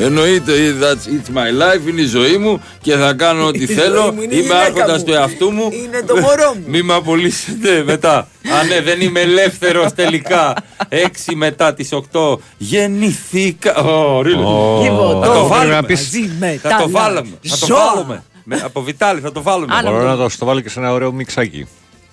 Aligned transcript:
Εννοείται, 0.00 0.52
that's 0.80 1.08
it's 1.08 1.36
my 1.36 1.62
life, 1.62 1.88
είναι 1.88 2.00
η 2.00 2.04
ζωή 2.06 2.36
μου 2.36 2.62
και 2.80 2.94
θα 2.94 3.12
κάνω 3.12 3.46
ό,τι 3.46 3.62
Η 3.62 3.66
θέλω. 3.66 4.00
ζωή 4.02 4.10
μου 4.10 4.22
είναι 4.22 4.34
η 4.34 4.38
Είμαι 4.38 4.46
γυναίκα 4.46 4.60
άρχοντας 4.64 4.98
μου. 4.98 5.04
του 5.04 5.12
εαυτού 5.12 5.50
μου. 5.52 5.68
Είναι 5.72 6.02
το 6.06 6.16
μωρό 6.16 6.54
μου. 6.54 6.64
Μη 6.66 6.82
με 6.82 6.94
απολύσετε 6.94 7.82
μετά. 7.86 8.16
Α, 8.18 8.64
ναι, 8.68 8.80
δεν 8.80 9.00
είμαι 9.00 9.20
ελεύθερος 9.20 9.92
τελικά. 9.92 10.54
6 10.88 11.34
μετά 11.34 11.74
τις 11.74 11.92
8 11.92 12.38
γεννηθήκα. 12.58 13.74
Ω, 13.76 14.22
ρίλο. 14.22 14.80
Λοιπόν, 14.82 15.20
Θα 15.22 15.26
το 15.26 15.32
το 15.34 15.46
βάλουμε. 15.46 15.74
να 15.74 15.82
πεις- 15.84 16.00
Μαζί 16.14 16.30
με 16.38 16.58
Θα 16.62 16.68
τα 16.68 16.76
το 16.76 16.90
βάλουμε. 16.90 17.28
Θα 17.42 17.56
το 17.58 17.66
ζώα. 17.66 17.78
βάλουμε. 17.94 18.22
Με- 18.44 18.60
Από 18.64 18.82
Βιτάλη 18.82 19.20
θα 19.20 19.32
το 19.32 19.42
βάλουμε. 19.42 19.74
Άνα. 19.76 19.90
Μπορώ 19.90 20.04
να 20.04 20.16
το, 20.16 20.28
στο 20.28 20.44
βάλω 20.46 20.60
και 20.60 20.68
σε 20.68 20.78
ένα 20.78 20.92
ωραίο 20.92 21.12
μιξάκι. 21.12 21.66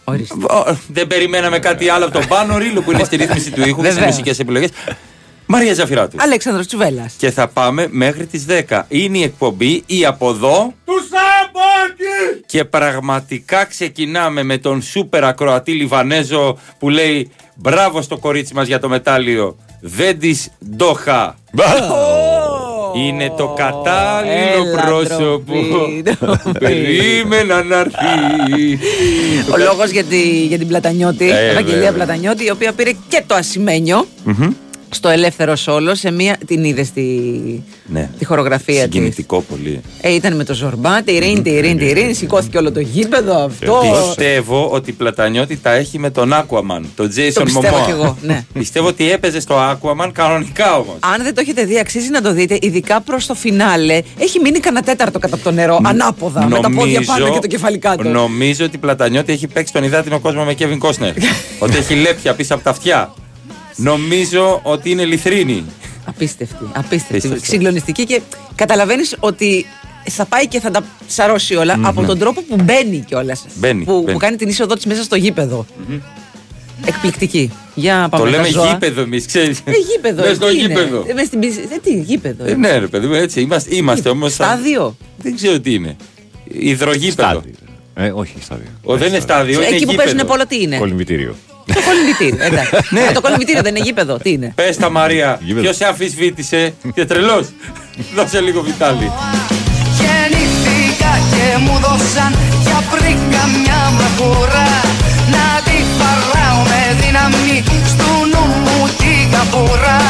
Ορίστε. 0.03 0.35
Ω, 0.49 0.75
Δεν 0.87 1.07
περιμέναμε 1.07 1.59
κάτι 1.59 1.89
άλλο 1.89 2.05
από 2.05 2.13
τον 2.13 2.27
Πάνο 2.27 2.57
Ρίλο 2.57 2.81
που 2.81 2.91
είναι 2.91 3.03
στη 3.03 3.15
ρύθμιση 3.15 3.51
του 3.51 3.61
ήχου 3.67 3.75
και 3.81 3.83
στις 3.83 3.93
Βεβαίως. 3.93 4.11
μουσικές 4.11 4.39
επιλογές. 4.39 4.69
Μαρία 5.53 5.73
Ζαφυράτου. 5.73 6.17
Αλέξανδρος 6.19 6.67
Τσουβέλλας. 6.67 7.13
Και 7.17 7.31
θα 7.31 7.47
πάμε 7.47 7.87
μέχρι 7.91 8.25
τις 8.25 8.45
10. 8.69 8.81
Είναι 8.87 9.17
η 9.17 9.23
εκπομπή 9.23 9.83
ή 9.85 10.05
από 10.05 10.29
εδώ. 10.29 10.73
Του 10.85 10.93
Σαμπάκη! 10.93 12.43
Και 12.45 12.65
πραγματικά 12.65 13.63
ξεκινάμε 13.65 14.43
με 14.43 14.57
τον 14.57 14.81
σούπερ 14.81 15.23
ακροατή 15.23 15.71
Λιβανέζο 15.71 16.57
που 16.79 16.89
λέει 16.89 17.29
μπράβο 17.55 18.01
στο 18.01 18.17
κορίτσι 18.17 18.53
μας 18.53 18.67
για 18.67 18.79
το 18.79 18.89
μετάλλιο. 18.89 19.57
Δεν 19.81 20.19
της 20.19 20.49
ντόχα. 20.75 21.35
Είναι 22.95 23.33
το 23.37 23.47
κατάλληλο 23.47 24.69
Έλα, 24.69 24.83
πρόσωπο. 24.85 25.53
ντροπή, 25.53 26.03
ντροπή. 26.19 26.59
Περίμενα 26.59 27.63
να 27.63 27.77
έρθει. 27.77 28.79
Ο 29.53 29.57
λόγος 29.57 29.89
για, 29.89 30.03
τη, 30.03 30.45
για 30.45 30.57
την 30.57 30.67
Πλατανιώτη, 30.67 31.29
Ε, 31.29 31.49
Ευαγγελία 31.49 31.75
βέβαια. 31.79 31.91
Πλατανιώτη, 31.93 32.45
η 32.45 32.49
οποία 32.51 32.71
πήρε 32.73 32.91
και 33.07 33.23
το 33.27 33.35
ασημένιο 33.35 34.07
στο 34.93 35.09
ελεύθερο 35.09 35.55
σόλο 35.55 35.95
σε 35.95 36.11
μία. 36.11 36.37
Την 36.45 36.63
είδες 36.63 36.87
στη 36.87 37.63
Ναι. 37.85 38.09
τη 38.17 38.25
χορογραφία 38.25 38.73
της; 38.73 38.81
Συγκινητικό 38.83 39.41
πολύ. 39.41 39.81
Ε, 40.01 40.13
ήταν 40.13 40.35
με 40.35 40.43
το 40.43 40.53
Ζορμπά, 40.53 41.01
τη 41.01 41.11
Ειρήνη, 41.13 41.41
τη 41.41 41.49
Ειρήνη, 41.49 41.75
τη 41.79 41.85
Ειρήνη, 41.85 42.13
σηκώθηκε 42.13 42.57
όλο 42.57 42.71
το 42.71 42.79
γήπεδο 42.79 43.43
αυτό. 43.43 43.79
Πιστεύω 44.07 44.67
ότι 44.71 44.89
η 44.89 44.93
Πλατανιώτη 44.93 45.57
τα 45.57 45.71
έχει 45.73 45.99
με 45.99 46.09
τον 46.09 46.31
Aquaman, 46.33 46.81
τον 46.95 47.07
Jason 47.15 47.31
Το 47.33 47.43
πιστεύω 47.43 47.77
Momoa. 47.77 47.85
κι 47.85 47.91
εγώ, 47.91 48.17
ναι. 48.21 48.45
Πιστεύω 48.53 48.87
ότι 48.87 49.11
έπαιζε 49.11 49.39
στο 49.39 49.55
Aquaman 49.71 50.09
κανονικά 50.13 50.73
όμως. 50.75 50.95
Αν 50.99 51.23
δεν 51.23 51.33
το 51.35 51.41
έχετε 51.41 51.63
δει, 51.65 51.79
αξίζει 51.79 52.09
να 52.09 52.21
το 52.21 52.33
δείτε, 52.33 52.57
ειδικά 52.61 53.01
προς 53.01 53.25
το 53.25 53.33
φινάλε. 53.35 54.01
Έχει 54.17 54.39
μείνει 54.39 54.59
κανένα 54.59 54.85
τέταρτο 54.85 55.19
κατά 55.19 55.35
από 55.35 55.43
το 55.43 55.51
νερό, 55.51 55.79
ανάποδα, 55.83 56.47
με 56.47 56.59
τα 56.59 56.69
πόδια 56.69 57.01
πάνω 57.05 57.29
και 57.29 57.39
το 57.39 57.47
κεφάλι 57.47 57.77
κάτω. 57.77 58.09
Νομίζω 58.09 58.65
ότι 58.65 58.75
η 58.75 58.79
Πλατανιώτη 58.79 59.31
έχει 59.31 59.47
παίξει 59.47 59.73
τον 59.73 59.83
υδάτινο 59.83 60.19
κόσμο 60.19 60.43
με 60.43 60.55
Kevin 60.59 60.77
Costner. 60.79 61.13
ότι 61.59 61.77
έχει 61.77 61.93
λέπια 61.93 62.33
πίσω 62.33 62.53
από 62.53 62.63
τα 62.63 62.69
αυτιά. 62.69 63.13
Νομίζω 63.75 64.59
ότι 64.63 64.89
είναι 64.89 65.05
λιθρίνη. 65.05 65.63
Απίστευτη, 66.05 66.55
απίστευτη. 66.73 67.15
Απίστευτο. 67.15 67.45
Συγκλονιστική 67.45 68.03
και 68.05 68.21
καταλαβαίνεις 68.55 69.15
ότι 69.19 69.65
θα 70.09 70.25
πάει 70.25 70.47
και 70.47 70.59
θα 70.59 70.71
τα 70.71 70.83
ψαρώσει 71.07 71.55
όλα 71.55 71.79
από 71.81 72.03
τον 72.03 72.17
τρόπο 72.19 72.41
που 72.41 72.55
μπαίνει 72.63 72.97
κιόλας. 73.07 73.45
Μπαίνει, 73.55 73.83
Που, 73.83 73.99
μπαίνει. 73.99 74.11
που 74.11 74.17
κάνει 74.17 74.35
την 74.35 74.49
είσοδό 74.49 74.75
της 74.75 74.85
μέσα 74.85 75.03
στο 75.03 75.15
γήπεδο. 75.15 75.65
Εκπληκτική. 76.85 77.51
Για 77.75 78.07
πάμε 78.11 78.23
το 78.25 78.31
τα 78.31 78.37
λέμε 78.37 78.49
ζώα. 78.49 78.67
γήπεδο 78.71 79.01
εμείς, 79.01 79.25
ξέρεις. 79.25 79.59
Ε, 79.65 79.71
γήπεδο. 79.91 80.23
Μες 80.23 80.35
στο 80.35 80.47
τι 80.47 80.53
είναι; 80.57 80.67
γήπεδο. 80.67 81.05
Ε, 81.07 81.13
μες 81.13 81.25
στην 81.27 81.39
πισ- 81.39 81.59
ε, 81.59 81.77
τι, 81.83 81.99
γήπεδο. 82.01 82.45
Ε, 82.45 82.53
ναι, 82.55 82.77
ρε 82.77 82.87
παιδί 82.87 83.07
μου, 83.07 83.13
έτσι 83.13 83.41
είμαστε, 83.41 83.75
είμαστε 83.75 84.09
όμως. 84.09 84.33
Στάδιο; 84.33 84.95
Δεν 85.17 85.35
ξέρω 85.35 85.59
τι 85.59 85.73
είναι. 85.73 85.95
Υδρογήπεδο. 86.43 87.29
Στάδιο. 87.29 87.53
Ε, 87.95 88.09
όχι 88.15 88.33
στάδιο. 88.41 88.67
Ο, 88.83 88.97
δεν 88.97 89.07
είναι 89.07 89.19
στάδιο, 89.19 89.61
είναι 89.63 89.75
Εκεί 89.75 89.85
που 89.85 89.93
παίζουν 89.95 90.17
γήπεδο. 90.17 90.31
πόλο 90.33 90.47
τι 90.47 90.61
είναι; 90.61 90.77
Κολυμβητήριο. 90.77 91.35
Το 91.65 91.81
κολυμβητήριο. 91.85 92.43
εντάξει. 92.45 92.75
Α, 93.09 93.11
το 93.13 93.21
κολυμβητήριο 93.21 93.61
δεν 93.61 93.75
είναι 93.75 93.85
γήπεδο. 93.85 94.17
Τι 94.17 94.29
είναι; 94.31 94.51
Πες 94.55 94.77
τα 94.77 94.89
Μαρία, 94.89 95.39
Γήπεδο. 95.41 95.61
ποιος 95.61 95.75
σε 95.75 95.85
αμφισβήτησε 95.85 96.73
και 96.93 97.05
τρελός. 97.05 97.47
Δώσε 98.15 98.39
λίγο 98.41 98.61
Βιτάλη. 98.61 99.11
Γεννήθηκα 99.99 101.11
και 101.31 101.57
μου 101.59 101.79
δώσαν 101.79 102.31
για 102.61 102.83
πρίκα 102.91 103.43
μια 103.61 103.81
μαχουρά 103.99 104.71
Να 105.33 105.45
τη 105.65 105.77
φαράω 105.97 106.61
με 106.63 106.81
δύναμη 107.01 107.63
στου 107.91 108.11
νου 108.31 108.45
μου 108.63 108.87
την 108.97 109.31
καπουρά 109.31 110.01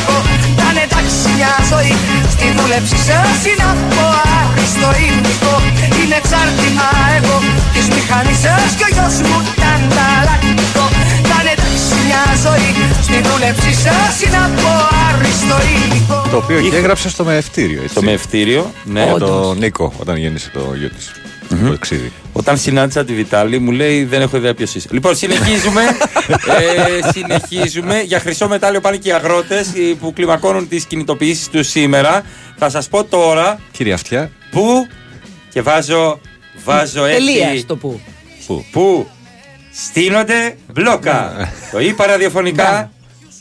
μια 1.39 1.55
ζωή 1.73 1.95
στη 2.35 2.47
δούλεψη 2.57 2.99
σας 3.09 3.39
είναι 3.51 3.67
από 3.75 4.03
άριστο 4.41 4.89
υλικό 5.07 5.55
Είναι 6.01 6.17
εξάρτημα 6.23 6.89
εγώ 7.17 7.37
της 7.75 7.87
μηχανής 7.95 8.39
σας 8.45 8.71
κι 8.79 8.85
ο 8.89 8.91
γιος 8.97 9.17
μου 9.27 9.37
ήταν 9.53 9.81
ανταλλακτικό 9.89 10.85
Θα 11.29 11.37
είναι 11.41 11.53
εντάξει 11.57 11.91
μια 12.07 12.25
ζωή 12.45 12.71
στη 13.07 13.17
δούλεψη 13.27 13.73
σας 13.85 14.15
είναι 14.25 14.41
από 14.49 14.71
άριστο 15.07 15.57
υλικό 15.75 16.19
Το 16.33 16.37
οποίο 16.43 16.59
και 16.71 16.77
έγραψες 16.83 17.11
στο 17.13 17.25
μεευτήριο. 17.25 17.81
Έτσι. 17.83 17.95
Το 17.95 18.03
μευτήριο, 18.03 18.63
ναι. 18.95 19.05
Με 19.05 19.13
Όντως. 19.13 19.29
τον 19.31 19.59
Νίκο 19.59 19.87
όταν 20.03 20.17
γέννησε 20.17 20.51
το 20.57 20.63
γιο 20.79 20.91
της. 20.97 21.07
Το 21.49 21.73
εξίδι. 21.73 22.13
Όταν 22.33 22.59
συνάντησα 22.59 23.05
τη 23.05 23.15
Βιτάλη 23.15 23.59
μου 23.59 23.71
λέει 23.71 24.05
δεν 24.05 24.21
έχω 24.21 24.37
ιδέα 24.37 24.55
ποιος 24.55 24.75
είσαι. 24.75 24.89
Λοιπόν 24.93 25.17
συνεχίζουμε, 25.17 25.83
ε, 26.59 27.11
συνεχίζουμε. 27.13 28.01
Για 28.01 28.21
χρυσό 28.21 28.49
μετάλλιο 28.49 28.81
πάνε 28.81 28.97
και 28.97 29.09
οι 29.09 29.13
αγρότες 29.13 29.69
ε, 29.69 29.95
που 30.01 30.13
κλιμακώνουν 30.13 30.69
τις 30.69 30.85
κινητοποιήσεις 30.85 31.49
τους 31.49 31.69
σήμερα. 31.69 32.23
Θα 32.57 32.71
σας 32.71 32.89
πω 32.89 33.05
τώρα 33.05 33.61
Κύριε 33.71 33.93
Αυτιά, 33.93 34.31
που 34.51 34.87
και 35.53 35.63
βάζω, 35.63 36.21
βάζω 36.65 37.03
Τελεία 37.03 37.49
έτσι 37.49 37.61
στο 37.61 37.77
που. 37.77 38.01
πού. 38.47 38.65
που 38.73 39.09
στείνονται 39.73 40.57
μπλόκα. 40.73 41.49
Το 41.73 41.81
είπα 41.81 42.07
ραδιοφωνικά. 42.07 42.91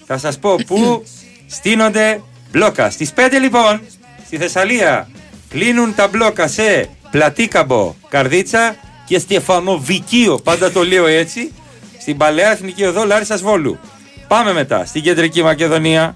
Θα 0.06 0.18
σας 0.18 0.40
πω 0.40 0.56
που 0.68 1.04
στείνονται 1.48 2.22
μπλόκα. 2.52 2.90
Στις 2.90 3.12
5 3.16 3.20
λοιπόν 3.42 3.82
στη 4.26 4.38
Θεσσαλία 4.38 5.10
κλείνουν 5.50 5.96
τα 5.96 6.08
μπλόκα 6.08 6.48
σε 6.48 6.90
Πλατίκαμπο, 7.12 7.96
Καρδίτσα 8.10 8.76
και 9.06 9.20
Στεφανοβικείο. 9.20 10.40
Πάντα 10.44 10.72
το 10.72 10.84
λέω 10.84 11.06
έτσι. 11.06 11.52
Στην 12.00 12.18
Παλαιά 12.18 12.52
Εθνική 12.52 12.84
Οδό 12.84 13.06
Λάρισσας 13.06 13.42
Βόλου. 13.42 13.80
Πάμε 14.28 14.54
μετά 14.54 14.86
στην 14.86 15.02
Κεντρική 15.02 15.44
Μακεδονία. 15.44 16.16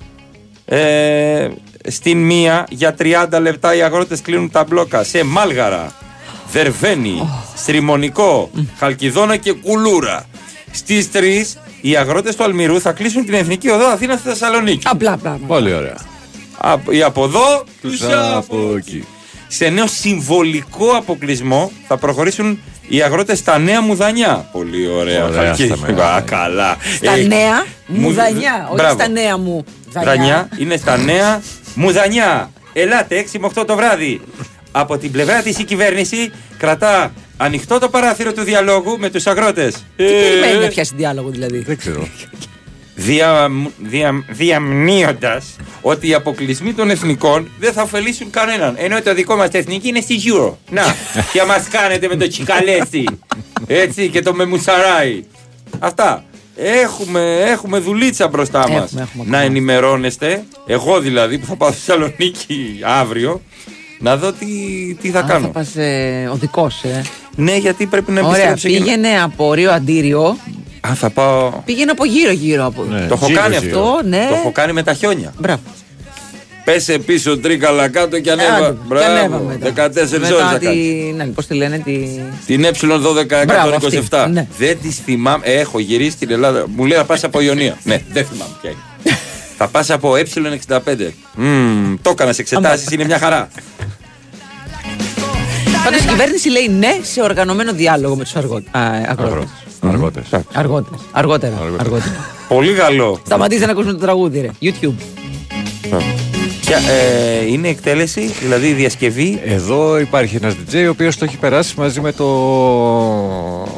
Ε, 0.65 1.49
στην 1.87 2.17
μία 2.17 2.65
για 2.69 2.95
30 2.99 3.39
λεπτά 3.41 3.75
οι 3.75 3.81
αγρότες 3.81 4.21
κλείνουν 4.21 4.51
τα 4.51 4.63
μπλόκα 4.63 5.03
σε 5.03 5.23
Μάλγαρα, 5.23 5.93
Δερβένη, 6.51 7.29
Στριμονικό, 7.55 8.49
Χαλκιδόνα 8.77 9.37
και 9.37 9.51
Κουλούρα. 9.51 10.25
Στις 10.71 11.09
3 11.11 11.57
οι 11.81 11.95
αγρότες 11.95 12.35
του 12.35 12.43
Αλμυρού 12.43 12.81
θα 12.81 12.91
κλείσουν 12.91 13.25
την 13.25 13.33
Εθνική 13.33 13.69
Οδό 13.69 13.85
Αθήνα 13.85 14.17
στη 14.17 14.27
Θεσσαλονίκη. 14.27 14.87
Απλά 14.87 15.17
πράγματα. 15.17 15.45
Πολύ 15.45 15.73
ωραία. 15.73 15.97
Από, 16.57 16.91
ή 16.91 17.03
από 17.03 17.23
εδώ 17.23 17.63
τους 17.81 17.91
Τους 17.91 18.03
από 18.03 18.37
από 18.37 18.75
εκεί. 18.77 19.05
Σε 19.53 19.69
νέο 19.69 19.87
συμβολικό 19.87 20.89
αποκλεισμό 20.95 21.71
θα 21.87 21.97
προχωρήσουν 21.97 22.59
οι 22.87 23.01
αγρότες 23.01 23.37
στα 23.37 23.57
νέα 23.57 23.81
μουδανιά. 23.81 24.49
Πολύ 24.51 24.87
ωραία. 24.87 25.25
Ωραία 25.25 25.43
Χαλκί. 25.45 25.65
στα 25.65 25.77
μεγάλα. 25.77 26.13
Α, 26.15 26.21
καλά. 26.21 26.77
Στα 26.95 27.11
Ε, 27.11 27.21
νέα 27.23 27.65
μου- 27.87 27.99
μουδανιά. 28.01 28.63
Όχι 28.65 28.75
Μπράβο. 28.75 28.93
στα 28.99 29.07
νέα 29.07 29.37
μου. 29.37 29.63
Δανιά 30.03 30.49
είναι 30.57 30.77
στα 30.77 30.97
νέα 30.97 31.41
μουδανιά. 31.75 32.51
Ελάτε 32.73 33.15
6 33.17 33.39
με 33.39 33.45
8 33.45 33.65
το 33.65 33.75
βράδυ. 33.75 34.21
Από 34.71 34.97
την 34.97 35.11
πλευρά 35.11 35.41
της 35.41 35.57
η 35.59 35.63
κυβέρνηση 35.63 36.31
κρατά 36.57 37.13
ανοιχτό 37.37 37.79
το 37.79 37.89
παράθυρο 37.89 38.33
του 38.33 38.43
διαλόγου 38.43 38.97
με 38.99 39.09
τους 39.09 39.27
αγρότες. 39.27 39.73
Τι 39.73 40.03
περιμένει 40.03 40.53
Ε, 40.53 40.59
να 40.63 40.67
πιάσει 40.67 40.93
διάλογο 40.95 41.29
δηλαδή; 41.29 41.57
Δεν 41.59 41.77
ξέρω. 41.77 42.07
δια, 43.01 43.49
δια, 43.77 44.23
διαμνύοντας 44.29 45.55
ότι 45.81 46.07
οι 46.07 46.13
αποκλεισμοί 46.13 46.73
των 46.73 46.89
εθνικών 46.89 47.49
δεν 47.59 47.73
θα 47.73 47.81
ωφελήσουν 47.81 48.29
κανέναν. 48.29 48.75
Ενώ 48.77 49.01
το 49.01 49.13
δικό 49.13 49.35
μας 49.35 49.49
εθνική 49.51 49.87
είναι 49.87 49.99
στη 50.01 50.15
Euro. 50.25 50.53
Να, 50.69 50.81
και 51.33 51.43
μας 51.47 51.67
κάνετε 51.67 52.07
με 52.07 52.15
το 52.15 52.27
Τσικαλέσι. 52.27 53.03
Έτσι 53.67 54.09
και 54.09 54.21
το 54.21 54.33
Μεμουσαράι. 54.33 55.23
Αυτά. 55.79 56.23
Έχουμε, 56.55 57.35
έχουμε 57.47 57.79
δουλίτσα 57.79 58.27
μπροστά 58.27 58.59
Έχουμε, 58.59 58.79
μας. 58.79 58.91
έχουμε 58.91 59.05
να 59.15 59.21
ακόμα. 59.21 59.37
ενημερώνεστε. 59.43 60.43
Εγώ 60.65 60.99
δηλαδή 60.99 61.37
που 61.37 61.45
θα 61.45 61.55
πάω 61.55 61.71
στη 61.71 61.79
Θεσσαλονίκη 61.79 62.79
αύριο. 62.83 63.41
Να 63.99 64.17
δω 64.17 64.31
τι, 64.31 64.45
τι 65.01 65.09
θα 65.09 65.19
Α, 65.19 65.23
κάνω. 65.23 65.45
Θα 65.45 65.51
πας 65.51 65.75
ε, 65.75 66.29
οδικός, 66.33 66.83
ε. 66.83 67.01
Ναι, 67.35 67.55
γιατί 67.57 67.85
πρέπει 67.85 68.11
να 68.11 68.21
Ωραία, 68.21 68.49
επιστρέψω. 68.49 68.67
και 68.67 68.77
να- 68.79 68.83
πήγαινε 68.85 69.21
από 69.21 69.53
Ρίο 69.53 69.71
Αντίριο. 69.71 70.37
Α, 70.87 70.93
θα 70.95 71.09
πάω. 71.09 71.49
Πήγαινε 71.65 71.91
από 71.91 72.05
γύρω-γύρω. 72.05 72.65
Από... 72.65 72.83
Ναι. 72.83 72.99
Το 73.07 73.13
έχω 73.13 73.25
Γύρω, 73.27 73.41
κάνει 73.41 73.55
γύρω. 73.55 73.67
αυτό. 73.79 73.89
Αυτό, 73.91 74.07
ναι. 74.07 74.25
Το 74.29 74.35
έχω 74.35 74.51
κάνει 74.51 74.73
με 74.73 74.83
τα 74.83 74.93
χιόνια. 74.93 75.33
Μπράβο. 75.37 75.61
Πέσε 76.63 76.97
πίσω 76.99 77.37
τρίκαλα 77.39 77.87
κάτω 77.89 78.19
και 78.19 78.31
Άντε, 78.31 78.43
ανέβα. 78.45 78.75
και 78.97 79.03
ανέβαμε 79.05 79.57
Μπράβο. 79.57 79.57
μετά. 79.59 79.89
14 79.89 80.19
Μετά 80.19 80.35
ώρες 80.35 80.47
θα 80.51 80.57
τη- 80.57 80.65
κάνεις. 80.65 81.15
Ναι, 81.15 81.25
πώς 81.25 81.47
τη 81.47 81.53
λένε, 81.53 81.77
τη... 81.79 81.99
Την 82.45 82.65
ε12 82.65 83.25
Μπράβο, 83.45 83.75
127. 83.81 83.97
αυτή, 84.17 84.31
ναι. 84.31 84.47
Δεν 84.57 84.77
τη 84.81 84.89
θυμάμαι. 84.89 85.45
Ε, 85.45 85.59
Έχω 85.59 85.79
γυρίσει 85.79 86.11
στην 86.11 86.31
Ελλάδα. 86.31 86.65
Μου 86.75 86.85
λέει 86.85 86.97
να 86.97 87.05
πας 87.05 87.23
από 87.23 87.41
Ιωνία. 87.41 87.77
ναι, 87.83 88.01
δεν 88.11 88.25
θυμάμαι 88.25 88.51
ποια 88.61 88.69
είναι. 88.69 88.79
θα 89.57 89.67
πας 89.67 89.89
από 89.89 90.13
ε65. 90.13 91.09
Μμμ, 91.35 91.95
το 92.01 92.09
έκανα 92.09 92.33
σε 92.33 92.41
εξετάσει, 92.41 92.85
είναι 92.91 93.03
μια 93.05 93.17
χαρά. 93.19 93.47
Τα 95.83 95.89
Πάντω 95.89 96.03
η 96.03 96.07
κυβέρνηση 96.07 96.49
λέει 96.49 96.67
ναι 96.79 96.99
σε 97.01 97.21
οργανωμένο 97.21 97.73
διάλογο 97.73 98.15
με 98.15 98.23
τους 98.23 98.35
αγρότε. 98.35 98.69
Αργότερε. 98.71 99.45
Αργότερα. 99.81 100.25
Αργότερα. 101.11 101.53
Αργότερα. 101.79 102.01
Πολύ 102.47 102.73
καλό. 102.73 103.19
Σταματήστε 103.25 103.65
να 103.65 103.71
ακούσουμε 103.71 103.93
το 103.93 103.99
τραγούδι, 103.99 104.39
ρε. 104.41 104.49
YouTube. 104.61 104.93
Ποια, 106.61 106.77
ε, 106.77 107.45
είναι 107.45 107.67
εκτέλεση, 107.67 108.21
δηλαδή 108.41 108.67
η 108.67 108.73
διασκευή; 108.73 109.41
Εδώ 109.45 109.99
υπάρχει 109.99 110.35
ένας 110.35 110.53
DJ 110.53 110.83
ο 110.85 110.89
οποίος 110.89 111.17
το 111.17 111.25
έχει 111.25 111.37
περάσει 111.37 111.73
μαζί 111.77 112.01
με, 112.01 112.11
το... 112.11 112.25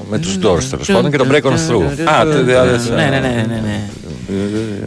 με 0.10 0.20
τους 0.20 0.36
Doors 0.36 0.64
τέλος 0.64 0.88
πάντων 0.88 1.12
και 1.12 1.18
τον 1.18 1.30
Break 1.32 1.42
on 1.42 1.52
Through. 1.52 2.10
Α, 2.10 2.24
το- 2.24 2.44
δε- 2.44 2.44
δε- 2.44 2.96
Ναι, 2.96 3.04
ναι, 3.10 3.20
ναι, 3.20 3.46
ναι, 3.48 3.62
ναι. 3.64 3.80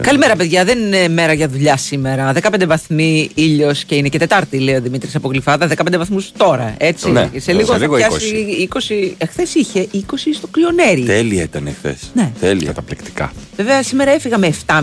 Καλημέρα, 0.01 0.35
παιδιά. 0.35 0.65
Δεν 0.65 0.79
είναι 0.79 1.07
μέρα 1.07 1.33
για 1.33 1.47
δουλειά 1.47 1.77
σήμερα. 1.77 2.33
15 2.33 2.65
βαθμοί 2.67 3.29
ήλιος 3.33 3.83
και 3.83 3.95
είναι 3.95 4.07
και 4.09 4.17
Τετάρτη, 4.19 4.59
λέει 4.59 4.75
ο 4.75 4.81
Δημήτρης 4.81 5.15
από 5.15 5.27
Γλυφάδα. 5.29 5.67
15 5.67 5.97
βαθμούς 5.97 6.31
τώρα, 6.37 6.73
έτσι. 6.77 7.11
Ναι. 7.11 7.29
σε 7.37 7.51
λίγο 7.51 7.65
Σε 7.65 7.71
θα 7.71 7.77
λίγο 7.77 7.95
πιάσει 7.95 8.67
20. 8.73 9.13
Εχθές 9.17 9.53
είχε 9.55 9.87
20 9.93 9.99
στο 10.33 10.47
κλειονέρι. 10.47 11.01
Τέλεια 11.03 11.43
ήταν 11.43 11.67
εχθές. 11.67 11.99
Ναι. 12.13 12.31
Τέλεια. 12.39 12.67
Καταπληκτικά. 12.67 13.31
Βέβαια, 13.55 13.83
σήμερα 13.83 14.11
έφυγα 14.11 14.37
με 14.37 14.53
7,5 14.65 14.81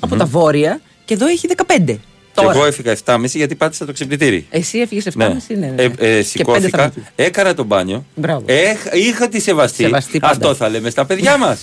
από 0.00 0.16
τα 0.16 0.24
βόρεια 0.24 0.80
και 1.04 1.14
εδώ 1.14 1.26
έχει 1.26 1.46
15. 1.56 1.98
Και 2.34 2.40
Τώρα. 2.46 2.50
εγώ 2.50 2.64
έφυγα 2.66 2.96
7.30 3.04 3.24
γιατί 3.24 3.54
πάτησα 3.54 3.86
το 3.86 3.92
ξυπνητήρι. 3.92 4.46
Εσύ 4.50 4.78
έφυγες 4.78 5.04
7,5, 5.06 5.12
ναι. 5.16 5.56
ναι, 5.56 5.66
ναι. 5.66 5.82
Ε, 5.82 5.84
ε, 5.84 5.88
Και 5.88 5.94
πέντε 5.98 6.22
σηκώθηκα, 6.22 6.76
θανάτου. 6.78 7.02
έκανα 7.16 7.54
τον 7.54 7.66
μπάνιο. 7.66 8.04
Μπράβο. 8.14 8.42
Έχ- 8.46 8.94
είχα 8.94 9.28
τη 9.28 9.40
σεβαστή. 9.40 9.82
Σεβαστή 9.82 10.18
πάντα. 10.18 10.32
Αυτό 10.34 10.54
θα 10.54 10.68
λέμε 10.68 10.90
στα 10.90 11.04
παιδιά 11.06 11.36
μας. 11.44 11.60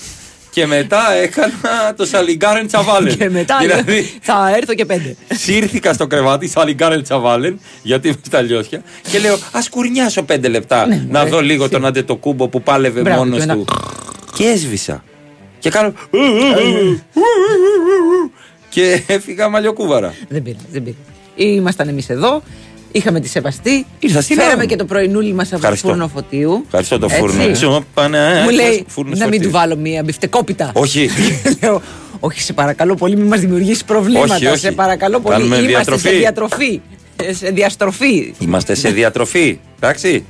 Και 0.58 0.66
μετά 0.66 1.14
έκανα 1.14 1.94
το 1.96 2.06
Σαλιγκάρεν 2.06 2.68
Τσαβάλεν. 2.68 3.18
Και 3.18 3.30
μετά 3.30 3.58
δηλαδή, 3.62 4.12
θα 4.22 4.54
έρθω 4.58 4.74
και 4.74 4.86
πέντε. 4.86 5.16
σύρθηκα 5.34 5.94
στο 5.94 6.08
κρεβάτι 6.08 6.48
Σαλιγκάρεν 6.48 7.04
Τσαβάλεν, 7.04 7.60
γιατί 7.82 8.08
είμαι 8.08 8.18
στα 8.26 8.42
λιώσια. 8.42 8.82
Και 9.12 9.20
λέω, 9.20 9.34
Α 9.34 9.60
κουρνιάσω 9.72 10.24
πέντε 10.24 10.48
λεπτά 10.48 10.88
Ναι, 10.88 11.06
να 11.10 11.20
μωρέ, 11.20 11.30
δω 11.32 11.40
λίγο 11.42 11.52
σίγουρα. 11.64 11.70
τον 11.70 11.86
Αντετοκούμπο 11.86 12.48
που 12.48 12.62
πάλευε 12.62 13.02
Μπράβο, 13.02 13.18
μόνο 13.24 13.36
και 13.38 13.42
ένα- 13.42 13.54
του. 13.54 13.66
Και 14.36 14.44
έσβησα. 14.44 15.04
Και 15.60 15.70
κάνω. 15.70 15.94
και 18.70 19.04
έφυγα 19.08 19.50
μαλλιοκούβαρα. 19.50 20.14
Δεν 20.30 20.42
πειράζει, 20.44 20.66
δεν 20.72 20.84
πειράζει. 20.84 21.02
Ήμασταν 21.56 21.88
εμεί 21.88 22.02
εδώ, 22.08 22.42
είχαμε 22.92 23.20
τη 23.20 23.28
σεβαστή. 23.28 23.86
Ήρθα 24.00 24.22
στην 24.22 24.36
Φέραμε 24.36 24.54
ώρα 24.54 24.62
μου. 24.62 24.68
και 24.68 24.76
το 24.76 24.86
πρωινούλι 24.86 25.34
μας 25.34 25.42
από 25.48 25.52
το 25.52 25.58
Ευχαριστώ. 25.58 25.88
φούρνο 25.88 26.08
φωτίου. 26.08 26.62
Ευχαριστώ 26.66 27.00
το 27.00 27.06
Έτσι. 27.06 27.18
φούρνο. 27.20 27.52
Τσοπανάκος, 27.52 28.44
Μου 28.44 28.50
λέει 28.50 28.86
φούρνος 28.88 29.20
να 29.20 29.24
μην 29.26 29.34
φορτίου. 29.34 29.50
του 29.52 29.58
βάλω 29.58 29.76
μία 29.76 30.04
μπιφτεκόπιτα. 30.04 30.72
Όχι. 30.74 31.10
Λέω, 31.62 31.82
όχι, 32.20 32.42
σε 32.42 32.54
παρακαλώ 32.54 32.96
πολύ, 32.96 33.16
μην 33.16 33.28
μας 33.28 33.40
δημιουργήσει 33.40 33.86
προβλήματα. 33.86 34.36
Όχι, 34.36 34.46
όχι. 34.48 34.58
Σε 34.60 34.72
παρακαλώ 34.72 35.20
πολύ. 35.20 35.36
Κάνουμε 35.36 35.56
Είμαστε 35.56 35.72
διατροφή. 35.76 36.08
σε 36.10 36.16
διατροφή. 36.16 36.82
Ε, 37.24 37.34
Σε 37.34 37.50
διαστροφή. 37.50 38.34
Είμαστε 38.40 38.76
σε 38.76 38.90
διατροφή. 38.90 39.60
Εντάξει. 39.80 40.26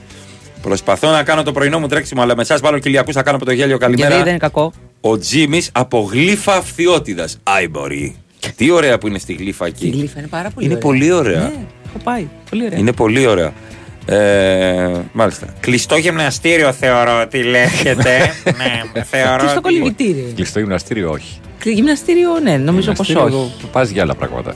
Προσπαθώ 0.62 1.10
να 1.12 1.24
κάνω 1.24 1.44
το 1.44 1.52
πρωινό 1.52 1.80
μου 1.80 1.88
τρέξιμο, 1.88 2.22
αλλά 2.22 2.36
με 2.36 2.42
εσάς 2.42 2.60
βάλω 2.62 2.80
Κυλιακούς 2.80 3.14
θα 3.16 3.24
κάνω 3.24 3.36
από 3.38 3.46
το 3.46 3.52
γέλιο. 3.52 3.78
Γιατί 3.78 3.92
δεν 3.96 4.00
Καλημέρα. 4.02 4.30
είναι 4.30 4.38
κακό. 4.38 4.72
Ο 5.02 5.18
Τζίμις 5.18 5.70
από 5.74 6.10
γλύφα 6.12 6.54
αυθιότητας. 6.56 7.38
Άι 7.44 7.68
μπορεί. 7.68 8.16
Τι 8.56 8.72
ωραία 8.72 8.98
που 8.98 9.08
είναι 9.08 9.20
στη 9.20 9.34
γλύφα 9.34 9.66
Η 9.66 9.70
εκεί. 9.76 9.90
γλύφα 9.90 10.20
είναι 10.20 10.28
πάρα 10.28 10.50
πολύ 10.50 10.66
Είναι 10.66 10.76
ωραία. 10.76 10.88
πολύ 10.92 11.12
ωραία. 11.12 11.40
Ναι, 11.42 11.52
έχω 11.98 12.04
πάει. 12.04 12.28
Πολύ 12.50 12.66
ωραία. 12.66 12.80
Είναι 12.80 12.92
πολύ 12.94 13.26
ωραία. 13.28 13.52
Ε, 14.06 14.92
μάλιστα. 15.12 15.48
Κλειστό 15.60 15.96
γυμναστήριο 15.98 16.72
θεωρώ 16.74 17.22
ότι 17.22 17.44
λέγεται. 17.44 18.18
ναι, 18.94 19.04
θεωρώ. 19.04 19.38
Και 19.44 19.48
στο 19.48 19.58
ότι- 19.58 19.62
κολυμπητήριο. 19.62 20.32
Κλειστό 20.36 20.60
γυμναστήριο, 20.60 21.10
όχι. 21.12 21.40
Γυμναστήριο, 21.64 22.40
ναι, 22.44 22.58
νομίζω 22.58 22.92
πως 22.92 23.10
όχι. 23.16 23.52
Πας 23.72 23.90
για 23.90 24.02
άλλα 24.04 24.16
πράγματα. 24.16 24.54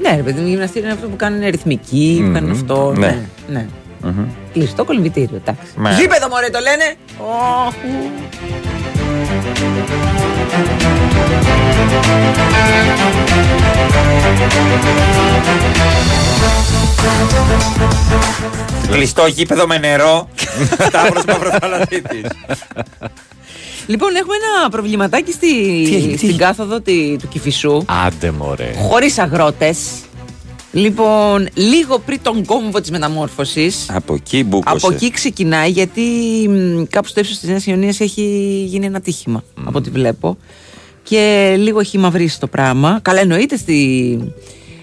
Ναι, 0.00 0.16
ρε 0.16 0.22
παιδί 0.22 0.40
μου, 0.40 0.48
γυμναστήριο 0.48 0.88
είναι 0.88 0.96
αυτό 0.96 1.08
που 1.08 1.16
κάνουν 1.16 1.50
ρυθμική, 1.50 2.22
που 2.26 2.32
κάνουν 2.32 2.50
αυτό. 2.50 2.94
Ναι. 2.98 3.06
Ναι. 3.48 3.66
ναι. 4.02 4.12
Κλειστό 4.52 4.84
κολυμβητήριο, 4.84 5.36
εντάξει. 5.36 5.72
Ναι. 5.76 5.90
Γήπεδο, 6.00 6.28
μωρέ, 6.28 6.48
το 6.50 6.58
λένε. 6.58 6.94
Οχ, 7.18 7.74
ου. 7.74 8.10
Κλειστό 18.90 19.26
γήπεδο 19.26 19.66
με 19.66 19.78
νερό. 19.78 20.28
Σταύρο 20.88 21.22
Μαυροθαλασσίτης. 21.26 22.30
Λοιπόν, 23.86 24.14
έχουμε 24.16 24.34
ένα 24.34 24.68
προβληματάκι 24.68 25.32
στη, 25.32 25.48
Τι 25.48 25.94
έγινε, 25.94 26.10
τι 26.12 26.16
στην 26.16 26.28
έγινε; 26.28 26.44
κάθοδο 26.44 26.80
τη- 26.80 27.16
του 27.18 27.28
Κηφισού. 27.28 27.82
Άντε 28.06 28.30
μωρέ. 28.30 28.72
Χωρίς 28.88 29.18
αγρότες. 29.18 29.78
Λοιπόν, 30.72 31.48
λίγο 31.54 31.98
πριν 31.98 32.18
τον 32.22 32.44
κόμβο 32.44 32.80
της 32.80 32.90
μεταμόρφωσης. 32.90 33.86
Από 33.94 34.14
εκεί 34.14 34.44
μπούκωσε. 34.44 34.76
Από 34.86 34.94
εκεί 34.94 35.10
ξεκινάει 35.10 35.70
γιατί 35.70 36.00
μ, 36.48 36.82
κάπου 36.90 37.08
στο 37.08 37.20
ύψος 37.20 37.38
της 37.38 37.48
Νέας 37.48 37.66
Ιωνίας 37.66 38.00
έχει 38.00 38.22
γίνει 38.66 38.86
ένα 38.86 39.00
τύχημα 39.00 39.44
από 39.64 39.78
ό,τι 39.78 39.90
βλέπω. 39.90 40.36
Και 41.02 41.54
λίγο 41.58 41.80
έχει 41.80 41.98
μαυρίσει 41.98 42.40
το 42.40 42.46
πράγμα. 42.46 42.98
Καλά, 43.02 43.20
εννοείται 43.20 43.56
στη, 43.56 44.18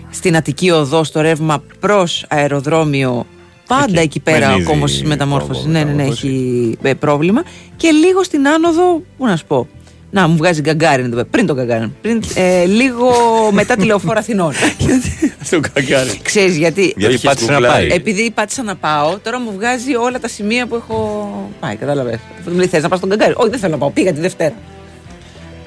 στην 0.09 0.35
Αττική 0.35 0.71
Οδό, 0.71 1.03
στο 1.03 1.21
ρεύμα 1.21 1.63
προς 1.79 2.25
αεροδρόμιο. 2.29 3.25
Πάντα 3.67 3.83
Εκεί. 3.85 3.99
εκεί, 3.99 4.19
πέρα 4.19 4.47
ο 4.47 4.51
Μένει 4.51 4.63
κόμβο 4.63 4.85
ήδη 4.85 5.01
τη 5.01 5.07
μεταμόρφωσης. 5.07 5.63
κόμβο 5.63 5.77
Ναι, 5.77 5.83
ναι, 5.83 5.85
ναι, 5.85 5.91
μεταμόρφωση. 5.93 6.27
έχει 6.27 6.77
ε, 6.81 6.93
πρόβλημα. 6.93 7.43
Και 7.75 7.89
λίγο 7.91 8.23
στην 8.23 8.47
άνοδο, 8.47 9.01
πού 9.17 9.25
να 9.25 9.35
σου 9.35 9.45
πω. 9.45 9.67
Να, 10.11 10.27
μου 10.27 10.37
βγάζει 10.37 10.61
γκαγκάριν 10.61 11.05
εδώ 11.05 11.15
πέρα. 11.15 11.27
Πριν 11.31 11.45
τον 11.45 11.55
γκαγκάριν. 11.55 11.91
Πριν, 12.01 12.21
ε, 12.35 12.65
λίγο 12.65 13.09
μετά 13.51 13.75
τη 13.75 13.85
λεωφόρα 13.85 14.19
Αθηνών. 14.19 14.53
Στον 15.43 15.61
καγκάρι. 15.73 16.19
Ξέρεις 16.21 16.57
γιατί; 16.57 16.81
Γιατί 16.97 17.13
Έχεις 17.13 17.21
πάτησες 17.21 17.47
να 17.47 17.53
γκουγκλάρει. 17.53 17.87
πάει. 17.87 17.97
Επειδή 17.97 18.31
πάτησα 18.31 18.63
να 18.63 18.75
πάω, 18.75 19.17
τώρα 19.23 19.39
μου 19.39 19.51
βγάζει 19.55 19.95
όλα 19.95 20.19
τα 20.19 20.27
σημεία 20.27 20.67
που 20.67 20.75
έχω 20.75 21.29
πάει. 21.59 21.75
Κατάλαβες. 21.75 22.19
Μου 22.47 22.55
λέει: 22.57 22.67
Θες 22.67 22.81
να 22.81 22.89
πας 22.89 22.97
στον 22.97 23.09
καγκάρι. 23.09 23.33
Όχι, 23.37 23.49
δεν 23.49 23.59
θέλω 23.59 23.71
να 23.71 23.77
πάω. 23.77 23.89
Πήγα 23.89 24.13
τη 24.13 24.19
Δευτέρα. 24.19 24.53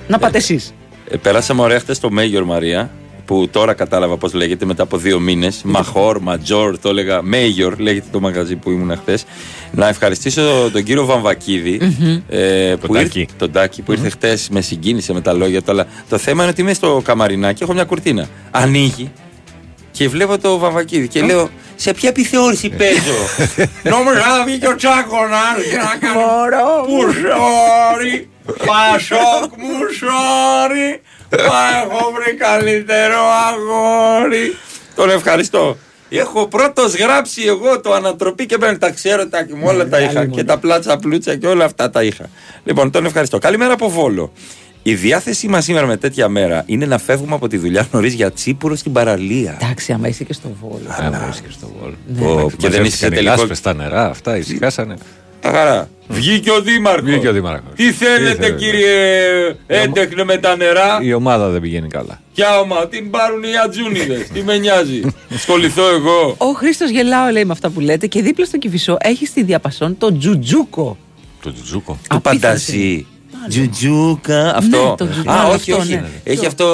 Να 0.09 0.19
πάτε 0.19 0.39
εσείς. 0.39 0.75
Ε, 1.11 1.17
περάσαμε 1.17 1.63
ωραία 1.63 1.79
χτες 1.79 1.97
στο 1.97 2.11
Μέγιορ 2.11 2.45
Μαρία, 2.45 2.91
που 3.31 3.49
τώρα 3.50 3.75
κατάλαβα 3.75 4.17
πώς 4.17 4.32
λέγεται 4.32 4.65
μετά 4.65 4.82
από 4.82 4.97
δύο 4.97 5.21
μήνες. 5.21 5.61
Μαχόρ, 5.65 6.19
Ματζόρ, 6.21 6.79
το 6.79 6.88
έλεγα. 6.88 7.23
Μέγιορ 7.23 7.79
λέγεται 7.79 8.06
το 8.12 8.21
μαγαζί 8.21 8.56
που 8.56 8.71
ήμουν 8.71 8.97
χθες. 8.97 9.25
Να 9.73 9.88
ευχαριστήσω 9.88 10.71
τον 10.73 10.82
κύριο 10.82 11.05
Βαμβακίδη. 11.05 11.81
ε, 12.29 12.75
που 12.81 12.93
Τάκη. 12.94 13.21
ήρθε, 13.21 13.32
τον 13.38 13.53
Τάκη, 13.53 13.82
που 13.82 13.93
ήρθε 13.93 14.09
χτε, 14.09 14.38
με 14.50 14.61
συγκίνησε 14.61 15.12
με 15.12 15.21
τα 15.21 15.32
λόγια 15.32 15.62
του. 15.62 15.71
Αλλά 15.71 15.87
το 16.09 16.19
θέμα 16.19 16.43
είναι 16.43 16.50
ότι 16.50 16.61
είμαι 16.61 16.73
στο 16.73 17.00
καμαρινάκι, 17.05 17.62
έχω 17.62 17.73
μια 17.73 17.85
κουρτίνα. 17.85 18.29
Ανοίγει 18.50 19.12
και 19.91 20.09
βλέπω 20.09 20.38
το 20.38 20.59
Βαμβακίδη 20.59 21.09
και 21.09 21.23
λέω. 21.23 21.49
Σε 21.76 21.93
ποια 21.93 22.09
επιθεώρηση 22.09 22.69
παίζω; 22.69 23.19
Νόμιζα 23.94 24.26
να 24.38 24.44
βγει 24.44 24.59
και 24.59 24.69
ο 24.69 24.75
Τσάκωνας 24.76 25.56
και 25.71 25.76
να 25.76 25.97
κάνει 26.00 26.15
Μωρό 26.15 26.87
μου. 26.88 26.94
Μουσόρι, 26.97 28.28
Πασόκ 28.66 29.50
Μουσόρι, 29.57 31.00
Μα 31.20 31.20
έχω 31.31 32.13
βρει 32.15 32.35
καλύτερο 32.35 33.19
αγόρι. 33.49 34.57
Τον 34.95 35.11
ευχαριστώ. 35.11 35.77
Έχω 36.09 36.47
πρώτος 36.47 36.95
γράψει 36.95 37.43
εγώ 37.43 37.81
το 37.81 37.93
ανατροπή 37.93 38.47
και 38.47 38.59
μπαίνει. 38.59 38.79
Τα 38.79 38.91
ξέρω, 38.91 39.29
τα 39.29 39.47
μου 39.55 39.65
όλα 39.67 39.89
τα 39.89 40.01
είχα. 40.01 40.27
Και 40.27 40.45
τα 40.45 40.59
πλάτσα 40.59 40.97
πλούτσα 40.97 41.37
και 41.37 41.47
όλα 41.47 41.65
αυτά 41.65 41.91
τα 41.91 42.03
είχα. 42.03 42.25
Λοιπόν, 42.65 42.91
τον 42.91 43.05
ευχαριστώ. 43.05 43.39
Καλημέρα 43.39 43.73
από 43.73 43.91
Βόλο. 43.91 44.33
Η 44.83 44.95
διάθεσή 44.95 45.49
μας 45.49 45.65
σήμερα 45.65 45.87
με 45.87 45.97
τέτοια 45.97 46.29
μέρα 46.29 46.63
είναι 46.67 46.87
να 46.87 46.99
φεύγουμε 46.99 47.35
από 47.35 47.49
τη 47.49 47.57
δουλειά 47.57 47.89
νωρίς 47.93 48.13
για 48.13 48.31
τσίπουρο 48.31 48.77
στην 48.77 48.93
παραλία. 48.93 49.59
Εντάξει, 49.61 49.93
άμα 49.93 50.09
είσαι 50.09 50.25
και 50.25 50.33
στο 50.33 50.57
βόλο. 50.61 50.81
Άμα 50.89 51.29
είσαι 51.31 51.43
και 51.47 51.53
στο 51.53 51.71
Βόλο. 51.81 51.97
Πω, 52.19 52.51
Και 52.57 52.69
δεν 52.69 52.85
είσαι 52.85 52.97
σε 52.97 53.09
τελικό. 53.09 53.35
Λάσπες 53.37 53.61
τα 53.61 53.75
νερά, 53.75 54.07
αυτά 54.07 54.37
ησυχάσανε. 54.37 54.95
Τα 55.40 55.50
χαρά. 55.50 55.88
Βγήκε 56.09 56.50
ο 56.50 56.61
Δήμαρχος. 56.61 57.02
Βγήκε 57.11 57.28
ο 57.28 57.32
Δήμαρχος. 57.32 57.73
Τι 57.76 57.92
θέλετε, 57.92 58.30
Τι 58.30 58.37
θέλετε. 58.37 58.56
κύριε 58.64 59.56
έντεχνε 59.66 60.25
με 60.25 60.37
τα 60.38 60.56
νερά; 60.56 60.99
Η 61.02 61.12
ομάδα 61.12 61.49
δεν 61.49 61.61
πηγαίνει 61.61 61.88
καλά. 61.88 62.20
Ποια 62.35 62.61
ομάδα, 62.61 62.88
την 62.88 63.11
πάρουν 63.11 63.42
οι 63.42 63.56
ατζούνιδες. 63.64 64.28
Τι 64.28 64.42
με 64.42 64.59
νοιάζει. 64.59 65.00
Σχοληθώ 65.38 65.88
εγώ. 65.88 66.35
Ο 66.38 66.47
Χρήστος 66.52 66.90
γελάω, 66.90 67.30
λέει 67.30 67.44
με 67.44 67.52
αυτά 67.52 67.70
που 67.70 67.80
λέτε, 67.80 68.06
και 68.06 68.23
δίπλα 68.23 68.44
στο 68.44 68.59
κυφισό 68.59 68.97
έχεις 69.00 69.28
στη 69.28 69.42
διαπασόν 69.42 69.99
το 69.99 70.18
τζουτζούκο. 70.18 70.97
Το 71.42 71.52
τζουτζούκο. 71.52 71.99
Του 72.09 72.16
Απίθανση. 72.16 72.38
πανταζή. 72.40 73.06
Τζουτζούκα. 73.49 74.54
Αυτό. 74.56 74.94
το 74.99 75.04
τζουτζούκα. 75.04 75.32
Α, 75.32 75.42
Ναι, 75.49 75.54
όχι, 75.54 75.70
αυτό, 75.73 75.82
όχι. 75.82 75.94
ναι. 75.94 76.04
Έχει 76.25 76.47
αυτό. 76.47 76.66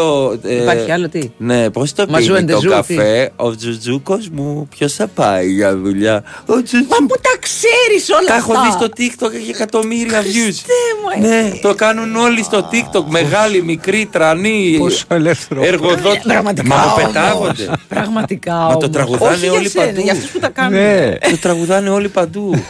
ε, 0.42 0.62
Υπάρχει 0.62 0.90
άλλο 0.90 1.08
τι; 1.08 1.30
Ναι, 1.36 1.70
πώς 1.70 1.92
το 1.92 2.04
Μαζού 2.08 2.32
πει 2.32 2.38
and 2.40 2.50
το 2.50 2.58
the 2.58 2.66
zoo, 2.66 2.68
καφέ; 2.70 3.32
Ο 3.36 3.56
Τζουτζούκος 3.56 4.28
μου, 4.28 4.68
ποιος 4.76 4.92
θα 4.92 5.06
πάει 5.06 5.52
για 5.52 5.76
δουλειά; 5.76 6.22
Ο 6.46 6.54
Μα 6.54 6.62
Τζουτζούκο. 6.62 6.96
που 7.06 7.14
τα 7.20 7.36
ξέρεις 7.40 8.10
όλα 8.10 8.26
Τα 8.28 8.34
αυτά. 8.34 8.52
έχω 8.52 8.62
δει 8.64 8.70
στο 8.70 8.86
TikTok, 8.96 9.34
έχει 9.34 9.50
εκατομμύρια 9.50 10.20
views. 10.22 10.24
Χριστέ 10.42 10.72
μου, 11.20 11.24
ε. 11.24 11.28
Ναι, 11.28 11.50
το 11.62 11.74
κάνουν 11.74 12.16
όλοι 12.16 12.42
στο 12.42 12.68
TikTok. 12.72 13.04
Μεγάλοι, 13.08 13.62
μικροί, 13.62 14.08
τρανοί. 14.12 14.76
Πόσο 14.78 15.04
ελεύθερο. 15.08 15.62
Εργοδότες. 15.64 16.22
Πραγματικά. 16.26 16.68
Μα 16.68 16.76
μου 16.76 16.82
όμως. 16.96 17.04
πετάγονται. 17.12 17.68
Πραγματικά. 17.88 18.52
Μα 18.54 18.68
το 18.68 18.74
όμως. 18.76 18.90
τραγουδάνε 18.90 19.34
Όχι 19.36 19.48
όλοι 19.48 19.60
για 19.60 19.70
σένα, 19.70 19.84
παντού. 19.86 20.00
Για 20.00 20.12
αυτούς 20.12 20.30
που 20.30 20.38
τα 20.38 20.48
κάνουν. 20.48 20.72
Ναι. 20.80 21.12
Το 21.30 21.38
τραγουδάνε 21.40 21.88
όλοι 21.90 22.08
παντού. 22.08 22.64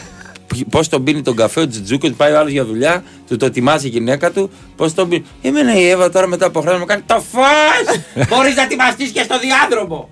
Πώς 0.69 0.89
τον 0.89 1.03
πίνει 1.03 1.21
τον 1.21 1.35
καφέ 1.35 1.59
ο 1.59 1.67
Τζιτζούκο, 1.67 2.09
πάει 2.09 2.31
ο 2.31 2.39
άλλος 2.39 2.51
για 2.51 2.65
δουλειά, 2.65 3.03
του 3.27 3.37
το 3.37 3.45
ετοιμάζει 3.45 3.87
η 3.87 3.89
γυναίκα 3.89 4.31
του. 4.31 4.49
Πώς 4.75 4.93
τον 4.93 5.09
πίνει. 5.09 5.25
Εμένα 5.41 5.79
η 5.79 5.89
Εύα 5.89 6.09
τώρα 6.09 6.27
μετά 6.27 6.45
από 6.45 6.61
χρόνια 6.61 6.79
μου 6.79 6.85
κάνει 6.85 7.01
Το 7.05 7.23
φως! 7.31 7.97
Μπορείς 8.29 8.55
να 8.55 8.61
ετοιμαστείς 8.61 9.09
και 9.09 9.23
στο 9.23 9.39
διάδρομο! 9.39 10.09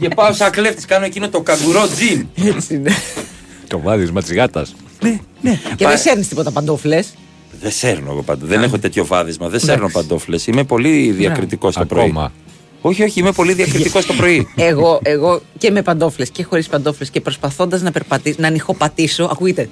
και 0.00 0.08
πάω 0.08 0.32
σαν 0.32 0.50
κλέφτης, 0.50 0.84
κάνω 0.84 1.04
εκείνο 1.04 1.28
το 1.28 1.40
καγκουρό 1.40 1.88
τζιν. 1.88 2.26
Έτσι 2.56 2.74
είναι. 2.74 2.90
Το 3.66 3.80
βάδισμα 3.80 4.22
τη 4.22 4.34
γάτας. 4.34 4.74
Ναι, 5.02 5.20
ναι. 5.40 5.60
Και 5.76 5.86
δεν 5.86 5.98
σέρνεις 5.98 6.28
τίποτα 6.28 6.50
παντόφλες. 6.50 7.14
Δεν 7.60 7.70
σέρνω 7.70 8.10
εγώ 8.10 8.22
παντού. 8.22 8.46
Δεν 8.46 8.62
έχω 8.62 8.78
τέτοιο 8.78 9.06
βάδισμα. 9.06 9.48
Δεν 9.48 9.60
σέρνω 9.60 9.88
παντόφλες. 9.92 10.46
Είμαι 10.46 10.64
πολύ 10.64 11.10
διακριτικός 11.10 11.74
το 11.74 11.86
πρωί. 11.86 12.14
Ακόμα. 12.82 12.94
Όχι, 12.94 13.02
όχι, 13.02 13.20
είμαι 13.20 13.32
πολύ 13.32 13.52
διακριτικός 13.52 14.06
το 14.06 14.12
πρωί. 14.12 14.48
Εγώ, 14.56 15.00
εγώ 15.02 15.40
και 15.58 15.70
με 15.70 15.82
παντόφλες 15.82 16.30
και 16.30 16.44
χωρίς 16.44 16.68
παντόφλες 16.68 17.10
και 17.10 17.20
προσπαθώντας 17.20 17.82
να 17.82 17.90
περπατήσω, 17.90 18.36
να 18.40 18.46
ανοιχοπατήσω, 18.46 19.24
ακούγεται. 19.24 19.68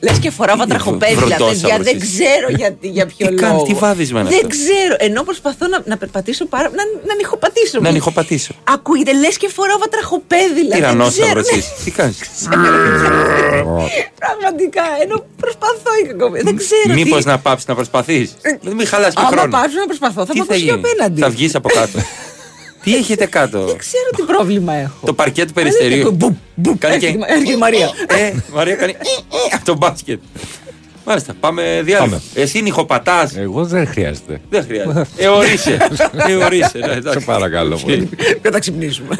Λες 0.00 0.18
και 0.18 0.30
φοράω 0.30 0.56
Τι 0.56 0.62
είναι 0.62 0.72
βατραχοπέδιλα, 0.72 1.18
βροντόσαυρος 1.36 1.60
παιδιά. 1.60 1.78
Δεν 1.78 1.96
εσύ. 1.96 2.06
ξέρω 2.12 2.48
γιατί, 2.56 2.88
για 2.88 3.06
ποιο 3.06 3.26
Τι 3.26 3.32
λόγο. 3.32 3.46
κάνει, 3.46 3.62
τι 3.62 3.74
βάδισμα 3.74 4.20
είναι 4.20 4.28
Δεν 4.28 4.38
αυτό; 4.38 4.48
ξέρω. 4.48 4.96
Ενώ 4.98 5.22
προσπαθώ 5.22 5.66
να, 5.66 5.82
να 5.84 5.96
περπατήσω 5.96 6.46
πάρα. 6.46 6.68
να, 6.68 6.82
να 7.06 7.12
ανοιχοπατήσω. 7.12 7.80
Να 7.80 7.88
ανοιχοπατήσω. 7.88 8.52
Ακούγεται, 8.64 9.12
λες 9.12 9.36
και 9.36 9.48
φοράω 9.48 9.78
βατραχοπέδιλα. 9.78 10.68
δεν 10.68 10.76
Τυρανόσαυρο 10.78 11.42
ξέρω. 11.42 11.58
εσύ. 11.58 11.72
Τι 11.84 11.90
κάνεις; 11.90 12.18
Πραγματικά, 14.22 14.82
ενώ 15.02 15.24
προσπαθώ 15.40 15.90
η 16.02 16.06
κακομοίρα. 16.06 16.42
Δεν 16.44 16.56
ξέρω. 16.56 16.94
Μήπως 16.94 17.22
τι- 17.22 17.28
να 17.30 17.38
πάψεις 17.38 17.66
να 17.68 17.74
προσπαθείς; 17.74 18.34
Δεν 18.62 18.74
μην 18.76 18.86
χαλάς 18.86 19.14
και 19.14 19.20
Άμα 19.20 19.28
χρόνο. 19.36 19.50
πάψω 19.50 19.78
να 19.78 19.86
προσπαθώ, 19.86 20.26
θα 20.26 20.32
Τι 20.32 20.38
με 20.38 20.44
ακούσω 20.48 20.58
γίνει; 20.60 20.70
απέναντι. 20.70 21.20
Θα 21.20 21.30
βγεις 21.30 21.54
από 21.54 21.68
κάτω. 21.68 21.98
Τι 22.82 22.94
έχετε 22.96 23.26
κάτω; 23.26 23.64
Δεν 23.64 23.76
ξέρω 23.76 24.10
τι 24.16 24.22
πρόβλημα 24.22 24.72
έχω. 24.74 25.06
Το 25.06 25.12
παρκέ 25.14 25.44
του 25.44 25.52
Αλήθεια, 25.60 25.78
περιστερίου. 25.80 26.10
μπουμ, 26.12 26.34
μπουμ. 26.54 26.78
Κάνει 26.78 26.94
Έρχεται 26.94 27.12
και- 27.12 27.16
η 27.18 27.20
Μα- 27.20 27.26
έρχεται 27.32 27.52
η 27.52 27.56
Μαρία. 27.56 27.90
Ε, 28.08 28.32
Μαρία 28.54 28.74
κάνει 28.74 28.94
από 29.54 29.64
το 29.64 29.76
μπάσκετ. 29.76 30.20
Μάλιστα, 31.04 31.34
πάμε 31.40 31.62
διάλειμμα. 31.84 31.98
Πάμε. 32.16 32.20
Εσύ 32.34 32.62
νυχοπατάς. 32.62 33.36
Εγώ 33.36 33.64
δεν 33.64 33.86
χρειάζεται. 33.86 34.40
Δεν 34.50 34.64
χρειάζεται. 34.64 35.06
Ε, 35.16 35.26
ορίσε. 35.26 35.76
Ε, 36.28 36.34
ορίσε. 36.34 36.78
ναι, 36.78 36.86
Σε 36.86 36.92
εντάξει. 36.92 37.24
παρακαλώ 37.26 37.76
πολύ. 37.76 38.08
Δεν 38.42 38.52
θα 38.52 38.58
ξυπνήσουμε. 38.58 39.16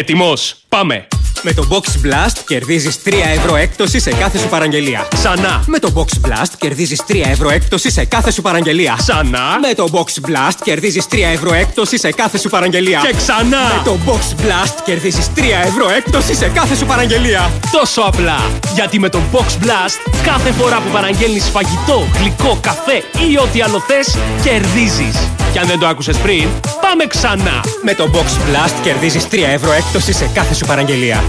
Ετοιμός. 0.00 0.56
Πάμε. 0.68 1.06
Με 1.42 1.52
το 1.52 1.66
Box 1.70 2.06
Blast 2.06 2.36
κερδίζεις 2.46 2.98
3 3.04 3.12
ευρώ 3.36 3.56
έκπτωση 3.56 4.00
σε 4.00 4.10
κάθε 4.10 4.38
σου 4.38 4.48
παραγγελία. 4.48 5.06
Ξανά. 5.10 5.62
Με 5.66 5.78
το 5.78 5.92
Box 5.94 6.28
Blast 6.28 6.52
κερδίζεις 6.58 7.00
3 7.08 7.14
ευρώ 7.30 7.50
έκπτωση 7.50 7.90
σε 7.90 8.04
κάθε 8.04 8.30
σου 8.30 8.42
παραγγελία. 8.42 8.96
Ξανά. 8.98 9.58
Με 9.60 9.74
το 9.74 9.88
Box 9.92 10.26
Blast 10.28 10.58
κερδίζεις 10.64 11.06
3 11.08 11.30
ευρώ 11.32 11.54
έκπτωση 11.54 11.98
σε 11.98 12.12
κάθε 12.12 12.38
σου 12.38 12.48
παραγγελία. 12.48 13.00
Και 13.06 13.14
ξανά. 13.16 13.58
Με 13.76 13.82
το 13.84 13.96
Box 14.06 14.44
Blast 14.44 14.74
κερδίζεις 14.84 15.26
3 15.36 15.40
ευρώ 15.64 15.90
έκπτωση 15.90 16.34
σε 16.34 16.48
κάθε 16.48 16.76
σου 16.76 16.86
παραγγελία. 16.86 17.50
Τόσο 17.72 18.00
απλά. 18.00 18.38
Γιατί 18.74 18.98
με 18.98 19.08
το 19.08 19.20
Box 19.32 19.64
Blast 19.64 20.12
κάθε 20.24 20.50
φορά 20.50 20.76
που 20.76 20.90
παραγγέλνεις 20.92 21.44
φαγητό, 21.44 22.08
γλυκό, 22.18 22.58
καφέ 22.60 23.02
ή 23.30 23.38
ό,τι 23.38 23.60
άλλο 23.60 23.84
θες, 23.86 24.16
κερδίζεις. 24.42 25.16
Και 25.52 25.58
αν 25.58 25.66
δεν 25.66 25.78
το 25.78 25.86
άκουσες 25.86 26.16
πριν, 26.16 26.48
πάμε 26.80 27.06
ξανά. 27.06 27.64
Με 27.82 27.94
το 27.94 28.10
Box 28.12 28.18
Blast 28.18 28.74
κερδίζεις 28.82 29.28
3 29.30 29.48
ευρώ 29.52 29.72
έκπτωση 29.72 30.12
σε 30.12 30.30
κάθε 30.34 30.54
σου 30.54 30.66
παραγγελία. 30.66 31.24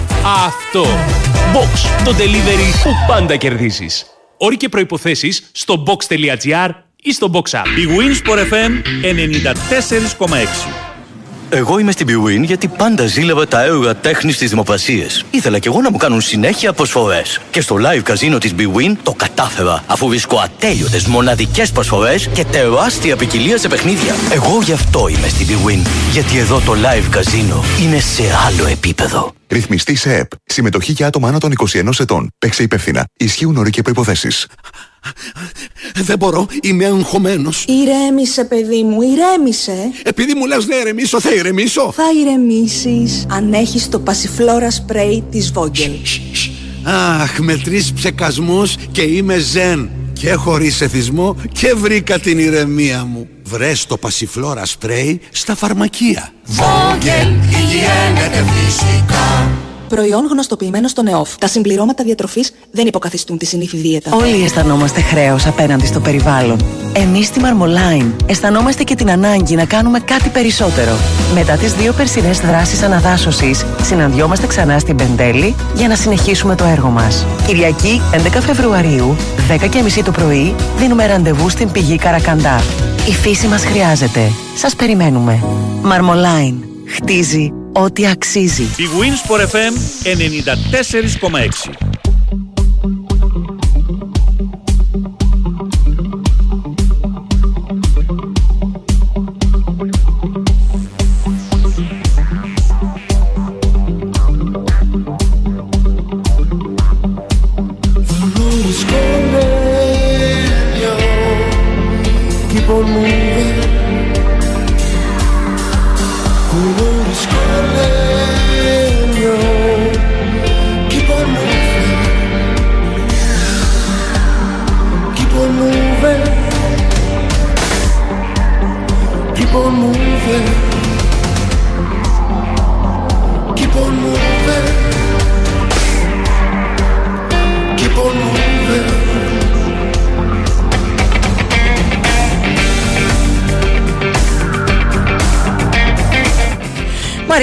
Αυτό. 0.45 0.85
Box. 1.53 2.03
Το 2.05 2.15
delivery 2.17 2.83
που 2.83 2.89
πάντα 3.07 3.35
κερδίζεις. 3.35 4.05
Όροι 4.37 4.57
και 4.57 4.69
προϋποθέσεις 4.69 5.49
στο 5.51 5.83
box.gr 5.87 6.69
ή 7.03 7.13
στο 7.13 7.31
Box 7.33 7.59
App. 7.59 7.65
Η 7.65 7.87
Winsport 7.97 8.37
FM 8.37 8.71
94,6. 10.17 10.91
Εγώ 11.53 11.79
είμαι 11.79 11.91
στην 11.91 12.07
Bwin 12.07 12.43
γιατί 12.43 12.67
πάντα 12.67 13.05
ζήλευα 13.05 13.47
τα 13.47 13.63
έργα 13.63 13.95
τέχνης 13.95 14.35
στι 14.35 14.45
δημοπρασίε. 14.45 15.05
Ήθελα 15.31 15.59
κι 15.59 15.67
εγώ 15.67 15.81
να 15.81 15.91
μου 15.91 15.97
κάνουν 15.97 16.21
συνέχεια 16.21 16.73
προσφορές. 16.73 17.39
Και 17.51 17.61
στο 17.61 17.75
live 17.75 18.01
καζίνο 18.03 18.37
της 18.37 18.53
Bwin 18.57 18.95
το 19.03 19.11
κατάφερα, 19.11 19.83
αφού 19.87 20.07
βρίσκω 20.07 20.37
ατέλειωτες 20.37 21.05
μοναδικές 21.07 21.71
προσφορές 21.71 22.27
και 22.33 22.45
τεράστια 22.45 23.15
ποικιλία 23.15 23.57
σε 23.57 23.67
παιχνίδια. 23.67 24.15
Εγώ 24.31 24.61
γι' 24.61 24.73
αυτό 24.73 25.07
είμαι 25.07 25.27
στην 25.27 25.47
Bwin. 25.47 25.87
Γιατί 26.11 26.37
εδώ 26.37 26.59
το 26.59 26.71
live 26.71 27.07
καζίνο 27.09 27.63
είναι 27.81 27.99
σε 27.99 28.23
άλλο 28.47 28.67
επίπεδο. 28.67 29.33
Ρυθμιστή 29.51 29.95
σε 29.95 30.15
ΕΠ. 30.15 30.31
Συμμετοχή 30.45 30.91
για 30.91 31.07
άτομα 31.07 31.27
άνω 31.27 31.37
των 31.37 31.53
21 31.71 31.89
ετών. 31.99 32.29
Παίξε 32.39 32.63
υπεύθυνα. 32.63 33.05
Ισχύουν 33.17 33.57
όροι 33.57 33.69
και 33.69 33.81
προποθέσει. 33.81 34.27
Δεν 35.93 36.17
μπορώ, 36.17 36.47
είμαι 36.61 36.85
αγχωμένος. 36.85 37.65
Ηρέμησε, 37.67 38.43
παιδί 38.43 38.83
μου, 38.83 39.01
ηρέμησε. 39.01 39.91
Επειδή 40.03 40.33
μου 40.35 40.45
λες 40.45 40.65
να 40.65 40.75
ηρεμήσω, 40.75 41.21
θα 41.21 41.33
ηρεμήσω. 41.33 41.91
Θα 41.91 42.03
ηρεμήσεις 42.21 43.25
αν 43.29 43.53
έχεις 43.53 43.89
το 43.89 43.99
πασιφλόρα 43.99 44.71
σπρέι 44.71 45.23
της 45.31 45.51
Vogel. 45.55 45.91
Αχ, 46.83 47.39
με 47.39 47.57
τρεις 47.57 47.93
ψεκασμούς 47.93 48.75
και 48.91 49.01
είμαι 49.01 49.37
ζεν. 49.37 49.89
Και 50.13 50.33
χωρίς 50.33 50.81
εθισμό 50.81 51.35
και 51.51 51.73
βρήκα 51.73 52.19
την 52.19 52.39
ηρεμία 52.39 53.05
μου. 53.05 53.27
Βρες 53.51 53.85
το 53.85 53.97
πασιφλόρα 53.97 54.65
σπρέι 54.65 55.21
στα 55.31 55.55
φαρμακεία. 55.55 56.33
Προϊόν 59.91 60.25
γνωστοποιημένο 60.25 60.87
στο 60.87 61.01
ΝΕΟΦ. 61.01 61.37
Τα 61.37 61.47
συμπληρώματα 61.47 62.03
διατροφής 62.03 62.51
δεν 62.71 62.87
υποκαθιστούν 62.87 63.37
τη 63.37 63.45
συνήθη 63.45 63.77
δίαιτα. 63.77 64.15
Όλοι 64.15 64.43
αισθανόμαστε 64.43 65.01
χρέος 65.01 65.45
απέναντι 65.45 65.85
στο 65.85 65.99
περιβάλλον. 65.99 66.65
Εμείς 66.93 67.25
στη 67.25 67.41
Marmoline 67.43 68.11
αισθανόμαστε 68.25 68.83
και 68.83 68.95
την 68.95 69.09
ανάγκη 69.09 69.55
να 69.55 69.65
κάνουμε 69.65 69.99
κάτι 69.99 70.29
περισσότερο. 70.29 70.91
Μετά 71.33 71.55
τις 71.55 71.73
δύο 71.73 71.93
περσινές 71.93 72.39
δράσεις 72.39 72.81
αναδάσωσης, 72.81 73.65
συναντιόμαστε 73.81 74.47
ξανά 74.47 74.79
στην 74.79 74.95
Πεντέλη 74.95 75.55
για 75.75 75.87
να 75.87 75.95
συνεχίσουμε 75.95 76.55
το 76.55 76.63
έργο 76.63 76.89
μας. 76.89 77.25
Κυριακή 77.47 78.01
11 78.11 78.41
Φεβρουαρίου, 78.41 79.15
10.30 79.47 80.03
το 80.03 80.11
πρωί, 80.11 80.55
δίνουμε 80.77 81.05
ραντεβού 81.05 81.49
στην 81.49 81.71
πηγή 81.71 81.95
Καρακαντά. 81.95 82.63
Η 83.07 83.11
φύση 83.11 83.47
μας 83.47 83.65
χρειάζεται. 83.65 84.31
Σας 84.55 84.75
περιμένουμε. 84.75 85.43
Marmoline. 85.83 86.55
Χτίζει 86.85 87.51
ό,τι 87.73 88.07
αξίζει. 88.07 88.63
Η 88.63 88.87
Winsport 88.99 89.39
FM 89.39 89.73
94,6. 90.03 92.00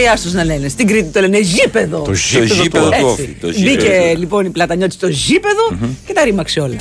Μαριά 0.08 0.22
του 0.30 0.36
να 0.36 0.44
λένε. 0.44 0.68
Στην 0.68 0.86
Κρήτη 0.86 1.08
το 1.12 1.20
λένε 1.20 1.38
γήπεδο. 1.38 1.98
Το 2.02 2.12
γήπεδο 2.12 2.62
γήπεδο 2.62 2.84
του 2.88 2.92
Έτσι. 2.92 3.04
όφη. 3.04 3.36
Το 3.40 3.48
γήπεδο 3.48 3.74
Μπήκε 3.76 4.10
του. 4.12 4.18
λοιπόν 4.18 4.44
η 4.46 4.50
πλατανιώτη 4.50 4.94
στο 4.94 5.08
γήπεδο 5.08 5.92
και 6.06 6.12
τα 6.12 6.24
ρήμαξε 6.24 6.60
όλα. 6.60 6.76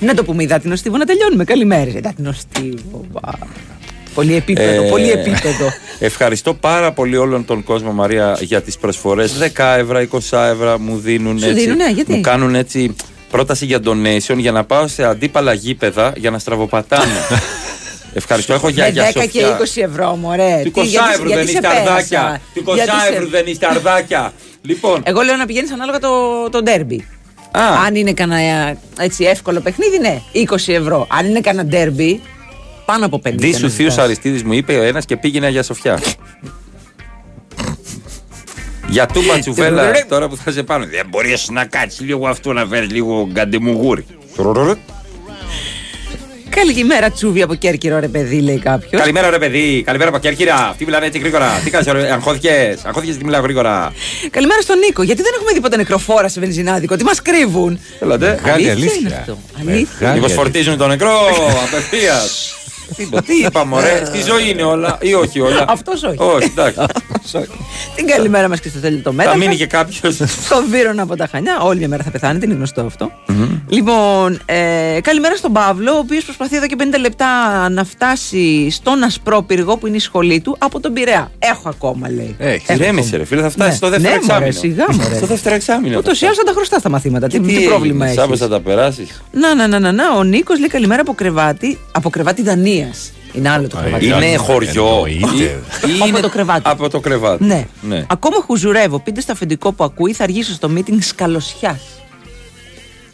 Να 0.00 0.14
το 0.14 0.24
πούμε, 0.24 0.42
υδάτινο 0.42 0.76
στίβο 0.76 0.96
να 0.96 1.04
τελειώνουμε. 1.04 1.44
Καλημέρα. 1.44 1.90
Υδάτινο 1.96 2.32
στίβο. 2.32 3.04
βα. 3.12 3.38
Πολύ 4.14 4.34
επίπεδο, 4.34 4.82
Ε, 4.82 4.88
πολύ 4.88 5.10
επίπεδο. 5.10 5.72
Ευχαριστώ 5.98 6.54
πάρα 6.54 6.92
πολύ 6.92 7.16
όλον 7.16 7.44
τον 7.44 7.64
κόσμο, 7.64 7.92
Μαρία, 7.92 8.38
για 8.40 8.62
τις 8.62 8.76
προσφορές. 8.76 9.32
10 9.38 9.76
ευρώ, 9.78 9.98
20 9.98 10.46
ευρώ 10.46 10.78
μου 10.78 10.98
δίνουν 10.98 11.38
Σου 11.38 11.48
έτσι. 11.48 11.60
δίνουνε, 11.60 11.90
γιατί; 11.90 12.12
Μου 12.12 12.20
κάνουν 12.20 12.54
έτσι 12.54 12.94
πρόταση 13.30 13.64
για 13.66 13.78
donation 13.84 14.36
για 14.36 14.52
να 14.52 14.64
πάω 14.64 14.86
σε 14.88 15.04
αντίπαλα 15.04 15.52
γήπεδα 15.52 16.12
για 16.16 16.30
να 16.30 16.38
στραβοπατάνε. 16.38 17.12
Ευχαριστώ. 18.18 18.52
Έχω 18.52 18.68
για 18.68 18.84
Με 18.84 18.90
για 18.90 19.02
10 19.08 19.12
και 19.12 19.20
Σοφιά. 19.40 19.56
20 19.58 19.82
ευρώ, 19.82 20.16
μωρέ. 20.16 20.60
Του 20.64 20.70
Τι, 20.70 20.80
20 20.80 20.84
γιατί- 20.84 21.12
ευρώ 21.12 21.26
γιατί 21.28 21.34
δεν 21.44 21.46
σε 21.46 21.52
είστε 21.52 21.68
πέρασα. 21.68 21.90
αρδάκια. 21.92 22.40
Του 22.54 22.62
20 22.66 22.74
Γιατί 22.74 22.90
σε- 22.90 23.12
ευρώ 23.14 23.26
δεν 23.28 23.46
είστε 23.46 23.66
αρδάκια. 23.70 24.32
Λοιπόν, 24.62 25.02
Εγώ 25.04 25.20
λέω 25.22 25.36
να 25.36 25.46
πηγαίνεις 25.46 25.72
ανάλογα 25.72 25.98
το, 25.98 26.08
το 26.50 26.62
ντέρμπι. 26.62 27.06
Α. 27.50 27.60
Αν 27.86 27.94
είναι 27.94 28.12
κανένα 28.12 28.76
έτσι 28.98 29.24
εύκολο 29.24 29.60
παιχνίδι, 29.60 29.98
ναι, 29.98 30.20
20 30.32 30.72
ευρώ. 30.72 31.06
Αν 31.10 31.26
είναι 31.26 31.40
κανένα 31.40 31.64
ντέρμπι, 31.68 32.20
πάνω 32.84 33.06
από 33.06 33.18
50. 33.24 33.32
Δίσου 33.36 33.62
να 33.66 33.68
Θείου 33.70 33.90
ζητάς. 33.90 34.04
Αριστίδης 34.04 34.42
μου 34.44 34.52
είπε 34.52 34.78
ο 34.78 34.82
ένας 34.82 35.04
και 35.04 35.16
πήγαινε 35.16 35.48
για 35.48 35.62
Σοφιά. 35.62 36.00
Για 38.88 39.06
τούμπα 39.06 39.38
τσουβέλα 39.38 39.92
τώρα 40.08 40.28
που 40.28 40.36
θα 40.36 40.50
σε 40.50 40.62
πάνω. 40.62 40.84
Δεν 40.86 41.06
μπορείς 41.08 41.48
να 41.50 41.64
κάτσεις 41.64 42.00
λίγο 42.00 42.28
αυτό 42.28 42.52
να 42.52 42.66
φέρεις 42.66 42.90
λίγο 42.90 43.28
γκαντεμουγούρι. 43.32 44.06
Καλημέρα, 46.64 47.10
Τσούβι 47.10 47.42
από 47.42 47.54
Κέρκυρο, 47.54 47.98
ρε 48.00 48.08
παιδί, 48.08 48.40
λέει 48.40 48.58
κάποιος. 48.58 49.00
Καλημέρα 49.00 49.30
ρε 49.30 49.38
παιδί, 49.38 49.82
καλημέρα 49.86 50.10
από 50.10 50.18
Κέρκυρα. 50.18 50.54
Αυτοί 50.54 50.84
μιλάνε 50.84 51.06
έτσι 51.06 51.18
γρήγορα. 51.18 51.60
Τι 51.64 51.70
κάνεις, 51.70 51.86
ρε, 51.92 52.12
αγχώθηκες, 52.12 52.84
αγχώθηκες 52.84 53.16
τι 53.16 53.24
μιλάω 53.24 53.40
γρήγορα; 53.42 53.92
Καλημέρα 54.30 54.60
στον 54.60 54.78
Νίκο. 54.78 55.02
Γιατί 55.02 55.22
δεν 55.22 55.32
έχουμε 55.36 55.52
δει 55.52 55.60
ποτέ 55.60 55.76
νεκροφόρα 55.76 56.28
σε 56.28 56.40
βενζινάδικο, 56.40 56.96
τι 56.96 57.04
μας 57.04 57.22
κρύβουν; 57.22 57.78
Έλατε. 58.00 58.38
Μεγάλη 58.42 58.70
Αλήθεια 58.70 58.94
είναι 58.94 59.08
αλήθεια. 59.08 59.18
αυτό. 59.18 59.38
Αλήθεια. 59.58 59.86
Μεγάλη 59.98 60.14
Μήπως 60.14 60.30
αλήθεια. 60.30 60.34
φορτίζουν 60.34 60.76
τον 60.76 60.88
νεκρό 60.88 61.18
απευθείας; 61.66 62.54
Τι, 62.96 63.06
τι 63.06 63.36
είπαμε, 63.46 63.80
ρε, 63.80 64.04
στη 64.04 64.22
ζωή 64.22 64.50
είναι 64.50 64.62
όλα 64.62 64.98
ή 65.00 65.14
όχι 65.14 65.40
όλα; 65.40 65.64
Αυτός 65.68 66.02
όχι. 66.02 66.16
Όχι, 66.18 66.52
εντάξει. 66.56 66.78
Την 67.96 68.06
καλημέρα 68.06 68.48
μας 68.48 68.60
και 68.60 68.68
στο 68.68 68.78
τέλειο 68.78 68.98
το 69.02 69.10
Θα 69.10 69.16
μέτωπο. 69.16 69.36
μείνει 69.38 69.56
και 69.56 69.66
κάποιος. 69.66 70.14
Στον 70.46 70.64
Βύρονα 70.70 71.02
από 71.02 71.16
τα 71.16 71.26
Χανιά. 71.30 71.60
Όλη 71.60 71.78
μια 71.78 71.88
μέρα 71.88 72.02
θα 72.02 72.10
πεθάνετε, 72.10 72.46
είναι 72.46 72.54
γνωστό 72.54 72.80
αυτό. 72.80 73.10
Λοιπόν, 73.68 74.40
ε, 74.44 74.98
καλημέρα 75.02 75.36
στον 75.36 75.52
Παύλο, 75.52 75.92
ο 75.92 75.98
οποίος 75.98 76.24
προσπαθεί 76.24 76.56
εδώ 76.56 76.66
και 76.66 76.76
50 76.78 76.82
λεπτά 77.00 77.26
να 77.68 77.84
φτάσει 77.84 78.70
στον 78.70 79.02
Ασπρόπυργο 79.02 79.76
που 79.76 79.86
είναι 79.86 79.96
η 79.96 80.00
σχολή 80.00 80.40
του 80.40 80.56
από 80.58 80.80
τον 80.80 80.92
Πειραιά. 80.92 81.30
Έχω 81.38 81.68
ακόμα, 81.68 82.10
λέει. 82.10 82.34
Έχει. 82.38 82.64
Έχω 82.66 82.82
Ηρέμησε, 82.82 83.06
ακόμα. 83.08 83.18
ρε 83.18 83.24
φίλε, 83.24 83.40
θα 83.42 83.50
φτάσεις 83.50 83.70
Ναι. 83.72 83.76
στο 83.76 83.88
δεύτερο 83.88 84.14
ναι, 84.14 84.20
μωρέ, 84.32 84.46
εξάμεινο. 84.46 84.84
σιγά, 84.86 85.02
μωρέ. 85.04 85.16
Στο 85.16 85.26
δεύτερο 85.26 85.54
εξάμεινο. 85.54 85.98
Ούτως 85.98 86.20
ή 86.20 86.24
άλλως 86.24 86.36
θα 86.36 86.42
τα 86.44 86.52
χρωστά 86.52 86.78
στα 86.78 86.88
μαθήματα. 86.88 87.26
Τι, 87.26 87.40
τι 87.40 87.64
πρόβλημα 87.64 88.04
έχεις; 88.04 88.16
Σάββα 88.18 88.36
θα 88.36 88.48
τα 88.48 88.60
περάσεις; 88.60 89.22
Να, 89.32 89.54
να, 89.54 89.66
να, 89.66 89.78
να, 89.78 89.92
να. 89.92 90.12
Ο 90.16 90.22
Νίκος 90.22 90.58
λέει 90.58 90.68
καλημέρα 90.68 91.00
από 91.00 91.14
κρεβάτι. 91.14 91.78
Από 91.92 92.10
κρεβάτι 92.10 92.42
Δανίας. 92.42 93.12
Είναι 93.36 93.48
άλλο 93.48 93.68
το 93.68 93.78
Α, 93.78 93.80
κρεβάτι. 93.80 94.06
είναι 94.06 94.26
Είναι 94.26 94.36
χωριό. 94.36 94.86
Εννοείται. 95.06 95.42
Ή- 95.44 95.90
ή 95.90 95.96
Από 95.98 96.06
είναι- 96.08 96.20
το 96.20 96.28
κρεβάτι. 96.28 96.62
Από 96.64 96.88
το 96.90 97.00
κρεβάτι. 97.00 97.44
Ναι. 97.44 97.66
ναι. 97.82 98.04
Ακόμα 98.10 98.36
χουζουρεύω. 98.46 98.98
Πείτε 99.00 99.20
στο 99.20 99.32
αφεντικό 99.32 99.72
που 99.72 99.84
ακούει, 99.84 100.12
θα 100.12 100.24
αργήσω 100.24 100.52
στο 100.52 100.70
meeting 100.76 100.98
σκαλωσιά. 101.00 101.80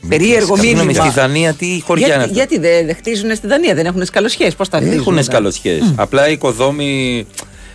Περίεργο 0.09 0.57
Συγγνώμη, 0.57 0.87
μήνυμα. 0.87 1.05
στη 1.05 1.21
Δανία 1.21 1.53
τι 1.55 1.81
χωριά 1.85 2.07
είναι 2.07 2.15
Γιατί, 2.17 2.31
αυτά. 2.31 2.45
γιατί 2.45 2.59
δεν 2.59 2.87
δεν 2.87 2.95
χτίζουν 2.97 3.35
στη 3.37 3.47
Δανία, 3.47 3.75
δεν 3.75 3.87
έχουν 3.87 4.05
σκαλωσιές; 4.05 4.55
Πώς 4.55 4.69
τα 4.69 4.77
χτίζουν. 4.79 4.99
Έχουν 4.99 5.13
μετά; 5.15 5.25
σκαλωσιές. 5.31 5.93
Απλά 5.97 6.29
οι 6.29 6.33
οικοδόμοι 6.33 7.27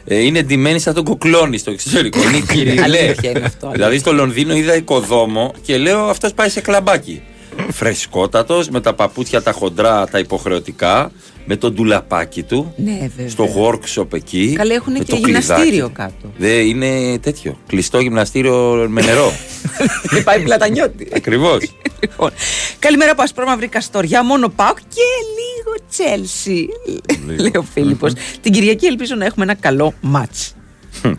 ε, 0.06 0.20
είναι 0.26 0.42
ντυμένοι 0.42 0.80
σαν 0.80 0.94
τον 0.94 1.04
κοκλόνι 1.04 1.58
στο 1.58 1.72
εξωτερικό. 1.72 2.20
Είναι 2.22 2.40
κυριλέ. 2.54 2.82
Αλήθεια 2.82 3.30
είναι 3.30 3.42
αυτό, 3.46 3.70
Δηλαδή 3.74 3.98
στο 3.98 4.14
Λονδίνο 4.14 4.56
είδα 4.56 4.76
οικοδόμο 4.76 5.54
και 5.62 5.78
λέω 5.78 6.00
αυτός 6.04 6.34
πάει 6.34 6.50
σε 6.50 6.62
κλαμπάκι. 6.62 7.22
Φρεσκότατος, 7.72 8.70
με 8.70 8.82
τα 8.82 8.94
παπούτσια 8.94 9.42
τα 9.42 9.52
χοντρά, 9.52 10.08
τα 10.08 10.20
υποχρεωτικά, 10.20 11.12
με 11.50 11.56
τον 11.56 11.74
ντουλαπάκι 11.74 12.44
του. 12.44 12.74
Ναι, 12.78 12.92
βέβαια. 12.92 13.30
Στο 13.30 13.48
workshop 13.58 14.14
εκεί. 14.14 14.54
Καλά, 14.58 14.74
έχουν 14.74 14.94
με 14.94 15.00
και 15.00 15.06
το 15.12 15.16
γυμναστήριο 15.16 15.64
κλειδάκι. 15.66 15.94
κάτω. 15.94 16.34
Δε, 16.38 16.54
είναι 16.60 17.18
τέτοιο. 17.20 17.58
Κλειστό 17.68 18.00
γυμναστήριο 18.00 18.86
με 18.90 19.02
νερό. 19.02 19.32
Δεν 20.12 20.24
πάει 20.24 20.40
πλατανιώτη. 20.40 21.08
Ακριβώς. 21.16 21.72
Λοιπόν, 22.00 22.32
καλημέρα 22.80 23.12
από 23.12 23.22
ασπρόμαυρη 23.22 23.68
Καστοριά, 23.68 24.24
μόνο 24.24 24.50
πάω 24.50 24.74
και 24.74 25.08
λίγο 25.38 25.88
Τσέλσι. 25.90 26.68
Λέει 27.42 27.52
ο 27.58 27.66
Φίλιππος. 27.74 28.14
Την 28.42 28.52
Κυριακή 28.52 28.86
ελπίζω 28.86 29.16
να 29.16 29.26
έχουμε 29.26 29.46
ένα 29.46 29.54
καλό 29.54 29.94
μάτς. 30.02 30.54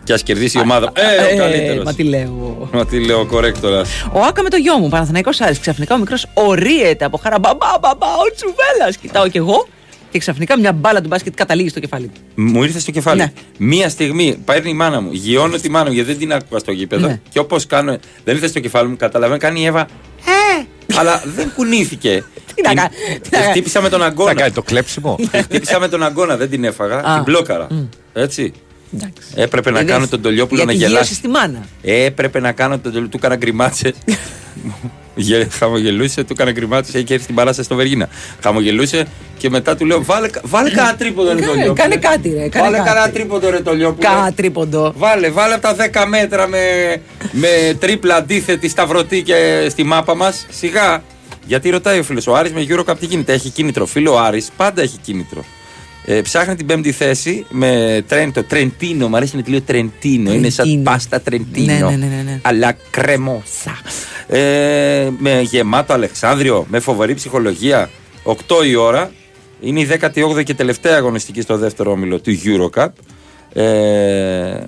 και 0.05 0.13
ας 0.13 0.23
κερδίσει 0.23 0.59
η 0.59 0.61
ομάδα. 0.61 0.93
Ε, 0.95 1.35
ο 1.35 1.39
καλύτερος. 1.39 1.85
Μα 1.85 1.95
τι 1.95 2.03
λέω. 2.03 2.69
Μα 2.73 2.87
τι 2.87 3.05
λέω, 3.05 3.27
κορέκτορας. 3.27 3.89
Ο 4.13 4.21
Άκα 4.23 4.43
με 4.43 4.49
το 4.49 4.57
γιο 4.57 4.79
μου, 4.79 4.89
Παναθηναϊκός 4.89 5.41
Άρης. 5.41 5.59
Ξαφνικά 5.59 5.95
ο 5.95 5.99
μικρός 5.99 6.27
ορίεται 6.35 7.05
από 7.05 7.17
χαρά. 7.17 7.39
Μπαμπά, 7.39 7.67
μπαμπά, 7.81 8.07
ο 8.07 8.35
Τσουβέλλα. 8.35 8.93
Κοιτάω 9.01 9.29
κι 9.29 9.37
εγώ. 9.37 9.69
Και 10.11 10.19
ξαφνικά 10.19 10.59
μια 10.59 10.73
μπάλα 10.73 11.01
του 11.01 11.09
μπάσκετ 11.09 11.35
καταλήγει 11.35 11.69
στο 11.69 11.81
κεφάλι 11.81 12.07
του. 12.07 12.21
Μου 12.43 12.63
ήρθε 12.63 12.79
στο 12.79 12.91
κεφάλι. 12.91 13.21
Ναι. 13.21 13.33
Μία 13.59 13.89
στιγμή 13.89 14.41
παίρνει 14.45 14.71
η 14.71 14.75
μάνα 14.75 15.01
μου, 15.01 15.09
γιώνω 15.13 15.57
τη 15.57 15.71
μάνα 15.71 15.87
μου 15.89 15.93
γιατί 15.95 16.09
δεν 16.11 16.19
την 16.19 16.33
άκουγα 16.33 16.59
στο 16.61 16.73
γήπεδο. 16.73 17.07
Ναι. 17.07 17.21
Και 17.29 17.39
όπως 17.39 17.67
κάνω, 17.67 17.97
δεν 18.25 18.35
ήρθε 18.35 18.47
στο 18.49 18.61
κεφάλι 18.61 18.89
μου, 18.89 18.97
καταλαβαίνω, 18.97 19.39
κάνει 19.41 19.61
η 19.61 19.65
Εύα. 19.65 19.81
Ε! 19.81 20.65
αλλά 20.99 21.23
δεν 21.37 21.53
κουνήθηκε. 21.57 22.25
Τι 22.55 22.63
να 22.63 22.69
Την- 22.69 22.79
κάνει, 22.79 22.91
τι 23.21 23.29
να 23.33 23.39
τη 23.41 23.49
χτύπησα 23.49 23.81
με 23.81 23.89
τον 23.89 24.01
Θα 24.01 24.07
αγκώνα. 24.07 24.35
κάνει 24.35 24.53
το 24.53 24.63
κλέψιμο. 24.63 25.17
Τη 25.31 25.39
χτύπησα 25.39 25.79
με 25.81 25.89
τον 25.89 26.03
αγκώνα, 26.03 26.37
δεν 26.37 26.51
την 26.51 26.65
έφαγα. 26.65 26.97
Α. 26.99 27.15
Την 27.15 27.23
μπλόκαρα. 27.23 27.67
Έτσι. 28.13 28.53
Εντάξει. 28.95 29.23
Έπρεπε 29.35 29.71
να 29.71 29.81
Είδες, 29.81 29.93
κάνω 29.93 30.07
τον 30.07 30.23
Τολιόπουλο 30.23 30.65
να 30.65 30.73
γιατί 30.73 30.79
γύρωσε 30.87 30.95
γελάσει. 30.95 31.15
στη 31.15 31.29
μάνα. 31.29 31.65
Έπρεπε 31.83 32.41
να 32.41 32.53
κάνω 32.53 32.75
τον 32.75 32.83
Τολιόπουλο. 32.83 33.09
Του 33.09 33.17
έκανα 33.17 33.37
γκριμάτσε. 33.37 33.95
Γε- 35.21 35.53
Χαμογελούσε, 35.53 36.25
του 36.25 36.33
έκανα 36.33 36.51
γκριμάτσε. 36.53 36.99
Έχει 36.99 37.13
έρθει 37.13 37.23
στην 37.25 37.35
παράσταση 37.35 37.67
στο 37.67 37.77
Βεργίνα. 37.77 38.09
Χαμογελούσε 38.43 39.07
και 39.39 39.51
μετά 39.51 39.77
του 39.77 39.85
λέω: 39.87 40.05
Βάλε, 40.05 40.29
βάλε 40.43 40.71
κανένα 40.71 40.97
τρίποντο, 40.97 41.29
ρε 41.29 41.35
Κάνε- 41.35 41.47
Τολιόπουλο. 41.47 41.75
κάνε 41.75 41.97
κάτι, 41.97 42.29
ρε, 42.29 42.49
κάνε 42.49 42.65
Βάλε 42.65 42.77
κάτι. 42.77 42.89
κανένα 42.89 43.11
τρίποντο, 43.13 43.51
ρε 43.51 43.61
Τολιόπουλο. 43.61 44.09
Κα 44.09 44.33
τρίποντο. 44.37 44.93
Βάλε, 44.97 45.31
βάλε 45.31 45.55
από 45.55 45.63
τα 45.63 45.75
10 45.75 46.05
μέτρα 46.09 46.47
με, 46.49 46.59
με 47.33 47.77
τρίπλα 47.81 48.15
αντίθετη 48.15 48.69
σταυρωτή 48.69 49.23
και 49.23 49.67
στη 49.71 49.83
μάπα 49.85 50.17
μας. 50.17 50.47
Σιγά. 50.51 51.03
Γιατί 51.47 51.71
ρωτάει 51.71 51.99
ο 51.99 52.03
φίλος, 52.03 52.27
ο 52.27 52.35
Άρης 52.37 52.53
με 52.53 52.67
Eurocup 52.69 52.95
τι 53.01 53.07
γίνεται. 53.07 53.33
Έχει 53.33 53.49
κίνητρο. 53.51 53.87
Φίλο 53.87 54.13
ο 54.13 54.19
Άρης 54.19 54.51
πάντα 54.57 54.83
έχει 54.83 54.99
κίνητρο. 55.03 55.45
Ε, 56.11 56.21
ψάχνει 56.21 56.55
την 56.55 56.67
πέμπτη 56.67 56.93
θέση 56.93 57.47
με 57.51 58.03
τρέντο, 58.09 58.43
τρεντίνο. 58.43 59.09
Μου 59.09 59.17
αρέσει 59.17 59.37
να 59.37 59.43
τη 59.43 59.51
λέω 59.51 59.61
τρεντίνο. 59.61 60.33
Είναι 60.33 60.51
σαν 60.51 60.65
Τρεντίνο. 60.65 60.91
πάστα 60.91 61.21
τρεντίνο. 61.21 61.73
Ναι, 61.91 61.97
ναι, 61.97 62.07
ναι, 62.07 62.15
ναι, 62.17 62.23
ναι. 62.23 62.41
Αλλά 62.43 62.77
κρεμόσα. 62.91 63.79
Ε, 64.29 65.09
με 65.19 65.41
γεμάτο 65.41 65.93
Αλεξάνδριο, 65.93 66.67
με 66.69 66.79
φοβερή 66.79 67.15
ψυχολογία. 67.15 67.91
8 68.25 68.35
η 68.67 68.75
ώρα. 68.75 69.11
Είναι 69.61 69.81
η 69.81 69.89
18η 70.01 70.43
και 70.45 70.55
τελευταία 70.55 70.97
αγωνιστική 70.97 71.41
στο 71.41 71.57
δεύτερο 71.57 71.91
όμιλο 71.91 72.21
του 72.21 72.39
Eurocup. 72.45 72.89
Ε, 73.53 74.63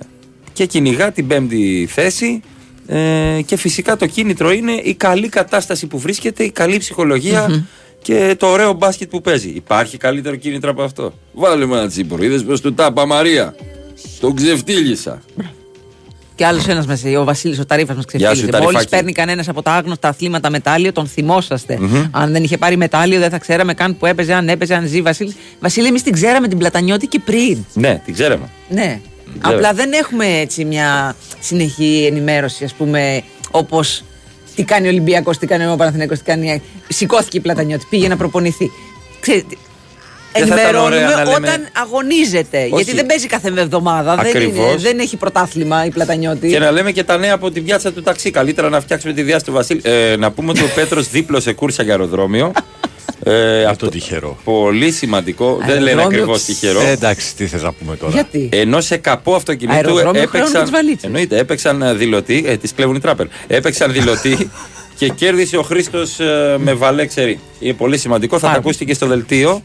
και 0.53 0.65
κυνηγά 0.65 1.11
την 1.11 1.27
πέμπτη 1.27 1.87
θέση. 1.91 2.41
Ε, 2.87 3.41
και 3.45 3.55
φυσικά 3.55 3.97
το 3.97 4.05
κίνητρο 4.05 4.51
είναι 4.51 4.71
η 4.71 4.93
καλή 4.93 5.29
κατάσταση 5.29 5.87
που 5.87 5.99
βρίσκεται, 5.99 6.43
η 6.43 6.51
καλή 6.51 6.77
ψυχολογία 6.77 7.65
και 8.01 8.35
το 8.39 8.47
ωραίο 8.47 8.73
μπάσκετ 8.73 9.09
που 9.09 9.21
παίζει. 9.21 9.49
Υπάρχει 9.49 9.97
καλύτερο 9.97 10.35
κίνητρο 10.35 10.69
από 10.69 10.83
αυτό. 10.83 11.13
Βάλε 11.33 11.65
με 11.65 11.77
ένα 11.77 11.87
τσίπρο. 11.87 12.23
Είδε 12.23 12.39
πω 12.39 12.59
του 12.59 12.73
τάπα 12.73 13.05
Μαρία. 13.05 13.55
Τον 14.19 14.35
ξεφτύλισα. 14.35 15.21
Και 16.35 16.45
άλλος 16.45 16.67
ένας 16.67 16.85
μας, 16.85 17.03
ο 17.17 17.23
Βασίλης 17.23 17.59
ο 17.59 17.65
Ταρίφας 17.65 17.95
μας 17.95 18.05
Γεια 18.13 18.27
σου, 18.27 18.33
ξεφύγει. 18.33 18.51
Ταρифάκη. 18.51 18.73
Μόλις 18.73 18.89
παίρνει 18.89 19.11
κανένας 19.11 19.49
από 19.49 19.61
τα 19.61 19.71
άγνωστα 19.71 20.07
αθλήματα 20.07 20.49
μετάλλιο, 20.49 20.91
τον 20.91 21.07
θυμόσαστε. 21.07 21.77
Μμμ. 21.79 22.07
Αν 22.11 22.31
δεν 22.31 22.43
είχε 22.43 22.57
πάρει 22.57 22.77
μετάλλιο, 22.77 23.19
δεν 23.19 23.29
θα 23.29 23.37
ξέραμε 23.37 23.73
καν 23.73 23.97
που 23.97 24.05
έπαιζε, 24.05 24.33
αν 24.33 24.49
έπαιζε, 24.49 24.73
αν 24.73 24.87
ζει. 24.87 25.01
Βασίλη, 25.01 25.35
Βασίλη 25.59 25.87
εμείς 25.87 26.03
την 26.03 26.13
ξέραμε 26.13 26.47
την 26.47 26.57
Πλατανιώτη 26.57 27.07
και 27.07 27.19
πριν. 27.19 27.57
Ναι, 27.73 28.01
την 28.05 28.13
ξέραμε. 28.13 28.49
Ναι. 28.69 28.99
Βέβαια. 29.25 29.57
Απλά 29.57 29.73
δεν 29.73 29.91
έχουμε 29.91 30.25
έτσι 30.25 30.65
μια 30.65 31.15
συνεχή 31.39 32.05
ενημέρωση, 32.09 32.63
ας 32.63 32.73
πούμε, 32.73 33.23
όπως 33.51 34.03
τι 34.61 34.67
κάνει 34.67 34.85
ο 34.87 34.89
Ολυμπιακός, 34.89 35.37
τι 35.37 35.47
κάνει 35.47 35.65
ο 35.71 35.75
Παναθηναϊκός, 35.75 36.17
τι 36.17 36.23
κάνει. 36.23 36.61
Σηκώθηκε 36.87 37.37
η 37.37 37.39
Πλατανιώτης, 37.39 37.85
πήγε 37.89 38.07
να 38.07 38.17
προπονηθεί. 38.17 38.71
Ξέρετε, 39.19 39.55
Δεν 40.33 40.47
θα 40.47 40.61
ήταν 40.61 40.75
ωραία 40.75 40.99
ενημερώνουμε 40.99 41.23
να 41.23 41.39
λέμε- 41.39 41.49
όταν 41.49 41.67
αγωνίζεται. 41.83 42.65
Γιατί 42.65 42.93
δεν 42.95 43.05
παίζει 43.05 43.27
κάθε 43.27 43.47
εβδομάδα. 43.55 44.15
Δεν, 44.15 44.25
Ακριβώς. 44.25 44.65
είναι, 44.71 44.75
δεν 44.81 44.99
έχει 44.99 45.17
πρωτάθλημα 45.17 45.85
η 45.85 45.89
Πλατανιώτη. 45.89 46.47
Και 46.49 46.59
να 46.59 46.71
λέμε 46.71 46.91
και 46.91 47.03
τα 47.03 47.17
νέα 47.17 47.33
από 47.33 47.51
την 47.51 47.63
πιάτσα 47.65 47.91
του 47.93 48.01
ταξί. 48.01 48.31
Καλύτερα 48.31 48.69
να 48.69 48.81
φτιάξουμε 48.81 49.13
τη 49.13 49.21
διάσταση 49.21 49.45
του 49.45 49.51
Βασίλη. 49.53 49.81
Ε, 49.83 50.15
να 50.15 50.31
πούμε 50.31 50.49
ότι 50.49 50.61
ο 50.61 50.69
Πέτρος 50.75 51.09
δίπλωσε 51.09 51.53
κούρσα 51.53 51.83
για 51.83 51.91
αεροδρόμιο. 51.91 52.51
Ε, 53.23 53.63
αυτό 53.63 53.89
τυχερό. 53.89 54.37
Πολύ 54.43 54.91
σημαντικό. 54.91 55.57
Δεν 55.65 55.67
λένε 55.67 55.77
Αεροδρόμιο, 55.89 56.05
ακριβώς 56.07 56.39
ψ. 56.39 56.45
τυχερό. 56.45 56.81
Ε, 56.81 56.89
εντάξει, 56.91 57.35
τι 57.35 57.47
θες 57.47 57.63
να 57.63 57.71
πούμε 57.73 57.95
τώρα. 57.95 58.11
Γιατί; 58.13 58.49
Ενώ 58.51 58.81
σε 58.81 58.97
καπό 58.97 59.35
αυτοκινήτου 59.35 59.75
Αεροδρόμιο 59.75 60.11
χρεώνουν 60.11 60.33
έπαιξαν. 60.35 60.61
τις 60.61 60.71
βαλίτσες. 60.71 61.03
Εννοείται, 61.03 61.37
έπαιξαν 61.37 61.81
ε, 61.81 61.93
δηλωτή. 61.93 62.43
Ε, 62.47 62.57
της 62.57 62.73
κλέβουν 62.73 62.95
οι 62.95 62.99
τράπερ. 62.99 63.25
Έπαιξαν 63.47 63.91
δηλωτή 63.91 64.49
και 64.97 65.07
κέρδισε 65.09 65.57
ο 65.57 65.61
Χρήστος 65.61 66.17
με 66.57 66.73
βαλέ 66.73 67.05
ξερή. 67.05 67.39
Είναι 67.59 67.73
πολύ 67.73 67.97
σημαντικό. 67.97 68.35
Θα 68.35 68.41
τα 68.41 68.47
Πάρα. 68.47 68.59
ακούσετε 68.59 68.83
και 68.83 68.93
στο 68.93 69.05
δελτίο. 69.07 69.61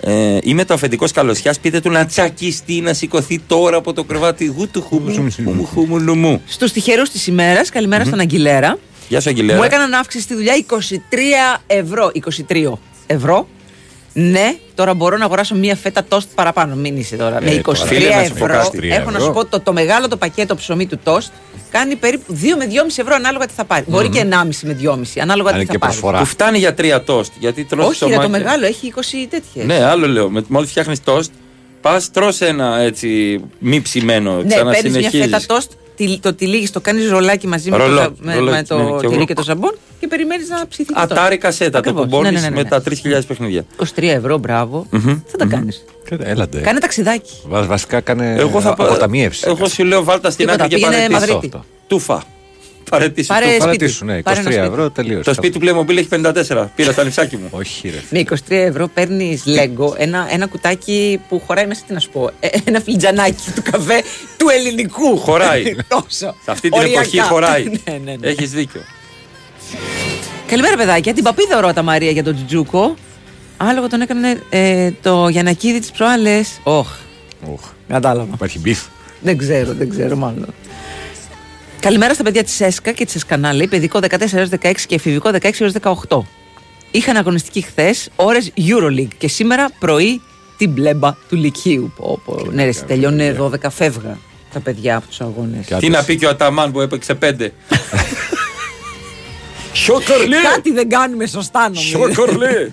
Ε, 0.00 0.38
είμαι 0.42 0.64
το 0.64 0.74
αφεντικός 0.74 1.12
καλωσιά. 1.12 1.54
Πείτε 1.62 1.80
του 1.80 1.90
να 1.90 2.06
τσακιστεί, 2.06 2.80
να 2.80 2.92
σηκωθεί 2.92 3.38
τώρα 3.46 3.76
από 3.76 3.92
το 3.92 4.04
κρεβάτι. 4.04 4.44
Γου 4.46 4.68
του 4.70 4.82
χουμου 4.82 5.68
χουμου 5.74 5.98
νομού. 5.98 6.42
Στους 6.46 6.72
τυχερούς 6.72 7.10
της 7.10 7.26
ημέρας, 7.26 7.70
καλημέρα 7.70 8.04
στον 8.04 8.20
Αγγιλέρα. 8.20 8.78
Γεια 9.08 9.20
σου, 9.20 9.28
Αγγιλέρα. 9.28 9.58
Μου 9.58 9.64
έκαναν 9.64 9.92
αύξηση 9.92 10.22
στη 10.24 10.34
δουλειά 10.34 10.54
23 10.54 11.60
ευρώ. 11.66 12.10
23 12.48 12.72
ευρώ. 13.12 13.48
Ναι, 14.14 14.56
τώρα 14.74 14.94
μπορώ 14.94 15.16
να 15.16 15.24
αγοράσω 15.24 15.54
μία 15.54 15.76
φέτα 15.76 16.04
τόστ 16.04 16.28
παραπάνω. 16.34 16.74
Μην 16.74 16.96
είσαι 16.96 17.16
τώρα. 17.16 17.36
Ε, 17.36 17.40
με 17.44 17.50
23 17.54 17.62
τώρα. 17.62 17.76
Φίλε, 17.86 18.08
να 18.08 18.22
σου 18.24 18.32
πω 18.34 18.44
ευρώ. 18.44 18.56
κάτι. 18.62 18.88
Έχω 18.92 19.10
να 19.10 19.18
σου 19.18 19.32
πω 19.32 19.44
το, 19.44 19.60
το 19.60 19.72
μεγάλο 19.72 20.08
το 20.08 20.16
πακέτο 20.16 20.54
ψωμί 20.54 20.86
του 20.86 20.98
τόστ 21.04 21.32
κάνει 21.70 21.96
περίπου 21.96 22.34
2 22.42 22.44
με 22.58 22.64
2,5 22.70 22.74
ευρώ 22.96 23.14
ανάλογα 23.14 23.46
τι 23.46 23.52
θα 23.56 23.64
πάρει. 23.64 23.84
Μπορεί 23.88 24.08
και 24.08 24.26
1,5 24.30 24.48
με 24.62 24.76
2,5 24.82 24.96
ανάλογα 25.20 25.48
Αν 25.50 25.54
τι 25.54 25.60
είναι 25.60 25.66
θα 25.66 25.72
και 25.72 25.78
πάρει. 25.78 25.92
προσφορά. 25.92 26.18
Που 26.18 26.24
φτάνει 26.24 26.58
για 26.58 26.74
τρία 26.74 27.02
τόστ. 27.04 27.32
Γιατί 27.38 27.64
τρως 27.64 27.86
Όχι, 27.86 28.04
ρε, 28.04 28.14
το 28.14 28.20
ψωμάκι. 28.20 28.42
μεγάλο 28.42 28.66
έχει 28.66 28.92
20 28.96 29.26
τέτοιες. 29.30 29.64
Ναι, 29.66 29.84
άλλο 29.84 30.06
λέω. 30.08 30.30
Με- 30.30 30.44
Μόλις 30.48 30.70
φτιάχνεις 30.70 31.02
τόστ, 31.02 31.30
πας 31.80 32.10
τρώ 32.10 32.32
ένα 32.38 32.78
έτσι 32.78 33.40
μη 33.58 33.80
ψημένο. 33.80 34.30
Ναι, 34.36 34.42
παίρνεις 34.42 34.62
μια 34.62 34.72
ξανασυνεχίζεις. 34.72 35.20
φέτα 35.20 35.40
τόστ, 35.46 35.70
τη- 35.70 35.76
το 36.20 36.34
τυλίγει, 36.34 36.68
το 36.70 36.80
κάνεις 36.80 37.10
ρολάκι 37.10 37.46
μαζί 37.46 37.70
με 37.70 37.76
Ρολό, 37.76 37.94
το, 37.96 38.02
ζα- 38.02 38.10
με, 38.18 38.34
ρολάκι, 38.34 38.56
με 38.56 38.62
το 38.62 38.76
ναι, 38.78 38.90
και 38.90 39.06
τυρί 39.06 39.14
εγώ. 39.14 39.24
και 39.24 39.34
το 39.34 39.42
ζαμπόν 39.42 39.74
και 40.00 40.06
περιμένεις 40.06 40.48
να 40.48 40.66
ψηθεί. 40.68 40.92
και 40.92 40.98
αυτό. 41.00 41.14
Ατάρι 41.14 41.36
κασέτα, 41.38 41.70
το 41.70 41.78
Ακριβώς. 41.78 42.02
κουμπώνεις 42.02 42.30
Ναι, 42.32 42.38
ναι, 42.40 42.48
ναι, 42.48 42.54
ναι. 42.54 42.62
με 42.62 42.68
τα 42.68 42.82
3.000 42.82 43.26
παιχνίδια. 43.26 43.64
23 43.76 44.02
ευρώ, 44.02 44.38
μπράβο. 44.38 44.86
Θα 45.26 45.36
τα 45.38 45.44
κάνεις. 45.46 45.84
Έλατε. 46.18 46.58
Κάνε 46.60 46.78
ταξιδάκι. 46.78 47.32
Βα- 47.48 47.62
Βασικά 47.66 48.00
κάνε 48.00 48.34
Εγώ 48.38 48.60
θα 48.60 48.74
πω- 48.74 48.86
αποταμίευση. 48.86 49.44
Εγώ 49.46 49.68
σου 49.68 49.84
λέω 49.84 50.04
βάλτα 50.04 50.30
στην 50.30 50.46
Τίποτα, 50.46 50.64
άκρη 50.64 50.76
και 50.78 50.86
πήγαινε 50.86 51.06
παρετήσου. 51.08 51.32
Μαδρίτη. 51.32 51.56
Αυτό. 51.56 51.68
Τούφα. 51.86 52.22
Παρετήσου. 52.92 53.26
Πάρε 53.28 53.44
τούφα. 53.44 53.54
σπίτι. 53.54 53.76
Παρατήσου, 53.78 54.04
ναι, 54.04 54.18
23 54.18 54.22
Πάρε 54.22 54.40
ένα 54.40 54.50
σπίτι. 54.50 54.66
ευρώ 54.66 54.90
τελείωσε. 54.90 55.22
Το 55.22 55.34
σπίτι 55.34 55.58
του 55.58 55.66
Playmobil 55.66 55.96
έχει 55.96 56.08
54. 56.10 56.66
Πήρα 56.74 56.92
τα 56.94 57.04
λεφτάκι 57.04 57.36
μου. 57.36 57.48
Όχι, 57.50 57.88
ρε. 57.88 57.96
Με 58.10 58.18
23 58.18 58.34
ευρώ 58.48 58.88
παίρνεις 58.88 59.42
Lego 59.46 59.96
ένα, 59.96 60.26
ένα 60.30 60.46
κουτάκι 60.46 61.20
που 61.28 61.42
χωράει 61.46 61.66
μέσα, 61.66 61.82
τι 61.86 61.92
να 61.92 61.98
σου 62.00 62.10
πω, 62.10 62.30
ε, 62.40 62.48
ένα 62.64 62.80
φλιτζανάκι 62.80 63.50
του 63.54 63.62
καφέ 63.70 64.02
του 64.36 64.48
ελληνικού. 64.48 65.18
Χωράει. 65.18 65.62
Τόσο. 65.88 66.06
Σε 66.44 66.50
αυτή 66.50 66.68
την 66.68 66.78
Οριακά. 66.78 67.00
εποχή 67.00 67.20
χωράει. 67.20 67.64
ναι, 67.84 68.00
ναι, 68.04 68.14
ναι. 68.20 68.28
Έχεις 68.28 68.50
δίκιο. 68.50 68.80
Καλημέρα, 70.46 70.76
παιδάκια. 70.76 71.14
Την 71.14 71.24
παπίδα 71.24 71.60
ρώτα 71.60 71.82
Μαρία 71.82 72.10
για 72.10 72.24
τον 72.24 72.34
Τζουτζούκο. 72.34 72.94
Άλογο 73.56 73.88
τον 73.88 74.00
έκανε 74.00 74.40
ε, 74.50 74.90
το 75.02 75.28
Γιανακίδη 75.28 75.80
τις 75.80 75.88
προάλλες. 75.96 76.48
Όχ. 76.62 76.88
Οχ. 77.52 77.60
Κατάλαβα. 77.88 78.28
Υπάρχει 78.34 78.58
beef. 78.58 78.80
Δεν 79.20 79.36
ξέρω, 79.38 79.72
δεν 79.72 79.90
ξέρω 79.90 80.16
μάλλον. 80.16 80.46
Καλημέρα 81.82 82.14
στα 82.14 82.22
παιδιά 82.22 82.44
της 82.44 82.60
ΕΣΚΑ 82.60 82.92
και 82.92 83.04
της 83.04 83.14
ΕΣΚΑΝΑ, 83.14 83.52
λέει 83.52 83.66
παιδικό 83.66 83.98
14 83.98 84.32
έως 84.32 84.48
16 84.60 84.72
και 84.86 84.94
εφηβικό 84.94 85.30
16 85.40 85.50
έως 85.58 85.72
18. 86.08 86.18
Είχαν 86.90 87.16
αγωνιστική 87.16 87.60
χθες, 87.60 88.08
ώρες 88.16 88.52
Euroleague 88.56 89.08
και 89.18 89.28
σήμερα 89.28 89.70
πρωί 89.78 90.20
την 90.56 90.70
μπλέμπα 90.70 91.16
του 91.28 91.36
Λυκείου. 91.36 91.92
Πω, 91.96 92.20
πω. 92.24 92.46
Ναι, 92.50 92.62
ρε, 92.62 92.68
εσύ, 92.68 92.84
τελειώνουν 92.84 93.36
12 93.38 93.70
φεύγα 93.70 94.18
τα 94.52 94.60
παιδιά 94.60 94.96
από 94.96 95.06
τους 95.06 95.20
αγώνες. 95.20 95.66
Τι 95.78 95.88
να 95.88 96.04
πει 96.04 96.16
και 96.16 96.26
ο 96.26 96.28
Αταμάν 96.28 96.72
που 96.72 96.80
έπαιξε 96.80 97.14
πέντε. 97.14 97.52
Σοκορλί! 99.72 100.36
Κάτι 100.52 100.72
δεν 100.72 100.88
κάνουμε 100.88 101.26
σωστά 101.26 101.62
νομίζω. 101.62 101.98
Σοκορλί! 101.98 102.72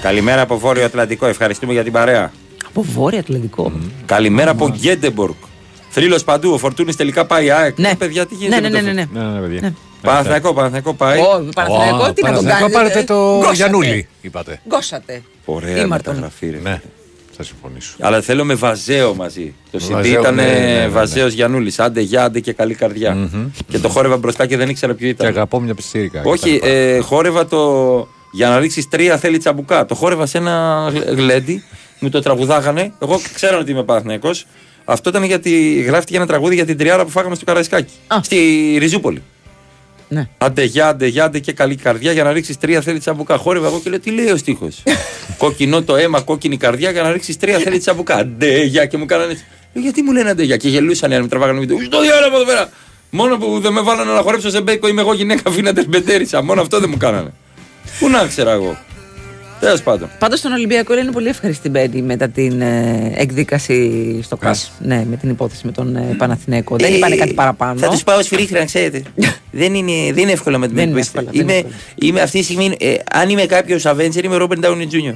Καλημέρα 0.00 0.40
από 0.40 0.58
Βόρειο 0.58 0.84
Ατλαντικό. 0.84 1.26
Ευχαριστούμε 1.26 1.72
για 1.72 1.82
την 1.82 1.92
παρέα. 1.92 2.32
Από 2.66 2.82
βόρειο 2.82 3.18
Ατλαντικό. 3.18 3.72
Καλημέρα 4.06 4.50
από 4.50 4.68
Γκέντεμπορκ. 4.68 5.48
Θρύλος 5.92 6.24
παντού. 6.24 6.50
Ο 6.52 6.58
Φορτούνης 6.58 6.96
τελικά 6.96 7.24
πάει. 7.26 7.50
ΑΕΚ. 7.50 7.78
Ναι. 7.78 7.88
Ε, 7.88 7.94
παιδιά, 7.94 8.26
τι 8.26 8.34
γίνεται. 8.34 8.60
Ναι, 8.60 8.68
ναι, 8.68 8.74
με 8.74 8.80
ναι, 8.80 8.88
το 8.88 8.94
ναι, 8.94 9.20
ναι. 9.20 9.24
Ναι, 9.26 9.32
ναι, 9.34 9.40
παιδιά. 9.40 9.60
Ναι. 9.60 9.72
Παναθηναϊκό, 10.02 10.52
Παναθηναϊκό 10.54 10.94
πάει. 10.94 11.18
Ω, 11.20 11.48
Παναθηναϊκό, 11.54 11.96
τι 12.12 12.22
να 12.22 12.32
τον 12.32 12.44
Παναθηναϊκό, 12.44 12.58
κάνετε. 12.60 12.72
πάρετε 12.78 13.02
το 13.02 13.36
Γκώσατε. 13.36 13.54
Γιανούλη, 13.54 14.08
είπατε. 14.20 14.60
Γκώσατε. 14.68 15.22
Ωραία 15.44 15.76
Ήμαρτον. 15.76 16.14
μεταγραφή, 16.14 16.50
ρε. 16.50 16.58
Ναι, 16.62 16.80
θα 17.36 17.42
συμφωνήσω. 17.42 17.92
Αλλά 18.00 18.20
θέλω 18.20 18.44
με 18.44 18.54
βαζέο 18.54 19.14
μαζί. 19.14 19.54
Το 19.70 19.78
CD 19.88 19.92
Βαζέο, 19.92 20.20
ήταν 20.20 20.34
ναι, 20.34 20.42
ναι, 20.44 20.50
ναι, 20.58 20.78
ναι. 20.80 20.88
Βαζέος 20.88 21.32
Γιανούλη. 21.32 21.72
Άντε 21.76 22.00
γεια, 22.00 22.24
άντε 22.24 22.40
και 22.40 22.52
καλή 22.52 22.74
καρδιά. 22.74 23.28
Και 23.68 23.78
το 23.78 23.88
χόρευα 23.88 24.16
μπροστά 24.16 24.46
και 24.46 24.56
δεν 24.56 24.68
ήξερα 24.68 24.94
ποιο 24.94 25.04
Και 25.06 25.12
ήταν. 25.12 25.26
αγαπώ 25.26 25.60
μια 25.60 25.74
πιστήρικα. 25.74 26.22
Όχι, 26.24 26.60
ε, 26.62 26.98
χόρευα 26.98 27.46
το. 27.46 28.08
Για 28.32 28.48
να 28.48 28.58
ρίξεις 28.58 28.88
τρία 28.88 29.16
θέλει 29.18 29.38
τσαμπουκά. 29.38 29.86
Το 29.86 29.94
χόρευα 29.94 30.26
σε 30.26 30.38
ένα 30.38 30.86
γλ- 30.92 31.08
γλέντι, 31.10 31.64
μου 31.98 32.08
το 32.08 32.20
τραγουδάγανε. 32.20 32.92
Εγώ 33.02 33.20
ξέρω 33.34 33.58
ότι 33.58 33.70
είμαι 33.70 33.82
Παναθυναϊκό. 33.84 34.30
Αυτό 34.90 35.08
ήταν 35.08 35.24
γιατί 35.24 35.72
γράφτηκε 35.86 36.16
ένα 36.16 36.26
τραγούδι 36.26 36.54
για 36.54 36.64
την 36.64 36.76
τριάρα 36.76 37.04
που 37.04 37.10
φάγαμε 37.10 37.34
στο 37.34 37.44
Καραϊσκάκι. 37.44 37.92
Α. 38.06 38.16
Στη 38.22 38.36
Ριζούπολη. 38.80 39.22
Ναι. 40.08 40.28
Άντε 40.38 40.64
γεια, 40.64 40.88
άντε 40.88 41.06
γεια, 41.06 41.24
άντε 41.24 41.38
και 41.38 41.52
καλή 41.52 41.76
καρδιά 41.76 42.12
για 42.12 42.24
να 42.24 42.32
ρίξεις 42.32 42.58
τρία 42.58 42.80
θέλει 42.80 42.98
τσαμπουκά. 42.98 43.36
Χόρευα 43.36 43.66
εγώ 43.66 43.80
και 43.80 43.90
λέω 43.90 44.00
τι 44.00 44.10
λέει 44.10 44.30
ο 44.30 44.36
στίχος; 44.36 44.82
Κοκκινό 45.38 45.82
το 45.82 45.96
αίμα, 45.96 46.20
κόκκινη 46.20 46.56
καρδιά 46.56 46.90
για 46.90 47.02
να 47.02 47.12
ρίξεις 47.12 47.36
τρία 47.36 47.58
θέλει 47.58 47.78
τσαμπουκά. 47.78 48.14
Άντε 48.14 48.64
γεια 48.64 48.86
και 48.86 48.96
μου 48.96 49.06
κάνανε. 49.06 49.32
έτσι. 49.32 49.44
Λέω, 49.72 49.82
γιατί 49.82 50.02
μου 50.02 50.12
λένε 50.12 50.30
άντε 50.30 50.42
γεια 50.42 50.56
και 50.56 50.68
γελούσαν 50.68 51.12
αν 51.12 51.22
με 51.22 51.28
τραβάγανε 51.28 51.58
βίντεο. 51.58 51.78
Στο 51.84 52.00
διάλογο 52.00 52.36
εδώ 52.36 52.44
πέρα. 52.44 52.70
Μόνο 53.10 53.38
που 53.38 53.60
δεν 53.60 53.72
με 53.72 53.80
βάλανε 53.80 54.12
να 54.12 54.20
χορέψω 54.20 54.50
σε 54.50 54.60
μπέικο 54.60 54.88
είμαι 54.88 55.00
εγώ 55.00 55.14
γυναίκα 55.14 55.50
φίνα 55.50 55.72
τερμπετέρισα. 55.72 56.42
Μόνο 56.42 56.60
αυτό 56.60 56.80
δεν 56.80 56.88
μου 56.90 56.96
κάνανε. 56.96 57.32
Πού 57.98 58.08
να 58.08 58.26
ξέρω 58.26 58.50
εγώ. 58.50 58.78
Τέλος 59.60 59.82
πάντων. 59.82 60.10
Πάντως 60.18 60.38
στον 60.38 60.52
Ολυμπιακό 60.52 60.98
είναι 60.98 61.10
πολύ 61.10 61.28
ευχαριστημένη 61.28 62.02
μετά 62.02 62.28
την 62.28 62.60
ε, 62.60 63.12
εκδίκαση 63.16 64.20
στο 64.22 64.36
ΚΑΣ. 64.36 64.72
Ναι, 64.78 65.04
με 65.10 65.16
την 65.16 65.30
υπόθεση 65.30 65.66
με 65.66 65.72
τον 65.72 65.96
ε, 65.96 66.14
Παναθηναίκο. 66.18 66.76
Δεν 66.76 66.94
είπανε 66.94 67.16
κάτι 67.16 67.32
παραπάνω. 67.34 67.78
Θα 67.80 67.88
τους 67.88 68.02
πάω 68.04 68.22
σφυρίχτρα, 68.22 68.58
να 68.58 68.64
ξέρετε. 68.64 69.02
δεν, 69.50 69.74
είναι, 69.74 69.92
δεν 70.12 70.22
είναι 70.22 70.32
εύκολο 70.32 70.58
με 70.58 70.66
την 70.66 70.76
Δεν 70.76 70.88
είναι 70.88 70.98
εκπλήστε. 70.98 71.18
εύκολο, 71.18 71.46
δεν 71.46 71.56
είναι 71.56 71.66
Είμαι, 71.66 72.08
είμαι 72.08 72.20
αυτή 72.20 72.38
τη 72.38 72.44
στιγμή, 72.44 72.76
ε, 72.80 72.94
αν 73.12 73.28
είμαι 73.28 73.46
κάποιος 73.46 73.82
Avenger, 73.86 74.24
είμαι 74.24 74.36
Robert 74.40 74.64
Downey 74.64 74.82
Jr. 74.92 75.14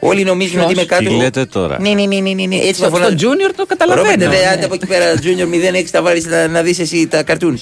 Όλοι 0.00 0.24
νομίζουν 0.24 0.52
Ποιος; 0.54 0.64
ότι 0.64 0.72
είμαι 0.72 0.84
κάτι. 0.84 1.04
Τι 1.04 1.14
λέτε 1.14 1.44
τώρα; 1.44 1.80
Ναι, 1.80 1.90
ναι, 1.90 2.04
ναι, 2.06 2.16
ναι, 2.16 2.30
ναι, 2.30 2.44
ναι. 2.46 2.56
Έτσι 2.56 2.74
Στο, 2.74 2.84
το 2.84 2.90
φωνάζω. 2.90 3.16
στο 3.18 3.28
Junior 3.28 3.50
το 3.56 3.64
Ρόμπερτ, 3.66 3.68
καταλαβαίνω. 3.68 4.16
δε, 4.30 4.38
ναι. 4.38 4.46
άντε 4.52 4.64
από 4.64 4.74
εκεί 4.74 4.86
πέρα, 4.86 5.14
Junior 5.14 5.76
06 5.76 5.84
τα 5.90 6.02
βάλεις 6.02 6.26
να, 6.26 6.48
να 6.48 6.62
δεις 6.62 6.78
εσύ 6.78 7.06
τα 7.06 7.22
cartoons. 7.26 7.58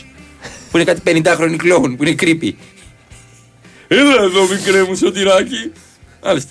Που 0.70 0.76
είναι 0.78 0.84
κάτι 0.84 1.00
50χρονοι 1.04 1.56
κλόουν, 1.56 1.96
που 1.96 2.04
είναι 2.04 2.14
creepy. 2.20 2.50
Έλα 3.88 4.22
εδώ, 4.22 4.42
μικρέ 4.50 4.82
μου 4.88 4.94
σωτηράκι. 4.94 5.72
Μάλιστα. 6.24 6.50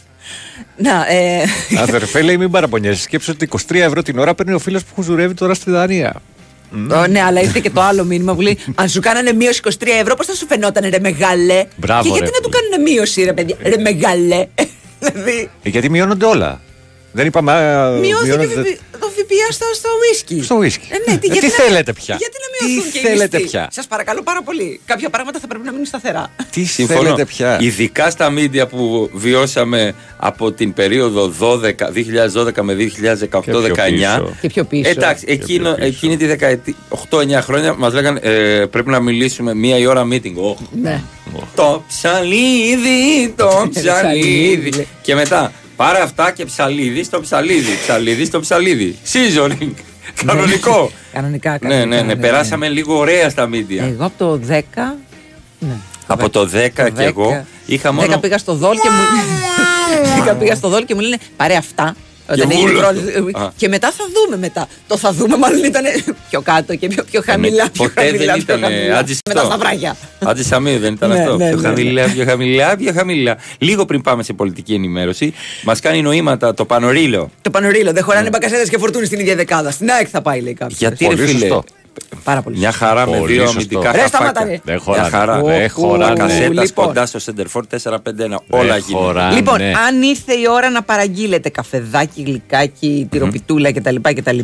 Να, 0.78 1.06
ε, 1.08 1.44
Αδερφέ, 1.78 2.22
λέει 2.22 2.38
μην 2.38 2.52
παραπονιέσαι. 2.52 3.02
Σκέψου 3.02 3.32
ότι 3.36 3.50
23 3.70 3.76
ευρώ 3.76 4.02
την 4.02 4.20
ώρα 4.20 4.36
παίρνει 4.36 4.54
ο 4.54 4.60
φίλος 4.60 4.84
που 4.84 4.94
χουζουρεύει 4.96 5.34
τώρα 5.34 5.54
στη 5.54 5.72
Δανία. 5.72 6.22
Ω, 6.92 7.08
ναι, 7.08 7.22
αλλά 7.22 7.42
ήρθε 7.42 7.60
και 7.60 7.70
το 7.70 7.82
άλλο 7.82 8.04
μήνυμα 8.04 8.36
που 8.36 8.42
λέει 8.42 8.58
Αν 8.76 8.90
σου 8.90 9.00
κάνανε 9.00 9.34
μείωση 9.34 9.62
23 9.64 9.70
ευρώ, 10.02 10.16
πώς 10.16 10.26
θα 10.26 10.34
σου 10.34 10.46
φαινόταν 10.46 10.90
ρε 10.90 11.00
μεγαλέ; 11.00 11.66
Μπράβο, 11.76 12.02
και 12.04 12.10
γιατί 12.10 12.26
ρε. 12.26 12.32
να 12.36 12.42
του 12.42 12.50
κάνουν 12.50 12.92
μείωση, 12.92 13.24
ρε 13.24 13.34
παιδιά. 13.34 13.56
Ρε 13.64 13.78
μεγαλέ; 13.78 14.46
δηλαδή, 15.00 15.50
Ε, 15.64 15.70
Γιατί 15.70 15.90
μειώνονται 15.90 16.26
όλα. 16.26 16.62
Δεν 17.12 17.26
είπαμε. 17.26 17.52
α, 17.52 17.90
μειώθηκε 17.92 18.38
μειώνονται- 18.38 18.80
το 19.00 19.07
ΦΠΑ 19.28 19.52
στο, 19.52 19.66
στο 19.74 19.90
whisky. 20.02 20.44
Στο 20.44 20.58
whisky. 20.60 20.88
Ε, 20.90 21.12
ναι, 21.12 21.18
τι, 21.18 21.28
Ε, 21.28 21.32
γιατί 21.34 21.40
τι 21.40 21.58
να- 21.58 21.64
θέλετε 21.66 21.94
πια; 21.94 22.16
Γιατί 22.20 22.36
να 22.44 22.68
Τι 22.68 22.74
μειωθούν 22.74 22.92
και 22.92 23.00
θέλετε 23.00 23.40
πια; 23.40 23.68
Σας 23.72 23.88
παρακαλώ 23.88 24.22
πάρα 24.24 24.42
πολύ. 24.44 24.80
Κάποια 24.86 25.10
πράγματα 25.10 25.40
θα 25.40 25.48
πρέπει 25.48 25.66
να 25.66 25.72
μείνουν 25.72 25.86
σταθερά. 25.86 26.32
Τι 26.52 26.64
Συμφωνώ. 26.66 27.00
θέλετε 27.02 27.26
πια; 27.26 27.58
Ειδικά 27.62 28.10
στα 28.10 28.30
μίντια 28.30 28.68
που 28.68 29.10
βιώσαμε 29.14 29.94
από 30.18 30.52
την 30.52 30.74
περίοδο 30.74 31.34
12, 31.40 31.90
2012 31.92 32.62
με 32.62 32.74
2018-19. 32.74 33.90
πίσω. 33.90 34.36
Και 34.42 34.48
πιο 34.48 34.64
πίσω. 34.64 34.90
Εντάξει, 34.90 35.26
εκείνο, 35.28 35.64
πιο 35.64 35.76
πίσω. 35.76 35.88
εκείνη 35.88 36.18
τη 36.18 36.26
δεκαετία, 36.26 36.74
8-9 37.10 37.42
χρόνια 37.42 37.74
μας 37.78 37.94
λέγανε 37.94 38.20
ε, 38.24 38.66
πρέπει 38.66 38.90
να 38.90 39.00
μιλήσουμε 39.00 39.54
μία 39.54 39.78
η 39.78 39.86
ώρα 39.86 40.08
meeting. 40.12 40.34
Ω, 40.36 40.58
Ναι. 40.82 41.02
Το 41.56 41.84
ψαλίδι, 41.88 43.30
το 43.38 43.70
ψαλίδι. 43.74 44.70
ψαλίδι. 44.70 44.88
και 45.02 45.16
μετά 45.16 45.52
πάρε 45.78 46.02
αυτά 46.02 46.32
και 46.32 46.46
ψαλίδι 46.46 47.04
στο 47.04 47.22
ψαλίδι. 47.22 47.78
Ψαλίδι 47.82 48.26
στο 48.26 48.40
ψαλίδι. 48.40 48.98
Seasoning. 49.14 49.72
Κανονικό. 50.26 50.92
Κανονικά, 51.14 51.52
ναι, 51.52 51.58
κανονικά. 51.58 51.96
ναι, 51.96 52.02
ναι. 52.02 52.16
Περάσαμε 52.16 52.68
λίγο 52.70 52.98
ωραία 52.98 53.30
στα 53.30 53.48
μίντια. 53.48 53.84
Εγώ 53.84 54.06
από 54.06 54.18
το 54.18 54.40
10. 54.50 54.62
Ναι. 55.60 55.76
Από 56.08 56.30
το 56.30 56.42
10 56.42 56.70
και 56.74 57.04
εγώ 57.04 57.46
είχα 57.66 57.92
μόνο. 57.92 58.16
10 58.16 58.22
πήγα 58.22 58.38
στο 58.38 58.54
δόλ 58.54 58.76
και 58.76 58.90
μου. 58.90 60.32
10 60.32 60.36
πήγα 60.40 60.56
στο 60.56 60.70
δόλ 60.70 60.86
και 60.86 60.96
μου 60.96 61.02
λένε 61.02 61.18
πάρε 61.36 61.56
αυτά. 61.56 61.96
Όταν 62.30 62.52
έγινε 62.52 62.70
η 62.70 62.74
βούλωσε. 62.74 63.02
πρώτη- 63.12 63.36
Α. 63.38 63.52
Και 63.58 63.68
μετά 63.68 63.92
θα 63.98 64.04
δούμε 64.14 64.38
μετά. 64.38 64.68
Το 64.88 64.98
θα 64.98 65.14
δούμε 65.14 65.38
μάλλον 65.38 65.64
ήταν 65.64 65.84
πιο 66.30 66.42
κάτω 66.42 66.76
και 66.76 66.88
πιο, 66.88 67.04
πιο 67.04 67.22
χαμηλά. 67.26 67.70
πιο 67.70 67.84
Ε, 67.86 67.88
Ποτέ 67.88 68.02
χαμηλά, 68.06 68.34
δεν 68.34 68.44
πιο 68.44 68.56
ήταν 68.56 68.60
χαμηλά. 68.72 68.98
Άντζης 68.98 69.20
Με 69.30 69.34
τα 69.34 69.44
σταυράγια. 69.44 69.96
Άντζης 70.26 70.48
Σαμίου 70.48 70.80
δεν 70.80 70.94
ήταν 70.94 71.10
Ναι, 71.10 71.20
αυτό. 71.20 71.38
ναι, 71.38 71.48
πιο 71.50 71.56
ναι, 71.56 71.62
ναι. 71.62 71.68
χαμηλά, 71.68 72.04
πιο 72.14 72.26
χαμηλά, 72.26 72.76
πιο 72.78 72.92
χαμηλά. 72.94 73.38
Λίγο 73.58 73.86
πριν 73.86 74.02
πάμε 74.02 74.24
σε 74.24 74.34
πολιτική 74.34 74.74
ενημέρωση, 74.74 75.34
μας 75.64 75.80
κάνει 75.80 76.02
νοήματα 76.02 76.54
το 76.54 76.66
Πανορίλο. 76.66 77.32
Το 77.42 77.50
πανορίλο. 77.50 77.92
Δεν 77.94 78.04
χωράνε 78.04 78.30
μπακασέτες 78.30 78.70
και 78.70 78.78
φορτούνη 78.78 79.06
στην 79.06 79.20
ίδια 79.20 79.36
δεκάδα. 79.36 79.72
Στην 79.72 79.90
ΑΕΚ 79.90 80.08
θα 80.12 80.22
πάει, 80.22 80.42
λέει 80.42 80.54
κάποιος. 80.54 80.80
Γιατί 80.80 81.04
ρε 81.06 81.16
Πολύ 81.16 81.28
φίλε, 81.28 81.40
σωστό. 81.40 81.64
Πάρα 82.24 82.42
πολύ. 82.42 82.58
μια 82.58 82.72
χαρά 82.72 83.08
με 83.10 83.18
Πολύ 83.18 83.34
δύο 83.34 83.42
σωστό. 83.48 83.60
αμυντικά 83.60 83.92
Ρε, 83.92 84.08
σταμάτα, 84.08 84.40
χαφάκια. 84.40 84.44
ρε. 84.52 84.62
Δεν 84.64 84.74
Μια 84.76 84.80
χωράνε. 84.84 85.10
χαρά. 85.10 85.42
Δεν 85.42 85.66
Ω, 85.66 85.70
χωράνε. 85.70 86.16
Κασέτας 86.20 86.64
Λοιπόν. 86.66 86.86
κοντά 86.86 87.06
στο 87.06 87.20
Σεντερφόρ 87.20 87.66
4-5-1. 87.68 88.42
Δεν 88.48 88.60
Όλα 88.60 88.78
γίνονται. 88.78 89.04
χωράνε. 89.06 89.36
Λοιπόν, 89.36 89.58
ναι. 89.58 89.72
αν 89.88 90.02
ήρθε 90.02 90.34
η 90.34 90.44
ώρα 90.50 90.70
να 90.70 90.82
παραγγείλετε 90.84 91.50
καφεδάκι, 91.50 92.22
γλυκάκι, 92.22 93.08
τυροπιτούλα 93.12 93.72
κτλ. 93.74 93.96
κτλ. 94.02 94.40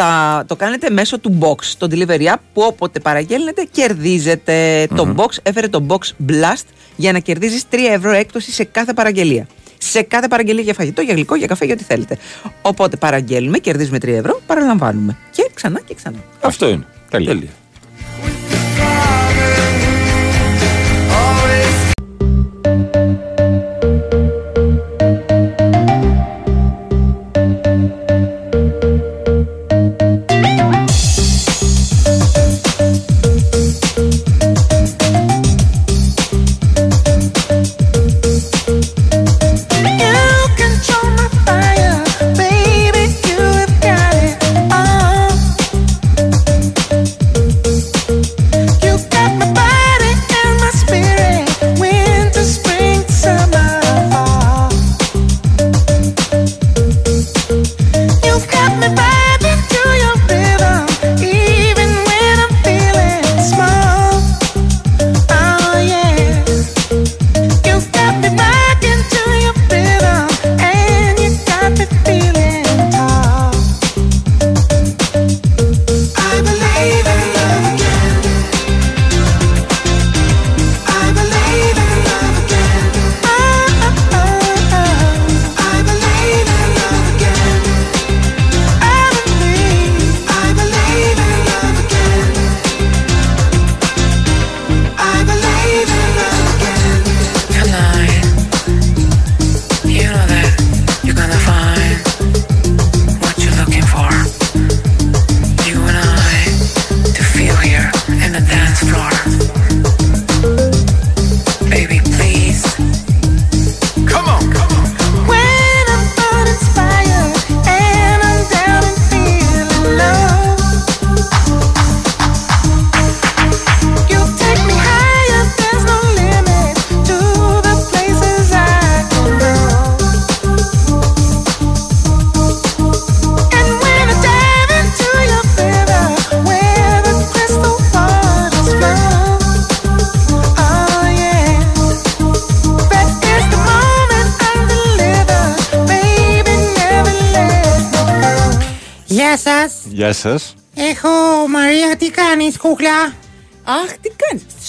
Θα 0.00 0.44
το 0.46 0.56
κάνετε 0.56 0.90
μέσω 0.90 1.18
του 1.18 1.38
Box, 1.42 1.64
το 1.78 1.86
delivery 1.90 2.22
app 2.32 2.36
που 2.52 2.62
όποτε 2.62 3.00
παραγγέλνετε 3.00 3.66
κερδίζετε. 3.70 4.86
Το 4.96 5.14
Box 5.16 5.28
έφερε 5.42 5.68
το 5.68 5.86
Box 5.88 6.30
Blast 6.30 6.64
για 6.96 7.12
να 7.12 7.18
κερδίζεις 7.18 7.62
3 7.70 7.76
ευρώ 7.92 8.10
έκπτωση 8.10 8.50
σε 8.52 8.64
κάθε 8.64 8.92
παραγγελία. 8.92 9.46
Σε 9.78 10.02
κάθε 10.02 10.28
παραγγελία 10.28 10.62
για 10.62 10.74
φαγητό, 10.74 11.00
για 11.02 11.14
γλυκό, 11.14 11.34
για 11.34 11.46
καφέ, 11.46 11.64
για 11.64 11.74
ό,τι 11.74 11.84
θέλετε. 11.84 12.18
Οπότε 12.62 12.96
παραγγέλνουμε, 12.96 13.58
κερδίζουμε 13.58 13.98
3 13.98 14.08
ευρώ, 14.08 14.40
παραλαμβάνουμε. 14.46 15.16
Και 15.30 15.50
ξανά 15.54 15.80
και 15.80 15.94
ξανά. 15.94 16.18
Αυτό 16.40 16.68
είναι. 16.68 16.86
Τέλεια. 17.10 17.28
Τέλεια. 17.28 17.48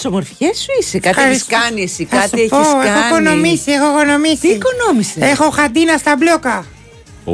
Κάνει. 0.02 0.08
Στι 0.08 0.08
ομορφιές 0.08 0.58
σου 0.58 0.68
είσαι. 0.80 1.00
Κάτι 1.00 1.22
έχεις 1.22 1.42
Ευχαριστώ. 1.42 1.56
κάνει 1.60 1.82
εσύ, 1.82 2.06
Θα 2.06 2.16
κάτι 2.18 2.30
σου 2.30 2.36
έχεις 2.38 2.50
πω, 2.50 2.78
κάνει. 2.78 2.90
Έχω 2.90 3.08
οικονομήσει, 3.08 3.72
έχω 3.72 3.88
οικονομήσει. 3.90 4.38
Τι 4.38 4.48
οικονόμησες. 4.48 5.24
Έχω 5.32 5.50
χαντίνα 5.50 5.98
στα 5.98 6.16
μπλόκα. 6.18 6.66
Ω. 7.26 7.32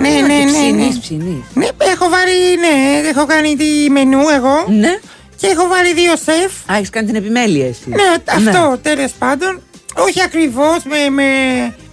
Ναι, 0.00 0.08
ναι, 0.08 0.20
ναι. 0.20 0.34
ναι. 0.44 0.50
Ψινείς, 0.52 0.98
ψινείς. 0.98 1.42
Ναι, 1.54 1.66
έχω 1.78 2.08
βάλει, 2.08 2.36
ναι, 2.64 3.08
έχω 3.08 3.26
κάνει 3.26 3.56
τη 3.56 3.90
μενού 3.90 4.28
εγώ. 4.28 4.64
Ναι. 4.68 4.98
Και 5.36 5.46
έχω 5.46 5.66
βάλει 5.66 5.94
δύο 5.94 6.16
σεφ. 6.16 6.52
Α, 6.72 6.76
έχεις 6.76 6.90
κάνει 6.90 7.06
την 7.06 7.16
επιμέλεια 7.16 7.66
εσύ. 7.66 7.88
Ναι, 7.88 8.36
αυτό 8.36 8.78
τέλος 8.82 9.12
πάντων. 9.18 9.60
Όχι 9.96 10.22
ακριβώς 10.22 10.82
με, 10.84 11.08
με 11.10 11.24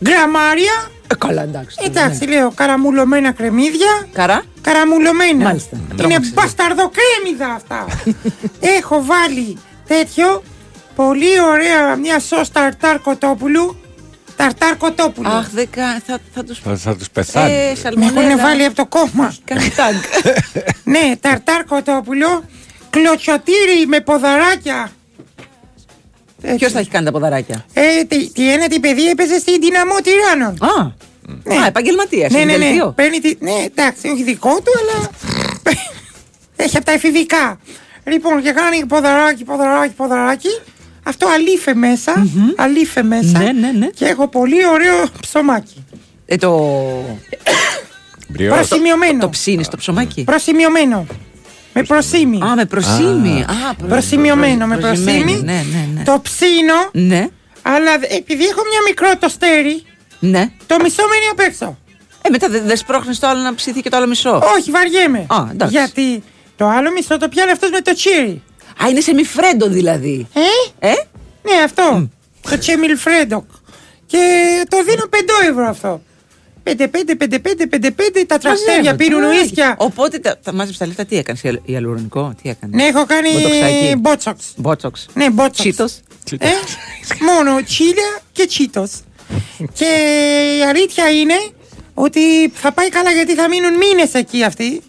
γραμμάρια. 0.08 0.92
Ε, 1.08 1.16
καλά, 1.18 1.42
εντάξει. 1.42 1.78
Εντάξει, 1.86 2.26
λέω 2.28 2.52
καραμουλωμένα 2.56 3.32
κρεμμύδια. 3.32 4.08
Καρά; 4.14 4.44
Καραμουλωμένα. 4.62 5.44
Μάλιστα. 5.44 5.76
Είναι 5.76 5.96
Τρόμαξες. 5.98 6.34
μπασταρδοκρέμιδα 6.34 7.48
αυτά. 7.56 7.86
Έχω 8.80 9.06
βάλει 9.06 9.58
τέτοιο 9.88 10.44
πολύ 10.96 11.42
ωραία 11.42 11.96
μια 11.96 12.20
σως 12.20 12.52
ταρτάρ 12.52 13.00
κοτόπουλου. 13.02 13.80
Ταρτάρ 14.36 14.78
κοτόπουλου. 14.78 15.30
Αχ, 15.30 15.50
δεν 15.50 15.70
κα... 15.70 16.02
θα, 16.06 16.20
θα 16.34 16.44
του 16.44 16.56
Θα, 16.64 16.76
θα 16.76 16.96
τους 16.96 17.10
πεθάνει. 17.10 17.54
Ε, 17.54 17.70
Με 17.70 17.76
σαλμονέλα. 17.76 18.22
έχουν 18.22 18.42
βάλει 18.42 18.66
από 18.66 18.76
το 18.76 18.86
κόμμα. 18.86 19.36
Κάνει 19.44 19.70
τάγκ. 19.70 19.96
ναι, 20.94 21.16
ταρτάρ 21.20 21.66
κοτόπουλο. 21.66 22.44
Κλωτσοτήρι 22.90 23.86
με 23.88 24.00
ποδαράκια. 24.02 24.92
Ποιος 26.56 26.72
θα 26.72 26.80
έχει 26.80 26.90
κάνει 26.90 27.06
τα 27.06 27.12
ποδαράκια; 27.12 27.66
Ε, 27.74 28.04
τι, 28.04 28.32
τι 28.32 28.52
ένα 28.54 28.68
τι 28.68 28.80
παιδί 28.80 29.10
έπαιζε 29.10 29.40
στην 29.40 29.62
δυναμό 29.62 29.96
τυράννων. 30.04 30.58
Α, 30.64 30.82
Α 31.62 31.66
επαγγελματίας. 31.68 32.32
Ναι, 32.32 32.44
ναι, 32.44 32.58
ναι. 32.58 32.92
Παίρνει 32.96 33.20
τη... 33.20 33.36
ναι, 33.40 33.52
εντάξει, 33.66 34.08
όχι 34.08 34.24
δικό 34.24 34.56
του, 34.62 34.72
αλλά. 34.80 35.10
Έχει 36.56 36.78
από 36.78 36.86
τα 36.86 36.92
εφηβικά. 36.92 37.60
Λοιπόν, 38.08 38.42
και 38.42 38.52
κάνει 38.52 38.86
ποδαράκι, 38.86 39.44
ποδαράκι, 39.44 39.94
ποδαράκι. 39.94 40.50
Αυτό 41.04 41.28
αλήφε 41.36 41.74
μέσα. 41.76 42.26
Αλήφε 42.56 43.04
μέσα. 43.04 43.40
Ναι, 43.40 43.52
ναι, 43.52 43.72
ναι. 43.78 43.88
Και 43.88 44.06
έχω 44.06 44.28
πολύ 44.28 44.68
ωραίο 44.68 45.06
ψωμάκι. 45.22 45.86
Ε, 46.26 46.36
το. 46.36 46.72
Μπριό. 48.28 48.54
Προσημειωμένο. 48.54 49.20
Το 49.20 49.30
ψήνεις 49.30 49.68
το 49.68 49.78
ψωμάκι; 49.78 50.24
Προσημειωμένο. 50.24 51.06
Με 51.74 51.84
προσήμη. 51.84 52.42
Α, 52.44 52.56
με 52.56 52.66
προσήμη. 52.66 53.42
Α, 53.70 53.74
προ- 53.78 53.90
Προσημειωμένο 53.90 54.66
με 54.68 54.78
προσημειωμένο, 54.78 55.24
προσήμη. 55.24 55.42
Ναι, 55.44 55.64
ναι, 55.72 55.88
ναι. 55.94 56.04
Το 56.04 56.20
ψήνω, 56.24 56.90
Ναι, 56.92 57.28
αλλά 57.62 57.92
επειδή 58.10 58.44
έχω 58.46 58.62
μια 58.70 58.80
μικρό 58.88 59.18
το 59.20 59.30
στέρι, 59.30 59.84
ναι. 60.20 60.50
το 60.68 60.76
μισό 60.84 61.04
μένει 61.10 61.26
απ' 61.32 61.40
έξω. 61.40 61.78
Ε, 62.22 62.30
μετά 62.30 62.50
δεν 62.50 62.64
δε 62.66 62.76
σπρώχνεις 62.76 63.20
το 63.20 63.28
άλλο 63.28 63.42
να 63.42 63.56
ψηθεί 63.56 63.82
και 63.82 63.90
το 63.90 63.98
άλλο 63.98 64.08
μισό. 64.08 64.42
Όχι, 64.58 64.72
βαριέμαι. 64.72 65.26
Α, 65.28 65.48
εντάξει. 65.52 65.78
Γιατί 65.78 66.24
το 66.58 66.68
άλλο 66.68 66.92
μισό 66.92 67.18
το 67.18 67.28
πιάνει 67.30 67.52
αυτός 67.52 67.70
με 67.70 67.82
το 67.82 67.94
τσίρι. 67.94 68.42
Α, 68.84 68.90
είναι 68.90 69.00
σε 69.00 69.14
μη 69.14 69.24
φρέντο 69.24 69.68
δηλαδή. 69.68 70.28
Ε; 70.80 70.88
Ε; 70.88 70.94
Ναι, 71.44 71.64
αυτό. 71.64 72.10
Το 72.50 72.58
τσέμιλ 72.58 72.98
φρέντοκ. 72.98 73.44
Και 74.06 74.20
το 74.70 74.84
δίνω 74.84 75.04
5 75.10 75.16
ευρώ 75.50 75.66
αυτό. 75.68 76.02
5-5, 76.64 76.72
5-5, 76.74 77.66
5-5, 77.70 78.24
τα 78.28 78.38
τραστέρια 78.38 78.76
Μαζεύω, 78.82 78.96
πίνουν 78.98 79.22
τι 79.32 79.38
ουίσκια. 79.42 79.76
Οπότε 79.80 80.20
τα, 80.20 80.38
τα 80.44 80.54
μάζεψε 80.54 80.80
τα 80.80 80.86
λεφτά, 80.88 81.06
τι 81.06 81.18
έκανες, 81.18 81.42
η 81.66 81.76
αλουρονικό, 81.76 82.34
τι 82.42 82.50
έκανες; 82.50 82.76
Ναι, 82.76 82.84
έχω 82.84 83.06
κάνει 83.06 83.30
Μποτοξάκι. 83.32 83.96
μπότσοξ. 83.98 84.46
Μπότσοξ. 84.56 85.06
Ναι, 85.14 85.30
μπότσοξ. 85.30 85.58
Τσίτος. 85.58 86.02
Ε, 86.40 86.48
μόνο 87.22 87.64
τσίλια 87.64 88.20
και 88.32 88.46
τσίτος. 88.46 88.92
και 89.74 89.86
η 90.60 90.64
αλήθεια 90.64 91.10
είναι 91.10 91.34
ότι 91.94 92.50
θα 92.50 92.72
πάει 92.72 92.90
καλά 92.90 93.12
γιατί 93.12 93.36
θα 93.36 93.48
μείνουν 93.48 93.74
μήνες 93.74 94.14
εκεί 94.14 94.44
αυτοί. 94.44 94.82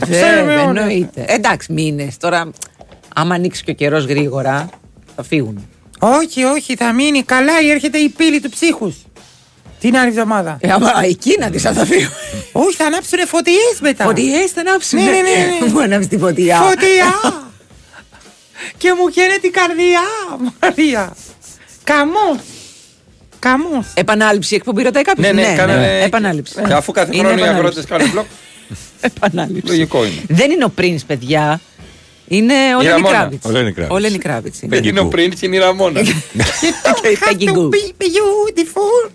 Τα 0.00 0.06
ξέρουμε 0.10 0.42
Βέβαια, 0.42 0.64
όλα. 0.68 0.80
εννοείται. 0.82 1.24
Εντάξει, 1.28 1.72
μήνε. 1.72 2.08
Τώρα, 2.20 2.50
άμα 3.14 3.34
ανοίξει 3.34 3.64
και 3.64 3.70
ο 3.70 3.74
καιρός 3.74 4.04
γρήγορα, 4.04 4.68
θα 5.16 5.22
φύγουν. 5.22 5.68
Όχι, 5.98 6.44
όχι, 6.44 6.76
θα 6.76 6.92
μείνει 6.92 7.22
καλά 7.22 7.60
ή 7.62 7.70
έρχεται 7.70 7.98
η 7.98 8.08
πύλη 8.08 8.40
του 8.40 8.50
ψύχους. 8.50 8.94
Την 9.80 9.96
άλλη 9.96 10.08
εβδομάδα. 10.08 10.56
Ε, 10.60 10.70
άμα 10.72 10.92
εκεί 11.04 11.36
να 11.40 11.50
τη 11.50 11.58
θα 11.58 11.72
φύγουν. 11.84 12.10
Όχι, 12.52 12.76
θα 12.76 12.84
ανάψουν 12.84 13.18
φωτιές 13.26 13.78
μετά. 13.80 14.04
Φωτιές 14.04 14.50
θα 14.50 14.60
ανάψουν. 14.60 14.98
Ναι, 14.98 15.10
ναι, 15.10 15.10
ναι, 15.10 15.20
ναι. 15.66 15.72
Μου 15.72 15.80
ανάψει 15.82 16.08
τη 16.08 16.18
φωτιά. 16.18 16.56
Φωτιά! 16.60 17.42
και 18.80 18.92
μου 18.98 19.08
καίνε 19.08 19.36
την 19.40 19.52
καρδιά, 19.52 20.00
Μαρία. 20.60 21.16
Καμός. 21.84 22.38
Καμός. 23.38 23.86
Επανάληψη 23.94 24.54
εκπομπή 24.54 24.82
ρωτάει 24.82 25.02
κάποιος. 25.02 25.26
Ναι, 25.32 25.42
ναι, 25.42 25.54
κάνανε- 25.56 26.02
Επανάληψη. 26.04 26.54
Και 26.66 26.72
αφού 26.72 26.92
κάθε 26.92 27.10
Είναι 27.12 27.22
χρόνο 27.28 27.34
οι 27.38 27.42
επανάληψη. 27.42 27.58
αγρότες 27.58 27.84
κάνουν 27.86 28.10
μπλοκ, 28.10 28.24
Επανάληψη. 29.00 29.68
λογικό 29.70 30.04
είναι. 30.04 30.22
Δεν 30.28 30.50
είναι 30.50 30.64
ο 30.64 30.72
Prince, 30.78 31.00
παιδιά. 31.06 31.60
Είναι 32.32 32.54
ο 32.76 32.80
Η 32.80 32.84
Λένι 32.84 32.88
Ραμόνα. 32.88 33.08
Κράβιτ. 33.18 33.46
Ο 33.46 33.50
Lenny 33.52 33.78
Kravitz. 33.80 33.88
Ο 33.90 33.96
Lenny 33.96 34.26
Kravitz 34.26 34.62
είναι. 34.62 34.76
Δεν 34.76 34.84
είναι 34.84 35.00
ο 35.00 35.06
πριν 35.06 35.30
και 35.30 35.46
είναι 35.46 35.56
η 35.56 35.58
Ραμόνα. 35.58 36.00
Και 37.02 37.08
η 37.08 37.18
Peggy 37.20 37.44
To 37.48 37.52
Gou. 37.52 37.68
be 37.68 37.92
beautiful. 38.02 39.10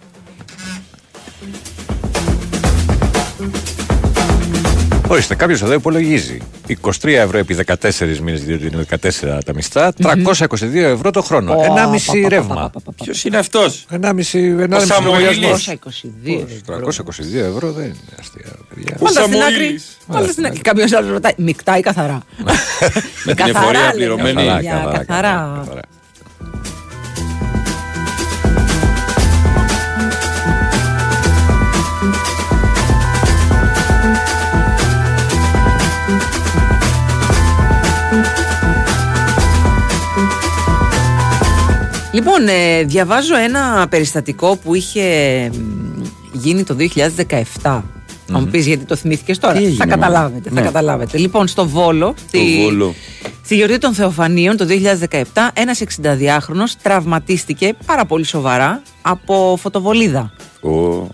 Ορίστε, 5.07 5.35
κάποιος 5.35 5.61
εδώ 5.61 5.73
υπολογίζει. 5.73 6.37
23 6.67 7.07
ευρώ 7.07 7.37
επί 7.37 7.55
14 7.65 8.19
μήνες, 8.23 8.43
διότι 8.43 8.65
είναι 8.67 8.85
14 8.89 9.37
τα 9.45 9.53
μισθά, 9.53 9.93
322 9.93 10.75
ευρώ 10.75 11.11
το 11.11 11.21
χρόνο. 11.21 11.53
Ω, 11.53 11.61
1,5 11.61 11.65
πα, 11.65 11.89
πα, 12.13 12.21
πα, 12.21 12.29
ρεύμα. 12.29 12.55
πα, 12.55 12.69
πα, 12.69 12.79
πα. 12.85 12.91
Ποιος 13.03 13.23
είναι 13.23 13.37
αυτός; 13.37 13.85
1,5 13.89 14.79
Σαμουήλης. 14.79 15.37
λογαριασμός. 15.37 15.63
322. 15.63 16.45
322 16.65 17.43
ευρώ 17.45 17.71
δεν 17.71 17.85
είναι 17.85 17.95
αστεία, 18.19 18.51
παιδιά. 18.75 18.95
Πάντα 18.99 19.21
στην 19.21 19.41
άκρη. 19.41 19.53
Σαμουήλης. 19.53 19.97
Πάντα 20.07 20.27
στην 20.31 20.45
άκρη. 20.45 20.59
Κάποιος 20.59 20.93
άλλος 20.93 21.09
ρωτάει, 21.11 21.33
μεικτά 21.37 21.77
ή 21.77 21.81
καθαρά. 21.81 22.19
Με 23.25 23.33
την 23.33 23.35
Καθαρά, 23.35 23.59
εφορία 23.59 23.81
λέει, 23.81 23.91
πληρωμένη. 23.95 24.47
καθαρά. 25.07 25.63
Λοιπόν, 42.15 42.47
ε, 42.47 42.83
διαβάζω 42.83 43.35
ένα 43.37 43.87
περιστατικό 43.89 44.55
που 44.55 44.75
είχε 44.75 45.03
μ, 45.53 46.01
γίνει 46.33 46.63
το 46.63 46.75
2017. 46.75 47.83
Θα 48.27 48.39
μου 48.39 48.45
πεις 48.51 48.67
γιατί 48.67 48.85
το 48.85 48.95
θυμήθηκες 48.95 49.37
τώρα. 49.39 49.53
Τι 49.53 49.59
έγινε, 49.63 49.75
θα 49.75 49.87
μάνα; 49.87 49.95
καταλάβετε, 50.01 50.49
θα 50.49 50.55
Ναι. 50.55 50.61
καταλάβετε. 50.61 51.17
Λοιπόν, 51.17 51.47
στο 51.47 51.67
Βόλο, 51.67 52.13
στη, 52.27 52.59
Βόλο. 52.63 52.93
στη 53.45 53.55
γιορτή 53.55 53.77
των 53.77 53.93
Θεοφανίων 53.93 54.57
το 54.57 54.65
2017, 54.65 55.51
ένας 55.53 55.79
62χρονος 55.81 56.75
τραυματίστηκε 56.81 57.73
πάρα 57.85 58.05
πολύ 58.05 58.25
σοβαρά 58.25 58.81
από 59.01 59.57
φωτοβολίδα. 59.61 60.33
Ω, 60.61 61.07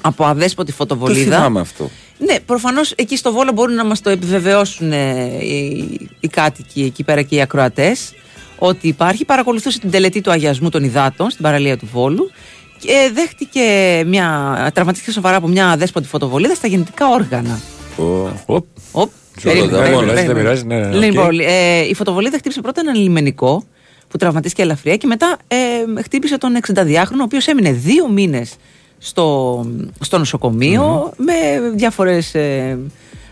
Από 0.00 0.24
αδέσποτη 0.24 0.70
Το 0.70 0.76
φωτοβολίδα. 0.76 1.36
θυμάμαι 1.36 1.60
αυτό. 1.60 1.90
Ναι, 2.18 2.40
προφανώς 2.46 2.92
εκεί 2.96 3.16
στο 3.16 3.32
Βόλο 3.32 3.52
μπορούν 3.52 3.74
να 3.74 3.84
μας 3.84 4.00
το 4.00 4.10
επιβεβαιώσουν 4.10 4.92
ε, 4.92 5.24
οι, 5.44 6.08
οι 6.20 6.28
κάτοικοι 6.28 6.82
εκεί 6.82 7.04
πέρα 7.04 7.22
και 7.22 7.34
οι 7.34 7.40
ακροατές 7.40 8.12
ότι 8.58 8.88
υπάρχει. 8.88 9.24
Παρακολουθούσε 9.24 9.78
την 9.78 9.90
τελετή 9.90 10.20
του 10.20 10.30
αγιασμού 10.30 10.68
των 10.68 10.84
υδάτων 10.84 11.30
στην 11.30 11.42
παραλία 11.42 11.76
του 11.76 11.88
Βόλου 11.92 12.30
και 12.78 13.10
δέχτηκε 13.14 13.62
μια. 14.06 14.70
τραυματίστηκε 14.74 15.12
σοβαρά 15.12 15.36
από 15.36 15.48
μια 15.48 15.70
αδέσποτη 15.70 16.06
φωτοβολίδα 16.06 16.54
στα 16.54 16.66
γεννητικά 16.66 17.08
όργανα. 17.08 17.60
Ω, 17.96 18.02
Οπ. 18.46 18.66
Οπ, 18.92 19.10
Τζόλο, 19.36 19.54
περίμενε, 19.54 20.12
δεν 20.12 20.14
περίμενε, 20.14 20.14
πειράζει, 20.14 20.16
δεν 20.16 20.24
περίμενε. 20.24 20.40
πειράζει, 20.40 20.64
ναι, 20.64 20.78
ναι, 20.78 21.06
Λοιπόν, 21.06 21.40
ε, 21.40 21.80
η 21.88 21.94
φωτοβολίδα 21.94 22.38
χτύπησε 22.38 22.60
πρώτα 22.60 22.80
έναν 22.80 22.94
λιμενικό 22.94 23.64
που 24.08 24.18
τραυματίστηκε 24.18 24.62
ελαφριά 24.62 24.96
και 24.96 25.06
μετά 25.06 25.36
ε, 25.48 26.00
χτύπησε 26.02 26.38
τον 26.38 26.58
62χρονο, 26.66 27.18
ο 27.20 27.22
οποίος 27.22 27.46
έμεινε 27.46 27.72
δύο 27.72 28.08
μήνες 28.08 28.54
στο, 28.98 29.66
στο 30.00 30.18
νοσοκομειο 30.18 31.12
με 31.16 31.34
διάφορες. 31.74 32.34
Ε, 32.34 32.78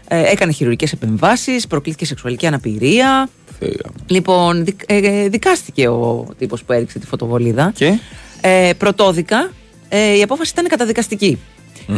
ε, 0.08 0.30
έκανε 0.30 0.52
χειρουργικές 0.52 0.92
επεμβάσεις, 0.92 1.66
προκλήθηκε 1.66 2.04
σεξουαλική 2.04 2.46
αναπηρία. 2.46 3.28
Θεέ. 3.58 3.70
Λοιπόν, 4.06 4.64
δικ- 4.64 4.92
ε, 4.92 5.28
δικάστηκε 5.28 5.88
ο 5.88 6.26
τύπος 6.38 6.64
που 6.64 6.72
έριξε 6.72 6.98
τη 6.98 7.06
φωτοβολίδα. 7.06 7.72
Και; 7.74 7.98
Ε, 8.40 8.70
πρωτόδικα, 8.78 9.50
ε, 9.88 10.16
η 10.18 10.22
απόφαση 10.22 10.50
ήταν 10.54 10.66
καταδικαστική. 10.68 11.38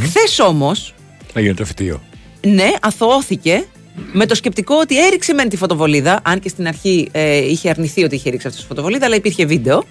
Χθες 0.00 0.38
όμως, 0.38 0.94
Έγινε 1.34 1.54
το 1.54 1.64
φυτίο. 1.64 2.02
ναι, 2.46 2.70
αθωώθηκε 2.80 3.64
με 4.12 4.26
το 4.26 4.34
σκεπτικό 4.34 4.74
ότι 4.80 5.04
έριξε 5.06 5.32
μεν 5.34 5.48
τη 5.48 5.56
φωτοβολίδα, 5.56 6.20
αν 6.22 6.40
και 6.40 6.48
στην 6.48 6.66
αρχή 6.66 7.08
ε, 7.12 7.36
είχε 7.36 7.68
αρνηθεί 7.70 8.04
ότι 8.04 8.14
είχε 8.14 8.30
ρίξει 8.30 8.46
αυτή 8.46 8.60
τη 8.60 8.66
φωτοβολίδα, 8.66 9.06
αλλά 9.06 9.14
υπήρχε 9.16 9.44
βίντεο. 9.44 9.84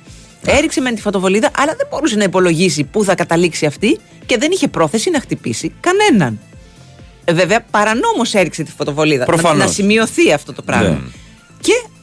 Έριξε 0.47 0.81
μεν 0.81 0.95
τη 0.95 1.01
φωτοβολίδα, 1.01 1.51
αλλά 1.57 1.73
δεν 1.77 1.87
μπορούσε 1.89 2.15
να 2.15 2.23
υπολογίσει 2.23 2.83
πού 2.83 3.03
θα 3.03 3.15
καταλήξει 3.15 3.65
αυτή 3.65 3.99
και 4.25 4.37
δεν 4.37 4.51
είχε 4.51 4.67
πρόθεση 4.67 5.09
να 5.09 5.19
χτυπήσει 5.19 5.73
κανέναν. 5.79 6.39
Ε, 7.25 7.33
βέβαια, 7.33 7.61
παρανόμως 7.71 8.33
έριξε 8.33 8.63
τη 8.63 8.71
φωτοβολίδα. 8.71 9.19
Να, 9.19 9.25
Προφανώς. 9.25 9.65
να 9.65 9.71
σημειωθεί 9.71 10.31
αυτό 10.33 10.53
το 10.53 10.61
πράγμα. 10.61 10.89
Ναι. 10.89 10.99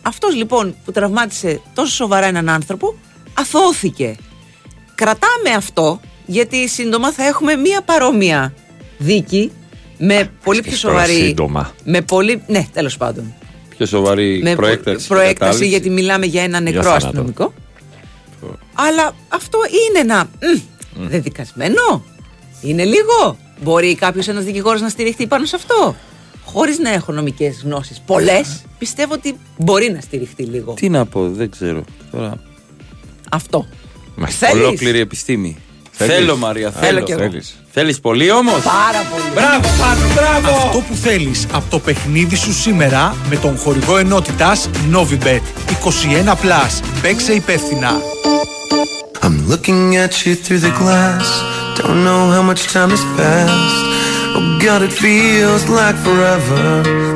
Και 0.03 0.09
αυτός 0.09 0.35
λοιπόν 0.35 0.75
που 0.85 0.93
τραυμάτισε 0.93 1.61
τόσο 1.75 1.93
σοβαρά 1.95 2.27
έναν 2.27 2.49
άνθρωπο, 2.49 2.95
αθώθηκε. 3.35 4.17
Κρατάμε 4.95 5.51
αυτό, 5.57 6.01
γιατί 6.27 6.69
σύντομα 6.69 7.13
θα 7.13 7.27
έχουμε 7.27 7.57
μία 7.57 7.83
παρόμοια 7.83 8.55
δίκη 8.99 9.53
Με 9.99 10.31
πολύ 10.45 10.61
πιο 10.63 10.77
Τώρα 10.81 10.95
σοβαρή. 11.05 11.25
σύντομα. 11.27 11.75
Με 11.85 12.01
πολύ. 12.03 12.43
Ναι, 12.47 12.67
τέλος 12.73 12.97
πάντων. 12.97 13.35
Πιο 13.77 13.87
σοβαρή 13.87 14.41
Με 14.43 14.55
προέκταση. 14.55 15.07
προέκταση 15.07 15.35
κατάληξη. 15.39 15.67
γιατί 15.69 15.91
μιλάμε 15.91 16.27
για 16.27 16.43
ένα 16.43 16.61
νεκρό 16.61 16.83
θάνατο. 16.83 17.07
αστυνομικό. 17.07 17.53
Αλλά 18.75 19.15
αυτό 19.29 19.59
είναι 19.91 19.99
ένα. 19.99 20.25
μ, 20.95 21.07
Δεδικασμένο. 21.09 22.05
Είναι 22.63 22.85
λίγο. 22.85 23.37
Μπορεί 23.63 23.95
κάποιος 23.95 24.29
ένας 24.29 24.45
δικηγόρος 24.45 24.81
να 24.81 24.89
στηριχτεί 24.89 25.27
πάνω 25.27 25.45
σε 25.45 25.57
αυτό. 25.57 25.97
Χωρίς 26.45 26.79
να 26.79 26.91
έχω 26.93 27.13
νομικές 27.13 27.63
γνώσεις. 27.65 28.01
Πολλές. 28.07 28.63
Πιστεύω 28.79 29.15
ότι 29.15 29.37
μπορεί 29.57 29.91
να 29.95 30.01
στηριχτεί 30.01 30.43
λίγο. 30.43 30.73
Τι 30.75 30.89
να 30.89 31.07
πω, 31.07 31.29
δεν 31.29 31.51
ξέρω. 31.51 31.85
Τώρα... 32.13 32.35
Αυτό. 33.31 33.67
Μας 34.15 34.35
Θέλεις; 34.35 34.55
Ολόκληρη 34.55 34.99
επιστήμη. 34.99 35.57
Θέλεις; 35.91 36.15
Θέλω, 36.15 36.37
Μαρία, 36.37 36.69
Α, 36.69 36.71
θέλω. 36.71 37.01
κι 37.03 37.13
εγώ. 37.13 37.21
Θέλεις. 37.21 37.57
Θέλεις 37.73 38.01
πολύ 38.01 38.31
όμως; 38.31 38.63
Πάρα 38.63 39.03
πολύ. 39.11 39.23
Μπράβο, 39.35 39.69
Πάνο, 39.79 40.13
μπράβο. 40.15 40.57
Αυτό 40.57 40.79
που 40.79 40.95
θέλεις 40.95 41.47
από 41.53 41.71
το 41.71 41.79
παιχνίδι 41.79 42.37
σου 42.37 42.53
σήμερα 42.53 43.17
με 43.29 43.37
τον 43.37 43.57
χορηγό 43.59 43.97
ενότητας 43.97 44.69
Novibet 44.93 45.41
21+. 45.69 46.83
Παίξε 47.03 47.33
υπεύθυνα. 47.33 48.01
I'm 49.23 49.53
looking 49.53 49.95
at 50.05 50.15
you 50.25 50.35
through 50.45 50.61
the 50.67 50.73
glass. 50.81 51.27
Don't 51.79 52.03
know 52.07 52.23
how 52.35 52.43
much 52.51 52.63
time 52.73 52.91
has 52.91 53.05
passed. 53.17 53.92
Oh 54.37 54.59
God, 54.67 54.81
it 54.89 54.93
feels 55.05 55.63
like 55.79 55.97
forever. 56.09 56.65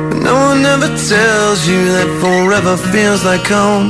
But 0.09 0.19
no 0.29 0.35
one 0.49 0.61
ever 0.73 0.89
tells 1.13 1.59
you 1.71 1.79
that 1.95 2.07
forever 2.23 2.73
feels 2.93 3.21
like 3.31 3.45
home. 3.59 3.87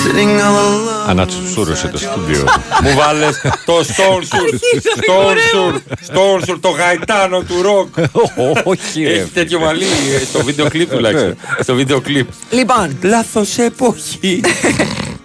Sitting 0.00 0.40
all 0.40 0.56
alone. 0.58 1.08
Ανατσουσούρωσε 1.08 1.88
το 1.88 1.98
στούντιο. 1.98 2.44
Μου 2.82 2.94
βάλες 2.96 3.40
το 3.64 3.74
Stone 3.78 4.22
Sur. 4.22 4.54
Stone 4.98 5.36
Sur. 5.52 5.74
Stone 6.14 6.48
Sur, 6.50 6.56
το 6.60 6.68
γαϊτάνο 6.68 7.42
του 7.42 7.62
ροκ. 7.62 7.88
Όχι, 8.72 9.02
ρε. 9.04 9.12
Έχει 9.12 9.30
τέτοιο 9.34 9.60
μαλλί 9.60 9.84
ε, 9.84 10.24
στο 10.24 10.44
βίντεο 10.44 10.68
κλιπ 10.68 10.90
τουλάχιστον. 10.90 11.36
Στο 11.60 11.74
βίντεο 11.74 12.00
κλιπ. 12.00 12.28
Λοιπόν, 12.50 12.96
Λάθος 13.02 13.58
εποχή. 13.58 14.40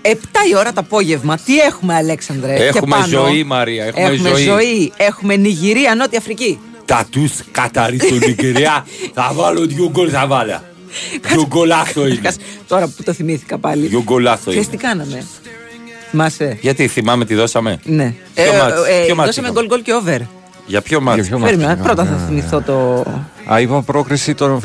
7 0.02 0.08
η 0.52 0.56
ώρα 0.58 0.74
το 0.74 0.80
απόγευμα. 0.80 1.38
Τι 1.45 1.60
έχουμε, 1.60 1.95
Αλέξανδρε. 1.95 2.56
και 2.56 2.63
Έχουμε 2.63 2.95
πάνω; 2.95 3.06
ζωή, 3.08 3.43
Μαρία. 3.43 3.86
Έχουμε, 3.86 4.06
Έχουμε 4.06 4.30
ζωή. 4.39 4.93
Έχουμε 4.97 5.36
Νιγηρία, 5.36 5.95
Νότια 5.95 6.17
Αφρική. 6.19 6.60
Τα 6.91 7.08
τους 7.10 7.32
καταρρίστο 7.51 8.15
Νικηριά. 8.15 8.86
Θα 9.13 9.32
βάλω 9.34 9.65
δυο 9.65 9.89
γκολ 9.89 10.10
θα 10.12 10.27
βάλω. 10.27 10.62
Δυο 11.32 11.45
γκολάθο 11.47 12.08
είναι. 12.08 12.15
Κάτσε, 12.15 12.39
Τώρα 12.67 12.88
που 12.88 13.04
το 13.04 13.13
θυμήθηκα 13.13 13.58
πάλι. 13.58 13.88
Δυο 13.88 14.04
γκολάθο 14.04 14.51
Χθες 14.51 14.65
είναι. 14.65 14.65
τι 14.71 14.77
κάναμε; 14.77 15.25
Θυμάσαι; 16.10 16.58
Γιατί 16.62 16.88
θυμάμαι 16.88 17.25
τι 17.25 17.36
δώσαμε; 17.36 17.80
Ναι. 17.84 18.13
Ποιο 18.34 18.43
Ε, 18.43 18.58
μάτς, 18.58 18.88
ε, 18.88 19.04
ποιο 19.06 19.15
μάτς 19.15 19.27
δώσαμε 19.27 19.47
είχαμε; 19.47 19.51
γκολ 19.51 19.65
γκολ 19.65 19.82
και 19.82 19.93
over. 19.93 20.27
Για 20.65 20.82
ποιο 20.82 21.01
μάτι; 21.01 21.21
ποιο 21.21 21.39
μάτς; 21.39 21.51
Περίμενα, 21.51 21.82
Α, 21.82 21.84
πρώτα 21.84 22.06
θα 22.06 22.13
α, 22.13 22.17
θυμηθώ 22.27 22.62
το. 22.62 23.06
Α, 23.54 23.60
είπα 23.60 23.82
πρόκριση 23.82 24.34
των 24.34 24.62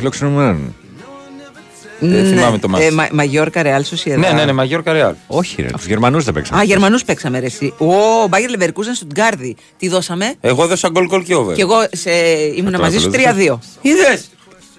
φιλοξενουμένων. 1.99 2.39
θυμάμαι 2.39 2.59
το 2.59 2.69
μάτς. 2.69 2.85
Ε, 2.85 2.91
Μα- 2.91 3.09
Μαγιόρκα, 3.13 3.63
Ρεάλ, 3.63 3.85
Σοσιαδά. 3.85 4.21
Ναι, 4.21 4.31
ναι, 4.33 4.45
ναι, 4.45 4.53
Μαγιόρκα 4.53 4.93
Ρεάλ. 4.93 5.15
Όχι, 5.27 5.63
ρε. 5.63 5.69
Τους 5.69 5.87
Γερμανούς 5.87 6.25
δεν 6.25 6.35
παίξαμε. 6.35 6.61
Α, 6.61 6.65
Γερμανούς 6.65 7.05
παίξαμε 7.05 7.39
ρε, 7.41 7.47
εσύ. 7.47 7.75
Ο 7.79 7.87
Μπάγκερ 8.29 8.51
Λεβερκούζεν 8.51 8.95
Στουτγκάρδη. 8.95 9.57
Τι 9.79 9.89
δώσαμε; 9.89 10.35
Εγώ 10.41 10.67
δώσα 10.67 10.89
γκολ 10.89 11.07
γκολ 11.07 11.23
και 11.23 11.35
over. 11.35 11.55
Και 11.55 11.63
εγώ 11.63 11.77
σε... 11.93 12.11
ήμουν 12.57 12.73
το 12.73 12.79
μαζί 12.81 12.99
σου 12.99 13.11
ακολούθησα. 13.15 13.55
3-2. 13.55 13.59
Είδες. 13.81 14.31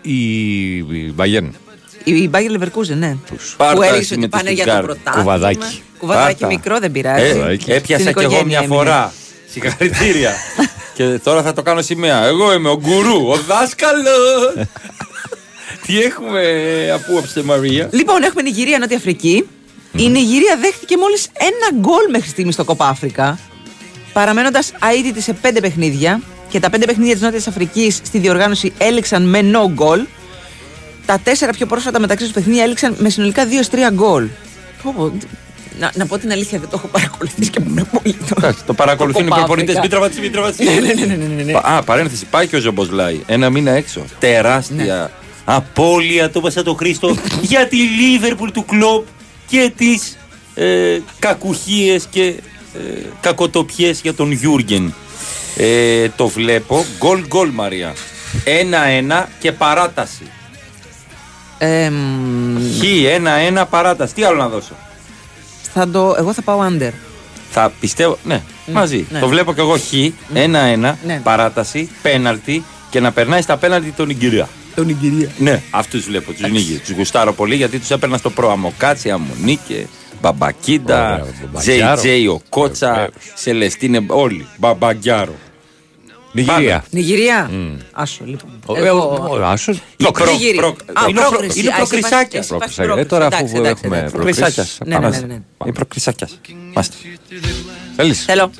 Η 0.02 0.76
η 0.78 1.14
Bayern. 1.18 1.50
Η 2.04 2.28
Μπάγκερ 2.30 2.52
Λεβερκούζεν, 2.52 2.98
ναι. 2.98 3.16
Πάρτα 3.58 3.76
Που 3.76 3.82
εσύ 3.82 3.94
έριξε 3.94 4.16
με 4.18 4.22
ότι 4.22 4.32
το 4.32 4.38
πάνε 4.38 4.52
για 4.52 4.66
το 4.66 4.72
Stuttgart. 4.72 4.84
πρωτάθλημα. 4.84 5.18
Κουβαδάκι. 5.24 5.82
Κουβαδάκι 5.98 6.40
Πάρτα. 6.40 6.48
μικρό 6.56 6.80
δεν 6.80 6.92
πειράζει. 6.92 7.24
Ε, 7.26 7.58
Στην 7.60 7.74
έπιασα 7.74 8.04
κι 8.04 8.10
εγώ 8.10 8.20
οικογένεια 8.22 8.46
μια 8.46 8.58
έμεινε. 8.58 8.76
φορά. 8.76 9.14
Συγχαρητήρια. 9.52 10.34
και 10.96 11.04
τώρα 11.24 11.42
θα 11.42 11.54
το 11.54 11.62
κάνω 11.62 11.82
σημαία. 11.82 12.26
Εγώ 12.26 12.54
είμαι 12.54 12.70
ο 12.70 12.80
γκουρού, 12.80 13.28
ο 13.30 13.38
δάσκαλος. 13.48 14.68
Τι 15.88 16.02
έχουμε 16.02 16.42
απόψε, 16.94 17.44
Μαρία; 17.44 17.90
Λοιπόν, 17.92 18.24
έχουμε 18.24 18.42
Νιγηρία, 18.42 18.80
Νότια 18.80 18.98
Αφρική. 18.98 19.48
Η 19.96 20.10
Νιγηρία 20.10 20.58
δέχτηκε 20.62 20.98
μόλις 20.98 21.28
ένα 21.38 21.80
γκολ 21.80 22.10
μέχρι 22.12 22.30
στιγμή 22.30 22.52
στο 22.52 22.64
Κόπα 22.64 22.88
Αφρικα. 22.88 23.40
Παραμένοντας 24.14 24.72
αίτητη 24.98 25.22
σε 25.22 25.34
πέντε 25.34 25.60
παιχνίδια. 25.60 26.22
Και 26.50 26.60
τα 26.60 26.70
πέντε 26.70 26.86
παιχνίδια 26.86 27.14
της 27.14 27.22
Νότιας 27.22 27.48
Αφρικής 27.48 28.00
στη 28.04 28.20
διοργάνωση 28.20 28.74
έληξαν 28.78 29.24
με 29.24 29.40
no 29.54 29.82
goal. 29.82 30.06
Τα 31.06 31.20
τέσσερα 31.24 31.52
πιο 31.52 31.66
πρόσφατα 31.66 32.00
μεταξύ 32.00 32.24
τους 32.24 32.34
παιχνίδια 32.34 32.64
έληξαν 32.64 32.96
με 33.00 33.10
συνολικά 33.10 33.46
2-3 33.72 33.94
γκολ. 33.94 34.28
Πω, 34.84 34.94
πω, 34.98 35.12
Να, 35.80 35.92
να 35.96 36.06
πω 36.06 36.18
την 36.18 36.32
αλήθεια, 36.32 36.60
δεν 36.60 36.70
το 36.70 36.76
έχω 36.78 36.88
παρακολουθήσει 36.88 37.50
και 37.50 37.60
μου 37.60 37.88
πολύ 37.92 38.14
τώρα. 38.14 38.48
Εντάξει, 38.48 38.64
το 38.64 38.74
παρακολουθούν 38.74 39.26
οι 39.26 39.30
Κόπα 39.30 39.36
προπονητές. 39.36 39.76
Άφρικα. 39.76 39.82
Μην 39.82 39.90
τραυματίσει, 39.90 40.22
μην 40.22 40.32
τραυματίσει. 40.32 40.64
Ναι, 40.64 41.06
ναι, 41.06 41.16
ναι, 41.16 41.26
ναι, 41.26 41.44
ναι, 41.44 41.44
ναι. 41.44 41.60
Α, 41.64 41.84
παρένθεση. 41.84 42.26
Πάει 42.26 42.48
και 42.48 42.56
ο 42.56 42.60
Σομποσλάι. 42.60 43.20
Ένα 43.26 43.50
μήνα 43.50 43.72
έξω. 43.72 44.06
Τεράστια 44.20 45.12
απώλεια 45.50 46.30
το 46.30 46.42
Βασά 46.42 46.64
το 46.64 46.74
Χρήστο 46.74 47.16
για 47.42 47.68
τη 47.68 47.78
Λίβερπουλ 47.78 48.50
του 48.50 48.66
Κλοπ 48.66 49.06
και 49.48 49.72
τις 49.78 50.18
ε, 50.56 51.00
κακουχίες 51.20 52.08
και 52.10 52.26
ε, 52.26 53.06
κακοτοπιές 53.22 54.02
για 54.02 54.14
τον 54.14 54.32
Γιούργκεν. 54.32 54.94
Ε, 55.58 56.10
το 56.10 56.28
βλέπω. 56.28 56.86
Γκολ 56.98 57.26
γκολ 57.28 57.50
Μαρία. 57.50 57.94
Ένα-ένα 58.44 59.30
και 59.40 59.52
παράταση. 59.52 60.32
Ε, 61.58 61.92
Χ, 62.80 63.06
ένα-ένα 63.06 63.66
παράταση. 63.66 64.14
Τι 64.14 64.24
άλλο 64.24 64.38
να 64.38 64.48
δώσω; 64.48 64.76
θα 65.74 65.90
το, 65.90 66.16
εγώ 66.18 66.34
θα 66.34 66.42
πάω 66.42 66.60
under. 66.70 66.92
Θα 67.52 67.72
πιστεύω. 67.80 68.18
Ναι, 68.24 68.42
μαζί. 68.74 69.06
ναι. 69.12 69.20
Το 69.20 69.28
βλέπω 69.28 69.54
και 69.54 69.62
εγώ 69.62 69.78
Χ. 69.78 69.94
Ένα-ένα. 70.34 70.98
Ναι. 71.06 71.20
Παράταση. 71.24 71.90
Πέναλτι. 72.02 72.64
Και 72.90 73.00
να 73.00 73.12
περνάει 73.12 73.42
στα 73.42 73.58
πέναλτι 73.58 73.92
τον 73.92 74.10
Ιγυρία. 74.10 74.50
Τον 74.78 74.86
Νιγηρία. 74.86 75.30
Ναι, 75.38 75.62
αυτού 75.70 76.02
βλέπω. 76.02 76.32
Του 76.32 76.48
Νίγηρου. 76.50 76.80
Του 76.88 76.94
γουστάρω 76.98 77.34
πολύ 77.34 77.56
γιατί 77.56 77.80
του 77.80 77.94
έπαιρνα 77.94 78.18
στο 78.18 78.30
προαμοκάτσι, 78.30 79.10
Αμονίκε, 79.12 79.88
Μπαμπακίντα, 80.22 81.14
Ωραία, 81.14 81.24
Τζέι 81.24 81.46
Μπαμπαγκιάρο. 81.52 81.98
Τζέι, 82.02 82.26
ο 82.28 82.42
Κότσα, 82.50 82.90
Βεβαίως. 82.94 83.10
Σελεστίνε, 83.36 84.06
όλοι. 84.08 84.48
Μπαμπαγκιάρο. 84.58 85.36
Νιγηρία. 86.32 86.84
Νιγηρία. 86.90 87.52
Άσο, 87.92 88.24
λοιπόν. 88.26 88.50
Ο- 88.66 88.76
Εγώ- 88.86 89.28
ο- 89.32 89.38
ο 89.40 89.46
Άσος. 89.46 89.78
Η 89.98 90.04
προ- 90.12 90.32
Νιγηρία. 90.32 90.62
προ- 90.62 90.76
Α, 90.94 91.04
είναι 91.10 91.20
ο 91.20 91.22
προ- 91.22 91.30
πρόκριση. 91.30 91.60
Είναι 91.60 91.68
ο 91.70 91.72
Α, 91.72 91.76
εσύ 91.82 91.88
προκρισάκια. 91.90 92.40
πας- 92.40 92.52
εσύ 92.52 92.58
πας 92.60 92.72
στην 92.72 92.84
Πρόκριση. 92.84 93.06
Ε, 93.06 93.10
τώρα 93.10 93.26
αφού 93.26 93.36
πρόκριση. 93.38 93.58
Εντάξει, 93.58 93.82
έχουμε 93.86 93.98
εντάξει, 93.98 94.16
Προκρισάκια. 94.16 94.66
Ναι, 94.86 94.98
ναι, 94.98 95.10
ναι, 95.10 95.26
ναι. 95.26 95.40
Η 95.66 95.72
προκρισάκια. 95.72 96.30
Μάστε. 96.74 96.96
Θέλεις. 97.96 98.24
Θέλω. 98.24 98.52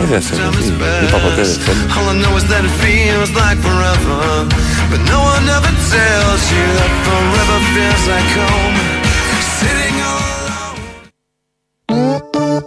Ε, 0.00 0.04
δεν 0.04 0.20
θέλω. 0.22 0.48
τι- 0.50 1.04
Είπα 1.06 1.18
ποτέ 1.18 1.42
δεν 1.42 1.60
θέλω. 1.60 1.78
All 1.96 2.08
I 2.12 2.14
know 2.22 2.36
is 2.40 2.44
that 2.52 2.62
it 2.68 2.74
feels 2.84 3.30
like 3.42 3.58
forever. 3.68 4.20
But 4.90 5.00
no 5.14 5.18
one 5.34 5.44
ever 5.56 5.72
tells 5.96 6.42
you 6.54 6.66
that 6.78 6.92
forever 7.08 7.58
feels 7.74 8.04
like 8.14 8.30
home. 8.40 8.76
Sitting 9.58 9.96
all 10.10 10.28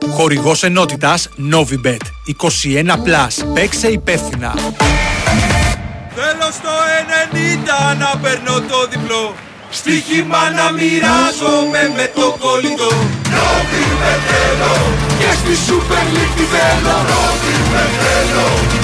Χορηγός 0.09 0.63
ενότητας 0.63 1.29
Novibet 1.51 1.97
21+. 2.25 3.43
Παίξε 3.53 3.87
υπεύθυνα. 3.87 4.53
Θέλω 6.15 6.51
στο 6.51 6.69
90 7.31 7.95
να 7.99 8.19
παίρνω 8.21 8.53
το 8.59 8.87
διπλό 8.91 9.33
Στοίχημα 9.79 10.43
να 10.57 10.71
μοιράζομαι 10.71 11.81
με 11.95 12.11
το 12.15 12.37
κολλητό. 12.39 12.91
Νόβι 13.33 13.85
με 14.01 14.13
θέλω 14.27 14.73
Και 15.19 15.31
στη 15.39 15.53
Super 15.67 16.05
League 16.15 16.33
τη 16.37 16.43
θέλω 16.53 16.97
Νόβι 17.09 17.55
με 17.71 17.83
θέλω 17.99 18.82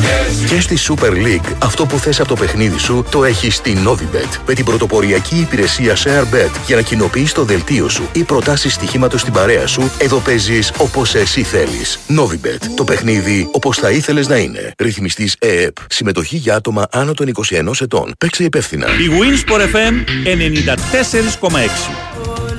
και 0.00 0.08
εσύ 0.28 0.46
Και 0.46 0.60
στη 0.60 0.78
Super 0.88 1.10
League, 1.10 1.52
αυτό 1.62 1.86
που 1.86 1.98
θες 1.98 2.20
από 2.20 2.28
το 2.28 2.34
παιχνίδι 2.34 2.78
σου 2.78 3.04
το 3.10 3.24
έχεις 3.24 3.54
στη 3.54 3.76
Novibet 3.86 4.38
με 4.46 4.54
την 4.54 4.64
πρωτοποριακή 4.64 5.36
υπηρεσία 5.36 5.96
ShareBet 5.96 6.50
για 6.66 6.76
να 6.76 6.82
κοινοποιείς 6.82 7.32
το 7.32 7.44
δελτίο 7.44 7.88
σου 7.88 8.08
ή 8.12 8.22
προτάσεις 8.22 8.74
στοιχήματος 8.74 9.20
στην 9.20 9.32
παρέα 9.32 9.66
σου. 9.66 9.90
Εδώ 9.98 10.18
παίζεις 10.18 10.72
όπως 10.78 11.14
εσύ 11.14 11.42
θέλεις. 11.42 11.98
Novibet. 12.08 12.60
Το 12.76 12.84
παιχνίδι 12.84 13.48
όπως 13.52 13.78
θα 13.78 13.90
ήθελες 13.90 14.28
να 14.28 14.36
είναι. 14.36 14.72
Ρυθμιστής 14.78 15.36
ΕΕΠ. 15.38 15.76
Συμμετοχή 15.88 16.36
για 16.36 16.54
άτομα 16.54 16.86
άνω 16.90 17.14
των 17.14 17.26
21 17.28 17.80
ετών. 17.80 18.12
Παίξε 18.18 18.44
υπεύθυνα. 18.44 18.86
Η 18.86 19.10
Winsport 19.20 19.60
FM 19.60 19.94
94,6. 20.24 21.90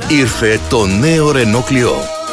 Ήρθε 0.08 0.60
το 0.70 0.86
νέο 0.86 1.32
Renault 1.32 1.72
Clio. 1.72 2.19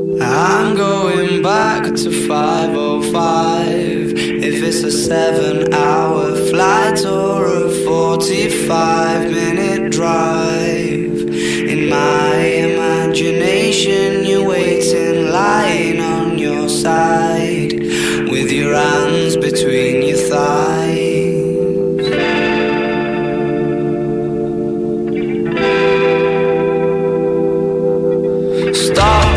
I'm 0.00 0.76
going 0.76 1.42
back 1.42 1.84
to 1.84 2.26
505 2.26 4.16
If 4.16 4.62
it's 4.62 4.82
a 4.82 4.90
seven 4.90 5.74
hour 5.74 6.34
flight 6.48 7.04
or 7.04 7.44
a 7.44 7.70
45 7.84 9.30
minute 9.30 9.92
drive. 9.92 11.18
In 11.74 11.90
my 11.90 12.34
imagination, 12.34 14.24
you're 14.24 14.48
waiting, 14.48 15.30
lying 15.30 16.00
on 16.00 16.38
your 16.38 16.70
side, 16.70 17.74
with 17.74 18.50
your 18.50 18.74
hands 18.74 19.36
between 19.36 20.02
your 20.08 20.16
thighs. 20.16 21.10
Stop 28.72 29.29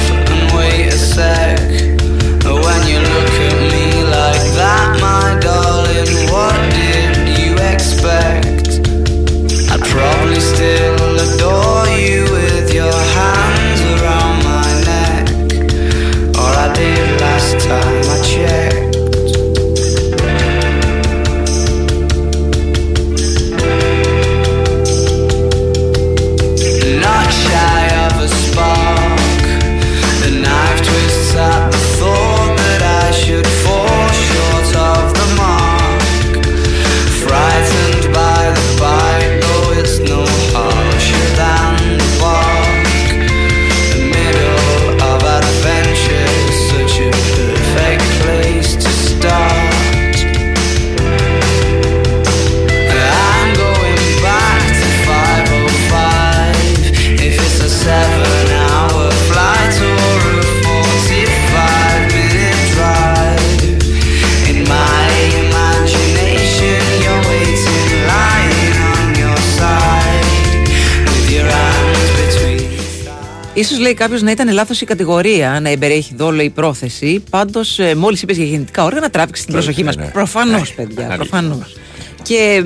λέει 73.94 74.02
κάποιος 74.08 74.22
να 74.22 74.32
ήταν 74.32 74.54
λάθος 74.54 74.82
η 74.82 74.86
κατηγορία, 74.86 75.60
να 75.62 75.70
εμπεριέχει 75.70 76.14
δόλο 76.16 76.42
η 76.42 76.50
πρόθεση. 76.50 77.24
Πάντως, 77.30 77.80
ε, 77.80 77.96
μόλις 77.96 78.22
είπε 78.22 78.34
για 78.34 78.46
γεννητικά 78.46 78.84
όργανα, 78.84 79.10
τράβηξε 79.10 79.44
την 79.44 79.54
προσοχή 79.54 79.84
μας. 79.84 79.96
ναι. 79.96 80.06
Προφανώς, 80.14 80.74
Ναι. 80.78 80.86
παιδιά. 80.86 81.04
Αλήθεια. 81.06 81.16
Προφανώς. 81.18 81.76
Και 82.22 82.64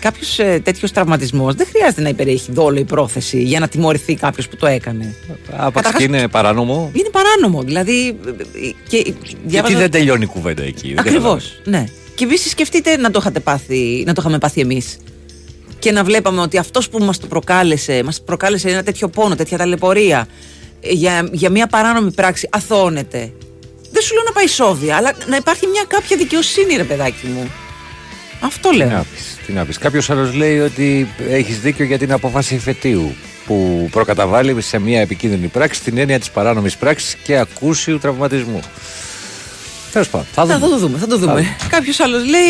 κάποιος 0.00 0.36
τέτοιος 0.62 0.92
τραυματισμός 0.92 1.54
δεν 1.54 1.66
χρειάζεται 1.72 2.00
να 2.02 2.08
υπερέχει 2.08 2.52
δόλο 2.52 2.78
η 2.78 2.84
πρόθεση 2.84 3.42
για 3.42 3.60
να 3.60 3.68
τιμωρηθεί 3.68 4.14
κάποιος 4.14 4.48
που 4.48 4.56
το 4.56 4.66
έκανε. 4.66 5.14
Άπαξ 5.50 5.74
Καταρχάς- 5.74 5.96
και 5.96 6.02
είναι 6.04 6.28
παράνομο; 6.28 6.90
Είναι 6.92 7.08
παράνομο. 7.12 7.62
Δηλαδή. 7.62 8.08
ε, 8.08 8.32
Και 8.88 8.96
Γιατί 8.96 9.36
διάβαζα- 9.44 9.78
δεν 9.78 9.90
τελειώνει 9.90 10.22
η 10.22 10.26
κουβέντα 10.26 10.62
εκεί. 10.62 10.88
δεν 10.88 10.98
Ακριβώς. 10.98 11.44
καταλαβαίνω. 11.44 11.76
Ναι. 11.84 11.88
Και 12.14 12.24
επίσης 12.24 12.50
σκεφτείτε 12.50 12.96
να 12.96 13.10
το, 13.10 13.18
είχατε 13.20 13.40
πάθει, 13.40 14.02
να 14.06 14.12
το 14.12 14.20
είχαμε 14.20 14.38
πάθει 14.38 14.60
εμείς. 14.60 14.96
Και 15.78 15.92
να 15.92 16.04
βλέπαμε 16.04 16.40
ότι 16.40 16.58
αυτός 16.58 16.88
που 16.88 16.98
μας 17.04 17.18
το 17.18 17.26
προκάλεσε, 17.26 18.02
μας 18.04 18.22
προκάλεσε 18.22 18.68
ένα 18.70 18.82
τέτοιο 18.82 19.08
πόνο, 19.08 19.34
τέτοια 19.34 19.58
ταλαιπωρία 19.58 20.18
ε, 20.18 20.57
για, 20.80 21.28
για 21.32 21.50
μια 21.50 21.66
παράνομη 21.66 22.12
πράξη, 22.12 22.48
αθώνεται. 22.52 23.32
Δεν 23.92 24.02
σου 24.02 24.14
λέω 24.14 24.22
να 24.22 24.32
πάει 24.32 24.46
σόβια, 24.46 24.96
αλλά 24.96 25.12
να 25.26 25.36
υπάρχει 25.36 25.66
μια 25.66 25.84
κάποια 25.88 26.16
δικαιοσύνη, 26.16 26.76
ρε 26.76 26.84
παιδάκι 26.84 27.26
μου. 27.26 27.50
Αυτό 28.40 28.68
Τι 28.70 28.76
λέω. 28.76 28.88
να 28.88 29.04
πεις, 29.14 29.36
τι 29.46 29.52
να 29.52 29.64
πεις. 29.64 29.78
Κάποιος 29.78 30.10
άλλος 30.10 30.34
λέει 30.34 30.58
ότι 30.58 31.08
έχεις 31.28 31.60
δίκιο 31.60 31.84
για 31.84 31.98
την 31.98 32.12
απόφαση 32.12 32.54
εφετείου 32.54 33.14
που 33.46 33.88
προκαταβάλει 33.90 34.60
σε 34.60 34.78
μια 34.78 35.00
επικίνδυνη 35.00 35.46
πράξη 35.46 35.82
την 35.82 35.98
έννοια 35.98 36.18
της 36.18 36.30
παράνομης 36.30 36.76
πράξης 36.76 37.14
και 37.14 37.36
ακούσιου 37.38 37.98
τραυματισμού. 37.98 38.60
Τέλος 39.92 40.08
πάντων, 40.08 40.26
θα 40.32 40.46
Θα, 40.46 40.58
δούμε. 40.58 40.68
το 40.68 40.78
δούμε, 40.78 40.98
θα 40.98 41.06
το 41.06 41.18
δούμε. 41.18 41.56
Κάποιος 41.68 42.00
άλλος 42.00 42.24
λέει: 42.24 42.40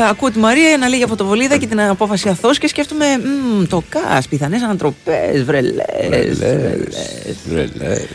ε, 0.00 0.08
Ακούω 0.08 0.30
τη 0.30 0.38
Μαρία 0.38 0.76
να 0.78 0.88
λέει 0.88 0.98
για 0.98 1.06
φωτοβολίδα 1.06 1.56
και 1.56 1.66
την 1.66 1.80
απόφαση 1.80 2.28
αθώς 2.28 2.58
και 2.58 2.68
σκέφτομαι 2.68 3.04
«Μμμ, 3.18 3.64
το 3.66 3.82
ΚΑΣ, 3.88 4.28
πιθανές 4.28 4.62
ανατροπές, 4.62 5.44
βρελές. 5.44 6.38
Βρελές. 7.48 8.06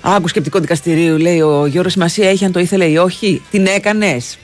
Άκου 0.00 0.28
σκεπτικό 0.28 0.58
δικαστηρίου, 0.58 1.16
λέει 1.16 1.40
ο 1.40 1.66
Γιώργος 1.66 1.92
Σημασία 1.92 2.30
έχει 2.30 2.44
αν 2.44 2.52
το 2.52 2.60
ήθελε 2.60 2.84
ή 2.84 2.96
όχι. 2.96 3.42
Την 3.50 3.66
έκανες. 3.66 4.38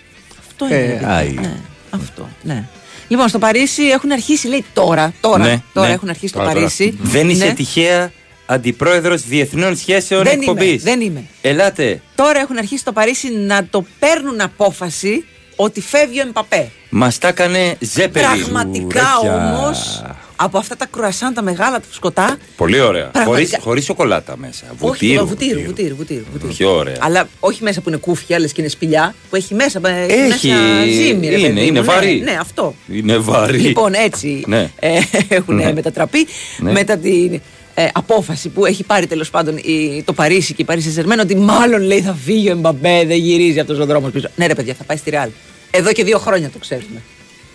Αυτό 0.49 0.67
είναι. 0.67 0.75
Ε, 0.77 0.87
παιδιά. 0.89 1.09
άι. 1.09 1.31
Ναι, 1.41 1.53
αυτό, 1.91 2.29
ναι. 2.43 2.65
Λοιπόν, 3.09 3.29
στο 3.29 3.39
Παρίσι 3.39 3.83
έχουν 3.83 4.13
αρχίσει, 4.13 4.49
λέει 4.49 4.65
τώρα. 4.73 5.13
Τώρα, 5.21 5.45
Ναι, 5.45 5.63
τώρα 5.73 5.87
ναι. 5.89 5.93
έχουν 5.95 6.09
αρχίσει 6.09 6.27
στο 6.29 6.39
Τώρα, 6.39 6.51
τώρα. 6.53 6.61
Παρίσι. 6.65 6.99
Δεν 7.03 7.29
είσαι 7.29 7.45
Ναι. 7.45 7.53
τυχαία 7.53 8.13
αντιπρόεδρος 8.53 9.23
διεθνών 9.23 9.77
σχέσεων 9.77 10.23
Δεν 10.23 10.41
εκπομπής. 10.41 10.69
είμαι, 10.71 10.79
δεν 10.83 11.01
είμαι. 11.01 11.25
Ελάτε. 11.43 12.01
Τώρα 12.15 12.41
έχουν 12.41 12.57
αρχίσει 12.59 12.81
στο 12.81 12.93
Παρίσι 12.93 13.33
να 13.35 13.67
το 13.71 13.85
παίρνουν 13.99 14.41
απόφαση 14.41 15.25
ότι 15.57 15.81
φεύγει 15.81 16.19
ο 16.19 16.23
Εμπαπέ. 16.29 16.71
Μας 16.91 17.19
τα 17.19 17.29
έκανε 17.29 17.77
ζέπελη. 17.81 18.25
Πραγματικά 18.25 19.07
όμως, 19.23 20.03
από 20.37 20.59
αυτά 20.59 20.77
τα 20.77 20.87
κρουασάν 20.87 21.35
τα 21.35 21.43
μεγάλα, 21.43 21.81
τα 21.81 21.87
σκοτά. 21.91 22.37
Πολύ 22.57 22.81
ωραία. 22.81 23.07
Πραγματικά. 23.07 23.47
Χωρίς 23.49 23.65
χωρίς 23.65 23.85
σοκολάτα 23.85 24.37
μέσα. 24.37 24.65
όχι, 24.79 25.07
Βουτύρου. 25.07 25.27
βουτύρου, 25.27 25.61
βουτύρου, 25.63 25.97
βουτύρου, 25.97 26.25
βουτύρου. 26.33 26.53
Πιο 26.53 26.77
ωραία. 26.77 26.97
Αλλά 27.01 27.29
όχι 27.41 27.63
μέσα 27.63 27.81
που 27.81 27.89
είναι 27.89 27.99
κούφια, 27.99 28.39
λες 28.39 28.53
και 28.53 28.61
είναι 28.61 28.71
σπηλιά, 28.71 29.15
που 29.31 29.37
έχει 29.37 29.55
μέσα, 29.55 29.81
Έχει. 29.89 30.49
μέσα 30.49 30.85
ζύμη, 30.93 31.29
ρε 31.29 31.35
Είναι, 31.39 31.47
παιδί 31.49 31.53
μου. 31.61 31.67
είναι 31.67 31.71
Ναι, 31.81 31.87
βαρύ. 31.87 32.21
Ναι, 32.25 32.37
αυτό. 32.41 32.75
Είναι 32.93 33.17
βαρύ. 33.17 33.59
Λοιπόν, 33.59 33.93
έτσι 33.95 34.43
Ναι. 34.47 34.71
ε, 34.81 34.99
έχουν 35.29 35.55
Ναι. 35.55 35.73
μετατραπεί 35.73 36.27
Ναι. 36.59 36.73
μετά 36.73 36.97
την 36.97 37.41
ε, 37.75 37.87
απόφαση 37.93 38.49
που 38.49 38.67
έχει 38.67 38.85
πάρει 38.85 39.07
τέλος 39.07 39.31
πάντων 39.31 39.57
η, 39.57 40.03
το 40.05 40.13
Παρίσι 40.13 40.55
και 40.55 40.63
η 40.63 40.65
Παρίσι 40.65 40.91
Σερμένο 40.91 41.23
ότι 41.23 41.37
μάλλον 41.37 41.83
λέει 41.83 42.01
θα 42.01 42.15
φύγει 42.25 42.49
ο 42.49 42.53
Εμπαμπέ, 42.53 43.05
δεν 43.05 43.17
γυρίζει 43.17 43.61
αυτός 43.61 43.79
ο 43.79 43.87
δρόμος 43.87 44.11
πίσω. 44.11 44.29
Ναι, 44.37 44.47
ρε 44.47 44.55
παιδιά, 44.55 44.75
θα 44.75 44.85
πάει 44.85 44.97
στη 44.97 45.11
Ρεάλ. 45.11 45.29
Εδώ 45.71 45.93
και 45.93 46.05
δύο 46.05 46.19
χρόνια 46.19 46.51
το 46.51 46.59
ξέρουμε. 46.59 47.03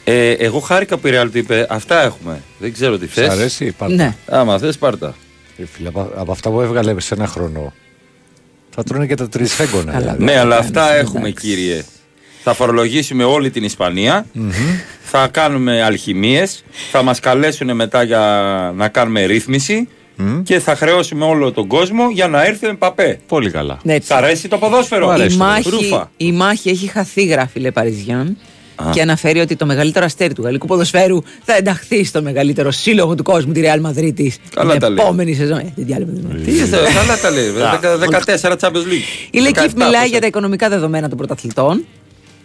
Ε, 0.03 0.31
εγώ 0.31 0.59
χάρηκα 0.59 0.97
που 0.97 1.07
η 1.07 1.11
Real 1.13 1.27
του 1.31 1.37
είπε 1.37 1.67
Αυτά 1.69 2.03
έχουμε. 2.03 2.41
Δεν 2.59 2.73
ξέρω 2.73 2.97
τι 2.97 3.07
θες. 3.07 3.25
Σ' 3.25 3.29
αρέσει, 3.29 3.71
πάρτα. 3.71 3.95
Ναι. 3.95 4.15
Άμα 4.25 4.57
θες, 4.57 4.77
πάρτα. 4.77 5.15
Ε, 5.57 5.65
φίλε, 5.65 5.87
από, 5.87 6.11
από 6.15 6.31
αυτά 6.31 6.49
που 6.49 6.61
έβγαλε 6.61 6.99
σε 6.99 7.13
ένα 7.13 7.27
χρόνο 7.27 7.73
θα 8.79 8.83
τρώνε 8.83 9.07
και 9.07 9.15
τα 9.15 9.29
τρισέγγωνα. 9.29 10.15
Ναι, 10.19 10.39
αλλά 10.39 10.57
αυτά 10.57 10.95
έχουμε, 10.95 11.29
κύριε. 11.29 11.83
Θα 12.43 12.53
φορολογήσουμε 12.53 13.23
όλη 13.23 13.49
την 13.49 13.63
ισπανια 13.63 14.25
Θα 15.03 15.27
κάνουμε 15.27 15.83
αλχημίες 15.83 16.63
Θα 16.91 17.03
μας 17.03 17.19
καλέσουν 17.19 17.75
μετά 17.75 18.03
για 18.03 18.73
να 18.75 18.87
κάνουμε 18.87 19.25
ρύθμιση. 19.25 19.87
Και 20.43 20.59
θα 20.59 20.75
χρεώσουμε 20.75 21.25
όλο 21.25 21.51
τον 21.51 21.67
κόσμο 21.67 22.09
για 22.13 22.27
να 22.27 22.45
έρθει 22.45 22.65
ο 22.65 22.69
Εμπαπέ. 22.69 23.19
Πολύ 23.27 23.51
καλά. 23.51 23.77
Ναι, 23.83 23.97
Σ' 24.03 24.11
αρέσει 24.11 24.47
το 24.47 24.57
ποδόσφαιρο; 24.57 25.15
η, 25.29 25.35
μάχη, 25.35 25.69
Ρούφα. 25.69 26.11
η 26.17 26.31
μάχη 26.31 26.69
έχει 26.69 26.87
χαθεί, 26.87 27.25
γράφει 27.25 27.59
Λε 27.59 27.71
Παριζιάν. 27.71 28.37
Α. 28.75 28.89
Και 28.93 29.01
αναφέρει 29.01 29.39
ότι 29.39 29.55
το 29.55 29.65
μεγαλύτερο 29.65 30.05
αστέρι 30.05 30.33
του 30.33 30.41
γαλλικού 30.43 30.67
ποδοσφαίρου 30.67 31.21
θα 31.43 31.55
ενταχθεί 31.55 32.03
στο 32.03 32.21
μεγαλύτερο 32.21 32.71
σύλλογο 32.71 33.15
του 33.15 33.23
κόσμου, 33.23 33.51
τη 33.53 33.61
Real 33.63 33.81
Madrid. 33.89 34.27
Καλά 34.55 34.71
την 34.71 34.79
τα 34.79 34.89
λέει. 34.89 34.97
επόμενη 35.05 35.33
σεζόν. 35.33 35.57
Ε, 35.57 35.73
τι 35.85 35.93
άλλο 35.93 36.05
με 36.05 36.21
το- 36.21 36.43
Τι 36.43 36.51
είστε, 36.51 36.77
καλά 36.95 37.17
τα 37.21 37.29
λέει. 37.31 37.49
Δεκα- 37.49 37.97
14 37.97 38.57
Champions 38.59 38.75
League. 38.75 39.27
Η 39.31 39.39
Λεκύπ 39.39 39.55
17 39.57 39.73
μιλάει 39.75 40.01
πώς 40.01 40.09
για 40.09 40.19
τα 40.21 40.27
οικονομικά 40.27 40.69
δεδομένα 40.69 41.09
των 41.09 41.17
πρωταθλητών. 41.17 41.85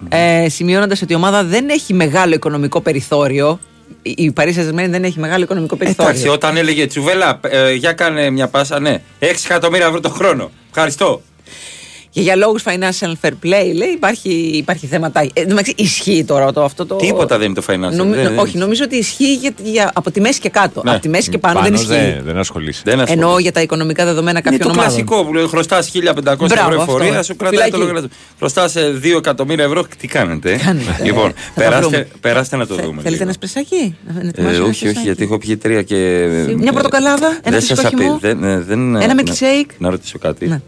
Ε, 0.08 0.48
Σημειώνοντας 0.48 1.02
ότι 1.02 1.12
η 1.12 1.16
ομάδα 1.16 1.44
δεν 1.44 1.68
έχει 1.68 1.94
μεγάλο 1.94 2.34
οικονομικό 2.34 2.80
περιθώριο. 2.80 3.58
Η- 4.02 4.14
Η 4.16 4.30
Παρίσι 4.32 4.62
Σερμέν 4.62 4.90
δεν 4.90 5.04
έχει 5.04 5.18
μεγάλο 5.18 5.44
οικονομικό 5.44 5.76
περιθώριο. 5.76 6.10
Εντάξει, 6.10 6.28
όταν 6.28 6.56
έλεγε 6.56 6.86
Τσουβέλα, 6.86 7.40
ε, 7.48 7.72
για 7.72 7.92
κάνε 7.92 8.30
μια 8.30 8.48
πάσα, 8.48 8.80
ναι. 8.80 9.02
6 9.18 9.44
εκατομμύρια 9.44 9.86
ευρώ 9.86 10.00
το 10.00 10.08
χρόνο. 10.08 10.50
Ευχαριστώ. 10.70 11.22
Και 12.14 12.20
για 12.20 12.36
λόγους 12.36 12.62
financial 12.66 13.12
fair 13.22 13.30
play, 13.30 13.72
λέει, 13.74 13.88
υπάρχει, 13.94 14.30
υπάρχει 14.32 14.86
θέματα. 14.86 15.20
Ε, 15.20 15.26
εν 15.32 15.42
τω 15.48 15.48
μεταξύ, 15.48 15.72
ισχύει 15.76 16.24
τώρα 16.24 16.52
το, 16.52 16.64
αυτό 16.64 16.86
το. 16.86 16.96
Τίποτα 16.96 17.38
δεν 17.38 17.46
είναι 17.50 17.60
το 17.60 17.62
financial. 17.68 17.96
Νομι- 17.96 18.14
Δεν- 18.14 18.24
δεν- 18.24 18.38
όχι, 18.38 18.58
νομίζω 18.58 18.84
ότι 18.84 18.96
ισχύει 18.96 19.34
για, 19.34 19.50
για- 19.62 19.90
από 19.94 20.10
τη 20.10 20.20
μέση 20.20 20.40
και 20.40 20.48
κάτω. 20.48 20.80
Ναι. 20.84 20.90
Από 20.90 21.00
τη 21.00 21.08
μέση 21.08 21.30
και 21.30 21.38
πάνω, 21.38 21.60
δεν 21.60 21.74
ισχύει. 21.74 21.86
Δεν, 21.86 22.20
δεν 22.24 22.38
ασχολείσαι. 22.38 22.82
Δεν 22.84 23.00
ασχολείται. 23.00 23.24
Εννοώ 23.24 23.38
για 23.38 23.52
τα 23.52 23.60
οικονομικά 23.62 24.04
δεδομένα 24.04 24.30
Είναι 24.30 24.40
κάποιων 24.40 24.60
το 24.60 24.68
ομάδων. 24.80 25.04
κλασικό 25.04 25.24
που 25.24 25.34
λέει 25.34 25.46
χρωστάς 25.46 25.90
1500 25.90 26.46
Μπράβο, 26.54 26.70
ευρώ 26.70 26.80
αυτό. 26.82 26.96
εφορία, 26.96 27.22
σου 27.22 27.36
κρατάει 27.36 27.58
το 27.58 27.64
Φυλακή. 27.64 27.76
λογαριασμό. 27.78 28.08
Χρωστάς 28.38 28.74
2 29.02 29.16
εκατομμύρια 29.16 29.64
ευρώ, 29.64 29.84
τι 29.98 30.06
κάνετε. 30.06 30.52
ε; 30.52 30.56
Κάνετε. 30.56 30.96
Λοιπόν, 31.04 31.30
Θα 31.30 31.34
τα 31.54 31.60
περάστε, 31.60 31.86
βρούμε. 31.88 32.06
περάστε 32.20 32.56
να 32.56 32.66
το 32.66 32.74
Θε- 32.74 32.84
δούμε. 32.84 32.94
Θέλετε 33.02 33.10
λίγο. 33.10 33.22
ένα 33.22 33.32
σπρεσάκι, 33.32 33.96
να- 34.06 34.12
να 34.12 34.20
Ε, 34.20 34.28
ετοιμάσω 34.28 34.54
ένα 34.54 34.62
όχι, 34.62 34.68
όχι, 34.70 34.78
σπρεσάκι; 34.78 35.04
γιατί 35.06 35.22
έχω 35.22 35.38
πιει 35.38 35.56
τρία 35.56 35.82
και. 35.82 35.96
Μια 36.58 36.72
πορτοκαλάδα, 36.72 37.26
ένα 37.26 37.40
δεν 37.42 37.60
φυσικό 37.60 37.74
σας 37.80 37.84
απει- 37.92 38.00
χυμό. 38.02 38.18
δεν- 38.20 38.44
ε, 38.44 38.60
δεν- 38.60 38.96
Ένα 38.96 39.14
να- 39.14 39.22
milkshake. 39.22 39.70
Να 39.78 39.90
ρωτήσω 39.90 40.18
κάτι. 40.18 40.62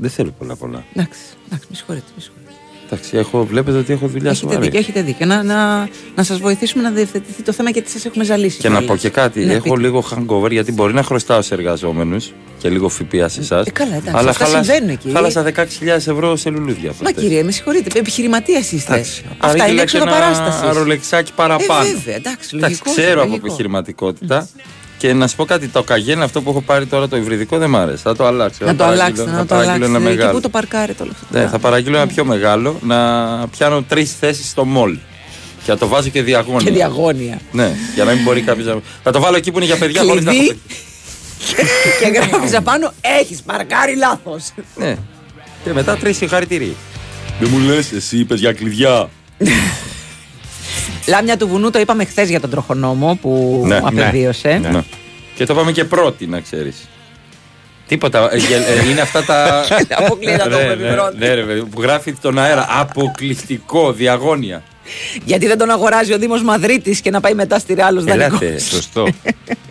Ναι. 0.00 0.06
Δεν 0.06 0.10
θέλω 0.10 0.34
πολλά 0.38 0.56
πολλά. 0.56 0.84
Εντάξει, 0.94 1.20
εντάξει, 1.46 1.66
με 1.70 1.76
συγχωρείτε. 1.76 2.04
Με 2.16 2.20
συγχωρείτε. 2.22 2.52
Εντάξει, 2.90 3.16
έχω, 3.16 3.44
βλέπετε 3.46 3.78
ότι 3.78 3.92
έχω 3.92 4.06
δουλειά 4.06 4.30
Έχετε 4.30 4.46
σοβαρή. 4.46 4.64
δίκιο, 4.64 4.78
έχετε 4.78 5.02
δίκιο. 5.02 5.26
Να, 5.26 5.42
να, 5.42 5.88
να 6.16 6.22
σας 6.22 6.38
βοηθήσουμε 6.38 6.82
να 6.82 6.90
διευθετηθεί 6.90 7.42
το 7.42 7.52
θέμα 7.52 7.70
γιατί 7.70 7.90
σας 7.90 8.04
έχουμε 8.04 8.24
ζαλίσει. 8.24 8.58
Και 8.58 8.68
να 8.68 8.78
κιόλας. 8.78 8.90
πω 8.94 9.00
και 9.02 9.08
κάτι, 9.08 9.44
Ναι, 9.44 9.52
έχω 9.52 9.62
πείτε. 9.62 9.76
λίγο 9.76 10.04
hangover 10.10 10.50
γιατί 10.50 10.72
μπορεί 10.72 10.92
να 10.94 11.02
χρωστάω 11.02 11.42
σε 11.42 11.54
εργαζόμενους 11.54 12.32
και 12.58 12.68
λίγο 12.68 12.88
ΦΠΑ 12.88 13.28
σε 13.28 13.40
εσάς. 13.40 13.66
Ε, 13.66 13.70
καλά, 13.70 13.94
εντάξει, 13.96 14.28
αυτά 14.28 14.46
συμβαίνουν 14.46 14.88
εκεί. 14.88 15.10
Χάλασα 15.12 15.42
16.000 15.42 15.86
ευρώ 15.86 16.36
σε 16.36 16.50
λουλούδια. 16.50 16.92
Μα 17.02 17.10
κύριε, 17.10 17.42
με 17.42 17.50
συγχωρείτε, 17.50 17.98
επιχειρηματίας 17.98 18.72
είστε. 18.72 18.92
Εντάξει, 18.94 19.22
Αυτά 19.28 19.46
παρήγγειλα 19.46 19.66
είναι 19.66 19.74
και 19.76 19.96
έξοδα 19.96 20.04
ένα 20.04 20.12
παράστασης. 20.20 20.76
ρολεξάκι 20.78 21.32
παραπάνω. 21.36 21.88
Ε, 21.88 21.92
βέβαια, 21.92 22.14
εντάξει, 22.14 22.50
Εντάξει, 22.54 22.54
λογικό. 22.54 22.90
ξέρω 22.90 23.20
από 23.20 23.28
λογικό. 23.28 23.46
επιχειρηματικότητα. 23.46 24.48
Και 24.98 25.12
να 25.12 25.26
σου 25.28 25.36
πω 25.36 25.44
κάτι, 25.44 25.68
το 25.68 25.82
καγέν 25.82 26.22
αυτό 26.22 26.42
που 26.42 26.50
έχω 26.50 26.60
πάρει 26.60 26.86
τώρα 26.86 27.08
το 27.08 27.16
υβριδικό 27.16 27.58
δεν 27.58 27.70
μ' 27.70 27.76
άρεσε. 27.76 27.96
Θα 28.02 28.16
το 28.16 28.26
αλλάξω. 28.26 28.58
Να 28.64 28.66
Θα 28.70 28.76
το 28.76 28.84
παραγγείλω- 28.84 29.04
αλλάξετε, 29.04 29.30
θα 29.30 29.36
να 29.36 29.46
το 29.46 29.54
παραγγείλω 29.54 29.84
ένα 29.84 29.86
αλλάξετε. 29.96 30.10
Και 30.10 30.16
μεγάλο. 30.16 30.34
πού 30.36 30.40
το 30.42 30.48
παρκάρετε 30.48 31.02
όλο 31.02 31.12
αυτό. 31.14 31.38
Ναι, 31.38 31.46
θα 31.46 31.58
παραγγείλω 31.58 31.96
ένα 31.96 32.06
πιο 32.06 32.24
μεγάλο 32.24 32.78
να 32.82 32.98
πιάνω 33.48 33.82
τρεις 33.82 34.14
θέσεις 34.20 34.48
στο 34.48 34.64
μολ. 34.64 34.98
Και 35.64 35.70
να 35.70 35.78
το 35.78 35.88
βάζω 35.88 36.08
και 36.08 36.22
διαγώνια. 36.22 36.60
Και 36.64 36.70
διαγώνια. 36.70 37.40
Ναι, 37.52 37.72
για 37.94 38.04
να 38.04 38.12
μην 38.12 38.22
μπορεί 38.22 38.40
κάποιος 38.40 38.66
να. 38.66 38.76
Θα 39.02 39.10
το 39.10 39.20
βάλω 39.20 39.36
εκεί 39.36 39.50
που 39.50 39.56
είναι 39.56 39.66
για 39.66 39.76
παιδιά 39.76 40.02
χωρίς 40.02 40.24
να 40.24 40.30
έχω 40.30 40.40
Κλειδί. 40.40 40.60
και 42.00 42.08
γράφεις 42.20 42.54
απάνω, 42.56 42.92
έχεις 43.20 43.42
παρκάρει 43.42 43.96
λάθος. 43.96 44.50
Ναι. 44.76 44.96
Και 45.64 45.72
μετά 45.72 45.96
τρεις 45.96 46.16
συγχαρητήρια. 46.16 46.72
Δεν 47.40 47.48
μου 47.52 47.58
λες, 47.58 47.92
εσύ 47.92 48.18
είπε 48.18 48.34
για 48.34 48.52
κλειδιά. 48.52 49.08
Λάμια 51.08 51.36
του 51.36 51.48
βουνού 51.48 51.70
το 51.70 51.78
είπαμε 51.78 52.04
χθες 52.04 52.28
για 52.28 52.40
τον 52.40 52.50
τροχονόμο 52.50 53.18
που 53.22 53.62
Ναι, 53.66 53.80
απεβίωσε. 53.84 54.58
Ναι. 54.72 54.82
Και 55.34 55.46
το 55.46 55.54
πάμε 55.54 55.72
και 55.72 55.84
πρώτη, 55.84 56.26
να 56.26 56.40
ξέρεις. 56.40 56.88
Τίποτα. 57.86 58.28
ε, 58.32 58.36
γε- 58.36 58.68
ε, 58.86 58.90
είναι 58.90 59.00
αυτά 59.00 59.24
τα. 59.24 59.64
Αποκλείεται 60.04 60.36
να 60.36 60.50
το 60.50 60.56
Ναι, 60.56 60.62
πούμε 60.62 60.74
ναι, 60.88 60.94
πρώτη. 60.94 61.16
ναι, 61.18 61.34
ρε, 61.34 61.42
παιδί, 61.42 61.64
που 61.64 61.82
γράφει 61.82 62.12
τον 62.12 62.38
αέρα. 62.38 62.66
Αποκλειστικό, 62.70 63.92
διαγώνια. 63.92 64.62
Γιατί 65.24 65.46
δεν 65.46 65.58
τον 65.58 65.70
αγοράζει 65.70 66.12
ο 66.12 66.18
Δήμος 66.18 66.42
Μαδρίτης 66.42 67.00
και 67.00 67.10
να 67.10 67.20
πάει 67.20 67.34
μετά 67.34 67.58
στη 67.58 67.74
Ρεάλος 67.74 68.04
δανεικό. 68.04 68.24
Ελάτε. 68.44 68.58
Σωστό. 68.58 69.08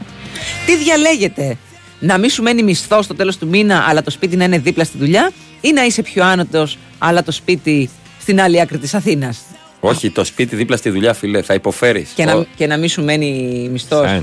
Τι 0.66 0.78
διαλέγετε, 0.78 1.58
να 2.00 2.18
μην 2.18 2.30
σου 2.30 2.44
μένει 2.44 2.64
μισθό 2.64 3.02
στο 3.02 3.16
τέλος 3.16 3.38
του 3.38 3.48
μήνα, 3.48 3.86
αλλά 3.88 4.02
το 4.04 4.12
σπίτι 4.12 4.36
να 4.36 4.44
είναι 4.44 4.58
δίπλα 4.58 4.84
στη 4.84 4.98
δουλειά, 4.98 5.32
ή 5.62 5.72
να 5.72 5.84
είσαι 5.86 6.02
πιο 6.02 6.26
άνετος, 6.26 6.78
αλλά 6.98 7.24
το 7.24 7.32
σπίτι 7.32 7.90
στην 8.22 8.42
άλλη 8.42 8.62
άκρη 8.62 8.78
της 8.78 8.94
Αθήνας; 8.94 9.40
Όχι, 9.90 10.10
το 10.10 10.24
σπίτι 10.24 10.56
δίπλα 10.56 10.78
στη 10.78 10.90
δουλειά, 10.90 11.14
φιλέ, 11.14 11.42
θα 11.42 11.54
υποφέρεις. 11.54 12.10
Και, 12.16 12.26
να, 12.26 12.46
και 12.56 12.68
να 12.68 12.78
μην 12.78 12.90
σου 12.90 13.04
μένει 13.04 13.70
μισθός. 13.72 14.22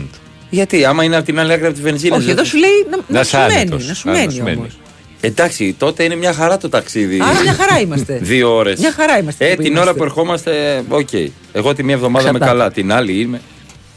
Γιατί, 0.50 0.84
άμα 0.84 1.04
είναι 1.04 1.16
από 1.16 1.24
την 1.24 1.38
άλλη 1.38 1.52
άκρη 1.52 1.66
από 1.66 1.74
τη 1.74 1.80
βενζίνη. 1.80 2.16
Όχι, 2.16 2.30
εδώ 2.30 2.44
σου 2.44 2.56
λέει 2.56 2.70
να, 2.90 3.18
να, 3.18 3.24
σου 3.24 3.36
μένει. 3.36 3.84
Να 3.86 3.94
σου 3.94 4.10
μένει 4.10 4.40
όμως. 4.40 4.78
Εντάξει, 5.20 5.74
τότε 5.78 6.04
είναι 6.04 6.14
μια 6.14 6.32
χαρά 6.32 6.58
το 6.58 6.68
ταξίδι. 6.68 7.20
Άρα 7.22 7.40
μια 7.40 7.52
χαρά 7.52 7.80
είμαστε. 7.80 8.18
Δύο 8.32 8.54
ώρες. 8.54 8.78
Μια 8.78 8.92
χαρά 8.92 9.18
είμαστε. 9.18 9.50
Ε, 9.50 9.54
που 9.54 9.62
την 9.62 9.70
είμαστε. 9.70 9.88
ώρα 9.88 9.98
που 9.98 10.04
ερχόμαστε, 10.04 10.82
οκ. 10.88 11.08
Εγώ 11.52 11.74
τη 11.74 11.82
μία 11.82 11.94
εβδομάδα 11.94 12.28
είμαι 12.28 12.38
Εξαρτάται. 12.38 12.58
καλά. 12.58 12.72
Την 12.72 12.92
άλλη 12.92 13.20
είμαι 13.20 13.40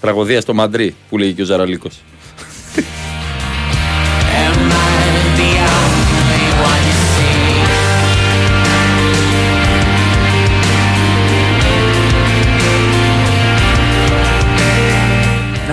τραγωδία 0.01 0.41
στο 0.41 0.53
Μαντρί, 0.53 0.95
που 1.09 1.17
λέει 1.17 1.33
και 1.33 1.41
ο 1.41 1.45
Ζαραλίκος. 1.45 2.01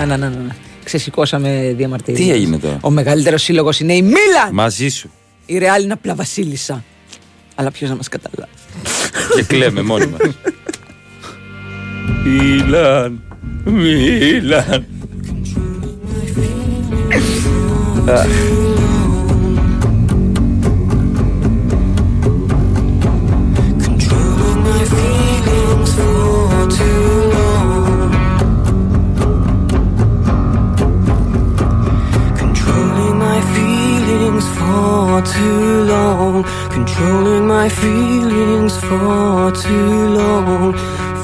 Να, 0.05 0.17
να, 0.17 0.29
να, 0.29 0.35
να. 0.35 0.55
Ξεσηκώσαμε 0.83 1.73
διαμαρτυρία. 1.77 2.25
Τι 2.25 2.31
έγινε 2.31 2.57
τώρα; 2.57 2.77
Ο 2.81 2.89
μεγαλύτερος 2.89 3.41
σύλλογος 3.43 3.79
είναι 3.79 3.93
η 3.93 4.01
Μίλαν. 4.01 4.49
Μαζί 4.51 4.89
σου. 4.89 5.11
Η 5.45 5.57
Ρεάλ 5.57 5.83
είναι 5.83 5.93
απλά 5.93 6.15
βασίλισσα. 6.15 6.83
Αλλά 7.55 7.71
ποιος 7.71 7.89
να 7.89 7.95
μας 7.95 8.07
καταλάβει. 8.07 8.51
και 9.35 9.43
κλαίμε 9.43 9.81
μόνοι 9.81 10.05
μας. 10.05 10.35
Μίλαν, 12.25 13.21
Μίλαν. 13.63 14.85
Αχ. 18.07 18.25
my 24.65 24.83
feelings 24.95 25.91
for 25.95 26.69
too 26.77 27.29
long. 27.29 27.34
For 34.65 35.21
too 35.35 35.67
long. 35.93 36.35
Controlling 36.77 37.45
my 37.55 37.67
feelings 37.81 38.73
for 38.87 39.51
too 39.63 39.97
long. 40.19 40.73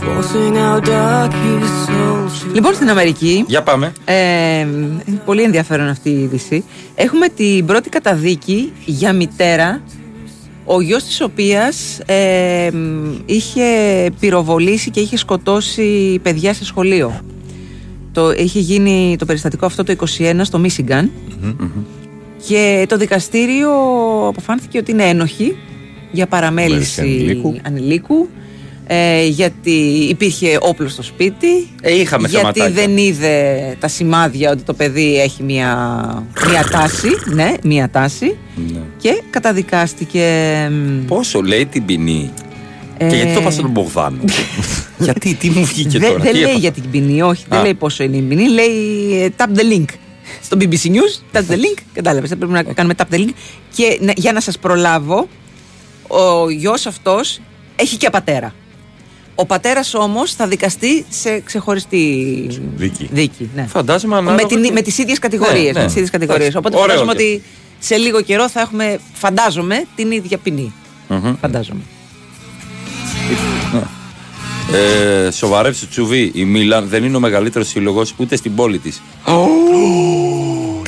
Forcing 0.02 0.56
out 0.58 0.84
darkest 0.86 1.76
souls. 1.86 2.54
Λοιπόν, 2.54 2.74
στην 2.74 2.90
Αμερική. 2.90 3.44
Για 3.48 3.64
πάμε. 3.64 3.94
Ε, 4.06 4.60
είναι 5.06 5.22
πολύ 5.26 5.42
ενδιαφέρον 5.42 5.88
αυτή 5.88 6.10
η 6.10 6.22
είδηση. 6.22 6.64
Έχουμε 6.96 7.28
την 7.28 7.66
πρώτη 7.66 7.90
καταδίκη 7.90 8.74
για 8.86 9.14
μητέρα 9.14 9.82
ο 10.66 10.82
γιος 10.82 11.04
της 11.04 11.22
οποίας 11.22 12.00
ε, 12.06 12.70
μ, 12.74 13.14
είχε 13.26 13.64
πυροβολήσει 14.20 14.90
και 14.90 15.00
είχε 15.00 15.18
σκοτώσει 15.18 16.20
παιδιά 16.24 16.54
σε 16.54 16.66
σχολείο. 16.66 17.20
Το, 18.12 18.32
είχε 18.32 18.60
γίνει 18.60 19.16
το 19.20 19.26
περιστατικό 19.26 19.66
αυτό 19.66 19.84
το 19.84 19.96
21 20.18 20.40
στο 20.42 20.60
Μίσιγκαν 20.60 21.12
και 22.48 22.86
το 22.90 22.98
δικαστήριο 22.98 23.72
αποφάνθηκε 24.28 24.78
ότι 24.78 24.92
είναι 24.92 25.04
ένοχη 25.04 25.58
για 26.12 26.28
παραμέληση 26.28 27.02
ανηλίκου. 27.02 27.56
ανηλίκου 27.64 28.30
ε, 28.88 29.26
γιατί 29.26 29.72
υπήρχε 30.10 30.58
όπλο 30.62 30.88
στο 30.88 31.04
σπίτι 31.04 31.48
Ε, 31.82 31.94
είχαμε 32.00 32.28
γιατί 32.28 32.60
θεματάκια. 32.60 32.86
δεν 32.86 32.98
είδε 32.98 33.76
τα 33.80 33.88
σημάδια 33.88 34.52
ότι 34.52 34.64
το 34.64 34.74
παιδί 34.74 35.20
έχει 35.22 35.44
μια, 35.44 35.74
μια 36.50 36.64
τάση 36.72 37.08
ναι, 37.34 37.54
μια 37.64 37.90
τάση 37.90 38.38
Ναι. 38.74 38.80
και 38.98 39.22
καταδικάστηκε 39.30 40.26
μ, 40.72 41.06
Πόσο 41.08 41.42
λέει 41.42 41.66
την 41.66 41.86
ποινή; 41.86 42.32
Ε, 42.98 43.08
Και 43.10 43.16
γιατί 43.16 43.34
το 43.34 43.42
πας 43.42 43.54
στον 43.54 43.70
Μπογδάνο; 43.70 44.18
γιατί, 45.06 45.34
τι 45.34 45.50
μου 45.50 45.66
βγήκε 45.66 46.00
δεν 46.00 46.10
τώρα; 46.12 46.24
δεν 46.24 46.32
τι 46.32 46.38
λέει 46.38 46.44
έπαθα; 46.44 46.60
για 46.60 46.72
την 46.72 46.84
ποινή, 46.92 47.22
όχι, 47.22 47.46
δεν 47.50 47.60
Α. 47.60 47.62
λέει 47.62 47.74
πόσο 47.74 48.04
είναι 48.04 48.18
η 48.18 48.22
ποινή, 48.22 48.48
λέει 48.50 49.22
ε, 49.24 49.28
tap 49.38 49.46
the 49.60 49.74
link. 49.74 49.86
Στο 50.52 50.60
BBC 50.60 50.88
News, 50.88 51.38
tap 51.38 51.40
the 51.52 51.56
link, 51.56 51.78
κατάλαβες, 51.94 52.30
θα 52.30 52.36
πρέπει 52.36 52.52
να 52.52 52.64
κάνουμε 52.64 52.94
tap 52.98 53.14
the 53.14 53.18
link. 53.18 53.30
Και 53.76 53.98
να- 54.02 54.14
για 54.16 54.32
να 54.32 54.40
σας 54.40 54.58
προλάβω, 54.60 55.28
ο 56.08 56.50
γιος 56.50 56.86
αυτός 56.86 57.40
έχει 57.76 57.98
και 57.98 58.10
πατέρα. 58.10 58.54
Ο 59.36 59.46
πατέρας 59.46 59.94
όμως 59.94 60.34
θα 60.34 60.48
δικαστεί 60.48 61.06
σε 61.10 61.40
ξεχωριστή 61.40 62.48
Δίκη. 62.76 63.10
δίκη 63.12 63.50
ναι. 63.56 63.66
Φαντάζομαι 63.70 64.14
με, 64.14 64.20
ανάλογα 64.20 64.46
την, 64.48 64.64
και- 64.64 64.72
με 64.72 64.82
τις 64.82 64.98
ίδιες 64.98 65.20
κατηγορίες. 65.20 65.74
Ναι, 65.74 65.80
με 65.80 65.86
τις 65.86 65.94
ναι. 65.94 66.00
ίδιες 66.00 66.10
κατηγορίες. 66.10 66.48
Εντάξει, 66.48 66.58
Οπότε 66.68 66.76
ωραίο 66.84 66.96
φαντάζομαι 66.98 67.14
και 67.24 67.24
ότι 67.24 67.42
σε 67.80 67.96
λίγο 67.96 68.22
καιρό 68.22 68.50
θα 68.50 68.62
έχουμε, 68.62 69.00
φαντάζομαι, 69.14 69.84
την 69.96 70.12
ίδια 70.12 70.38
ποινή. 70.38 70.74
Μμμ. 71.08 71.36
Φαντάζομαι. 71.42 71.82
Ε, 74.74 75.32
σοβαρεύσει 75.32 75.88
τσουβί. 75.88 76.32
Η 76.34 76.44
Μίλαν 76.46 76.88
δεν 76.88 77.04
είναι 77.04 77.18
ο 77.18 77.20
μεγαλύτερος 77.20 77.68
σύλλογος 77.68 78.14
ούτε 78.18 78.36
στην 78.36 78.56
πόλη 78.56 78.78
της. 78.80 79.02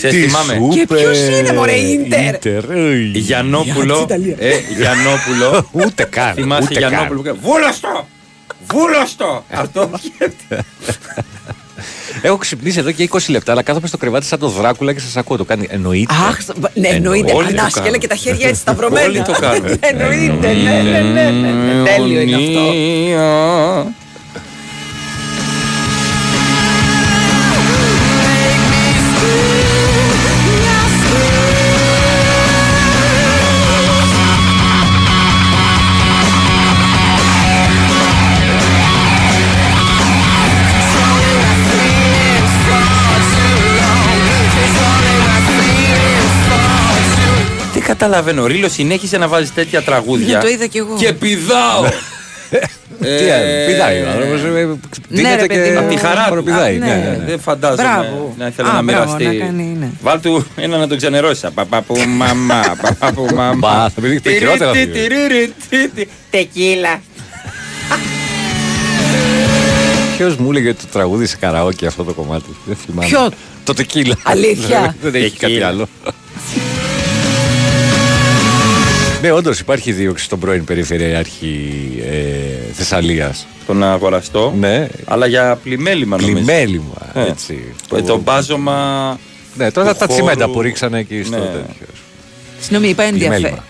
Ξέρεις, 0.07 0.21
Τι 0.21 0.27
θυμάμαι. 0.29 0.53
σου 0.53 0.69
Και 0.73 0.85
ποιος 0.95 1.17
είπε, 1.17 1.35
είναι, 1.37 1.53
μωρέ, 1.53 1.75
Ίντερ; 1.75 2.33
Ίντερ, 2.33 2.63
οι. 2.77 3.11
Γιαννόπουλο. 3.19 3.83
Για 3.83 3.93
της 3.93 4.01
Ιταλίας. 4.03 4.37
Ε, 4.39 4.61
Γιαννόπουλο. 4.77 5.69
Ούτε 5.85 6.03
καν. 6.03 6.33
Θυμάσαι 6.33 6.67
ούτε 6.69 6.79
Γιαννόπουλο. 6.79 7.21
καν. 7.21 7.39
που 7.39 7.47
έκανε, 7.47 7.59
Βούλωστο! 7.61 8.07
Βούλωστο! 8.71 9.45
Αυτό 9.51 9.89
Έχω 12.21 12.37
ξυπνήσει 12.37 12.79
εδώ 12.79 12.91
και 12.91 13.09
20 13.11 13.17
λεπτά, 13.29 13.51
αλλά 13.51 13.61
κάθομαι 13.63 13.87
στο 13.87 13.97
κρεβάτι 13.97 14.25
σαν 14.25 14.39
το 14.39 14.47
Δράκουλα 14.47 14.93
και 14.93 14.99
σας 14.99 15.17
ακούω. 15.17 15.37
Το 15.37 15.45
κάνει. 15.45 15.67
Εννοείται. 15.69 16.13
Αχ, 16.29 16.41
στο- 16.41 16.53
ναι, 16.73 16.87
εννοείται. 16.87 17.31
Όλοι 17.33 17.47
το 17.53 17.59
Ανάσκελα 17.59 17.85
κάνουν. 17.85 17.99
και 17.99 18.07
τα 18.07 18.15
χέρια 18.15 18.47
έτσι 18.47 18.61
σταυρωμένα. 18.61 19.05
Όλοι 19.05 19.21
το 19.21 19.31
κάνουν. 19.39 19.77
εννοείται, 19.91 20.53
ναι, 20.53 20.81
ναι, 20.81 20.99
ναι, 21.01 21.29
ναι, 21.31 21.51
ναι. 21.51 21.83
Τέλειο 21.95 22.21
είναι 22.21 22.35
αυτό. 22.35 23.91
Καταλαβαίνω. 48.03 48.41
Ο 48.41 48.45
Ρίλο 48.45 48.69
συνέχισε 48.69 49.17
να 49.17 49.27
βάζεις 49.27 49.53
τέτοια 49.53 49.81
τραγούδια. 49.81 50.35
Ναι, 50.37 50.43
το 50.43 50.47
είδα 50.49 50.65
κι 50.65 50.77
εγώ. 50.77 50.95
Και 50.97 51.13
πηδάω. 51.13 51.83
Τι 52.99 53.29
άλλο, 53.29 53.65
πηδάει 53.67 54.01
ο 54.01 54.09
άνθρωπος, 54.09 54.41
ε, 54.41 55.21
Ναι, 55.21 55.35
ρε, 55.35 55.45
παιδί 55.45 55.69
μου. 55.71 55.79
Απ' 55.79 55.89
τη 55.89 55.95
χαρά 55.97 56.31
του. 56.35 56.43
πηδάει, 56.43 56.75
Α, 56.75 56.79
ναι, 56.79 56.85
ναι, 56.85 57.15
ναι. 57.19 57.23
Δεν 57.25 57.39
φαντάζομαι 57.39 57.81
Μπράβο. 57.83 58.35
να 58.37 58.47
ήθελε 58.47 58.69
Α, 58.69 58.71
να 58.73 58.81
μπράβο, 58.81 59.01
μοιραστεί. 59.15 59.37
να 59.37 59.45
κάνει, 59.45 59.75
ναι. 59.79 59.89
Βάλ 60.01 60.19
του 60.21 60.45
ένα 60.55 60.77
να 60.77 60.87
τον 60.87 60.97
ξενερώσει. 60.97 61.47
Παπαπού 61.53 61.95
μαμά, 62.07 62.61
παπαπού 62.81 63.25
μαμά. 63.35 63.53
Μπα, 63.55 63.89
θα 63.89 64.01
πει 64.01 64.21
και 64.21 64.29
χειρότερα 64.31 64.71
θα 64.73 64.79
πει. 64.79 66.07
Τεκίλα. 66.29 67.01
Ποιος 70.17 70.35
μου 70.35 70.49
έλεγε 70.51 70.69
ότι 70.69 70.81
το 70.81 70.87
τραγούδι 70.91 71.25
σε 71.25 71.37
καραόκι 71.39 71.85
αυτό 71.85 72.03
το 72.03 72.13
κομμάτι; 72.13 72.55
Δεν 72.65 72.75
θυμάμαι. 72.85 73.07
Ποιο; 73.07 73.29
Το 73.63 73.73
τεκίλα. 73.73 74.15
Αλήθεια; 74.23 74.95
Δεν 75.01 75.15
έχει 75.15 75.29
κάτι 75.29 75.39
Τεκίλα. 75.39 75.67
άλλο. 75.67 75.87
Ναι, 79.23 79.31
όντως 79.31 79.59
υπάρχει 79.59 79.91
δίωξη 79.91 80.23
στον 80.25 80.39
πρώην 80.39 80.63
Περιφερειάρχη 80.63 81.71
ε, 82.11 82.71
Θεσσαλίας. 82.73 83.47
Τον 83.65 83.83
αγοραστό. 83.83 84.53
Ναι, 84.59 84.87
Αλλά 85.05 85.25
για 85.27 85.59
πλημέλημα 85.63 86.15
νομίζω. 86.21 86.35
πλημέλημα. 86.37 87.11
Ε, 87.13 87.21
Έτσι. 87.21 87.73
ε, 87.95 88.01
Το 88.01 88.17
μπάζωμα. 88.17 89.19
Ναι, 89.55 89.71
τώρα 89.71 89.91
του 89.91 89.97
τα 89.97 90.05
χώρου. 90.05 90.13
τσιμέντα 90.19 90.49
που 90.49 90.61
ρίξανε 90.61 90.99
εκεί 90.99 91.23
στο 91.23 91.37
Ναι. 91.37 91.45
τέτοιο. 91.45 91.87
Συγγνώμη, 92.59 92.87
είπα 92.87 93.03
ενδιαφέρον. 93.03 93.63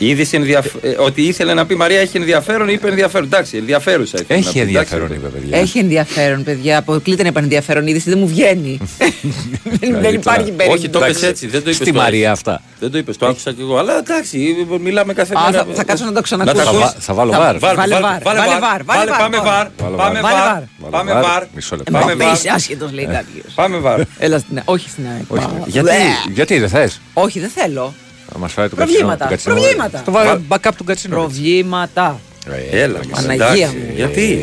Πλημέλημα. 0.00 0.08
Η 0.08 0.08
είδηση 0.08 0.36
ενδιαφ... 0.36 0.66
ε, 0.82 0.94
ότι 0.98 1.22
ήθελε 1.22 1.54
να 1.54 1.66
πει 1.66 1.74
Μαρία 1.74 2.00
έχει 2.00 2.16
ενδιαφέρον 2.16 2.68
ή 2.68 2.72
είπε 2.76 2.88
ενδιαφέρον. 2.88 3.26
Εντάξει, 3.26 3.56
ενδιαφέρουσα 3.56 4.18
ήθελε 4.20 4.40
να 4.40 4.46
Έχει 4.48 4.52
πει, 4.52 4.58
εντάξει. 4.60 4.76
ενδιαφέρον, 4.96 5.12
είπε 5.16 5.28
παιδιά. 5.28 5.58
Έχει 5.58 5.78
ενδιαφέρον, 5.78 6.42
παιδιά. 6.44 6.78
Αποκλείται 6.78 7.22
να 7.22 7.28
είπα 7.28 7.40
ενδιαφέρον 7.40 7.86
είδηση, 7.86 8.10
δεν 8.10 8.18
μου 8.18 8.26
βγαίνει. 8.28 8.78
δεν, 9.80 10.00
δεν 10.00 10.14
υπάρχει 10.14 10.40
Όχι, 10.42 10.52
περίπτωση. 10.52 10.88
το 10.88 10.98
είπες 11.04 11.22
έτσι. 11.22 11.46
Δεν 11.46 11.62
το 11.62 11.70
είπες 11.70 11.76
Στη 11.86 11.92
το 11.92 11.98
Μαρία 12.00 12.30
αυτά. 12.32 12.62
Δεν 12.80 12.90
το 12.90 12.98
είπες, 12.98 13.16
το 13.16 13.26
άκουσα 13.26 13.52
κι 13.52 13.60
εγώ. 13.60 13.78
Αλλά 13.78 13.98
εντάξει, 13.98 14.66
μιλάμε 14.80 15.12
κάθε 15.12 15.34
Α, 15.36 15.40
μέρα. 15.50 15.64
θα, 15.64 15.74
θα 15.74 15.84
κάτσω 15.84 16.04
να 16.04 16.10
το 16.10 16.14
Να 16.16 16.22
ξανακούσω. 16.22 16.56
τα 16.56 16.62
Θα, 16.64 16.68
ακούς. 16.70 16.80
βα- 16.82 16.94
θα 16.98 17.14
βάλω 17.14 17.32
Θα- 17.32 17.38
βάρ. 17.38 17.58
Βάλ, 17.58 17.74
Βάλε 17.76 17.92
βάλ, 17.94 18.02
βάρ, 18.02 18.22
βάλε 18.22 18.38
βάλε 18.38 18.58
βάρ, 18.60 18.82
βάρ, 18.84 18.84
βάλε, 18.84 19.10
βάλε 19.10 19.18
Πάμε 19.22 19.36
βάρ. 19.36 19.44
βάρ, 19.44 19.68
Βάλε 19.78 19.96
πάμε 19.96 20.20
βάρ. 20.20 20.32
βάρ, 20.32 20.62
Βάλε 20.78 20.86
βάρ. 20.86 20.90
πάμε 20.90 21.10
Βάλε 21.12 21.20
βάρ. 21.26 21.30
βάρ. 21.32 21.44
Μισό 21.54 21.76
λεπτό. 21.76 21.92
Πάμε 21.92 22.14
βάρ. 22.14 22.34
Είσαι 22.34 22.48
άσχετος, 22.54 22.92
λέει 22.92 23.04
κάποιος. 23.06 23.52
Πάμε 23.54 23.78
βάρ. 23.78 24.00
Έλα 24.18 24.38
στην. 24.38 24.60
Όχι 24.64 24.88
στην 24.88 25.04
ΑΕΚ. 25.14 25.24
Όχι, 25.28 25.44
Πάω. 25.46 25.64
γιατί, 25.66 25.88
Bleh. 25.88 26.30
γιατί 26.34 26.58
δεν 26.58 26.68
θες; 26.68 27.00
Όχι, 27.12 27.40
δεν 27.40 27.48
θέλω. 27.54 27.94
Θα 28.32 28.38
μας 28.38 28.52
φάει 28.52 28.68
το 28.68 28.76
Προβλήματα, 28.76 29.26
Κατσίνο. 29.26 29.54
προβλήματα. 29.54 30.02
Το 30.04 30.10
βάλω 30.12 30.42
backup 30.48 30.70
του 30.76 30.84
Κατσίνο. 30.84 31.16
Προβλήματα. 31.16 32.20
Έλα, 32.72 33.00
Παναγία 33.10 33.46
εντάξει. 33.46 33.64
μου. 33.64 33.92
Γιατί; 33.94 34.38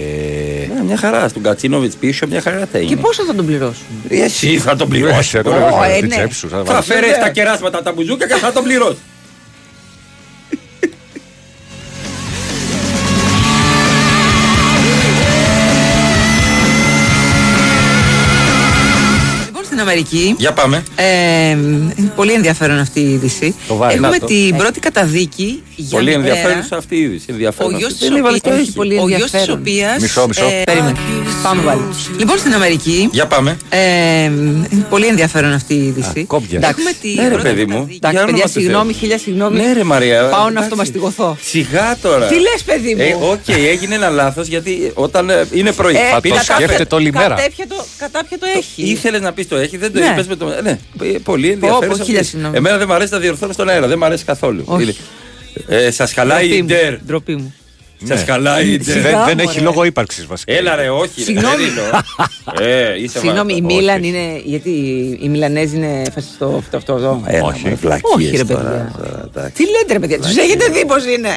Ναι, 0.76 0.84
Μια 0.84 0.98
χαρά. 0.98 1.28
Στον 1.28 1.42
Κατσίνοβιτς 1.44 1.96
πίσω 1.96 2.28
μια 2.28 2.42
χαρά 2.42 2.58
θα 2.72 2.80
Και 2.80 2.86
είναι. 2.86 2.96
πόσο 2.96 3.24
θα 3.24 3.36
τον 3.36 3.46
πληρώσουν; 3.46 3.86
Εσύ 4.10 4.58
θα 4.58 4.76
τον 4.76 4.90
πληρώσεις. 4.90 5.34
Ω, 5.34 5.40
ε, 5.98 6.06
ναι. 6.06 6.28
Θα 6.66 6.82
φέρεις 6.82 7.18
τα 7.20 7.30
κεράσματα 7.30 7.84
τα 7.84 7.92
μπουζούκα 7.92 8.28
και 8.28 8.34
θα 8.34 8.52
τον 8.52 8.64
πληρώσεις. 8.64 9.00
Αμερική. 19.88 20.36
Για 20.38 20.54
πάμε. 20.54 20.84
Ε, 20.96 21.50
είναι 21.50 22.12
πολύ 22.16 22.34
ενδιαφέρον 22.34 22.80
αυτή 22.80 23.00
η 23.00 23.12
είδηση. 23.12 23.56
Το 23.68 23.76
βάλε. 23.76 23.94
Έχουμε 23.94 24.08
Να 24.10 24.20
το. 24.20 24.26
την 24.26 24.56
πρώτη 24.58 24.80
καταδίκη 24.80 25.64
για 25.82 25.98
Πολύ 25.98 26.18
μητέρα. 26.18 26.36
ενδιαφέρουσα 26.38 26.76
αυτή 26.78 26.96
η 26.96 27.00
είδηση. 27.02 27.26
Ο 27.30 27.34
Ενδιαφέρον. 27.34 27.72
γιος 27.78 27.84
αυτή. 27.92 27.98
της 28.00 28.08
Δεν 28.10 28.18
έβαλες 28.18 28.42
το 28.42 28.50
έχει. 28.52 28.72
πολύ 28.74 28.98
Ο 29.00 29.08
γιος 29.08 29.32
της 29.32 29.50
οποίας 29.50 30.02
Μισό, 30.02 30.28
μισό. 30.28 30.46
ε, 30.46 30.62
περίμενε. 30.66 30.98
Πάμε 31.44 31.62
πάλι. 31.62 31.82
Λοιπόν, 32.18 32.38
στην 32.38 32.54
Αμερική. 32.54 33.10
Για 33.12 33.28
πάμε. 33.28 33.58
Ε, 33.70 34.24
είναι 34.24 34.86
πολύ 34.90 35.06
ενδιαφέρον 35.06 35.52
αυτή 35.54 35.74
η 35.74 35.86
είδηση. 35.86 36.24
κόμπιας. 36.26 36.64
Έχουμε 36.64 36.92
την 37.02 37.14
Ναι, 37.16 37.22
ρε, 37.24 37.30
πρώτη 37.30 37.44
παιδί 37.44 37.66
μου. 37.66 37.74
καταδίκη. 37.74 37.98
Για 38.02 38.10
Εντάξει, 38.10 38.18
όνομα 38.18 38.32
παιδιά, 38.32 38.44
του 38.46 38.50
Θεού. 38.52 38.62
συγγνώμη, 38.64 38.94
χίλια 38.94 39.18
συγγνώμη. 39.18 39.58
Ναι, 39.60 39.74
ρε 39.74 39.84
Μαρία. 39.84 40.22
Πάω 40.22 40.42
να 40.42 40.48
εντάξει. 40.48 40.64
αυτομαστιγωθώ. 40.64 41.38
Σιγά 41.42 41.98
τώρα. 42.02 42.28
Τι 42.28 42.36
λες, 42.36 42.64
παιδί 42.66 42.96
μου; 42.96 43.02
Ε, 43.02 43.14
Οκ, 43.32 43.48
έγινε 43.48 43.96
ένα 43.96 44.10
λάθος 44.10 44.48
γιατί 44.48 44.92
όταν 44.94 45.30
ε, 45.30 45.48
είναι 45.52 45.72
πρωί. 45.72 45.96
Ε, 45.96 46.00
Θα 46.12 46.22
πίνεις 46.22 46.40
το 46.40 46.46
καφέ. 46.48 46.64
σκέφτεται 46.64 46.96
όλη 46.96 47.12
μέρα. 47.12 47.36
Κατάπια 47.36 47.68
το, 47.68 47.86
κατάπια 47.98 48.38
το 48.40 48.46
έχει. 48.58 48.82
Ήθελες 48.92 49.22
να 49.22 49.32
πεις 49.34 49.48
το 49.48 49.56
έχει, 49.56 49.78
δεν 49.78 49.94
το 49.94 50.00
Ναι. 50.00 50.06
είπες 50.06 50.28
με 50.28 50.36
το. 50.36 50.46
Ναι, 50.64 50.70
ε, 51.02 51.06
πολύ 51.24 51.48
πω, 51.60 51.68
ενδιαφέρον. 51.68 52.04
χίλια 52.06 52.24
συγγνώμη. 52.24 52.58
Εμένα 52.58 52.78
δεν 52.78 52.88
μου 52.90 52.94
αρέσει 52.94 53.14
να 53.14 53.20
διορθώνω 53.20 53.54
στον 53.54 53.70
αέρα, 53.70 53.88
δεν 53.88 53.98
μου 54.00 54.06
αρέσει 54.06 54.24
καθόλου. 54.26 54.64
Όχι. 55.70 55.86
Ε, 55.86 55.92
Σας 55.92 56.14
χαλάει 56.14 56.46
η 56.46 56.50
Ντροπή 56.50 56.62
μου, 56.62 56.68
ντερ. 56.68 56.98
Ντροπή 57.06 57.36
μου. 57.36 57.54
Σας 58.08 58.24
χαλάει 58.24 58.68
η 58.74 58.78
ντερ. 58.78 58.94
Δεν, 58.94 59.04
δεν 59.04 59.12
μωρέ. 59.38 59.44
έχει 59.44 59.60
λόγο 59.60 59.84
ύπαρξης 59.84 60.26
βασικά. 60.26 60.54
Έλα 60.54 60.76
ρε, 60.76 60.90
όχι. 60.90 61.12
ρε, 61.18 61.24
Συγγνώμη. 61.24 61.56
δεν 61.56 61.66
είναι. 61.66 61.82
Ε, 62.60 63.02
είσαι 63.04 63.20
Συγγνώμη, 63.20 63.54
η 63.56 63.62
βα- 63.62 63.66
Μίλαν 63.66 64.00
όχι. 64.00 64.08
είναι. 64.08 64.42
Γιατί 64.46 64.70
η 65.22 65.30
Μιλανέζη 65.30 65.76
είναι 65.76 66.02
φασιστό 66.14 66.56
αυτό, 66.58 66.78
αυτό 66.78 66.94
εδώ. 66.94 67.24
Έλα, 67.26 67.44
Όχι. 67.44 67.62
μωρέ, 67.64 67.76
βλακίες 67.76 68.12
Όχι, 68.16 68.38
ρε, 68.38 68.44
τώρα, 68.44 68.62
παιδιά. 68.62 68.94
τώρα, 68.98 69.24
εντάξει. 69.36 69.52
Τι 69.54 69.64
λέτε, 69.72 69.94
ρε 69.94 70.00
παιδιά, 70.00 70.20
τους 70.20 70.36
έχετε 70.38 70.66
δει 70.70 70.86
πώς 70.86 71.04
είναι; 71.06 71.30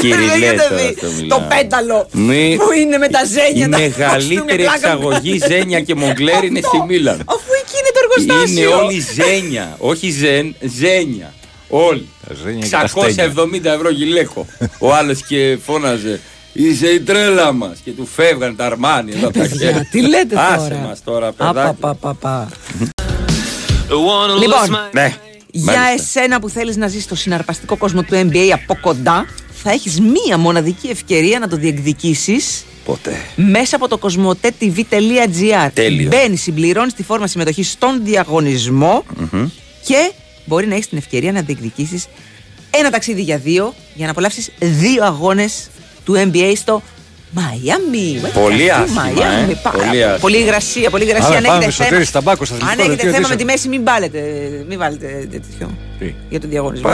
Κυριλέ 0.00 0.16
Τους 0.32 0.32
έχετε 0.42 0.56
τώρα 0.68 0.76
δει 0.82 0.94
στο 0.98 1.06
Μιλάνο. 1.06 1.28
το 1.48 1.54
πέταλο 1.56 2.08
Ναι. 2.12 2.56
που 2.56 2.72
είναι 2.80 2.96
με 2.98 3.08
τα 3.08 3.20
ζένια. 3.24 3.66
Η 3.66 3.68
τα 3.70 3.78
μεγαλύτερη 3.78 4.36
κοστούμια, 4.40 4.54
πλάκα 4.56 4.98
μου. 4.98 5.10
εξαγωγή 5.10 5.38
ζένια 5.48 5.80
και 5.80 5.94
μογκλέρ 5.94 6.44
είναι 6.44 6.60
στη 6.68 6.78
Μίλαν. 6.88 7.18
Αφού 7.34 7.48
εκεί 7.62 7.76
είναι 7.80 7.90
το 7.96 8.00
εργοστάσιο. 8.04 8.62
Είναι 8.70 8.74
όλοι 8.84 8.98
ζένια. 9.18 9.76
Όχι 9.78 10.10
ζεν, 10.10 10.54
ζένια. 10.78 11.32
Όλοι. 11.74 12.08
Τα 12.28 12.34
ζένια 12.42 12.66
και 12.66 12.70
τα 12.70 12.86
στένια. 12.86 13.32
670 13.36 13.64
ευρώ 13.64 13.90
γυλαίκο. 13.90 14.46
Ο 14.78 14.94
άλλος 14.94 15.26
και 15.26 15.58
φώναζε. 15.64 16.20
Είσαι 16.52 16.86
η 16.86 17.00
τρέλα 17.00 17.52
μας. 17.52 17.78
Και 17.84 17.90
του 17.90 18.06
φεύγαν 18.14 18.56
τα 18.56 18.66
αρμάνι 18.66 19.12
εδώ 19.14 19.30
τα 19.30 19.46
χέρια. 19.48 19.88
Τι 19.90 20.00
λέτε 20.08 20.36
Άσε 20.38 20.56
τώρα. 20.68 20.76
μα 20.80 20.96
τώρα, 21.04 21.26
Απα, 21.26 21.52
παιδάκι. 21.52 21.76
πα, 21.80 21.94
πα, 21.94 22.14
πα. 22.14 22.48
Λοιπόν, 24.40 24.78
Ναι. 24.92 25.14
για 25.50 25.64
Μάλιστα. 25.72 25.92
εσένα 26.18 26.40
που 26.40 26.48
θέλεις 26.48 26.76
να 26.76 26.88
ζεις 26.88 27.02
στο 27.02 27.14
συναρπαστικό 27.14 27.76
κόσμο 27.76 28.02
του 28.02 28.14
NBA 28.30 28.48
από 28.52 28.76
κοντά, 28.80 29.26
θα 29.62 29.70
έχεις 29.70 30.00
μία 30.00 30.38
μοναδική 30.38 30.88
ευκαιρία 30.88 31.38
να 31.38 31.48
το 31.48 31.56
διεκδικήσεις 31.56 32.64
Ποτέ. 32.84 33.16
μέσα 33.36 33.76
από 33.76 33.88
το 33.88 33.98
κοσμοτέ.tv.gr. 33.98 35.70
Τέλειο. 35.74 36.08
Μπαίνεις, 36.08 36.42
συμπληρώνεις 36.42 36.94
τη 36.94 37.02
φόρμα 37.02 37.26
συμμετοχής 37.26 37.70
στον 37.70 38.00
διαγωνισμο 38.04 39.04
και 39.84 40.12
μπορεί 40.44 40.66
να 40.66 40.74
έχεις 40.74 40.88
την 40.88 40.98
ευκαιρία 40.98 41.32
να 41.32 41.40
διεκδικήσεις 41.40 42.06
ένα 42.70 42.90
ταξίδι 42.90 43.22
για 43.22 43.38
δύο 43.38 43.74
για 43.94 44.04
να 44.04 44.10
απολαύσεις 44.10 44.50
δύο 44.58 45.04
αγώνες 45.04 45.68
του 46.04 46.14
NBA 46.14 46.52
στο 46.56 46.82
Μαϊάμι. 47.34 48.20
Πολύ 48.34 48.70
άσχημα, 48.72 49.08
ε. 49.08 49.12
Πολύ 49.70 50.04
άσχημα. 50.04 50.18
Πολύ 50.20 50.38
υγρασία, 50.38 50.90
πολύ 50.90 51.04
υγρασία. 51.04 51.26
Άρα 51.28 51.36
Αν 51.36 51.44
πάμε 51.44 51.56
έχετε 51.56 51.70
στο 51.70 51.84
θέμα, 51.84 51.96
τέρι 51.96 52.10
ταμπάκο 52.10 52.44
στα 52.44 52.54
αν 52.54 52.62
αθλητικό 52.62 52.90
έχετε 52.90 53.02
δελτίο 53.02 53.12
θέμα 53.12 53.28
με 53.28 53.34
ειδήσεων. 53.34 53.38
τη 53.38 53.44
μέση, 53.44 53.68
μην 53.68 53.84
βάλετε, 53.84 54.20
μην 54.68 54.78
βάλετε 54.78 55.28
τέτοιο 55.30 55.70
Τι; 55.98 56.14
για 56.28 56.40
τον 56.40 56.50
διαγωνισμό. 56.50 56.90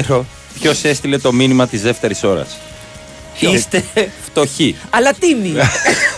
Ξέρω 0.00 0.26
ποιος 0.60 0.84
έστειλε 0.84 1.18
το 1.18 1.32
μήνυμα 1.32 1.66
της 1.66 1.82
δεύτερης 1.82 2.22
ώρας. 2.24 2.58
Είστε 3.38 3.84
φτωχοί. 4.24 4.76
Αλλά 4.90 5.12
τίμη. 5.12 5.52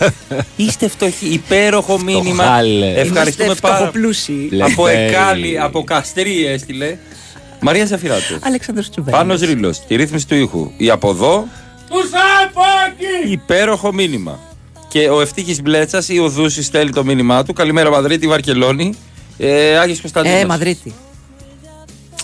Είστε 0.66 0.88
φτωχοί. 0.88 1.26
Υπέροχο 1.26 1.98
μήνυμα. 1.98 2.42
Φτωχάλε. 2.44 2.86
Ευχαριστούμε 2.86 3.44
Είμαστε 3.44 3.68
πάρα 3.68 3.76
φτωχοπλούσιοι. 3.76 4.48
Από 4.60 4.86
Λευτέρη. 4.86 5.08
Εκάλη, 5.08 5.60
από 5.60 5.84
Καστρί 5.84 6.46
έστειλε. 6.46 6.96
Μαρία 7.60 7.86
Ζαφυράτου. 7.86 8.38
Αλέξανδρος 8.40 8.90
Τσουβέλης. 8.90 9.18
Πάνος 9.18 9.40
Ρήλος, 9.40 9.80
τη 9.86 9.96
ρύθμιση 9.96 10.26
του 10.26 10.34
ήχου. 10.34 10.70
Η 10.76 10.90
από 10.90 11.10
εδώ, 11.10 11.46
Τους 11.90 12.08
Σαπάκη! 12.10 13.30
υπέροχο 13.32 13.92
μήνυμα. 13.92 14.38
Και 14.88 15.08
ο 15.08 15.20
Ευτύχης 15.20 15.62
Μπλέτσας 15.62 16.08
ή 16.08 16.18
ο 16.18 16.28
Δούσης 16.28 16.66
στέλνει 16.66 16.92
το 16.92 17.04
μήνυμά 17.04 17.44
του. 17.44 17.52
Καλημέρα 17.52 17.90
Μαδρίτη, 17.90 18.26
Βαρκελόνη. 18.26 18.94
Ε, 19.38 19.76
Άγιος 19.78 20.00
Κωνσταντίνος. 20.00 20.40
Ε, 20.40 20.46
Μαδρίτη. 20.46 20.94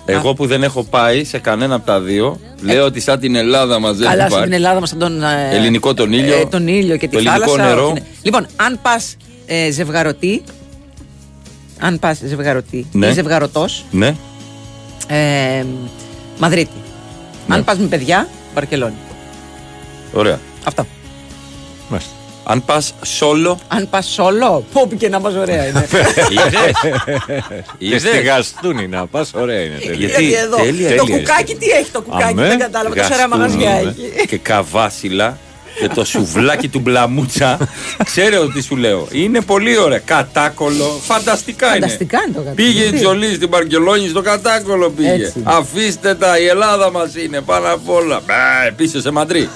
Εγώ 0.04 0.34
που 0.34 0.46
δεν 0.46 0.62
έχω 0.62 0.82
πάει 0.84 1.24
σε 1.24 1.38
κανένα 1.38 1.74
από 1.74 1.86
τα 1.86 2.00
δύο, 2.00 2.40
λέω 2.60 2.84
ότι 2.84 3.00
σαν 3.00 3.20
την 3.20 3.34
Ελλάδα 3.34 3.78
μας 3.78 3.96
δεν 3.96 4.06
Ε. 4.06 4.10
Καλά, 4.10 4.22
έχει 4.24 4.32
στην 4.34 4.44
πάει. 4.48 4.54
Ελλάδα 4.56 4.80
μας 4.80 4.96
τον. 4.98 5.22
ε, 5.22 5.48
Ελληνικό 5.56 5.94
τον 5.94 6.12
ήλιο. 6.12 6.34
ε, 6.40 6.46
τον 6.46 6.68
ήλιο 6.68 6.96
και 6.96 7.08
το 7.08 7.18
τη 7.18 7.26
ελληνικό 7.26 7.50
θάλασσα. 7.50 7.68
νερό. 7.74 7.84
όχι, 7.84 7.92
ναι. 7.92 8.00
Λοιπόν, 8.22 8.46
αν 8.56 8.78
πας 8.82 9.16
ε, 9.46 9.70
ζευγαρωτή. 9.70 10.42
Αν 11.78 11.98
πας 11.98 12.18
ζευγαρωτή 12.26 12.86
Ναι. 12.92 13.06
ή 13.06 13.12
ζευγαρωτός. 13.12 13.84
Ναι. 13.90 14.14
Ε, 15.08 15.64
Μαδρίτη. 16.38 16.70
Ναι. 17.46 17.54
Αν 17.54 17.64
πας 17.64 17.78
με 17.78 17.86
παιδιά, 17.86 18.28
Βαρκελόνη. 18.54 18.94
Ωραία. 20.12 20.38
Αυτό. 20.64 20.86
Μάλιστα. 21.88 22.12
Αν 22.44 22.64
πας 22.64 22.94
solo, 23.20 23.54
Αν 23.68 23.88
πας 23.90 24.06
σόλο, 24.06 24.64
πω 24.72 24.88
και 24.98 25.08
να 25.08 25.20
πας 25.20 25.34
ωραία 25.34 25.66
είναι. 25.66 25.86
Και 25.88 26.34
είδες; 27.86 28.00
στη 28.00 28.20
γαστούνη 28.22 28.88
να 28.88 29.06
πας, 29.06 29.30
ωραία 29.34 29.60
είναι. 29.60 29.74
τέλεια. 29.78 29.94
Γιατί; 29.94 30.24
Γιατί 30.24 30.34
εδώ. 30.34 30.56
τέλεια, 30.56 30.96
το 30.96 31.04
τέλεια 31.04 31.18
κουκάκι 31.18 31.54
τι 31.54 31.66
έχει 31.66 31.90
το 31.90 32.00
κουκάκι, 32.02 32.22
Αμέ. 32.22 32.48
δεν 32.48 32.58
κατάλαβα. 32.58 32.94
Τόσα 32.94 33.14
ωραία 33.14 33.26
Γαστούνι, 33.26 33.42
μαγαζιά 33.42 33.82
ναι. 33.82 33.90
έχει. 34.16 34.26
και 34.26 34.36
καβάσιλα 34.38 35.38
και 35.80 35.88
το 35.88 36.04
σουβλάκι 36.04 36.68
του 36.68 36.78
μπλαμούτσα. 36.78 37.58
Ξέρω 38.04 38.46
τι 38.48 38.62
σου 38.62 38.76
λέω. 38.76 39.08
Είναι 39.10 39.40
πολύ 39.40 39.78
ωραία. 39.78 39.98
Κατάκολο. 39.98 41.00
Φανταστικά 41.02 41.66
είναι. 41.66 41.74
Φανταστικά 41.74 42.18
είναι 42.26 42.34
το 42.34 42.42
κατάλαβα. 42.42 42.62
Πήγε 42.62 42.82
η 42.84 42.92
Τζολί 42.92 43.34
στην 43.34 43.48
Παρκελόνη 43.48 44.08
στο 44.08 44.22
κατάκολο 44.22 44.90
πήγε. 44.90 45.10
Έτσι 45.12 45.32
είναι. 45.36 45.44
Αφήστε 45.46 46.14
τα, 46.14 46.38
η 46.38 46.46
Ελλάδα 46.46 46.90
μας 46.90 47.14
είναι 47.14 47.40
πάνω 47.40 47.72
απ' 47.72 47.88
όλα. 47.90 48.20
Μπε, 48.26 48.70
πίσω 48.76 49.00
σε 49.00 49.10
Μαντρί. 49.10 49.48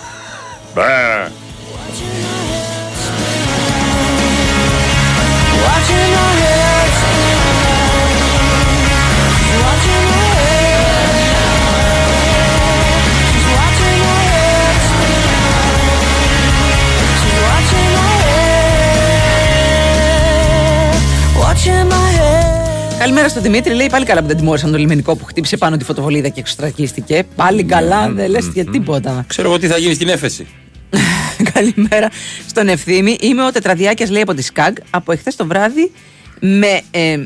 Καλημέρα 23.04 23.28
στον 23.28 23.42
Δημήτρη. 23.42 23.74
Λέει 23.74 23.86
πάλι 23.90 24.04
καλά 24.04 24.20
που 24.20 24.26
δεν 24.26 24.36
τιμώρησαν 24.36 24.70
το 24.70 24.78
λιμενικό 24.78 25.16
που 25.16 25.24
χτύπησε 25.24 25.56
πάνω 25.56 25.76
τη 25.76 25.84
φωτοβολίδα 25.84 26.28
και 26.28 26.40
εξωστρακίστηκε. 26.40 27.24
Πάλι 27.36 27.64
καλά, 27.64 28.10
δεν 28.10 28.30
λες 28.30 28.46
για 28.46 28.64
τίποτα. 28.64 29.24
Ξέρω 29.26 29.48
εγώ 29.48 29.58
τι 29.58 29.66
θα 29.66 29.76
γίνει 29.76 29.94
στην 29.94 30.08
έφεση. 30.08 30.46
Καλημέρα 31.54 32.10
στον 32.46 32.68
Ευθύμη. 32.68 33.16
Είμαι 33.20 33.44
ο 33.44 33.50
Τετραδιάκια, 33.50 34.10
λέει 34.10 34.22
από 34.22 34.34
τη 34.34 34.42
ΣΚΑΓ, 34.42 34.72
από 34.90 35.12
εχθές 35.12 35.36
το 35.36 35.46
βράδυ 35.46 35.92
με. 36.40 36.80
ε, 36.90 37.18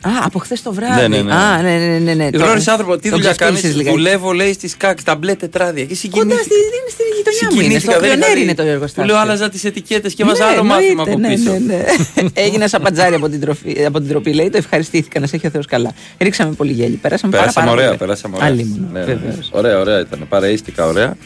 Α, 0.00 0.10
από 0.24 0.38
χθες 0.38 0.62
το 0.62 0.72
βράδυ. 0.72 1.00
Ναι, 1.00 1.08
ναι, 1.08 1.22
ναι. 1.22 1.34
Α, 1.34 1.62
ναι, 1.62 1.76
ναι, 1.76 1.98
ναι. 1.98 2.14
ναι. 2.14 2.28
Γνώρισε 2.32 2.70
άνθρωπο, 2.70 2.96
τι 2.96 3.08
τον 3.10 3.18
δουλειά 3.18 3.34
κάνεις; 3.34 3.38
ξεφτύλισες 3.60 3.76
λιγάκι. 3.76 3.96
Δουλεύω, 3.96 4.32
λέει, 4.32 4.52
στη 4.52 4.68
ΣΚΑΚ, 4.68 5.02
τα 5.02 5.14
μπλε 5.16 5.34
τετράδια. 5.34 5.84
Και 5.84 5.96
Κοντά 6.10 6.34
συγκινήθηκα. 6.34 6.42
στη, 6.42 6.54
είναι 6.54 6.90
στην 6.90 7.04
γειτονιά 7.16 7.54
μου. 7.54 7.60
Είναι, 7.60 7.78
στο 7.78 7.90
Συγκινήθηκα, 7.90 7.98
δεν 8.00 8.08
είχα 8.10 8.16
Κλειονέρι 8.16 8.38
δει. 8.38 8.42
είναι 8.42 8.54
το 8.54 8.62
Του 8.62 8.68
εργοστάσιο. 8.68 9.04
λέω, 9.12 9.20
άλλαζα 9.22 9.48
τις 9.48 9.64
ετικέτες 9.64 10.14
και 10.14 10.24
βάζα 10.24 10.44
Ναι, 10.44 10.50
άλλο 10.50 10.64
μάθημα 10.64 11.04
εννοείται, 11.06 11.10
από 11.12 11.18
ναι, 11.20 11.34
πίσω. 11.34 11.50
ναι, 11.52 11.76
ναι. 12.22 12.28
Έγινα 12.44 12.68
σαν 12.68 12.82
πατζάρι 12.82 13.14
από 13.14 13.28
την, 13.28 13.40
τροφή, 13.40 13.84
από 13.86 13.98
την 14.00 14.08
τροπή, 14.08 14.32
λέει. 14.34 14.50
Το 14.50 14.56
ευχαριστήθηκα, 14.56 15.20
να 15.20 15.26
σε 15.26 15.36
έχει 15.36 15.46
ο 15.46 15.50
Θεός 15.50 15.66
καλά. 15.66 15.92
Ρίξαμε 16.18 16.52
πολύ 16.54 16.72
γέλιο. 16.72 16.98
Περάσαμε 17.02 17.32
πάρα, 17.32 17.42
Περάσαμε 17.44 17.66
πάρα 17.66 17.76
ωραία, 17.78 17.86
πολύ. 17.86 17.98
περάσαμε 17.98 18.36
ωραία. 18.36 18.48
Αλλήμον, 18.48 18.88
Ναι, 18.92 18.98
ναι, 19.00 19.04
ναι. 19.06 19.14
βεβαίως. 19.14 19.48
Ωραία, 19.52 19.78
ωραία 19.78 20.00
ήταν. 20.00 20.26
Παρείστηκα 20.28 20.86
ωραία. 20.86 21.16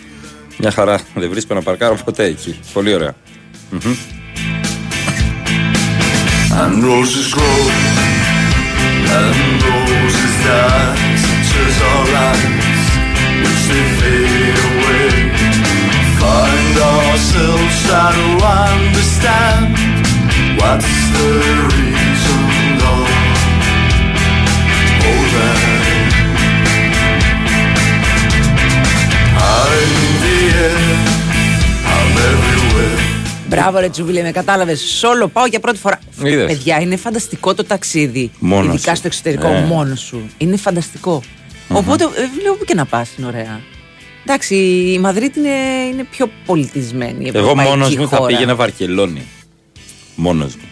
Μια 0.59 0.71
χαρά. 0.71 1.01
Δεν 1.15 1.31
βρίσκω 1.31 1.55
να 1.55 1.63
παρκάρω 1.63 1.99
ποτέ 2.05 2.25
εκεί. 2.25 2.59
Πολύ 2.73 2.95
ωραία. 2.95 3.15
Μμμ. 3.71 3.95
And 6.63 6.83
roses 6.85 7.27
grow, 7.37 7.61
and 9.09 9.63
roses 9.63 10.35
such 11.27 11.51
as 11.65 11.77
our 11.91 12.05
lives, 12.19 12.87
which 13.43 13.63
they 13.71 13.85
fade 13.99 14.59
away. 14.71 15.09
Find 16.21 16.77
ourselves 16.95 17.77
understand 18.73 19.67
what's 20.59 20.95
the 21.17 21.31
reason 21.75 22.43
that. 22.83 23.17
I'm 29.39 29.73
in 29.83 30.13
the 30.23 30.39
air, 30.65 30.97
I'm 31.95 32.13
everywhere. 32.31 33.06
Μπράβο, 33.49 33.79
ρε 33.79 33.89
Τσουβίλε, 33.89 34.23
με 34.23 34.31
κατάλαβες. 34.31 34.81
Σόλο 34.81 35.29
πάω 35.29 35.47
για 35.47 35.61
πρώτη 35.61 35.79
φορά. 35.79 35.99
Είδες. 36.25 36.47
Παιδιά, 36.47 36.81
είναι 36.81 36.97
φανταστικό 36.97 37.55
το 37.55 37.65
ταξίδι. 37.65 38.31
Μόνος 38.39 38.75
ειδικά 38.75 38.91
σου. 38.91 38.97
στο 38.97 39.07
εξωτερικό, 39.07 39.49
Ναι. 39.49 39.61
μόνος 39.61 40.01
σου. 40.01 40.31
Είναι 40.39 40.57
φανταστικό. 40.57 41.23
Οπότε 41.69 42.05
ε, 42.05 42.43
λέω 42.43 42.55
που 42.55 42.65
και 42.65 42.75
να 42.75 42.85
πας, 42.85 43.11
είναι 43.19 43.27
ωραία. 43.27 43.61
Εντάξει, 44.25 44.55
η 44.95 44.99
Μαδρίτη 44.99 45.39
είναι, 45.39 45.49
είναι 45.93 46.05
πιο 46.11 46.31
πολιτισμένη. 46.47 47.29
Εγώ 47.29 47.39
ευρωπαϊκή 47.39 47.71
μόνος 47.71 47.97
μου 47.97 48.09
θα 48.09 48.17
χώρα. 48.17 48.29
πήγαινα 48.33 48.55
Βαρκελόνη. 48.55 49.23
Μόνος 50.15 50.55
μου. 50.55 50.63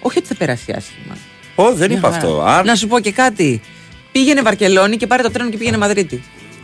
Όχι 0.00 0.18
ότι 0.18 0.26
θα 0.26 0.34
περάσει 0.34 0.72
άσχημα. 0.76 1.16
Ω, 1.54 1.72
δεν 1.74 1.88
Μια 1.88 1.98
είπα 1.98 2.10
χαρά. 2.10 2.22
αυτό. 2.22 2.42
Αν... 2.42 2.66
Να 2.66 2.74
σου 2.74 2.86
πω 2.86 3.00
και 3.00 3.12
κάτι. 3.12 3.60
Πήγαινε 4.12 4.42
Βαρκελόνη 4.42 4.96
και 4.96 5.06
πάρε 5.06 5.22
το 5.22 5.30
τρένο 5.30 5.50
και 5.50 5.56
πήγαινε 5.56 5.76
Μαδρίτη. 5.76 6.16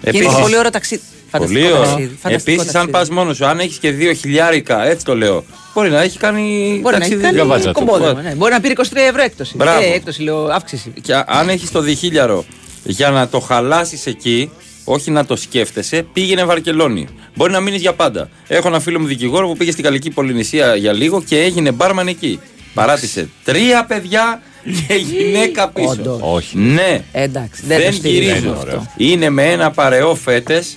Και 0.02 0.08
είναι 0.08 0.18
Επίσης- 0.24 0.40
πολύ 0.42 0.56
ωραίο 0.58 0.70
ταξίδι. 0.70 1.02
Πολύ 1.30 1.60
Φανταστικό 1.60 1.78
ωραίο. 1.78 1.82
ταξίδι. 1.90 2.16
φανταστικό 2.20 2.50
Επίση, 2.52 2.66
αν 2.66 2.72
ταξίδι. 2.72 2.92
πας 2.92 3.08
μόνος 3.10 3.36
σου, 3.36 3.46
αν 3.46 3.58
έχεις 3.58 3.76
και 3.76 3.90
δύο 3.90 4.12
χιλιάρικα, 4.12 4.86
έτσι 4.86 5.04
το 5.04 5.16
λέω, 5.16 5.44
μπορεί 5.74 5.90
να 5.90 6.02
έχει 6.02 6.18
κάνει. 6.18 6.78
Μπορεί 6.82 6.98
να 6.98 7.04
έχει 7.04 7.16
ταξίδι. 7.16 7.48
κάνει 7.48 7.72
κομπόδεμα. 7.72 8.22
Ναι. 8.22 8.34
Μπορεί 8.34 8.52
να 8.52 8.60
πήρε 8.60 8.72
23 8.76 8.82
ευρώ 9.08 9.22
έκπτωση. 9.22 9.56
Μπράβο. 9.56 9.82
Ε, 9.82 9.94
έκπτωση, 9.94 10.22
λέω, 10.22 10.44
αύξηση. 10.44 10.92
Και 11.02 11.14
α- 11.14 11.24
αν 11.28 11.48
έχεις 11.48 11.70
το 11.70 11.80
διχίλιαρο 11.80 12.44
για 12.84 13.10
να 13.10 13.28
το 13.28 13.40
χαλάσεις 13.40 14.06
εκεί, 14.06 14.50
όχι 14.84 15.10
να 15.10 15.24
το 15.26 15.36
σκέφτεσαι, 15.36 16.06
πήγαινε 16.12 16.44
Βαρκελόνη. 16.44 17.06
Μπορεί 17.34 17.52
να 17.52 17.60
μείνεις 17.60 17.80
για 17.80 17.92
πάντα. 17.92 18.28
Έχω 18.48 18.68
ένα 18.68 18.80
φίλο 18.80 19.00
μου 19.00 19.06
δικηγόρο 19.06 19.46
που 19.48 19.56
πήγε 19.56 19.70
στην 19.70 19.84
Γαλλική 19.84 20.10
Πολυνησία 20.10 20.74
για 20.76 20.92
λίγο 20.92 21.22
και 21.22 21.40
έγινε 21.40 21.72
μπάρμαν 21.72 22.06
εκεί. 22.08 22.40
Παράτησε 22.74 23.28
τρία 23.44 23.84
παιδιά 23.84 24.42
και 24.62 24.94
γυναίκα 24.94 25.68
πίσω. 25.68 25.88
Όντως. 25.88 26.18
Όχι. 26.22 26.58
Ναι. 26.58 27.00
Ε, 27.12 27.22
εντάξει, 27.22 27.62
δεν, 27.66 27.78
Δεν, 27.78 27.86
το 27.90 27.92
στηρίζω 27.96 28.20
γυρίζουν. 28.28 28.52
αυτό. 28.52 28.86
Είναι 28.96 29.30
με 29.30 29.50
ένα 29.50 29.70
παρεό 29.70 30.14
φέτες, 30.14 30.76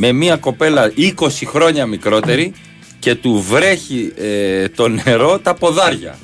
με 0.00 0.12
μια 0.12 0.36
κοπέλα 0.36 0.92
20 0.96 1.28
χρόνια 1.46 1.86
μικρότερη 1.86 2.52
και 2.98 3.14
του 3.14 3.44
βρέχει 3.48 4.12
ε, 4.16 4.68
το 4.68 4.88
νερό 4.88 5.38
τα 5.38 5.54
ποδάρια. 5.54 6.18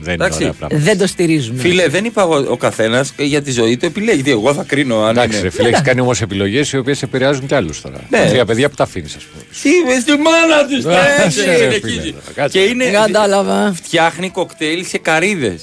Δεν 0.00 0.14
είναι 0.14 0.24
Εντάξει. 0.24 0.38
ωραία 0.42 0.52
πράγματα. 0.58 0.84
Δεν 0.84 0.98
το 0.98 1.06
στηρίζουμε. 1.06 1.60
Φίλε, 1.60 1.88
δεν 1.88 2.04
είπα 2.04 2.22
εγώ 2.22 2.44
ο 2.48 2.56
καθένας 2.56 3.12
για 3.18 3.42
τη 3.42 3.50
ζωή 3.50 3.76
του 3.76 3.86
επιλέγει. 3.86 4.22
Τι, 4.22 4.30
Εγώ 4.30 4.54
θα 4.54 4.62
κρίνω 4.62 5.02
αν 5.02 5.10
Εντάξει, 5.10 5.32
ρε 5.32 5.38
είναι. 5.38 5.50
φίλε, 5.50 5.68
έχεις 5.68 5.80
κάνει 5.82 6.00
όμως 6.00 6.20
επιλογές 6.20 6.72
οι 6.72 6.76
οποίες 6.78 7.02
επηρεάζουν 7.02 7.46
κι 7.46 7.54
άλλους 7.54 7.80
τώρα. 7.80 8.00
Ναι. 8.10 8.26
Τρία 8.28 8.44
παιδιά 8.44 8.68
που 8.68 8.74
τα 8.74 8.82
αφήνεις, 8.82 9.14
ας 9.16 9.22
πούμε. 9.22 9.42
Τι 9.62 9.70
με 9.94 10.00
στη 10.00 10.10
μάνα 10.10 10.66
τους, 10.66 10.84
Κάτσε, 10.84 11.44
ρε, 11.44 11.52
φίλε, 11.54 11.72
συνεχίζει. 11.72 12.12
τώρα, 12.12 12.24
κάτσε. 12.34 12.58
Και 12.58 12.64
είναι. 12.64 12.84
Δεν 12.84 12.92
κατάλαβα. 12.92 13.72
Φτιάχνει 13.74 14.30
κοκτέιλ 14.30 14.86
σε 14.86 14.98
καρίδε. 14.98 15.58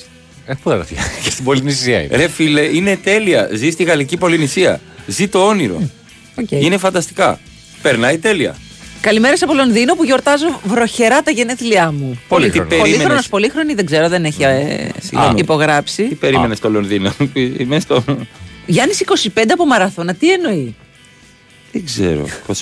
Ε, 0.46 0.54
πού 0.64 0.70
θα 0.70 0.78
τα 0.78 0.84
φτιάξει, 0.86 1.10
και 1.24 1.30
στην 1.30 1.44
Πολυνησία 1.44 2.02
είναι. 2.02 2.16
Ρε 2.16 2.28
φίλε, 2.28 2.62
είναι 2.62 2.98
τέλεια. 3.04 3.50
Ζει 3.54 3.70
στη 3.70 3.84
Γαλλική 3.84 4.18
Πολυνησία. 4.18 4.82
Ζει 5.08 5.28
το 5.28 5.48
όνειρο. 5.48 5.90
Οκ. 6.36 6.52
Είναι 6.52 6.78
φανταστικά. 6.78 7.40
Περνάει 7.86 8.18
τέλεια. 8.18 8.56
Καλημέρα 9.02 9.36
από 9.42 9.54
Λονδίνο 9.54 9.96
που 9.96 10.04
γιορτάζω 10.04 10.60
βροχερά 10.64 11.22
τα 11.22 11.32
γενέθλια 11.32 11.92
μου. 11.92 12.20
Πολύ 12.28 12.50
τι 12.50 12.58
Πολύχρονος, 12.60 12.92
περίμενες. 12.98 13.28
πολύχρονη 13.28 13.74
δεν 13.74 13.86
ξέρω, 13.86 14.10
δεν 14.10 14.26
έχει 14.26 14.44
ε, 14.44 14.90
Συγγνώμη. 15.02 15.40
υπογράψει. 15.40 16.04
Τι 16.04 16.16
περίμενες 16.16 16.58
στο 16.58 16.70
Λονδίνο. 16.70 17.14
Είμαι 17.60 17.80
στο. 17.80 18.04
Γιάννης 18.66 19.04
25 19.36 19.44
από 19.52 19.66
μαραθώνα, 19.66 20.14
τι 20.14 20.32
εννοεί; 20.32 20.76
Δεν 21.72 21.86
ξέρω. 21.86 22.28
25 22.48 22.56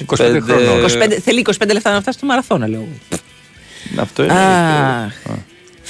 χρονών. 0.44 0.86
25, 0.86 1.18
θέλει 1.24 1.46
25 1.60 1.68
λεπτά 1.74 1.92
να 1.92 2.02
φτάσει 2.02 2.18
στο 2.18 2.28
μαραθώνα, 2.28 2.68
λέω. 2.68 2.88
Αυτό 4.00 4.24
είναι. 4.24 4.34
Αχ. 4.34 5.14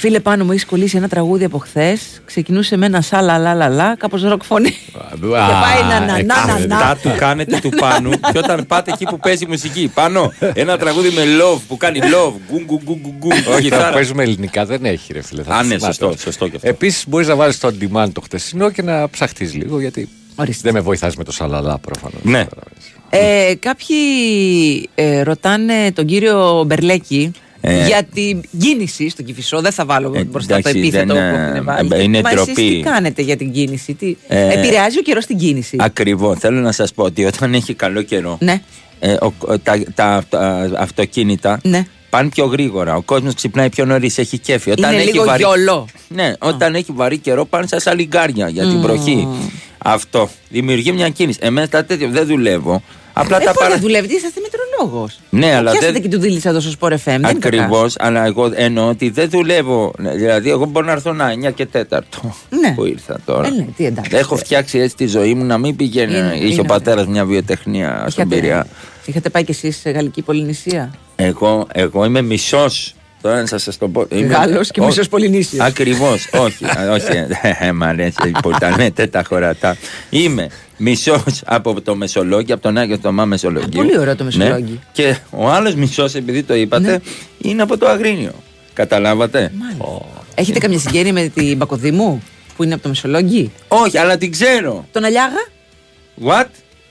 Φίλε 0.04 0.20
πάνω 0.20 0.44
μου 0.44 0.50
έχεις 0.50 0.64
κολλήσει 0.64 0.96
ένα 0.96 1.08
τραγούδι 1.08 1.44
από 1.44 1.58
χθες. 1.58 2.00
Ξεκινούσε 2.24 2.76
με 2.76 2.86
ένα 2.86 3.00
σάλα 3.00 3.38
λα 3.38 3.54
λα 3.54 3.68
λα, 3.68 3.96
κάπως 3.96 4.22
ροκ 4.22 4.44
φωνή. 4.44 4.70
Και 4.70 5.26
πάει 5.26 5.82
να 5.88 6.00
να 6.00 6.22
να 6.22 6.46
να 6.46 6.66
να. 6.66 6.76
Αυτά 6.76 6.96
του 7.02 7.18
κάνετε 7.18 7.58
του 7.62 7.68
πάνω 7.68 8.10
και 8.10 8.38
όταν 8.38 8.66
πάτε 8.66 8.92
εκεί 8.92 9.04
που 9.04 9.18
παίζει 9.18 9.46
μουσική. 9.46 9.90
Πάνω 9.94 10.32
ένα 10.54 10.78
τραγούδι 10.78 11.10
με 11.10 11.22
love 11.22 11.58
που 11.68 11.76
κάνει 11.76 11.98
love. 12.02 12.32
Γκου 12.50 12.60
γκου 12.64 12.80
γκου 12.84 12.98
γκου 13.00 13.14
γκου. 13.18 13.28
Όχι, 13.28 13.46
θα 13.46 13.60
Κιθάρα. 13.60 13.92
παίζουμε 13.92 14.22
ελληνικά 14.22 14.66
δεν 14.66 14.84
έχει, 14.84 15.12
ρε 15.12 15.22
φίλε. 15.22 15.42
Α, 15.48 15.62
ναι, 15.62 15.78
σωστό, 15.78 16.14
σωστό 16.18 16.48
και 16.48 16.56
αυτό. 16.56 16.68
Επίσης 16.68 17.08
μπορείς 17.08 17.28
να 17.28 17.34
βάλεις 17.34 17.58
το 17.60 17.68
on 17.68 17.84
demand 17.84 18.08
το 18.12 18.20
χτεσινό 18.20 18.70
και 18.70 18.82
να 18.82 19.08
ψαχτείς 19.10 19.54
λίγο 19.54 19.80
γιατί 19.80 20.08
Ορίστε. 20.36 20.60
δεν 20.62 20.72
με 20.72 20.80
βοηθάς 20.80 21.16
με 21.16 21.24
το 21.24 21.32
σαλαλά 21.32 21.78
προφανώς. 21.78 22.20
Ναι. 22.22 22.46
Ε, 23.10 23.54
κάποιοι 23.58 23.96
ε, 24.94 25.22
ρωτάνε 25.22 25.92
τον 25.92 26.06
κύριο 26.06 26.64
Μπερλέκη 26.66 27.32
Ε. 27.66 27.86
για 27.86 28.02
την 28.14 28.40
κίνηση 28.58 29.08
στο 29.08 29.22
Κηφισό. 29.22 29.60
Δεν 29.60 29.72
θα 29.72 29.84
βάλω 29.84 30.12
Ε, 30.16 30.24
μπροστά 30.24 30.56
εντάξει, 30.56 30.72
το 30.72 30.78
επίθετο 30.78 31.14
δεν, 31.14 31.30
που 31.30 31.36
ε, 31.36 31.48
έχουν 31.50 31.64
βάλει. 31.64 31.88
ε, 31.92 32.02
είναι 32.02 32.20
Μα 32.20 32.30
εσείς 32.30 32.44
ντροπή. 32.44 32.62
τι 32.76 32.80
κάνετε 32.80 33.22
για 33.22 33.36
την 33.36 33.52
κίνηση, 33.52 33.94
τι... 33.94 34.16
Ε, 34.28 34.52
Επηρεάζει 34.58 34.98
ο 34.98 35.02
καιρός 35.02 35.26
την 35.26 35.38
κίνηση; 35.38 35.76
Ακριβώς. 35.80 36.38
Θέλω 36.38 36.60
να 36.60 36.72
σας 36.72 36.92
πω 36.94 37.04
ότι 37.04 37.24
όταν 37.24 37.54
έχει 37.54 37.74
καλό 37.74 38.02
καιρό, 38.02 38.38
Ναι. 38.40 38.60
ε, 38.98 39.12
ο- 39.12 39.32
ο- 39.38 39.58
τα, 39.58 39.82
τα, 39.94 40.24
τα 40.28 40.70
αυτοκίνητα 40.78 41.60
Ναι. 41.62 41.86
πάνε 42.10 42.28
πιο 42.28 42.44
γρήγορα. 42.44 42.96
Ο 42.96 43.02
κόσμος 43.02 43.34
ξυπνάει 43.34 43.68
πιο 43.68 43.84
νωρίς, 43.84 44.18
έχει 44.18 44.38
κέφι. 44.38 44.70
Όταν 44.70 44.92
Είναι 44.92 45.02
έχει 45.02 45.12
λίγο 45.12 45.24
βαρύ... 45.24 45.42
γιολό. 45.42 45.86
Ναι, 46.08 46.32
όταν 46.38 46.74
έχει 46.74 46.92
βαρύ 46.94 47.18
καιρό 47.18 47.44
πάνε 47.44 47.66
σαν 47.66 47.80
σαλιγκάρια 47.80 48.48
για 48.48 48.62
την 48.62 48.72
Μμμ. 48.72 48.80
βροχή. 48.82 49.28
Αυτό 49.78 50.28
δημιουργεί 50.48 50.92
μια 50.92 51.08
κίνηση. 51.08 51.38
Εμένα 51.42 51.68
τα 51.68 51.84
τέτοια 51.84 52.08
δεν 52.08 52.26
δουλεύω. 52.26 52.82
Απλά 53.12 53.36
ε, 53.36 53.44
τα 53.44 53.50
πώς 53.52 53.56
παρα... 53.62 53.70
δεν 53.74 53.80
δουλεύετε, 53.80 54.14
είσαστε 54.14 54.40
μετρολόγο. 54.80 55.08
Ναι, 55.30 55.54
αλλά 55.54 55.70
Πιάσατε 55.70 55.92
δεν- 55.92 56.02
και 56.02 56.08
του 56.08 56.18
δίλησα 56.18 56.48
εδώ 56.48 56.60
στο 56.60 56.72
Sport 56.80 56.92
FM. 56.92 56.96
δεν 57.04 57.14
είναι 57.16 57.28
Ακριβώς, 57.28 57.94
κακά. 57.94 58.08
αλλά 58.08 58.24
εγώ 58.26 58.50
εννοώ 58.54 58.88
ότι 58.88 59.10
δεν 59.10 59.30
δουλεύω. 59.30 59.92
Δηλαδή, 59.98 60.50
εγώ 60.50 60.64
μπορώ 60.64 60.86
να 60.86 60.92
έρθω 60.92 61.12
να 61.12 61.30
9 61.30 61.50
και 61.50 61.66
4 61.66 62.02
Ναι. 62.50 62.74
που 62.74 62.84
ήρθα 62.84 63.18
τώρα. 63.24 63.46
Ε, 63.46 63.50
ναι, 63.50 63.66
τι 63.76 63.84
εντάξει. 63.86 64.16
Έχω 64.16 64.36
φτιάξει 64.36 64.78
έτσι 64.78 64.96
τη 64.96 65.06
ζωή 65.06 65.34
μου 65.34 65.44
να 65.44 65.58
μην 65.58 65.76
πηγαίνει. 65.76 66.16
Είναι, 66.16 66.32
Είχε 66.34 66.46
είναι, 66.46 66.60
ο 66.60 66.64
πατέρα 66.64 67.06
μια 67.08 67.24
βιοτεχνία 67.24 68.04
στον 68.08 68.24
Είχατε- 68.26 68.40
Πειραιά. 68.40 68.66
Είχατε 69.06 69.28
πάει 69.30 69.44
κι 69.44 69.50
εσείς 69.50 69.76
σε 69.76 69.90
Γαλλική 69.90 70.22
Πολυνησία; 70.22 70.90
Εγώ, 71.16 71.66
εγώ 71.72 72.04
είμαι 72.04 72.22
μισός. 72.22 72.93
Τώρα 73.24 73.44
να 73.50 73.58
σα 73.58 73.76
το 73.76 73.88
πω. 73.88 74.06
Είμαι- 74.08 74.34
Γάλλος 74.34 74.70
και 74.70 74.80
Ό- 74.80 74.84
μισός 74.84 75.08
Πολυνήσιος. 75.08 75.66
Ακριβώς, 75.66 76.28
όχι, 76.32 76.64
α, 76.64 76.90
όχι, 76.92 77.04
ε, 77.60 77.72
μ' 77.72 77.82
αρέσει 77.82 78.30
που 78.42 78.50
τα 78.50 78.74
λέτε 78.76 79.06
τα 79.06 79.22
χωρατά. 79.28 79.76
Είμαι 80.10 80.48
μισός 80.76 81.42
από 81.44 81.80
το 81.80 81.94
Μεσολόγγι, 81.96 82.52
από 82.52 82.62
τον 82.62 82.78
Άγιο 82.78 82.98
Θωμά 83.02 83.24
Μεσολογγίου. 83.24 83.70
πολύ 83.82 83.98
ωραίο 83.98 84.16
το 84.16 84.24
Μεσολόγγι. 84.24 84.70
Ναι. 84.72 84.78
Και 84.92 85.16
ο 85.30 85.48
άλλος 85.50 85.74
μισός, 85.74 86.14
επειδή 86.14 86.42
το 86.42 86.54
είπατε, 86.54 86.90
Ναι. 86.90 86.96
είναι 87.38 87.62
από 87.62 87.78
το 87.78 87.88
Αγρίνιο. 87.88 88.32
Καταλάβατε; 88.72 89.52
Έχετε 90.34 90.58
καμιά 90.58 90.78
συγγένεια 90.78 91.12
με 91.12 91.28
την 91.34 91.58
Πακοδήμου 91.58 92.22
που 92.56 92.64
είναι 92.64 92.74
από 92.74 92.82
το 92.82 92.88
Μεσολόγγι. 92.88 93.52
Όχι, 93.68 93.98
αλλά 93.98 94.16
την 94.16 94.30
ξέρω. 94.32 94.86
Τον 94.92 95.04
Αλιάγα, 95.04 95.46
What? 96.26 96.46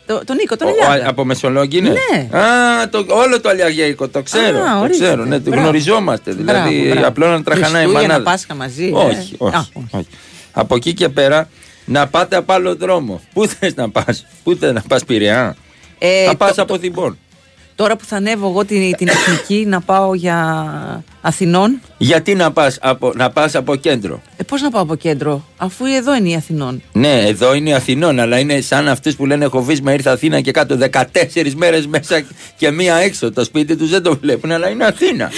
Το, 0.05 0.21
τον 0.25 0.35
Νίκο, 0.35 0.55
τον 0.57 0.67
Ο- 0.67 0.71
Αλιάγα. 0.71 1.05
ο- 1.05 1.09
από 1.09 1.25
Μεσολόγγι 1.25 1.77
είναι; 1.77 1.89
Ναι. 1.89 2.37
Α, 2.39 2.89
το, 2.89 3.05
όλο 3.07 3.41
το 3.41 3.49
Αλλιαγέικο, 3.49 4.07
το 4.07 4.21
ξέρω. 4.21 4.59
Α, 4.59 4.73
το 4.73 4.79
ορίστε. 4.79 5.03
ξέρω. 5.05 5.25
Ναι, 5.25 5.35
το 5.39 5.49
Μπράβο. 5.49 5.61
γνωριζόμαστε. 5.63 6.31
Δηλαδή, 6.31 6.69
Μπράβο, 6.75 6.89
μπράβο. 6.91 7.07
απλό 7.07 7.27
να 7.27 7.43
τραχανάει 7.43 7.69
η 7.69 7.85
Χριστούγεννα, 7.85 8.07
μανάδα. 8.13 8.23
Πάσχα 8.31 8.55
μαζί, 8.55 8.85
ε; 8.85 8.91
Όχι, 8.91 9.35
όχι, 9.37 9.55
Α, 9.55 9.65
όχι. 9.91 10.07
Από 10.51 10.75
εκεί 10.75 10.93
και 10.93 11.09
πέρα 11.09 11.49
να 11.85 12.07
πάτε 12.07 12.35
από 12.35 12.53
άλλο 12.53 12.75
δρόμο. 12.75 13.21
Πού 13.33 13.47
θες 13.47 13.75
να 13.75 13.89
πας, 13.89 14.25
Πού 14.43 14.55
θες 14.59 14.73
να 14.73 14.81
πας, 14.87 15.03
Πειραιά; 15.05 15.55
Ε, 15.99 16.25
θα 16.25 16.35
πας 16.35 16.55
το- 16.55 16.61
από 16.61 16.77
Θημπών. 16.77 17.17
Τώρα 17.75 17.95
που 17.95 18.05
θα 18.05 18.15
ανέβω 18.15 18.47
εγώ 18.49 18.65
την, 18.65 18.95
την 18.95 19.07
εθνική 19.07 19.65
να 19.67 19.81
πάω 19.81 20.13
για 20.13 21.03
Αθηνών. 21.21 21.81
Γιατί 21.97 22.35
να 22.35 22.51
πας 22.51 22.77
από, 22.81 23.11
να 23.15 23.29
πας 23.29 23.55
από 23.55 23.75
κέντρο; 23.75 24.21
Ε, 24.37 24.43
Πώς 24.43 24.61
να 24.61 24.69
πάω 24.71 24.81
από 24.81 24.95
κέντρο, 24.95 25.45
αφού 25.57 25.85
εδώ 25.85 26.15
είναι 26.15 26.29
η 26.29 26.35
Αθηνών. 26.35 26.81
Ναι, 26.93 27.21
εδώ 27.27 27.53
είναι 27.53 27.73
Αθηνών, 27.73 28.19
αλλά 28.19 28.39
είναι 28.39 28.61
σαν 28.61 28.87
αυτούς 28.87 29.15
που 29.15 29.25
λένε 29.25 29.45
Έχω 29.45 29.63
βίσμα, 29.63 29.93
ήρθα 29.93 30.11
Αθήνα 30.11 30.41
και 30.41 30.51
κάτω 30.51 30.77
14 30.91 31.51
μέρες 31.55 31.87
μέσα 31.87 32.25
και 32.57 32.71
μία 32.71 32.95
έξω. 32.95 33.31
Το 33.31 33.43
σπίτι 33.43 33.75
τους 33.75 33.89
δεν 33.89 34.03
το 34.03 34.17
βλέπουν, 34.21 34.51
αλλά 34.51 34.69
είναι 34.69 34.85
Αθήνα. 34.85 35.31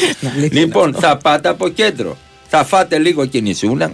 λοιπόν, 0.52 0.94
θα 0.94 1.18
πάτε 1.18 1.50
από 1.50 1.70
κέντρο. 1.70 2.18
Θα 2.48 2.64
φάτε 2.64 2.98
λίγο 2.98 3.26
κινησούλα 3.26 3.92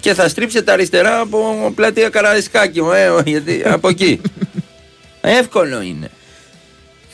και 0.00 0.14
θα 0.14 0.28
στρίψετε 0.28 0.72
αριστερά 0.72 1.20
από 1.20 1.72
πλατεία 1.74 2.08
Καραϊσκάκη. 2.08 2.78
Ε, 2.78 3.30
γιατί 3.30 3.62
από 3.64 3.88
εκεί. 3.88 4.20
Εύκολο 5.20 5.82
είναι. 5.82 6.10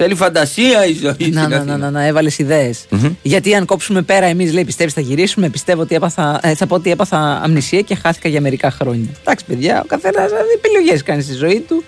Θέλει 0.00 0.14
φαντασία 0.14 0.86
η 0.86 0.92
ζωή 0.92 1.02
Να, 1.08 1.12
στην 1.12 1.32
να, 1.32 1.42
Αθήνα. 1.42 1.64
να, 1.64 1.76
να, 1.76 1.90
να 1.90 2.06
έβαλες 2.06 2.38
ιδέες. 2.38 2.84
Γιατί 3.22 3.54
αν 3.54 3.64
κόψουμε 3.64 4.02
πέρα, 4.02 4.26
εμείς 4.26 4.52
λέει 4.52 4.64
πιστεύεις 4.64 4.92
θα 4.94 5.00
γυρίσουμε. 5.00 5.48
Πιστεύω 5.48 5.80
ότι 5.82 5.94
έπαθα, 5.94 6.40
ε, 6.42 6.54
θα 6.54 6.66
πω 6.66 6.74
ότι 6.74 6.90
έπαθα 6.90 7.40
αμνησία 7.44 7.80
και 7.80 7.94
χάθηκα 7.94 8.28
για 8.28 8.40
μερικά 8.40 8.70
χρόνια. 8.70 9.08
Εντάξει, 9.20 9.44
παιδιά, 9.44 9.80
ο 9.82 9.86
καθένας 9.86 10.30
επιλογές 10.56 11.02
κάνει 11.02 11.22
στη 11.22 11.34
ζωή 11.34 11.64
του. 11.68 11.84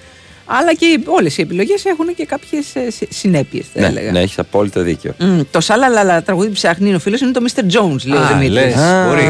Αλλά 0.53 0.75
και 0.75 1.01
όλες 1.07 1.39
οι 1.39 1.43
επιλογές 1.43 1.85
έχουν 1.85 2.15
και 2.15 2.25
κάποιες 2.27 2.65
συνέπειες, 3.09 3.65
θα 3.75 3.81
Ναι, 3.81 3.87
έλεγα. 3.87 4.11
ναι, 4.11 4.21
έχεις 4.21 4.39
απόλυτο 4.39 4.83
δίκιο. 4.83 5.15
Μμ, 5.19 5.41
το 5.51 5.61
σάλαλαλα 5.61 6.23
τραγούδι 6.23 6.47
που 6.49 6.55
ψάχνει 6.55 6.87
είναι 6.87 6.97
ο 6.97 6.99
φίλος 6.99 7.21
είναι 7.21 7.31
το 7.33 7.41
Mr. 7.55 7.61
Jones, 7.61 8.05
λέει 8.05 8.19
ο 8.19 8.23
Α, 8.23 8.27
Δημήτρης. 8.27 8.51
λες, 8.53 8.75
μπορεί. 9.07 9.23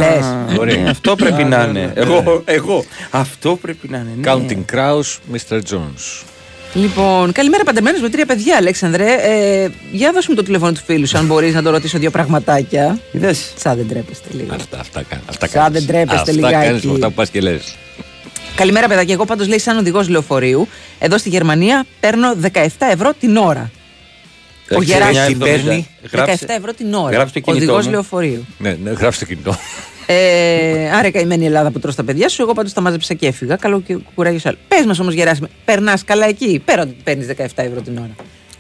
Μπορεί. 0.55 0.79
Ναι, 0.79 0.91
αυτό 0.91 1.17
πρέπει 1.17 1.43
Α, 1.43 1.47
να 1.47 1.67
ναι, 1.67 1.79
είναι. 1.79 1.93
ναι. 1.95 2.01
Εγώ, 2.03 2.43
εγώ. 2.45 2.85
Αυτό 3.11 3.59
πρέπει 3.61 3.89
να 3.89 3.97
είναι. 3.99 4.11
ναι. 4.17 4.33
Counting 4.33 4.75
Crows, 4.75 5.37
Mr. 5.37 5.59
Jones. 5.71 6.23
Λοιπόν, 6.75 7.33
καλημέρα 7.33 7.65
παντεμένο 7.65 7.99
με 8.01 8.09
τρία 8.09 8.27
παιδιά, 8.27 8.57
Αλέξανδρε. 8.57 9.13
Ε, 9.21 9.69
για 9.93 10.13
δώσουμε 10.13 10.37
το 10.37 10.43
τηλέφωνο 10.43 10.73
του 10.73 10.81
φίλου, 10.87 11.07
σου, 11.07 11.19
αν 11.19 11.27
μπορείς 11.27 11.55
να 11.55 11.63
το 11.63 11.71
ρωτήσω 11.71 11.99
δύο 11.99 12.11
πραγματάκια. 12.11 12.99
Είδες; 13.13 13.53
Σαν 13.57 13.77
δεν 13.77 13.89
τρέπεστε 13.89 14.29
λίγο. 14.33 14.55
Αυτά, 14.55 14.79
αυτά, 14.81 15.03
κα- 15.09 15.21
αυτά 15.29 15.49
Σαν 15.49 15.63
κάνεις. 15.63 15.79
δεν 15.79 15.89
τρέπεστε 15.95 16.21
Αυτά 16.21 16.33
λιγάκι. 16.33 16.67
κάνεις 16.67 16.83
με 16.85 16.93
αυτά 16.93 17.07
που 17.09 17.15
πας 17.15 17.31
και 17.31 17.41
λες. 17.41 17.77
Καλημέρα, 18.57 18.89
παιδάκια. 18.89 19.15
Εγώ 19.15 19.25
πάντως 19.25 19.49
λέει 19.49 19.59
σαν 19.59 19.79
οδηγός 19.79 20.09
λεωφορείου. 20.09 20.69
Εδώ 20.99 21.19
στη 21.19 21.29
Γερμανία 21.29 21.85
παίρνω 22.01 22.35
17 22.35 22.91
ευρώ 22.91 23.13
την 23.21 23.37
ώρα. 23.37 23.71
Ο 24.71 24.75
Έξι, 24.75 24.85
Γεράσης 24.85 25.17
εννιά, 25.19 25.27
Τι 25.27 25.33
εβδομήντα. 25.33 25.65
παίρνει; 25.67 25.87
17 26.03 26.09
Γράψε. 26.13 26.47
ευρώ 26.49 26.73
την 26.75 26.95
ώρα. 26.95 27.11
Γράψε 27.11 27.33
το 27.33 27.41
κινητό 27.41 27.63
Οδηγός 27.65 27.85
μου. 27.85 27.91
λεωφορείου. 27.91 28.47
Ναι, 28.59 28.77
ναι, 28.83 28.91
γράψε 28.91 29.19
το 29.19 29.25
κινητό. 29.25 29.57
Ε, 30.13 30.91
άρα 30.95 31.11
καημένη 31.11 31.43
η 31.43 31.47
Ελλάδα 31.47 31.71
που 31.71 31.79
τρως 31.79 31.95
τα 31.95 32.05
παιδιά 32.05 32.29
σου. 32.29 32.43
Εγώ 32.43 32.53
πάντως 32.53 32.73
τα 32.73 32.81
μάζεψα 32.81 33.15
και 33.15 33.27
έφυγα. 33.27 33.57
Καλό 33.57 33.81
και 33.81 33.97
κουράγιος 34.15 34.43
σε 34.43 34.49
άλλο. 34.49 34.59
Πες 34.69 34.85
μας 34.87 34.99
όμως, 35.01 35.15
Γεράσιμο, 35.15 35.49
περνάς 35.65 36.05
καλά 36.05 36.27
εκεί; 36.27 36.63
Πέρα 36.65 36.83
ότι 36.83 36.97
παίρνεις 37.05 37.27
17 37.27 37.45
ευρώ 37.55 37.81
την 37.81 37.99
ώρα. 37.99 38.11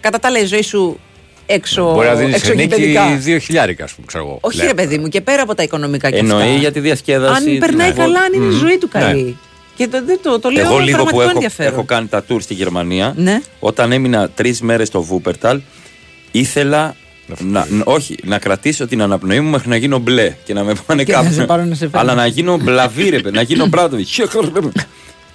Κατά 0.01 0.19
τα 0.19 0.29
άλλα, 0.29 0.39
η 0.39 0.45
ζωή 0.45 0.63
σου 0.63 1.01
έξω. 1.47 1.93
Μπορεί 1.93 2.07
να 2.07 2.15
δίνεις 2.15 2.43
σε 2.43 2.51
νίκη 2.55 2.63
εξωγηπαιδικά. 2.63 3.17
δύο 3.17 3.39
χιλιάρικα, 3.39 3.85
ας 3.85 3.93
πούμε, 3.93 4.07
ξέρω 4.07 4.25
εγώ. 4.25 4.39
Όχι, 4.41 4.57
Λέω. 4.57 4.67
ρε 4.67 4.75
παιδί 4.75 4.99
μου, 4.99 5.09
και 5.09 5.21
πέρα 5.21 5.43
από 5.43 5.55
τα 5.55 5.63
οικονομικά 5.63 6.11
και 6.11 6.17
Εννοεί 6.17 6.43
αυτά. 6.43 6.55
για 6.59 6.73
τη 6.73 6.81
διασκέδαση. 6.81 7.51
Αν 7.51 7.59
περνάει 7.59 7.91
του- 7.91 7.97
καλά, 7.97 8.21
αν 8.21 8.33
είναι 8.33 8.45
η 8.45 8.49
Μμμ. 8.49 8.59
ζωή 8.59 8.79
του 8.79 8.89
καλή. 8.89 9.23
Ναι. 9.23 9.33
Και 9.77 9.89
το, 9.89 10.05
δεν 10.05 10.21
το, 10.23 10.39
το 10.41 10.49
λέω 10.51 10.65
Εγώ 10.65 10.79
λίγο 10.79 10.85
που 10.87 11.05
πραγματικό 11.05 11.21
έχω, 11.23 11.31
ενδιαφέρον. 11.35 11.73
έχω 11.73 11.85
κάνει 11.85 12.07
τα 12.07 12.25
tour 12.29 12.37
στη 12.41 12.55
Γερμανία, 12.55 13.13
Ναι. 13.17 13.41
όταν 13.61 13.93
έμεινα 13.93 14.29
τρεις 14.29 14.61
μέρες 14.61 14.89
στο 14.89 15.03
Βούπερταλ, 15.03 15.61
ήθελα 16.31 16.97
να, 17.39 17.67
ν- 17.71 17.83
όχι, 17.85 18.17
να 18.25 18.39
κρατήσω 18.39 18.87
την 18.87 19.03
αναπνοή 19.03 19.41
μου 19.41 19.51
μέχρι 19.51 19.69
να 19.69 19.77
γίνω 19.77 19.99
μπλε 19.99 20.35
και 20.45 20.55
να 20.55 20.65
με 20.65 20.73
πάνε 20.87 21.05
Και 21.05 21.13
να 21.13 21.23
κάπου. 21.23 21.33
σε 21.35 21.45
πάρουν 21.45 21.69
να 21.69 21.75
σε 21.75 21.89
φέρουν. 21.89 21.99
Αλλά 22.09 22.15
να 22.15 22.27
γίνω 22.27 22.57
μπλαβί, 22.59 23.09
ρε, 23.09 23.19
παιδί, 23.21 23.37
να 23.37 23.43
γίνω 23.43 23.67
Μπράντοβιτ. 23.67 24.09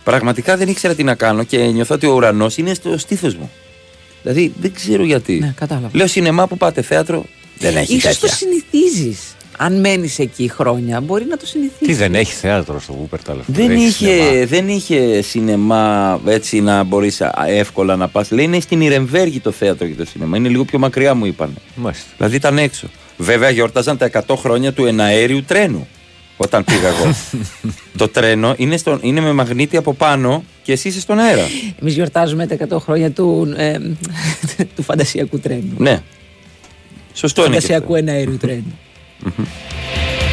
Πραγματικά 0.03 0.57
δεν 0.57 0.67
ήξερα 0.67 0.95
τι 0.95 1.03
να 1.03 1.15
κάνω 1.15 1.43
και 1.43 1.57
νιώθω 1.57 1.95
ότι 1.95 2.05
ο 2.07 2.13
ουρανός 2.13 2.57
είναι 2.57 2.73
στο 2.73 2.97
στήθος 2.97 3.35
μου. 3.35 3.51
Δηλαδή 4.21 4.53
δεν 4.61 4.73
ξέρω 4.73 5.03
γιατί. 5.03 5.39
Ναι, 5.39 5.53
κατάλαβα. 5.57 5.89
Λέω 5.93 6.07
σινεμά 6.07 6.47
που 6.47 6.57
πάτε, 6.57 6.81
θέατρο 6.81 7.25
δεν 7.59 7.75
έχει 7.75 7.95
Ίσως 7.95 8.19
το 8.19 8.27
τέτοια. 8.27 8.35
συνηθίζεις. 8.35 9.34
Αν 9.57 9.79
μένεις 9.79 10.19
εκεί 10.19 10.49
χρόνια, 10.49 11.01
μπορεί 11.01 11.25
να 11.25 11.37
το 11.37 11.45
συνηθίσεις. 11.45 11.87
Τι 11.87 11.93
δεν 11.93 12.15
έχει 12.15 12.33
θέατρο 12.33 12.79
στο 12.79 12.93
Βούπερταλ. 12.93 13.37
Δεν 13.45 13.71
έχεις 13.71 14.01
είχε, 14.01 14.07
σινεμά; 14.07 14.45
δεν 14.45 14.67
είχε 14.67 15.21
σινεμά 15.21 16.19
έτσι 16.25 16.61
να 16.61 16.83
μπορείς 16.83 17.21
εύκολα 17.47 17.95
να 17.95 18.07
πας. 18.07 18.31
Λέει 18.31 18.45
είναι 18.45 18.59
στην 18.59 18.81
Ιρεμβέργη 18.81 19.39
το 19.39 19.51
θέατρο 19.51 19.87
και 19.87 19.93
το 19.93 20.05
σινεμά. 20.05 20.37
Είναι 20.37 20.49
λίγο 20.49 20.65
πιο 20.65 20.79
μακριά 20.79 21.13
μου 21.13 21.25
είπαν. 21.25 21.53
Μάλιστα. 21.75 22.05
Δηλαδή 22.17 22.35
ήταν 22.35 22.57
έξω. 22.57 22.87
Βέβαια 23.17 23.49
γιόρταζαν 23.49 23.97
τα 23.97 24.09
100 24.27 24.35
χρόνια 24.37 24.73
του 24.73 24.85
εναέριου 24.85 25.43
τρένου 25.43 25.87
όταν 26.37 26.63
πήγα 26.63 26.87
εγώ. 26.87 27.15
το 27.97 28.07
τρένο 28.07 28.53
είναι, 28.57 28.77
στο, 28.77 28.99
είναι 29.01 29.21
με 29.21 29.31
μαγνήτη 29.31 29.77
από 29.77 29.93
πάνω 29.93 30.43
και 30.63 30.71
εσύ 30.71 30.87
είσαι 30.87 30.99
στον 30.99 31.19
αέρα. 31.19 31.45
Εμείς 31.81 31.93
γιορτάζουμε 31.93 32.47
τα 32.47 32.67
100 32.69 32.79
χρόνια 32.79 33.11
του, 33.11 33.53
ε, 33.57 33.77
του 34.75 34.83
φαντασιακού 34.83 35.39
τρένου. 35.39 35.73
ναι. 35.77 36.01
Σωστό 37.13 37.41
είναι. 37.45 37.51
και 37.51 37.57
αυτό. 37.57 37.73
φαντασιακού 37.73 37.95
εναέριου 37.95 38.37
τρένου. 38.37 38.79
Mm-hmm. 39.23 40.24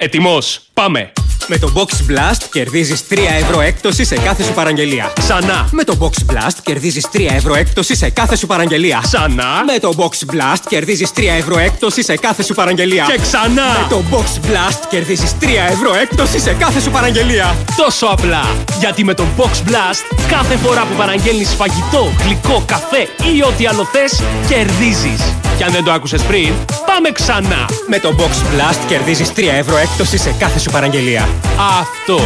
Ετοιμός, 0.00 0.60
πάμε! 0.74 1.12
Με 1.50 1.58
το 1.58 1.72
Box 1.74 2.10
Blast 2.10 2.42
κερδίζεις 2.50 3.02
3 3.10 3.18
ευρώ 3.40 3.60
έκπτωση 3.60 4.04
σε 4.04 4.14
κάθε 4.14 4.42
σου 4.42 4.52
παραγγελία. 4.52 5.12
Ξανά. 5.18 5.68
Με 5.70 5.84
το 5.84 5.94
Box 6.00 6.32
Blast 6.32 6.56
κερδίζεις 6.62 7.06
3 7.12 7.20
ευρώ 7.36 7.54
έκπτωση 7.54 7.96
σε 7.96 8.10
κάθε 8.10 8.36
σου 8.36 8.46
παραγγελία. 8.46 9.00
Ξανά. 9.02 9.64
Με 9.72 9.78
το 9.78 9.94
Box 9.98 10.34
Blast 10.34 10.62
κερδίζεις 10.68 11.10
3 11.16 11.20
ευρώ 11.38 11.58
έκπτωση 11.58 12.02
σε 12.02 12.16
κάθε 12.16 12.42
σου 12.42 12.54
παραγγελία. 12.54 13.04
Και 13.08 13.18
ξανά. 13.22 13.66
Με 13.80 13.86
το 13.88 14.02
Box 14.10 14.46
Blast 14.46 14.78
κερδίζεις 14.88 15.32
3 15.40 15.46
ευρώ 15.70 15.94
έκπτωση 15.94 16.40
σε 16.40 16.52
κάθε 16.52 16.80
σου 16.80 16.90
παραγγελία. 16.90 17.56
Τόσο 17.76 18.06
απλά. 18.06 18.44
Γιατί 18.78 19.04
με 19.04 19.14
τον 19.14 19.26
Box 19.36 19.70
Blast 19.70 20.16
κάθε 20.28 20.56
φορά 20.56 20.80
που 20.80 20.94
παραγγέλνεις 20.96 21.54
φαγητό, 21.54 22.12
γλυκό, 22.24 22.62
καφέ 22.66 23.08
ή 23.36 23.42
ό,τι 23.42 23.66
άλλο 23.66 23.88
θες, 23.92 24.20
κερδίζεις. 24.48 25.22
Και 25.58 25.64
αν 25.64 25.72
δεν 25.72 25.84
το 25.84 25.92
άκουσες 25.92 26.22
πριν, 26.22 26.52
πάμε 26.86 27.10
ξανά. 27.12 27.68
Με 27.86 27.98
το 27.98 28.14
Box 28.18 28.30
Blast 28.30 28.78
κερδίζεις 28.88 29.32
3 29.36 29.54
ευρώ 29.58 29.76
έκπτωση 29.76 30.18
σε 30.18 30.34
κάθε 30.38 30.58
σου 30.58 30.70
παραγγελία. 30.70 31.28
Αυτό. 31.80 32.18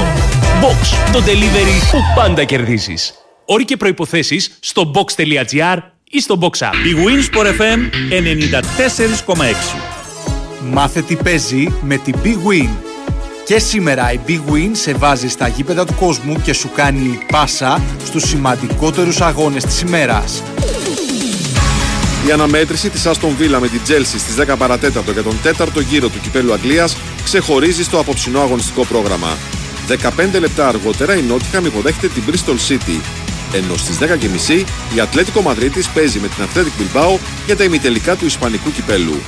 Box. 0.62 1.12
Το 1.12 1.18
delivery 1.18 1.90
που 1.90 1.98
πάντα 2.14 2.44
κερδίζεις. 2.44 3.14
Όροι 3.44 3.64
και 3.64 3.76
προϋποθέσεις 3.76 4.58
στο 4.60 4.90
box.gr 4.94 5.78
ή 6.10 6.20
στο 6.20 6.38
Box 6.40 6.66
App. 6.66 6.74
Η 6.74 6.94
Winsport 7.06 7.46
FM 7.46 7.78
94,6. 9.26 9.42
Μάθε 10.70 11.02
τι 11.02 11.16
παίζει 11.16 11.72
με 11.80 11.96
την 11.96 12.14
Big 12.24 12.48
Win. 12.48 12.68
Και 13.44 13.58
σήμερα 13.58 14.12
η 14.12 14.18
Big 14.26 14.52
Win 14.52 14.70
σε 14.72 14.92
βάζει 14.92 15.28
στα 15.28 15.48
γήπεδα 15.48 15.84
του 15.84 15.94
κόσμου 15.94 16.40
και 16.42 16.52
σου 16.52 16.70
κάνει 16.74 17.18
πάσα 17.32 17.82
στους 18.04 18.22
σημαντικότερους 18.22 19.20
αγώνες 19.20 19.64
της 19.64 19.80
ημέρας. 19.80 20.42
Η 22.26 22.32
αναμέτρηση 22.32 22.90
της 22.90 23.06
Aston 23.06 23.40
Villa 23.40 23.58
με 23.60 23.68
την 23.68 23.80
Chelsea 23.88 24.18
στις 24.18 24.34
10 24.38 24.54
παρατέταρτο 24.58 25.12
για 25.12 25.22
τον 25.22 25.38
τέταρτο 25.42 25.80
γύρο 25.80 26.08
του 26.08 26.20
κυπέλου 26.20 26.52
Αγγλίας 26.52 26.96
ξεχωρίζει 27.24 27.82
στο 27.82 27.98
απόψινό 27.98 28.40
αγωνιστικό 28.40 28.84
πρόγραμμα. 28.84 29.36
15 29.88 30.38
λεπτά 30.40 30.68
αργότερα 30.68 31.16
η 31.16 31.22
Nottingham 31.28 31.64
υποδέχεται 31.64 32.08
την 32.08 32.22
Bristol 32.26 32.72
City. 32.72 33.00
Ενώ 33.52 33.76
στις 33.76 33.98
10.30 33.98 34.64
η 34.94 35.00
Ατλέτικο 35.00 35.40
Μαδρίτης 35.40 35.88
παίζει 35.88 36.18
με 36.18 36.28
την 36.28 36.44
Athletic 36.44 36.82
Bilbao 36.82 37.18
για 37.46 37.56
τα 37.56 37.64
ημιτελικά 37.64 38.16
του 38.16 38.24
Ισπανικού 38.24 38.72
κυπέλου. 38.72 39.20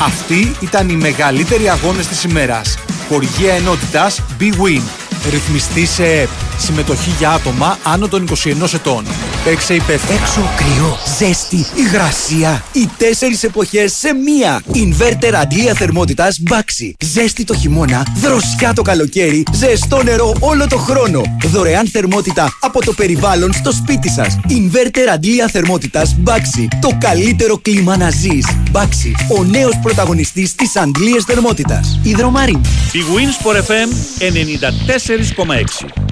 Αυτοί 0.00 0.52
ήταν 0.60 0.88
οι 0.88 0.96
μεγαλύτεροι 0.96 1.68
αγώνες 1.68 2.06
της 2.06 2.24
ημέρας. 2.24 2.78
Χορηγία 3.08 3.54
ενότητας 3.54 4.22
Big 4.40 4.52
Win. 4.52 5.01
Ρυθμιστή 5.30 5.86
σε 5.86 6.04
ΕΠ. 6.04 6.28
Συμμετοχή 6.58 7.10
για 7.18 7.30
άτομα 7.30 7.78
άνω 7.82 8.08
των 8.08 8.28
21 8.44 8.72
ετών. 8.74 9.04
Παίξε 9.44 9.74
υπεύθυνα. 9.74 10.20
Έξω 10.20 10.40
κρύο, 10.56 10.98
ζέστη, 11.18 11.66
υγρασία. 11.74 12.64
Οι 12.72 12.88
τέσσερις 12.98 13.42
εποχές 13.42 13.92
σε 13.92 14.12
μία. 14.12 14.62
Ινβέρτερ 14.72 15.36
αντλία 15.36 15.74
θερμότητας 15.74 16.40
Baxi. 16.50 16.90
Ζέστη 17.04 17.44
το 17.44 17.54
χειμώνα, 17.54 18.06
δροσιά 18.16 18.72
το 18.72 18.82
καλοκαίρι, 18.82 19.42
ζεστό 19.52 20.02
νερό 20.02 20.34
όλο 20.40 20.66
το 20.66 20.76
χρόνο. 20.76 21.22
Δωρεάν 21.44 21.88
θερμότητα 21.88 22.56
από 22.60 22.84
το 22.84 22.92
περιβάλλον 22.92 23.52
στο 23.52 23.72
σπίτι 23.72 24.10
σας. 24.10 24.38
Ινβέρτερ 24.48 25.08
αντλία 25.08 25.48
θερμότητας 25.48 26.16
Baxi. 26.24 26.66
Το 26.80 26.90
καλύτερο 27.00 27.58
κλίμα 27.58 27.96
να 27.96 28.10
ζεις. 28.10 28.46
Baxi. 28.72 29.36
Ο 29.38 29.44
νέος 29.44 29.78
πρωταγωνιστής 29.82 30.54
της 30.54 30.76
αντλίας 30.76 31.24
θερμότητας. 31.24 31.98
Ιδρομάριν. 32.02 32.60
Η 32.92 32.98
Winsport 33.14 33.56
FM 33.56 33.88
94,6. 34.18 35.11
Cáceres 35.12 35.32
Comex. 35.34 36.11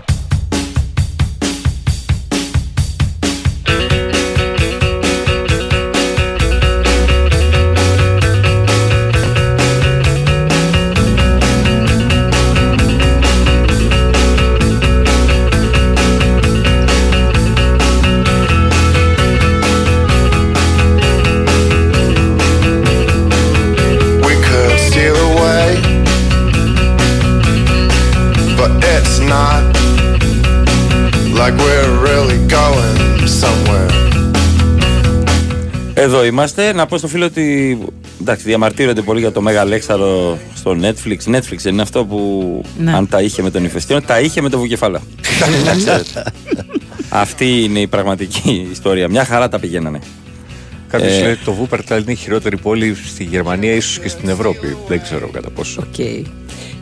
Είμαστε. 36.30 36.72
Να 36.72 36.86
πω 36.86 36.98
στο 36.98 37.08
φίλο 37.08 37.24
ότι 37.24 37.78
εντάξει, 38.20 38.44
διαμαρτύρονται 38.44 39.02
πολύ 39.02 39.20
για 39.20 39.32
το 39.32 39.40
Μέγα 39.40 39.60
Αλέξανδρο 39.60 40.38
στο 40.54 40.76
Netflix. 40.80 41.34
Netflix 41.34 41.56
δεν 41.62 41.72
είναι 41.72 41.82
αυτό 41.82 42.04
που 42.04 42.62
Ναι. 42.78 42.92
αν 42.94 43.08
τα 43.08 43.20
είχε 43.22 43.42
με 43.42 43.50
τον 43.50 43.64
Ηφαιστίωνα, 43.64 44.02
τα 44.02 44.20
είχε 44.20 44.40
με 44.40 44.48
τον 44.48 44.60
Βουκεφάλα. 44.60 45.02
Να 45.66 45.74
ξέρετε. 45.74 46.24
Αυτή 47.08 47.62
είναι 47.64 47.78
η 47.80 47.86
πραγματική 47.86 48.68
ιστορία. 48.72 49.08
Μια 49.08 49.24
χαρά 49.24 49.48
τα 49.48 49.58
πηγαίνανε. 49.58 49.98
Κάποιος 50.88 51.12
Ε, 51.12 51.20
λέει 51.22 51.30
ότι 51.32 51.44
το 51.44 51.52
Βούπερταλ 51.52 52.02
είναι 52.02 52.12
η 52.12 52.14
χειρότερη 52.14 52.56
πόλη 52.56 52.96
στη 53.06 53.24
Γερμανία, 53.24 53.72
ίσως 53.74 53.98
και 53.98 54.08
στην 54.08 54.28
Ευρώπη. 54.28 54.76
Δεν 54.88 55.02
ξέρω 55.02 55.28
κατά 55.28 55.50
πόσο. 55.50 55.80
Οκ. 55.88 56.26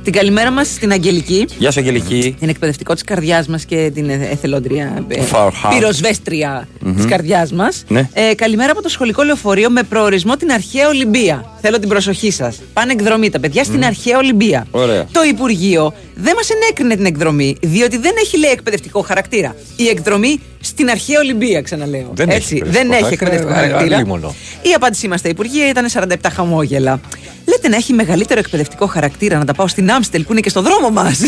Την 0.09 0.17
καλημέρα 0.17 0.51
μας 0.51 0.69
στην 0.69 0.93
Αγγελική. 0.93 1.47
Γεια 1.59 1.71
σου, 1.71 1.81
Αγγελική. 1.81 2.37
Την 2.39 2.49
εκπαιδευτικό 2.49 2.95
της 2.95 3.03
καρδιάς 3.05 3.47
μας 3.49 3.65
και 3.65 3.91
την 3.95 4.09
ε- 4.11 4.29
εθελόντρια 4.33 5.05
ε, 5.09 5.21
Φαουρχάρ. 5.21 5.75
πυροσβέστρια 5.75 6.69
Μμμ. 6.81 6.95
της 6.97 7.05
καρδιάς 7.05 7.53
μας. 7.53 7.85
Ναι. 7.89 8.09
Ε, 8.13 8.35
καλημέρα 8.35 8.73
από 8.73 8.83
το 8.83 8.89
σχολικό 8.89 9.23
λεωφορείο 9.23 9.71
με 9.71 9.83
προορισμό 9.83 10.37
την 10.37 10.51
αρχαία 10.53 10.89
Ολυμπία. 10.89 11.45
Θέλω 11.61 11.79
την 11.79 11.89
προσοχή 11.89 12.31
σας. 12.31 12.61
Πάνε 12.73 12.93
εκδρομή 12.93 13.31
τα 13.31 13.41
παιδιά 13.41 13.65
στην 13.65 13.77
Μμ. 13.77 13.85
αρχαία 13.85 14.17
Ολυμπία. 14.19 14.67
Ωραία. 14.71 15.07
Το 15.13 15.23
Υπουργείο 15.23 15.95
δεν 16.15 16.33
μας 16.37 16.51
ενέκρινε 16.51 16.95
την 16.97 17.05
εκδρομή, 17.07 17.57
διότι 17.63 17.97
δεν 17.99 18.13
έχει 18.19 18.39
λέει 18.39 18.51
εκπαιδευτικό 18.51 19.01
χαρακτήρα. 19.03 19.55
Η 19.77 19.89
εκδρομή 19.89 20.41
στην 20.61 20.91
αρχαία 20.91 21.19
Ολυμπία, 21.21 21.63
ξαναλέω. 21.63 22.11
Δεν 22.15 22.29
έχει 22.29 22.37
Έτσι, 22.39 22.55
εκπαιδευτικό 22.57 22.89
δεν 22.93 23.03
έχει 23.05 23.13
εκπαιδευτικό 23.13 23.49
χαρακτήρα, 23.53 23.75
χαρακτήρα. 23.77 23.97
αλίμονο. 23.97 24.35
Η 24.63 24.73
απάντησή 24.77 25.09
μας 25.09 25.19
στα 25.21 25.29
Υπουργεία 25.29 25.69
ήταν 25.69 25.87
47 25.93 26.15
χαμόγελα. 26.33 27.01
Λέτε 27.49 27.69
να 27.69 27.77
έχει 27.77 27.93
μεγαλύτερο 27.93 28.41
εκπαιδευτικό 28.41 28.87
χαρακτήρα 28.87 29.39
να 29.39 29.45
τα 29.45 29.55
πάω 29.55 29.69
στην 29.69 29.91
Άμστελ 29.91 30.23
που 30.25 30.33
είναι 30.33 30.41
και 30.41 30.49
στο 30.49 30.63
δρόμο 30.63 30.91
μας. 30.91 31.19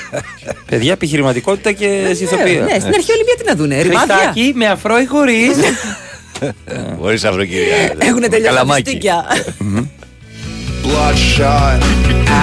Παιδιά, 0.70 0.92
επιχειρηματικότητα 0.92 1.72
και 1.72 2.10
ζηθοποιία. 2.14 2.60
ναι, 2.60 2.78
στην 2.78 2.94
αρχαία 2.94 3.14
Ολυμπία 3.14 3.34
τι 3.38 3.44
να 3.46 3.54
δούνε, 3.54 3.82
ρημάδια. 3.82 4.14
Χριστάκι, 4.14 4.52
με 4.54 4.66
αφρό 4.66 4.98
ή 4.98 5.06
χωρίς. 5.06 5.56
Μπορεί 6.98 7.18
αύριο 7.26 7.44
κυρία. 7.44 7.76
Έχουν 7.98 8.20
τελειώσει 8.20 8.42
τα 8.42 8.48
Καλαμάκι. 8.48 8.82
μυστικιά. 8.82 9.24
Bloodshot, 10.84 11.82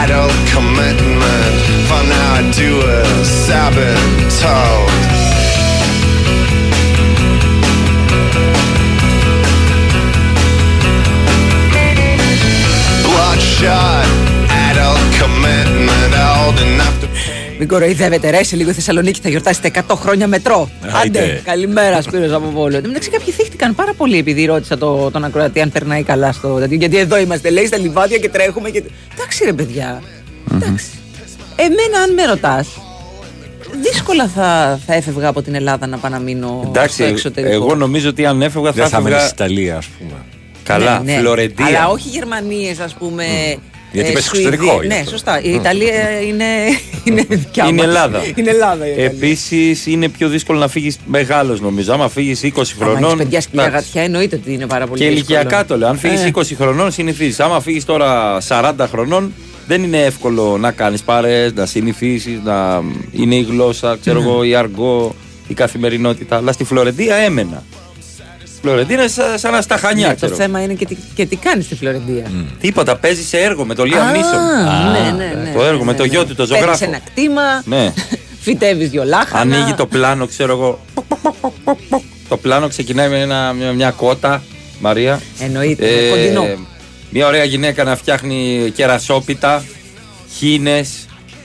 adult 0.01 0.38
commitment. 0.55 1.55
Found 1.89 2.11
out 2.22 2.39
I 2.39 2.51
do 2.61 2.72
as 3.01 3.49
I've 3.49 5.18
Μην 17.60 17.68
κοροϊδεύετε, 17.68 18.30
ρε, 18.30 18.43
σε 18.43 18.55
λίγο 18.55 18.70
η 18.70 18.74
Θεσσαλονίκη 18.74 19.20
θα 19.22 19.30
γιορτάσετε 19.30 19.72
100 19.88 19.95
χρόνια 19.95 20.28
μετρό. 20.28 20.70
Άιντε. 21.01 21.20
Άντε, 21.20 21.41
καλημέρα, 21.45 22.01
Σπύρος 22.01 22.32
από 22.32 22.49
Βόλο. 22.51 22.76
Εν 22.76 22.82
τω 22.82 22.88
μεταξύ, 22.88 23.10
κάποιοι 23.10 23.34
θύχτηκαν 23.34 23.76
πάρα 23.76 23.93
πολύ 23.93 24.18
επειδή 24.18 24.45
ρώτησα 24.45 24.78
το, 24.78 25.12
τον 25.12 25.24
ακροατή 25.24 25.62
αν 25.62 25.72
περνάει 25.72 26.03
καλά 26.03 26.32
στο 26.32 26.55
τέτοιο. 26.60 26.78
Γιατί 26.78 26.97
εδώ 26.97 27.18
είμαστε, 27.20 27.49
λέει, 27.49 27.66
στα 27.66 27.78
λιβάδια 27.78 28.18
και 28.18 28.30
τρέχουμε. 28.30 28.70
Και... 28.70 28.84
Εντάξει, 29.18 29.43
ρε, 29.45 29.53
παιδιά. 29.53 30.01
Εντάξει. 30.53 30.86
Εμένα, 31.55 32.03
αν 32.03 32.14
με 32.14 32.26
ρωτάς, 32.26 32.68
δύσκολα 33.82 34.28
θα, 34.28 34.80
θα 34.86 34.93
έφευγα 34.93 35.28
από 35.28 35.41
την 35.41 35.55
Ελλάδα 35.55 35.88
να 35.88 35.97
πάω 35.97 36.12
να 36.12 36.20
μείνω 36.20 36.60
στο 36.62 36.70
Εντάξει, 36.70 37.03
εξωτερικό. 37.03 37.53
εγώ 37.53 37.76
νομίζω 37.76 38.10
ότι 38.10 38.26
αν 38.26 38.41
έφευγα 38.41 38.72
θα 38.72 38.82
Δεν 38.82 38.89
θα 38.89 38.97
έφευγα. 38.97 39.16
μένει 39.18 39.30
στην 39.30 39.45
Ιταλία, 39.45 39.78
ας 39.78 39.86
πούμε. 39.86 40.14
Καλά, 40.74 41.01
Ναι, 41.03 41.11
ναι. 41.13 41.20
Φλωρεντία. 41.20 41.65
Αλλά 41.65 41.88
όχι 41.88 42.07
Γερμανίες, 42.09 42.80
ας 42.80 42.93
πούμε. 42.93 43.24
Γιατί 43.91 44.09
ε, 44.09 44.11
πες 44.13 44.24
Σουηδία. 44.24 44.47
εξωτερικό 44.49 44.84
είναι 44.84 44.93
Ναι, 44.93 44.99
αυτό. 44.99 45.09
σωστά. 45.09 45.41
Η 45.41 45.53
Ιταλία 45.53 46.20
είναι, 46.28 46.45
είναι 47.03 47.26
δικιά 47.30 47.65
Είναι 47.65 47.76
μας. 47.76 47.86
Ελλάδα. 47.86 48.22
Είναι 48.36 48.49
Ελλάδα 48.49 48.86
η 48.88 48.91
Ιταλία. 48.91 49.05
Επίσης 49.05 49.86
είναι 49.86 50.09
πιο 50.09 50.28
δύσκολο 50.30 50.59
να 50.59 50.67
φύγεις 50.67 50.97
μεγάλος 51.05 51.61
νομίζω. 51.61 51.93
Άμα 51.93 52.09
φύγεις 52.09 52.39
20 52.43 52.47
Άμα 52.53 52.61
έχεις 52.61 52.76
χρονών. 52.80 53.17
παιδιά 53.17 53.41
σκυλιά 53.41 53.65
εντάξει. 53.65 53.86
γατιά, 53.86 54.01
εννοείται 54.03 54.36
ότι 54.36 54.53
είναι 54.53 54.65
πάρα 54.67 54.88
πολύ 54.88 54.99
Και 54.99 55.09
δύσκολο. 55.09 55.38
ηλικιακά 55.39 55.65
το 55.65 55.78
λέω. 55.78 55.88
Αν 55.88 55.97
φύγεις 55.97 56.22
Ε. 56.24 56.32
20 56.36 56.55
χρονών, 56.55 56.91
συνηθίζεις. 56.91 57.39
Άμα 57.39 57.59
φύγεις 57.61 57.86
τώρα 57.86 58.38
40 58.47 58.88
χρονών, 58.88 59.34
δεν 59.67 59.84
είναι 59.84 60.01
εύκολο 60.03 60.57
να 60.57 60.72
κάνεις 60.72 61.01
πάρε, 61.01 61.51
να 61.55 61.65
συνηθίσεις, 61.65 62.39
να 62.43 62.82
είναι 63.11 63.36
η 63.36 63.41
γλώσσα, 63.49 63.97
ξέρω 64.01 64.20
Ναι. 64.20 64.26
εγώ, 64.30 64.43
η 64.43 64.55
αργό, 64.55 65.15
η 65.47 65.53
καθημερινότητα. 65.53 66.36
Αλλά 66.36 66.51
στη 66.51 66.63
Φλωρεντία 66.63 67.15
έμενα. 67.15 67.63
Φλωρεντία 68.62 68.95
είναι 68.97 69.07
σαν, 69.07 69.39
σαν 69.39 69.51
να 69.51 69.62
στα 69.62 69.78
χανιά, 69.78 70.07
Ναι, 70.07 70.14
το 70.14 70.20
ξέρω. 70.26 70.36
θέμα 70.36 70.62
είναι 70.64 70.74
και 70.74 70.86
τι, 70.86 70.97
και 71.16 71.26
τι 71.26 71.36
κάνεις 71.36 71.66
στη 71.66 71.76
Φλωρεντία. 71.76 72.32
Τίποτα, 72.62 72.95
παίζει 72.95 73.24
σε 73.24 73.38
έργο 73.38 73.66
με 73.66 73.74
το 73.76 73.84
Λία 73.84 74.01
Α, 74.03 74.12
Νίσον. 74.12 74.41
ναι, 74.91 75.24
ναι, 75.24 75.34
ναι, 75.43 75.51
Το 75.53 75.64
έργο 75.64 75.80
ναι, 75.80 75.86
με 75.86 75.91
ναι, 75.91 75.97
το 75.97 76.03
ναι. 76.03 76.10
γιο 76.10 76.26
του, 76.26 76.36
το 76.36 76.47
Παίρνεις 76.47 76.60
ζωγράφο. 76.60 76.84
ένα 76.86 76.99
κτήμα, 77.05 77.41
Ναι. 77.66 77.93
φυτεύεις 78.43 78.89
δυο 78.89 79.03
λάχανα. 79.05 79.55
Ανοίγει 79.55 79.74
το 79.74 79.86
πλάνο, 79.86 80.26
ξέρω 80.28 80.51
εγώ. 80.51 80.80
Το 82.30 82.38
πλάνο 82.38 82.68
ξεκινάει 82.68 83.10
με 83.10 83.20
ένα, 83.20 83.53
μια, 83.53 83.72
μια 83.72 83.91
κότα, 83.91 84.43
Μαρία. 84.80 85.22
Εννοείται, 85.39 85.86
Ε, 85.88 86.10
κοντινό. 86.10 86.45
Μια 87.10 87.28
ωραία 87.28 87.43
γυναίκα 87.43 87.84
να 87.84 87.95
φτιάχνει 87.95 88.72
κερασόπιτα. 88.76 89.64
χίνες, 90.38 90.89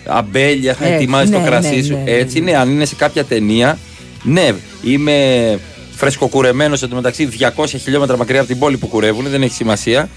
αμπέλια, 0.06 0.76
Ε, 0.80 0.94
ετοιμάζεις 0.94 1.30
το 1.30 1.38
ναι, 1.38 1.46
κρασί 1.46 1.76
ναι, 1.76 1.82
σου. 1.82 1.92
ναι, 1.92 2.02
ναι, 2.02 2.10
Έτσι 2.10 2.38
είναι, 2.38 2.56
αν 2.56 2.70
είναι 2.70 2.84
σε 2.84 2.94
κάποια 2.94 3.24
ταινία, 3.24 3.78
ναι, 4.22 4.50
είμαι 4.82 5.14
φρεσκοκουρεμένο 5.96 6.76
εντωμεταξύ 6.82 7.28
200 7.56 7.64
χιλιόμετρα 7.82 8.16
μακριά 8.16 8.38
από 8.40 8.48
την 8.48 8.58
πόλη 8.58 8.76
που 8.76 8.86
κουρεύουν, 8.86 9.28
δεν 9.28 9.42
έχει 9.42 9.54
σημασία. 9.54 10.08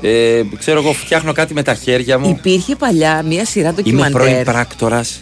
Ε, 0.00 0.42
ξέρω 0.58 0.80
εγώ, 0.80 0.92
φτιάχνω 0.92 1.32
κάτι 1.32 1.54
με 1.54 1.62
τα 1.62 1.74
χέρια 1.74 2.18
μου. 2.18 2.28
Υπήρχε 2.38 2.76
παλιά 2.76 3.22
μια 3.22 3.44
σειρά 3.44 3.68
Είμαι 3.68 3.76
ντοκιμαντέρ. 3.76 4.12
πρώην 4.12 4.44
πράκτορας. 4.44 5.20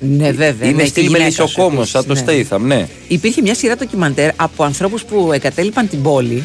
Ναι, 0.00 0.30
βέβαια. 0.32 0.68
Είμαι 0.68 0.82
ναι, 0.82 0.88
στυλ 0.88 1.02
και 1.02 1.08
γυναίκας 1.08 1.34
σου 1.34 1.40
μελισσοκόμος, 1.42 1.72
επίσης, 1.78 1.90
σαν 1.90 2.06
το 2.06 2.12
ναι. 2.12 2.18
Στέιθαμ, 2.18 2.66
ναι. 2.66 2.88
Υπήρχε 3.08 3.42
μια 3.42 3.54
σειρά 3.54 3.76
ντοκιμαντέρ 3.76 4.30
από 4.36 4.64
ανθρώπους 4.64 5.04
που 5.04 5.32
εγκατέλειπαν 5.32 5.88
την 5.88 6.02
πόλη 6.02 6.44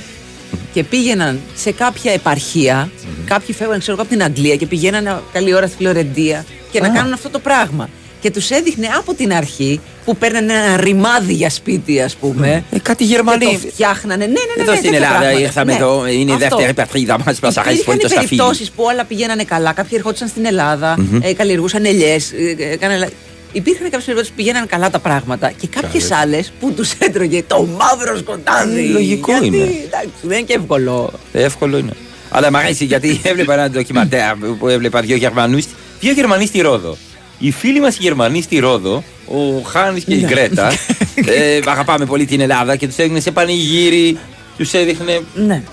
και 0.73 0.83
πήγαιναν 0.83 1.39
σε 1.55 1.71
κάποια 1.71 2.11
επαρχία. 2.11 2.91
Κάποιοι 3.25 3.55
φεύγαν, 3.55 3.79
ξέρω 3.79 3.93
εγώ, 3.93 4.01
από 4.01 4.11
την 4.11 4.23
Αγγλία 4.23 4.55
και 4.55 4.65
πηγαίνανε 4.65 5.21
καλή 5.33 5.53
ώρα 5.53 5.67
στη 5.67 5.75
Φλωρεντία 5.77 6.45
και 6.71 6.79
να 6.79 6.87
Α. 6.87 6.91
κάνουν 6.91 7.13
αυτό 7.13 7.29
το 7.29 7.39
πράγμα. 7.39 7.89
Και 8.21 8.31
τους 8.31 8.49
έδειχνε 8.49 8.87
από 8.97 9.13
την 9.13 9.33
αρχή 9.33 9.79
που 10.05 10.17
παίρνανε 10.17 10.53
ένα 10.53 10.77
ρημάδι 10.77 11.33
για 11.33 11.49
σπίτι, 11.49 12.01
ας 12.01 12.15
πούμε. 12.15 12.63
Ε, 12.71 12.79
κάτι 12.79 13.03
Γερμανοί. 13.03 13.45
Και 13.45 13.57
το 13.61 13.67
φτιάχνανε. 13.73 14.25
Ναι, 14.25 14.31
ναι, 14.31 14.39
ναι. 14.55 14.61
Εδώ 14.61 14.71
ναι, 14.71 14.77
στην 14.77 14.91
τέτοια 14.91 15.05
Ελλάδα 15.05 15.19
πράγματα. 15.19 15.41
ήρθαμε 15.45 15.71
Ναι. 15.71 15.77
εδώ, 15.77 16.07
είναι 16.07 16.31
η 16.31 16.33
Αυτό. 16.33 16.47
δεύτερη 16.55 16.73
πατρίδα 16.73 17.17
μας, 17.25 17.39
μας 17.39 17.57
αρέσει 17.57 17.83
πολύ 17.83 17.97
το 17.97 18.03
Υπήρχαν 18.05 18.09
σταφύλι. 18.09 18.37
περιπτώσεις 18.39 18.71
που 18.71 18.83
όλα 18.83 19.03
πηγαίνανε 19.05 19.43
καλά. 19.43 19.71
Κάποιοι 19.73 19.91
ερχόντουσαν 19.97 20.27
στην 20.27 20.45
Ελλάδα, 20.45 20.95
Μμμ. 20.99 21.19
ε, 21.23 21.33
καλλιεργούσαν 21.33 21.85
ελιές. 21.85 22.31
Ε, 22.31 22.55
έκαναν- 22.71 23.11
Υπήρχαν 23.53 23.83
κάποιες 23.83 24.01
περιπτώσεις 24.03 24.29
που 24.29 24.35
πηγαίναν 24.37 24.67
καλά 24.67 24.89
τα 24.89 24.99
πράγματα 24.99 25.51
και 25.61 25.67
κάποιες 25.67 26.07
Καλές. 26.07 26.23
άλλες 26.23 26.51
που 26.59 26.71
τους 26.73 26.91
έτρωγε 26.99 27.43
το 27.47 27.67
μαύρο 27.77 28.17
σκοτάδι. 28.17 28.79
Ε, 28.79 28.87
λογικό 28.87 29.31
Γιατί, 29.31 29.45
είναι. 29.47 29.57
Εντάξει, 29.85 30.09
δεν 30.21 30.37
είναι 30.37 30.47
και 30.47 30.53
εύκολο. 30.53 31.11
Εύκολο 31.33 31.77
είναι. 31.77 31.91
Αλλά 32.29 32.51
μ' 32.51 32.55
αρέσει 32.55 32.85
γιατί 32.85 33.19
έβλεπα 33.23 33.53
ένα 33.53 33.69
ντοκιμαντέρ 33.69 34.33
που 34.59 34.67
έβλεπα 34.67 35.01
δύο 35.01 35.15
Γερμανούς. 35.15 35.65
Δύο 35.99 36.11
Γερμανοί 36.11 36.45
στη 36.45 36.59
Ρόδο. 36.61 36.97
Οι 37.43 37.51
φίλοι 37.51 37.79
μας 37.79 37.95
οι 37.95 37.99
Γερμανοί 38.01 38.41
στη 38.41 38.59
Ρόδο, 38.59 39.03
ο 39.27 39.61
Χάνης 39.65 40.03
και 40.03 40.13
η 40.13 40.21
Ναι. 40.21 40.27
Γκρέτα, 40.27 40.67
ε, 41.35 41.59
αγαπάμε 41.65 42.05
πολύ 42.05 42.25
την 42.25 42.41
Ελλάδα 42.41 42.75
και 42.75 42.87
τους 42.87 42.97
έδινε 42.97 43.19
σε 43.19 43.31
πανηγύρι, 43.31 44.17
τους 44.57 44.73
έδειχνε. 44.73 45.19
Ναι. 45.35 45.63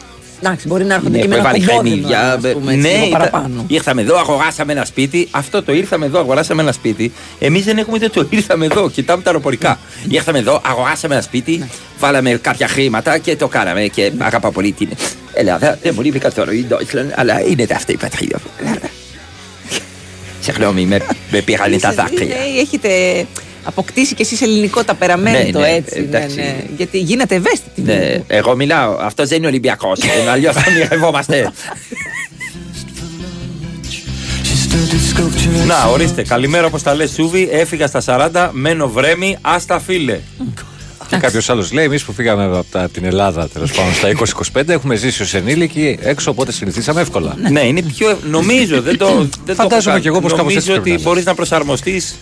Εντάξει, 0.42 0.66
μπορεί 0.68 0.84
να 0.84 0.94
έρχονται 0.94 1.10
Ναι, 1.16 1.18
και 1.18 1.28
που 1.28 1.30
με 1.30 1.36
ένα 1.38 1.48
έβαλε 1.48 1.64
κομπόδινο, 1.64 2.08
χαϊνίδια. 2.08 2.32
ας 2.32 2.52
πούμε, 2.52 2.72
έτσι, 2.74 2.86
Ναι, 2.88 2.94
λίγο 2.94 3.06
ήταν- 3.06 3.10
παραπάνω. 3.18 3.64
ήρθαμε 3.66 4.02
εδώ, 4.02 4.16
αγοράσαμε 4.18 4.72
ένα 4.72 4.84
σπίτι. 4.84 5.28
Αυτό 5.30 5.62
το 5.62 5.72
ήρθαμε 5.72 6.06
εδώ, 6.06 6.18
αγοράσαμε 6.18 6.62
ένα 6.62 6.72
σπίτι. 6.72 7.12
Εμείς 7.38 7.64
δεν 7.64 7.78
έχουμε 7.78 7.96
ούτε 7.96 8.08
το 8.08 8.26
ήρθαμε 8.30 8.64
εδώ, 8.64 8.90
κοιτάμε 8.90 9.22
τα 9.22 9.30
αεροπορικά. 9.30 9.78
ήρθαμε 10.08 10.38
εδώ, 10.38 10.60
αγοράσαμε 10.66 11.14
ένα 11.14 11.22
σπίτι, 11.22 11.68
βάλαμε 11.98 12.30
κάποια 12.42 12.68
χρήματα 12.68 13.18
και 13.18 13.36
το 13.36 13.48
κάναμε. 13.48 13.86
Και 13.86 14.12
αγαπά 14.18 14.50
πολύ 14.50 14.72
την 14.72 14.88
Ελλάδα. 15.32 15.78
Δεν 15.82 15.92
μου 15.96 16.02
λείπει 16.02 16.18
καθόλου 16.18 16.52
η 16.52 16.66
Deutschland, 16.70 17.10
αλλά 17.14 17.40
είναι 17.42 17.66
αυτή 17.74 17.92
η 17.92 17.96
πατρίδα. 17.96 18.40
Συγγνώμη, 20.52 20.84
με, 20.86 21.00
με 21.30 21.40
πήρανε 21.40 21.78
τα 21.78 21.88
Εσείς, 21.88 22.00
δάκρυα. 22.02 22.26
ναι, 22.26 22.60
έχετε 22.60 22.88
αποκτήσει 23.64 24.14
κι 24.14 24.22
εσείς 24.22 24.42
ελληνικό 24.42 24.84
ταπεραμέντο 24.84 25.58
Ναι, 25.58 25.66
ναι, 25.66 25.72
έτσι. 25.74 25.98
Ναι, 26.00 26.04
εντάξει. 26.06 26.36
ναι. 26.36 26.56
Γιατί 26.76 26.98
γίνατε 26.98 27.34
ευαίσθητοι. 27.34 27.80
Ναι, 27.82 28.16
εγώ 28.26 28.56
μιλάω. 28.56 28.96
Αυτό 29.00 29.26
δεν 29.26 29.38
είναι 29.38 29.46
Ολυμπιακός. 29.46 29.98
Αλλιώς 30.32 30.54
θα 30.54 30.70
μοιρευόμαστε. 30.70 31.52
Να, 35.66 35.84
ορίστε. 35.84 36.22
Καλημέρα 36.22 36.66
όπως 36.66 36.82
τα 36.82 36.94
λες, 36.94 37.10
Σούβι. 37.10 37.48
Έφυγα 37.52 37.86
στα 37.86 38.30
40, 38.32 38.48
μένω 38.52 38.88
βρέμι, 38.88 39.36
άστα 39.40 39.78
φίλε. 39.80 40.18
Και 41.08 41.16
κάποιος 41.16 41.50
άλλος 41.50 41.72
λέει: 41.72 41.84
Εμείς 41.84 42.04
που 42.04 42.12
φύγαμε 42.12 42.44
από 42.44 42.64
τα- 42.70 42.88
την 42.88 43.04
Ελλάδα 43.04 43.48
τέλος 43.48 43.72
πάντων 43.72 43.92
στα 43.94 44.08
20-25 44.08 44.68
έχουμε 44.72 44.94
ζήσει 44.94 45.22
ως 45.22 45.34
ενήλικοι 45.34 45.98
έξω, 46.02 46.30
οπότε 46.30 46.52
συνηθίσαμε 46.52 47.00
εύκολα. 47.00 47.34
Ναι, 47.50 47.60
είναι 47.60 47.82
πιο. 47.82 48.18
Νομίζω, 48.30 48.82
δεν 48.82 48.98
το. 48.98 49.06
Δεν 49.16 49.28
το 49.46 49.54
Φαντάζομαι 49.54 49.92
έχω 49.94 50.02
κι 50.02 50.08
εγώ 50.08 50.20
πως 50.20 50.32
κάπως 50.34 50.54
έτσι 50.54 50.68
Νομίζω 50.68 50.72
πρέπει 50.72 50.88
να 50.88 50.94
ότι 50.94 51.02
είναι. 51.02 51.10
μπορεί 51.14 51.22
να 51.22 51.34
προσαρμοστείς 51.34 52.16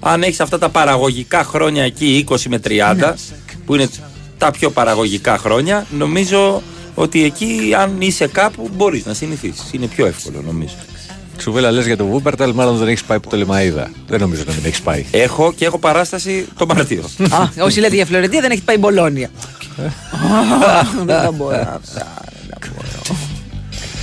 αν 0.00 0.22
έχεις 0.22 0.40
αυτά 0.40 0.58
τα 0.58 0.68
παραγωγικά 0.68 1.44
χρόνια 1.44 1.84
εκεί, 1.84 2.24
20 2.28 2.48
με 2.48 2.58
30, 2.58 3.14
που 3.66 3.74
είναι 3.74 3.88
τα 4.38 4.50
πιο 4.50 4.70
παραγωγικά 4.70 5.38
χρόνια. 5.38 5.86
Νομίζω 5.98 6.62
ότι 6.94 7.24
εκεί, 7.24 7.74
αν 7.78 7.96
είσαι 7.98 8.26
κάπου, 8.26 8.70
μπορείς 8.76 9.04
να 9.06 9.14
συνηθίσεις. 9.14 9.64
Είναι 9.72 9.86
πιο 9.86 10.06
εύκολο, 10.06 10.42
νομίζω. 10.46 10.74
Ξουβέλα 11.36 11.70
λες 11.70 11.86
για 11.86 11.96
το 11.96 12.04
Βούπερταλ, 12.06 12.52
μάλλον 12.52 12.76
δεν 12.76 12.88
έχεις 12.88 13.04
πάει 13.04 13.20
που 13.20 13.28
το 13.28 13.36
Λεμαίδα. 13.36 13.90
Δεν 14.06 14.20
νομίζω 14.20 14.42
να 14.46 14.52
μην 14.52 14.64
έχεις 14.64 14.80
πάει. 14.80 15.04
Έχω 15.10 15.52
και 15.52 15.64
έχω 15.64 15.78
παράσταση 15.78 16.46
το 16.58 16.66
Μάρτιο. 16.66 17.04
Α, 17.30 17.64
όσοι 17.64 17.80
λέτε 17.80 17.94
για 17.94 18.06
Φλωρεντία 18.06 18.40
δεν 18.40 18.50
έχετε 18.50 18.64
πάει 18.66 18.78
Μπολόνια. 18.78 19.30
Δεν 21.06 21.20
θα 21.20 21.32
μπορώ. 21.32 21.56
αυτά, 21.56 21.76
δεν 22.48 22.58
θα 22.60 22.68
μπορώ. 22.74 23.18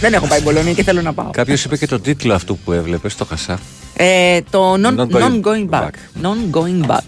Δεν 0.02 0.14
έχω 0.14 0.28
πάει 0.28 0.42
Μπολόνια 0.42 0.74
και 0.74 0.84
θέλω 0.84 1.02
να 1.02 1.14
πάω. 1.14 1.30
Κάποιος 1.32 1.64
είπε 1.64 1.78
και 1.78 1.88
τον 1.88 2.02
τίτλο 2.02 2.34
αυτού 2.34 2.58
που 2.58 2.72
έβλεπες, 2.72 3.16
το 3.16 3.26
χασά. 3.26 3.60
Ε, 3.96 4.40
το 4.50 4.74
non, 4.74 4.96
Non 4.96 5.08
going 5.12 5.22
non 5.22 5.42
going 5.42 5.70
back. 5.70 5.94
Non 6.24 6.38
going 6.58 6.88
back. 6.88 7.08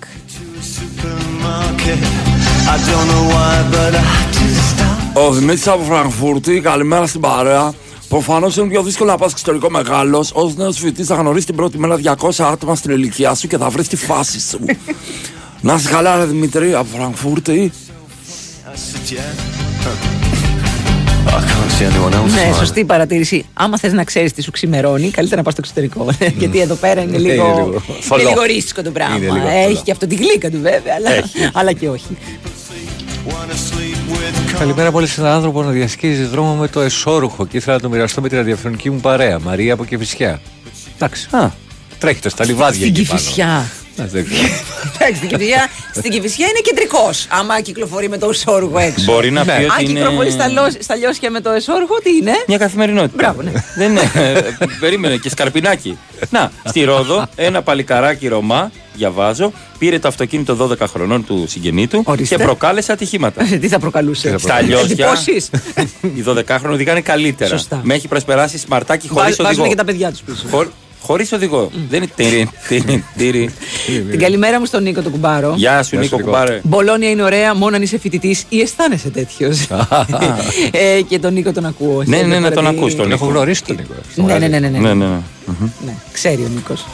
I 2.74 2.78
don't 2.90 3.08
know 3.12 3.24
why, 3.34 3.56
but 3.72 3.94
I 3.96 4.22
just 4.38 4.74
Ο 5.14 5.32
Δημήτρη 5.32 5.72
από 5.72 5.84
Φραγκφούρτη, 5.84 6.62
καλημέρα 6.62 7.08
στην 7.08 7.22
παρέα. 7.22 7.74
Προφανώς 8.14 8.58
είναι 8.58 8.68
πιο 8.68 8.84
δύσκολο 8.84 9.12
να 9.12 9.18
πας 9.18 9.32
εξωτερικό 9.32 9.70
μεγάλος. 9.70 10.32
Ω 10.32 10.54
νέος 10.56 10.78
φοιτητής 10.78 11.08
θα 11.08 11.16
γνωρίσεις 11.16 11.46
την 11.46 11.56
πρώτη 11.56 11.80
μέρα 11.80 12.00
200 12.20 12.30
άτομα 12.40 12.76
στην 12.76 12.92
ηλικία 12.92 13.34
σου 13.36 13.48
και 13.48 13.58
θα 13.58 13.70
βρεις 13.70 13.88
τη 13.88 13.96
φάση 13.96 14.40
σου. 14.40 14.60
να 15.62 15.74
είσαι 15.74 15.90
καλά, 15.90 16.18
ρε 16.18 16.26
Δημήτρη 16.26 16.74
από 16.74 16.88
Φραγκφούρτη. 16.98 17.72
said, 18.74 19.12
yeah. 19.12 19.20
I 21.28 21.42
can't 21.50 21.72
see 21.78 21.86
anyone 21.86 22.14
else. 22.14 22.34
Ναι, 22.34 22.50
smiling. 22.52 22.56
σωστή 22.58 22.86
παρατήρηση. 22.86 23.46
Άμα 23.54 23.78
θες 23.78 23.94
να 23.94 24.04
ξέρεις 24.04 24.34
τι 24.34 24.42
σου 24.42 24.52
ξημερώνει, 24.52 25.10
καλύτερα 25.10 25.38
να 25.38 25.44
πας 25.44 25.54
στο 25.54 25.62
εξωτερικό. 25.66 26.08
Γιατί 26.38 26.60
εδώ 26.60 26.76
πέρα 26.76 27.02
είναι 27.02 27.18
Είναι 27.18 27.30
λίγο, 27.32 27.44
λίγο 27.46 27.68
είναι 27.68 27.82
θολό. 28.02 28.30
λίγο 28.30 28.42
ρίσκο 28.42 28.82
το 28.82 28.92
πράγμα. 28.92 29.16
Είναι 29.16 29.32
λίγο 29.32 29.48
Έχει 29.48 29.64
θολό. 29.64 29.82
και 29.84 29.92
αυτό 29.92 30.08
τη 30.08 30.16
γλύκα 30.16 30.50
του 30.50 30.60
βέβαια, 30.62 30.94
αλλά, 30.98 31.12
Έχει. 31.12 31.50
αλλά 31.54 31.72
και 31.74 31.90
όχι. 31.90 32.18
Καλημέρα 34.58 34.92
πολύ 34.92 35.08
σε 35.08 35.22
έναν 35.22 35.34
άνθρωπο 35.34 35.64
να 35.64 35.72
διασχίζει 35.72 36.24
δρόμο 36.24 36.56
με 36.56 36.68
το 36.68 36.82
εσώρουχο 36.82 37.46
και 37.46 37.58
ήθελα 37.58 37.76
να 37.76 37.82
το 37.82 37.90
μοιραστώ 37.90 38.22
με 38.22 38.30
την 38.30 38.38
ραδιοφωνική 38.38 38.90
μου 38.90 39.00
παρέα, 39.00 39.40
Μαρία 39.40 39.74
από 39.74 39.86
Κεφισιά. 39.86 40.42
Εντάξει. 40.96 41.30
Τρέχετε 42.00 42.30
στα 42.30 42.46
λιβάδια 42.46 42.80
Στην 42.80 42.96
εκεί 42.96 43.06
πάνω. 43.06 43.20
Κηφισιά. 43.20 43.72
Α, 44.02 44.06
δεν 44.08 44.26
ξέρω. 44.26 44.48
Εντάξει, 44.96 45.16
στην 45.18 45.30
Κηφισιά, 45.30 45.68
στην 45.96 46.12
Κηφισιά 46.12 46.46
είναι 46.48 46.60
κεντρικός. 46.64 47.28
Άμα 47.30 47.62
κυκλοφορεί 47.62 48.10
με 48.10 48.18
το 48.18 48.30
εσόρουχο 48.30 48.78
έξω. 48.80 49.12
Μπορεί 49.12 49.32
να 49.32 49.44
πει 49.46 49.52
Αν 49.52 49.66
ότι 49.80 49.84
είναι- 49.84 50.00
κυκλοφορεί 50.00 50.32
στα, 50.32 50.48
λιώσ- 50.48 50.82
στα 50.84 50.96
λιώσια 50.96 51.32
με 51.32 51.42
το 51.42 51.50
εσόρουχο, 51.50 51.96
τι 52.04 52.10
είναι; 52.16 52.32
Μια 52.48 52.58
καθημερινότητα. 52.58 53.14
Μπράβο, 53.16 53.42
ναι. 53.42 53.52
Δεν 53.78 53.92
είναι. 53.92 54.12
ε, 54.14 54.42
Περίμενε 54.80 55.18
και 55.18 55.30
σκαρπινάκι. 55.30 55.98
Να, 56.30 56.52
στη 56.64 56.84
Ρόδο, 56.84 57.26
ένα 57.36 57.62
παλικαράκι 57.62 58.28
Ρωμά, 58.28 58.72
διαβάζω, 58.96 59.52
πήρε 59.78 60.00
το 60.00 60.08
αυτοκίνητο 60.08 60.56
12 60.56 60.88
χρονών 60.88 61.26
του 61.26 61.46
συγγενή 61.48 61.88
του 61.88 62.02
Ορίστε. 62.06 62.36
και 62.36 62.44
προκάλεσε 62.44 62.92
ατυχήματα. 62.92 63.44
Τι 63.44 63.68
θα 63.68 63.80
προκαλούσε; 63.80 64.36
Στα 64.38 64.62
λιώσια. 64.62 64.86
Εντυπώσεις. 64.92 65.50
Οι 66.02 66.24
12χρονοι 66.28 66.72
οδηγάνε 66.72 67.02
καλύτερα. 67.02 67.50
Σωστά. 67.58 67.80
Με 67.84 67.94
έχει 67.94 68.08
προσπεράσει 68.08 68.58
σμαρτάκι 68.58 69.08
χωρίς 69.08 69.24
Βάζ- 69.36 69.40
οδηγό. 69.40 69.56
Βάζουν 69.56 69.70
και 69.70 69.76
τα 69.76 69.84
παιδιά 69.86 70.12
τους 70.12 70.20
πίσω. 70.22 70.44
Χωρ... 71.06 71.16
Χωρίς 71.16 71.32
οδηγό. 71.32 71.70
Δεν 71.90 72.02
είναι 72.04 72.12
τύρι, 72.16 72.50
τύρι, 72.68 73.04
τύρι. 73.18 73.50
Την 74.10 74.20
καλημέρα 74.20 74.60
μου 74.60 74.66
στον 74.66 74.84
Νίκο 74.84 75.02
τον 75.02 75.12
Κουμπάρο. 75.12 75.54
Γεια 75.58 75.84
σου, 75.84 75.98
Νίκο 75.98 76.20
Κουμπάρε. 76.20 76.60
Μπολόνια 76.64 77.10
είναι 77.10 77.24
ωραία 77.24 77.56
μόνο 77.56 77.76
αν 77.76 77.82
είσαι 77.82 77.98
φοιτητής 78.00 78.46
ή 78.50 78.62
αισθάνεσαι 78.62 79.10
τέτοιος. 79.10 79.68
ε, 80.98 81.02
και 81.02 81.20
τον 81.20 81.34
Νίκο 81.34 81.52
τον 81.52 81.66
ακούω. 81.66 82.04
Ναι, 82.06 82.18
Σε 82.18 82.24
ναι, 82.24 82.40
να 82.40 82.52
τον 82.52 82.60
δηλαδή- 82.60 82.78
ακούς 82.80 82.96
τον 82.96 83.08
Νίκο. 83.08 83.24
Έχω 83.24 83.34
γνωρίσει 83.34 83.64
τον 83.64 83.76
Νίκο. 83.76 83.94
στο 84.12 84.22
Ναι, 84.22 84.28
ναι, 84.28 84.34
μαγαζί. 84.40 84.52
ναι, 84.52 84.60
ναι, 84.70 84.78
ναι. 84.80 84.80
Ναι, 84.88 84.94
ναι, 84.94 85.06
ναι. 85.06 85.20
Μμμ. 85.46 85.70
Ναι, 85.86 85.94
ξέρει 86.14 86.42
ο 86.42 86.50
Νίκος. 86.56 86.86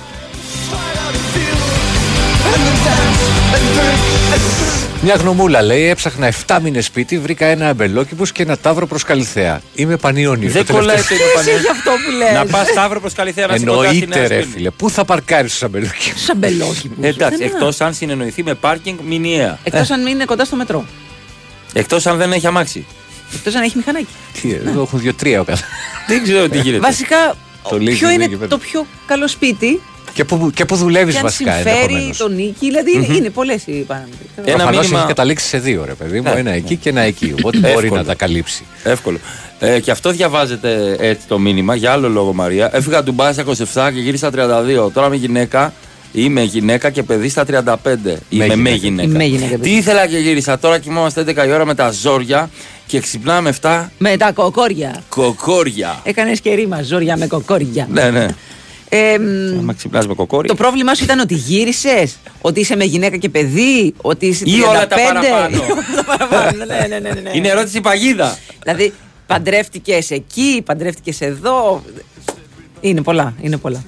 Μια 5.02 5.16
γνωμούλα 5.16 5.62
λέει: 5.62 5.88
Έψαχνα 5.90 6.32
7 6.48 6.60
μήνες 6.62 6.86
σπίτι, 6.86 7.20
βρήκα 7.20 7.46
ένα 7.46 7.70
Αμπελόκηπους 7.70 8.26
και 8.26 8.44
ένα 8.44 8.58
Ταύρο 8.58 8.88
προς 8.88 9.04
Καλλιθέα. 9.04 9.62
Είμαι 9.76 9.98
πανιόνιο. 9.98 10.50
Δεν 10.52 10.66
Το 10.66 10.74
κολλάει 10.74 10.96
τελευταίο- 10.96 11.18
το 11.34 11.40
Εσύ 11.40 11.50
έχει 11.50 11.68
αυτό 11.72 11.92
που 11.92 12.12
λες. 12.18 12.34
Να 12.34 12.46
πας 12.46 12.68
Ταύρο 12.68 13.00
προς 13.00 13.14
Καλλιθέα 13.14 13.48
να 13.48 13.58
'σαι 13.58 13.66
κοντά 13.66 13.78
στη 13.88 13.88
Εννοείται, 13.98 14.20
Νέα 14.20 14.28
ρε 14.28 14.34
Σμύρνη. 14.36 14.52
φίλε. 14.54 14.70
Πού 14.70 14.90
θα 14.90 15.06
παρκάρεις 15.06 15.58
τους 15.58 15.66
Αμπελόκηπους; 15.66 16.22
Στους 16.24 16.88
Αμπελόκηπους. 16.88 16.96
Εντάξει, 17.06 17.44
εκτός 17.44 17.82
αν 17.82 17.94
συνεννοηθεί 17.94 18.44
με 18.44 18.54
πάρκινγκ 18.54 18.98
μηνιαία. 19.06 19.60
Εκτός 19.64 19.90
αν 19.90 20.08
είναι 20.08 20.26
κοντά 20.26 20.46
στο 20.46 20.56
μετρό. 20.56 20.86
Εκτός 21.74 22.06
αν 22.06 22.18
δεν 22.18 22.32
έχει 22.32 22.48
αμάξι. 22.48 22.86
Εκτός 23.34 23.56
αν 23.56 23.64
έχει 23.64 23.78
μηχανάκι. 23.78 24.08
Τι, 24.42 24.52
εδώ 24.54 24.82
έχουν 24.82 25.00
δύο-τρία 25.00 25.40
ο 25.40 25.44
κάθε. 25.44 25.64
Δεν 26.08 26.24
ξέρω 26.24 26.50
τι 26.50 26.58
γίνεται. 26.60 26.82
Βασικά, 26.82 27.36
Το 27.70 27.76
leasing 27.76 27.86
ποιο 27.90 28.10
είναι 28.10 28.24
εκεί 28.24 28.36
πέρα. 28.36 28.50
το 28.50 28.58
πιο 28.58 28.86
καλό 29.08 29.28
σπίτι 29.28 29.82
Και 30.14 30.24
που, 30.26 30.52
και 30.54 30.66
που 30.66 30.76
δουλεύεις 30.76 31.14
και 31.14 31.20
αν 31.20 31.26
βασικά 31.26 31.54
συμφέρει 31.54 31.78
ενδεχομένως. 31.80 32.18
τον 32.18 32.36
Νίκη. 32.36 32.66
Δηλαδή 32.66 32.92
είναι- 32.96 33.16
είναι 33.16 33.30
πολλές 33.30 33.62
οι 33.66 33.72
παράμετροι. 33.72 34.18
Ένα 34.36 34.46
Προφανώς 34.56 34.80
μήνυμα- 34.82 34.98
έχεις 34.98 35.08
καταλήξει 35.10 35.48
σε 35.48 35.58
δύο, 35.60 35.84
ρε 35.86 35.94
παιδί 35.94 36.22
μου. 36.22 36.34
Ναι. 36.34 36.40
Ένα 36.40 36.52
εκεί 36.52 36.76
και 36.76 36.90
ένα 36.90 37.02
εκεί. 37.02 37.34
Οπότε 37.38 37.58
μπορεί 37.58 37.72
Εύκολο. 37.74 37.96
να 38.02 38.04
τα 38.08 38.16
καλύψει. 38.16 38.64
Εύκολο. 38.84 39.18
Ε, 39.60 39.80
και 39.80 39.92
αυτό 39.92 40.12
διαβάζεται 40.12 40.96
έτσι 41.00 41.28
το 41.28 41.40
μήνυμα 41.40 41.76
για 41.76 41.92
άλλο 41.92 42.10
λόγο, 42.10 42.34
Μαρία. 42.34 42.70
Έφυγα 42.74 43.04
του 43.04 43.12
Μπάι 43.12 43.34
στα 43.34 43.42
27 43.42 43.92
και 43.94 44.00
γύρισα 44.00 44.30
32. 44.32 44.90
Τώρα 44.94 45.08
είμαι 45.08 45.16
γυναίκα. 45.16 45.74
Είμαι 46.14 46.42
γυναίκα 46.42 46.90
και 46.90 47.04
παιδί 47.04 47.30
στα 47.30 47.46
35. 47.46 48.18
Είμαι 48.30 48.46
με 48.46 48.54
γυναίκα. 48.54 48.76
γυναίκα. 48.76 49.08
Με 49.18 49.24
γυναίκα, 49.24 49.50
παιδί. 49.50 49.62
Τι 49.70 49.76
ήθελα 49.76 50.08
και 50.08 50.18
γύρισα. 50.18 50.60
Τώρα 50.60 50.80
κοιμόμαστε 50.80 51.22
11 51.22 51.46
η 51.48 51.52
ώρα 51.52 51.66
με 51.66 51.76
τα 51.76 51.92
ζόρια 51.92 52.50
και 52.88 53.00
ξυπνάμε 53.00 53.50
7 53.50 53.92
Με 53.98 54.18
τα 54.18 54.32
κοκόρια. 54.32 55.04
κοκόρια. 55.10 56.00
Έκανες 56.04 56.40
και 56.42 56.54
ρήμα, 56.54 56.82
ζόρια 56.82 57.18
με 57.18 57.28
κοκόρια. 57.28 57.88
Ναι, 57.92 58.10
ναι. 58.10 58.26
Ε, 58.92 59.18
μ, 59.20 59.60
Άμα 59.60 59.74
ξυπνάς 59.74 60.08
με 60.08 60.14
κοκόρι. 60.14 60.48
το 60.48 60.56
πρόβλημά 60.56 60.94
σου 60.96 61.04
ήταν 61.04 61.20
ότι 61.20 61.34
γύρισες, 61.34 62.18
ότι 62.42 62.60
είσαι 62.60 62.76
με 62.76 62.84
γυναίκα 62.84 63.18
και 63.18 63.30
παιδί, 63.30 63.94
ότι 64.02 64.26
είσαι 64.26 64.44
35. 64.46 64.50
Ή 64.50 64.62
όλα 64.62 64.88
τα 64.88 64.96
παραπάνω. 64.96 65.56
Ή 65.58 65.72
όλα 65.72 65.84
τα 65.96 66.04
παραπάνω. 66.04 66.66
ναι, 66.66 66.86
ναι, 66.88 67.00
ναι, 67.00 67.20
ναι. 67.22 67.30
Είναι 67.34 67.48
ερώτηση 67.48 67.82
παγίδα. 67.82 68.38
Δηλαδή, 68.64 68.94
παντρεύτηκες 69.28 70.12
εκεί, 70.12 70.62
παντρεύτηκες 70.66 71.22
εδώ. 71.22 71.84
Είναι 72.82 73.02
πολλά, 73.02 73.34
είναι 73.42 73.58
πολλά. 73.58 73.84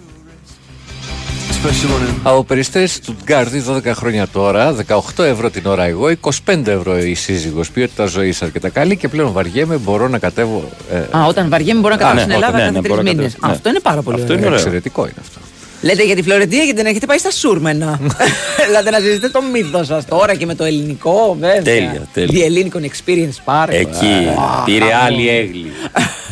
Από 2.23 2.43
περιστέρες 2.43 2.99
του 2.99 3.15
Γκάρδι 3.23 3.63
12 3.69 3.83
χρόνια 3.85 4.27
τώρα, 4.27 4.75
18 5.15 5.23
ευρώ 5.23 5.49
την 5.49 5.65
ώρα 5.65 5.83
εγώ, 5.83 6.07
25 6.45 6.67
ευρώ 6.67 6.97
η 6.97 7.13
σύζυγος. 7.13 7.71
Ποιότητα 7.71 8.05
ζωής 8.05 8.41
αρκετά 8.41 8.69
καλή 8.69 8.95
και 8.97 9.07
πλέον 9.07 9.31
βαριέμαι, 9.31 9.75
μπορώ 9.77 10.07
να 10.07 10.19
κατέβω. 10.19 10.69
ε, 10.91 11.17
Α, 11.17 11.25
όταν 11.25 11.49
βαριέμαι 11.49 11.79
μπορώ 11.79 11.95
να 11.95 12.05
Α, 12.05 12.07
κατέβω 12.07 12.15
ναι, 12.15 12.21
στην 12.21 12.43
Ελλάδα 12.43 12.57
ναι, 12.57 12.59
κάθε 12.63 12.71
ναι, 12.71 12.79
τρει 12.79 12.89
μπορώ 12.89 13.01
να 13.01 13.09
μήνες. 13.09 13.25
κατέβω, 13.31 13.47
ναι. 13.47 13.53
Αυτό 13.53 13.69
είναι 13.69 13.79
πάρα 13.79 14.01
πολύ 14.01 14.21
Αυτό 14.21 14.33
ωραίο. 14.33 14.45
είναι 14.45 14.55
εξαιρετικό 14.55 15.03
είναι 15.03 15.13
αυτό. 15.21 15.39
Λέτε 15.81 16.03
για 16.03 16.15
τη 16.15 16.21
Φλωρεντία 16.21 16.63
γιατί 16.63 16.77
δεν 16.77 16.85
έχετε 16.85 17.05
πάει 17.05 17.17
στα 17.17 17.31
Σούρμενα. 17.31 17.99
δηλαδή 18.67 18.89
να 18.89 18.99
ζήσετε 18.99 19.29
το 19.29 19.41
μύθος 19.41 19.87
σας 19.87 20.05
τώρα 20.05 20.35
και 20.35 20.45
με 20.45 20.55
το 20.55 20.63
ελληνικό, 20.63 21.37
βέβαια. 21.39 21.61
Τέλεια, 21.61 22.07
τέλεια. 22.13 22.29
Διελλήνικο 22.31 22.79
Experience 22.81 23.51
Park. 23.53 23.69
Εκεί. 23.69 24.27
Α, 24.59 24.63
Πήρε 24.65 24.85
χαμό. 24.85 25.05
άλλη 25.05 25.29
αίγλη. 25.29 25.71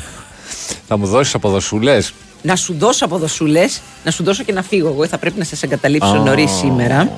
Θα 0.88 0.98
μου 0.98 1.06
δώσεις 1.06 1.34
αποδοσούλες; 1.34 2.14
Να 2.42 2.56
σου 2.56 2.76
δώσω 2.80 3.06
αποδοσούλες, 3.06 3.82
να 4.04 4.12
σου 4.12 4.24
δώσω 4.24 4.44
και 4.44 4.54
να 4.54 4.62
φύγω 4.64 4.88
εγώ. 4.88 5.08
Θα 5.08 5.18
πρέπει 5.18 5.38
να 5.40 5.44
σας 5.44 5.64
εγκαταλείψω 5.64 6.10
Α. 6.10 6.20
νωρίς 6.24 6.52
σήμερα. 6.52 7.12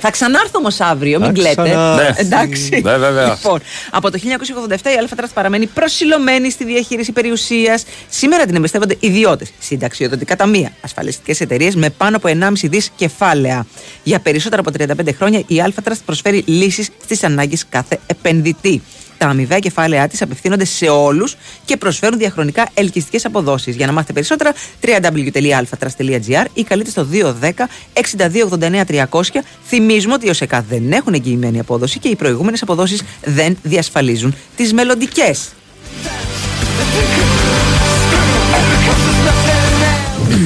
Θα 0.00 0.10
ξανάρθω 0.10 0.58
όμως 0.58 0.80
αύριο, 0.80 1.18
μην 1.18 1.26
Θα 1.26 1.32
κλαίτε. 1.32 1.62
ξανάρθει. 1.62 2.20
Εντάξει. 2.20 2.80
Ναι, 2.84 2.96
βέβαια. 2.96 3.28
Λοιπόν, 3.28 3.60
από 3.90 4.10
το 4.10 4.18
1987 4.18 4.90
η 4.94 4.96
Alpha 4.98 5.14
Trust 5.14 5.30
παραμένει 5.30 5.66
προσηλωμένη 5.66 6.50
στη 6.50 6.64
διαχείριση 6.64 7.12
περιουσίας. 7.12 7.84
Σήμερα 8.08 8.44
την 8.46 8.54
εμπιστεύονται 8.54 8.96
ιδιώτες, 9.00 9.50
συνταξιοδοτικά 9.58 10.36
ταμεία, 10.36 10.72
ασφαλιστικές 10.80 11.40
εταιρείες 11.40 11.74
με 11.74 11.90
πάνω 11.90 12.16
από 12.16 12.28
1,5 12.28 12.68
δις 12.68 12.90
κεφάλαια. 12.96 13.66
Για 14.02 14.18
περισσότερα 14.20 14.60
από 14.60 14.70
35 14.70 15.12
χρόνια 15.16 15.42
η 15.46 15.60
Alpha 15.60 15.79
Trust 15.79 15.98
προσφέρει 15.98 16.42
λύσεις 16.46 16.88
στις 17.04 17.24
ανάγκες 17.24 17.64
κάθε 17.68 17.98
επενδυτή. 18.06 18.82
Τα 19.18 19.26
αμοιβαία 19.26 19.58
κεφάλαιά 19.58 20.08
της 20.08 20.22
απευθύνονται 20.22 20.64
σε 20.64 20.88
όλους 20.88 21.36
και 21.64 21.76
προσφέρουν 21.76 22.18
διαχρονικά 22.18 22.68
ελκυστικές 22.74 23.24
αποδόσεις. 23.24 23.76
Για 23.76 23.86
να 23.86 23.92
μάθετε 23.92 24.12
περισσότερα, 24.12 24.54
www.alphatras.gr 24.82 26.44
ή 26.54 26.62
καλείτε 26.62 26.90
στο 26.90 27.06
210 27.12 27.50
6289 27.92 29.06
300. 29.10 29.22
Θυμίζουμε 29.66 30.14
ότι 30.14 30.26
οι 30.26 30.30
ΟΣΕΚΑ 30.30 30.64
δεν 30.68 30.92
έχουν 30.92 31.14
εγγυημένη 31.14 31.58
απόδοση 31.58 31.98
και 31.98 32.08
οι 32.08 32.16
προηγούμενες 32.16 32.62
αποδόσεις 32.62 33.02
δεν 33.24 33.56
διασφαλίζουν 33.62 34.34
τις 34.56 34.72
μελλοντικές. 34.72 35.52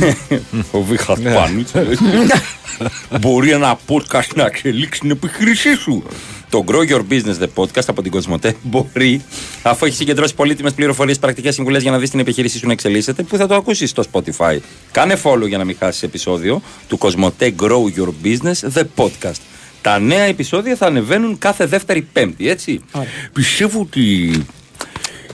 Ο 0.71 0.83
Βίχας 0.83 1.21
Πάνουτς 1.21 1.73
Μπορεί 3.21 3.51
ένα 3.51 3.79
podcast 3.89 4.35
να 4.35 4.45
εξελίξει 4.45 5.01
την 5.01 5.11
επιχείρησή 5.11 5.75
σου. 5.75 6.03
Το 6.51 6.65
Grow 6.67 6.89
Your 6.91 7.01
Business 7.11 7.39
The 7.43 7.47
Podcast 7.55 7.85
από 7.87 8.03
την 8.03 8.11
Κοσμοτέ 8.11 8.55
μπορεί, 8.63 9.23
αφού 9.63 9.85
έχεις 9.85 9.97
συγκεντρώσει 9.99 10.35
πολύτιμες 10.35 10.73
πληροφορίες, 10.73 11.19
πρακτικές 11.19 11.55
συμβουλές 11.55 11.83
για 11.83 11.91
να 11.91 11.99
δεις 11.99 12.11
την 12.11 12.21
επιχείρησή 12.21 12.59
σου 12.59 12.67
να 12.67 12.73
εξελίσσεται, 12.73 13.23
που 13.23 13.37
θα 13.37 13.47
το 13.47 13.55
ακούσεις 13.55 13.91
στο 13.91 14.03
Spotify. 14.13 14.59
Κάνε 14.93 15.17
follow 15.23 15.47
για 15.49 15.59
να 15.59 15.65
μην 15.65 15.77
χάσεις 15.79 16.03
επεισόδιο 16.03 16.63
του 16.89 16.99
Κοσμοτέ 16.99 17.55
Grow 17.61 17.99
Your 17.99 18.09
Business 18.25 18.79
The 18.79 18.83
Podcast. 18.97 19.41
Τα 19.83 19.99
νέα 19.99 20.23
επεισόδια 20.25 20.77
θα 20.77 20.87
ανεβαίνουν 20.87 21.39
κάθε 21.39 21.67
δεύτερη 21.67 22.03
Πέμπτη, 22.13 22.49
έτσι. 22.49 22.81
Πιστεύω 23.33 23.81
ότι 23.81 24.31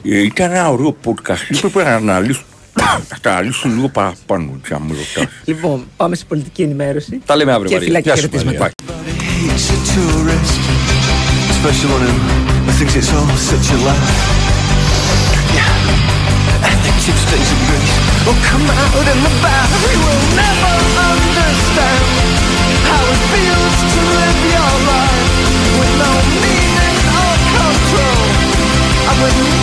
ε, 0.05 0.23
ήταν 0.23 0.51
ένα 0.51 0.69
ωραίο 0.71 0.97
podcast. 1.05 1.59
Πρέπει 1.61 1.79
να 1.79 1.95
αναλύσω. 1.95 2.43
Να 3.11 3.19
τα 3.21 3.31
αναλύσω 3.31 3.69
λίγο 3.69 3.89
παραπάνω, 3.89 4.61
αν 4.71 4.83
μου 4.87 4.95
ρωτάς. 4.95 5.33
Λοιπόν, 5.45 5.87
πάμε 5.97 6.17
σε 6.17 6.25
πολιτική 6.25 6.63
ενημέρωση. 6.63 7.21
Τα 7.27 7.37
λέμε 7.37 7.53
αύριο, 7.53 7.69
Και 7.69 7.75
Μαρία. 7.75 7.89
φυλάκια 7.89 8.13
Γεια 8.15 8.23
σου, 8.23 8.29
χαιρετίσματα. 8.31 8.71
Special 11.67 11.91
on 11.99 12.03
him. 12.07 12.19
I 12.71 12.73
think 12.79 12.95
it's 12.95 13.11
all 13.11 13.27
such 13.35 13.75
a 13.75 13.79
laugh. 13.83 14.15
Yeah, 15.51 15.67
and 16.63 16.79
the 16.87 16.93
gypsies 17.03 17.51
of 17.51 17.59
Greece 17.67 17.97
will 18.23 18.39
oh, 18.39 18.47
come 18.47 18.63
out 18.71 19.03
in 19.03 19.19
the 19.27 19.35
bath. 19.43 19.67
You 19.91 19.99
will 19.99 20.27
never 20.39 20.75
understand 21.11 22.07
how 22.87 23.03
it 23.11 23.21
feels 23.35 23.77
to 23.83 24.01
live 24.15 24.41
your 24.47 24.75
life 24.95 25.35
with 25.75 25.93
no 26.07 26.13
meaning 26.39 26.99
or 27.19 27.35
control, 27.51 28.27
and 29.11 29.17
with 29.27 29.56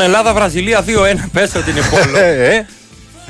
Λοιπόν, 0.00 0.14
Ελλάδα-Βραζιλία 0.14 0.84
2-1. 0.86 1.28
Πες 1.32 1.54
ότι 1.54 1.70
είναι 1.70 1.80
πόλο. 1.90 2.18
Ε, 2.18 2.66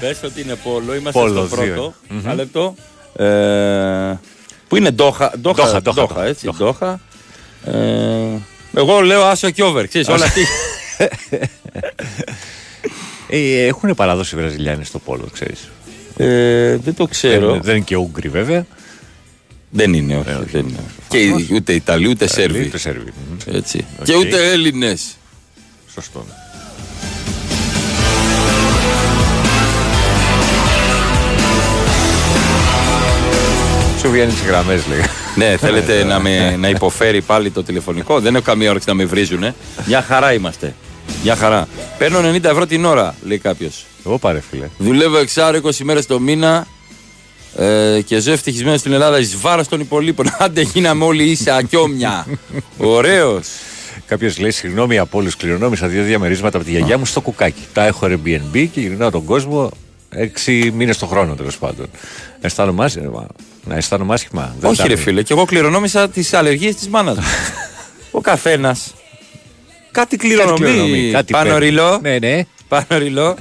Πες 0.01 0.19
ότι 0.25 0.41
είναι 0.41 0.55
πόλο. 0.55 0.95
Είμαστε 0.95 1.21
Πόλος, 1.21 1.47
στο 1.49 1.57
δύο. 1.57 1.75
πρώτο. 1.75 1.95
Μμμ. 2.09 2.19
Ένα 2.25 2.35
λεπτό. 2.35 2.75
Ε, 3.17 4.19
που 4.69 4.77
είναι 4.77 4.91
Ντόχα. 4.91 5.33
Ντόχα, 5.41 5.63
Ντόχα, 5.63 5.83
Ντόχα, 5.83 6.07
Ντόχα, 6.07 6.25
έτσι. 6.25 6.49
Ντόχα. 6.57 7.01
Ε, 7.65 7.73
εγώ 8.75 9.01
λέω 9.01 9.23
άσο 9.25 9.51
και 9.51 9.63
over. 9.63 9.87
Ξέρεις, 9.89 10.09
όλα 10.09 10.25
αυτή. 10.25 10.47
Ε, 13.33 13.67
έχουν 13.67 13.95
παράδοση 13.95 14.35
οι 14.35 14.39
Βραζιλιάνοι 14.39 14.85
στο 14.85 14.99
πόλο, 14.99 15.29
ξέρεις; 15.33 15.69
Ε, 16.17 16.77
δεν 16.77 16.95
το 16.95 17.07
ξέρω. 17.07 17.53
Δεν, 17.53 17.63
δεν 17.63 17.75
είναι 17.77 17.85
και 17.85 17.97
Ούγγροι 17.97 18.29
βέβαια. 18.29 18.67
Δεν 19.71 19.93
είναι, 19.93 20.17
όχι. 20.17 20.45
δεν 20.51 20.69
είναι. 20.69 20.79
Και 21.09 21.55
ούτε 21.55 21.73
Ιταλοί 21.73 22.09
ούτε 22.09 22.27
Σέρβοι. 22.27 22.61
Ούτε 22.67 22.79
Σέρβοι. 22.79 23.13
μμμ. 23.31 23.55
Έτσι. 23.57 23.85
Οκ. 24.01 24.05
Και 24.05 24.17
ούτε 24.17 24.51
Έλληνες. 24.51 25.17
Σωστό. 25.95 26.27
Σου 34.01 34.11
βγαίνει 34.11 34.33
τις 34.33 34.43
γραμμές, 34.43 34.87
λέει. 34.87 35.01
Ναι, 35.37 35.57
θέλετε 35.57 36.05
να, 36.05 36.21
με, 36.21 36.57
να 36.57 36.69
υποφέρει 36.69 37.21
πάλι 37.21 37.51
το 37.51 37.63
τηλεφωνικό; 37.63 38.21
Δεν 38.21 38.35
έχω 38.35 38.45
καμία 38.45 38.71
όρεξη 38.71 38.89
να 38.89 38.95
με 38.95 39.05
βρίζουνε. 39.05 39.55
Μια 39.87 40.03
χαρά 40.03 40.33
είμαστε. 40.33 40.75
Μια 41.23 41.37
χαρά. 41.37 41.69
Παίρνω 41.99 42.19
90 42.19 42.45
ευρώ 42.45 42.67
την 42.67 42.85
ώρα, 42.85 43.15
λέει 43.23 43.39
κάποιος. 43.39 43.85
Εγώ 44.07 44.19
πάρε, 44.19 44.41
φίλε. 44.51 44.69
Δουλεύω 44.79 45.17
εξάωρο 45.19 45.61
20 45.65 45.71
μέρες 45.83 46.03
το 46.03 46.21
μήνα 46.21 46.67
ε, 47.57 48.01
και 48.05 48.21
ζω 48.21 48.33
ευτυχισμένος 48.33 48.81
στην 48.81 48.93
Ελλάδα 48.93 49.19
εις 49.19 49.37
βάρος 49.41 49.69
των 49.69 49.81
υπολοίπων. 49.81 50.27
Άντε, 50.39 50.61
γίναμε 50.61 51.05
όλοι 51.05 51.25
ίσα 51.25 51.57
κι 51.57 51.74
όμοια. 51.74 52.27
Ωραίος. 52.79 53.49
Κάποιος 54.07 54.39
λέει: 54.39 54.51
Συγγνώμη 54.51 54.99
από 54.99 55.19
όλους, 55.19 55.37
κληρονόμησα 55.37 55.87
δύο 55.87 56.03
διαμερίσματα 56.03 56.57
από 56.57 56.67
τη 56.67 56.73
γιαγιά 56.73 56.99
μου 56.99 57.05
στο 57.05 57.21
κουκάκι. 57.21 57.63
Τα 57.73 57.87
έχω 57.87 58.07
Airbnb 58.07 58.69
και 58.73 58.81
γυρνάω 58.81 59.11
τον 59.11 59.25
κόσμο 59.25 59.71
έξι 60.11 60.73
μήνες 60.77 60.99
το 60.99 61.07
χρόνο 61.07 61.35
τέλος 61.35 61.59
πάντων. 61.59 61.87
Αισθάνομαι 62.41 62.85
άσχημα. 62.85 63.27
Να 63.65 63.77
αισθάνομαι 63.77 64.15
άσχημα. 64.15 64.55
Δεν 64.61 64.71
Όχι, 64.71 64.79
τα 64.81 64.87
ρε 64.87 64.93
είναι. 64.93 65.01
φίλε, 65.03 65.23
και 65.23 65.33
εγώ 65.33 65.45
κληρονόμησα 65.45 66.09
τις 66.09 66.35
αλλεργίες 66.35 66.75
της 66.75 66.89
μάνας 66.89 67.17
μου. 67.17 67.25
Ο 68.19 68.21
καθένας. 68.21 68.95
Κάτι 69.91 70.17
κληρονομεί. 70.17 70.59
κληρονομεί, 70.59 71.11
κάτι 71.13 71.33
Πάνω 71.33 71.51
παίρνει. 71.51 71.65
ρηλό. 71.69 71.99
Ναι, 72.03 72.19
ναι. 72.19 72.43
Πάνω 72.69 72.85
ρηλό. 72.89 73.37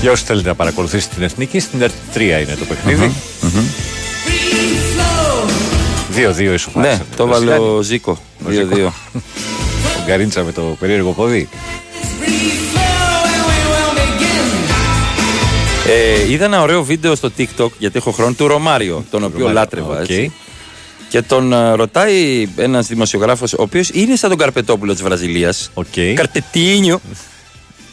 Για 0.00 0.10
όσους 0.10 0.26
θέλετε 0.26 0.48
να 0.48 0.54
παρακολουθήσετε 0.54 1.14
την 1.14 1.22
εθνική, 1.24 1.58
στην 1.60 1.82
ΕΡΤ 1.82 1.92
3 2.14 2.20
είναι 2.20 2.56
το 2.58 2.64
παιχνίδι 2.64 3.12
2-2 6.16 6.52
ισοφάρισαν. 6.54 6.96
Ναι, 6.98 6.98
το 7.16 7.26
'βαλε 7.26 7.58
ο 7.58 7.82
Ζήκο. 7.82 8.18
2-2. 8.48 8.88
Ο 10.06 10.08
Γκαρίντσα 10.08 10.42
με 10.42 10.52
το 10.52 10.76
περίεργο 10.80 11.12
πόδι. 11.12 11.48
Ε, 15.88 16.30
είδα 16.32 16.44
ένα 16.44 16.62
ωραίο 16.62 16.84
βίντεο 16.84 17.14
στο 17.14 17.30
TikTok, 17.38 17.68
γιατί 17.78 17.96
έχω 17.98 18.10
χρόνο, 18.10 18.32
του 18.32 18.46
Ρωμάριο, 18.48 19.04
τον 19.10 19.24
οποίο 19.24 19.38
Ρωμάριο, 19.38 19.60
λάτρευα. 19.60 19.92
οκ. 19.94 20.00
Έτσι. 20.00 20.32
Και 21.08 21.22
τον 21.22 21.52
ε, 21.52 21.72
ρωτάει 21.74 22.48
ένας 22.56 22.86
δημοσιογράφος, 22.86 23.52
ο 23.52 23.62
οποίος 23.62 23.88
είναι 23.92 24.16
σαν 24.16 24.28
τον 24.30 24.38
Καρπετόπουλο 24.38 24.92
της 24.92 25.02
Βραζιλίας. 25.02 25.70
Okay. 25.74 26.12
Καρτετίνιο. 26.16 27.00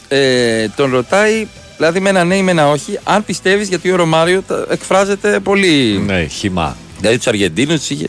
Ε, 0.08 0.68
τον 0.76 0.90
ρωτάει, 0.90 1.46
δηλαδή 1.76 2.00
με 2.00 2.08
ένα 2.08 2.24
ναι 2.24 2.36
ή 2.36 2.42
με 2.42 2.50
ένα 2.50 2.70
όχι, 2.70 2.98
αν 3.04 3.24
πιστεύεις, 3.24 3.68
γιατί 3.68 3.90
ο 3.92 3.96
Ρωμάριο 3.96 4.42
τα- 4.46 4.66
εκφράζεται 4.70 5.40
πολύ. 5.40 6.02
Ναι, 6.06 6.26
χύμα. 6.26 6.76
Δηλαδή 6.98 7.16
τους 7.16 7.26
Αργεντίνους 7.26 7.78
τους 7.78 7.90
είχε. 7.90 8.06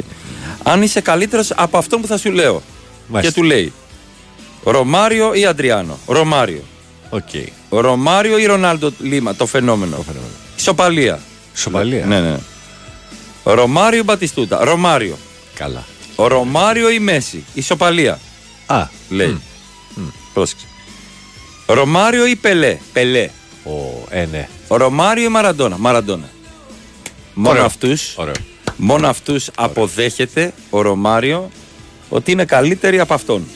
Αν 0.64 0.82
είσαι 0.82 1.02
καλύτερος 1.02 1.52
από 1.56 1.78
αυτό 1.78 1.98
που 2.00 2.08
θα 2.08 2.18
σου 2.18 2.32
λέω. 2.32 2.62
Μάλιστα. 3.08 3.34
Και 3.34 3.40
του 3.42 3.48
λέει 3.48 3.74
Ρωμάριο 4.72 5.34
ή 5.34 5.46
Αντριάνο; 5.46 6.00
Ρωμάριο. 6.08 6.64
Οκ. 7.10 7.30
Ρωμάριο 7.70 8.38
ή 8.38 8.46
Ρονάλντο 8.46 8.92
Λίμα, 9.00 9.36
το 9.36 9.46
φαινόμενο. 9.46 10.06
Ισοπαλία. 10.58 11.20
Ισοπαλία. 11.56 12.06
Ναι, 12.06 12.20
ναι. 12.20 12.38
Ρωμάριο 13.44 14.04
Μπατιστούτα. 14.04 14.64
Ρωμάριο. 14.64 15.18
Καλά. 15.56 15.84
Ο 16.16 16.28
Ρωμάριο 16.28 16.90
ή 16.90 17.00
Μέσι. 17.00 17.44
Ισοπαλία. 17.54 18.20
Α. 18.66 18.88
Λέει. 19.10 19.42
Πρόσεξε. 20.34 20.66
Ρωμάριο 21.66 22.26
ή 22.26 22.36
Πελέ. 22.36 22.78
Πελέ. 22.94 23.30
Ο, 23.64 23.72
ε, 24.10 24.26
ναι. 24.26 24.50
Ο 24.68 24.78
Ρωμάριο 24.78 25.24
ή 25.24 25.28
Μαραντόνα. 25.28 25.78
Μαραντόνα. 25.78 26.30
Μόνο 27.34 27.50
Ωραίο. 27.50 27.66
αυτούς. 27.66 28.16
Μόνο 28.78 29.08
αυτούς 29.08 29.50
αποδέχεται 29.56 30.54
ο 30.70 30.82
Ρωμάριο 30.82 31.50
ότι 32.10 32.32
είναι 32.32 32.46
καλύτεροι 32.46 33.00
από 33.00 33.14
αυτόν. 33.14 33.48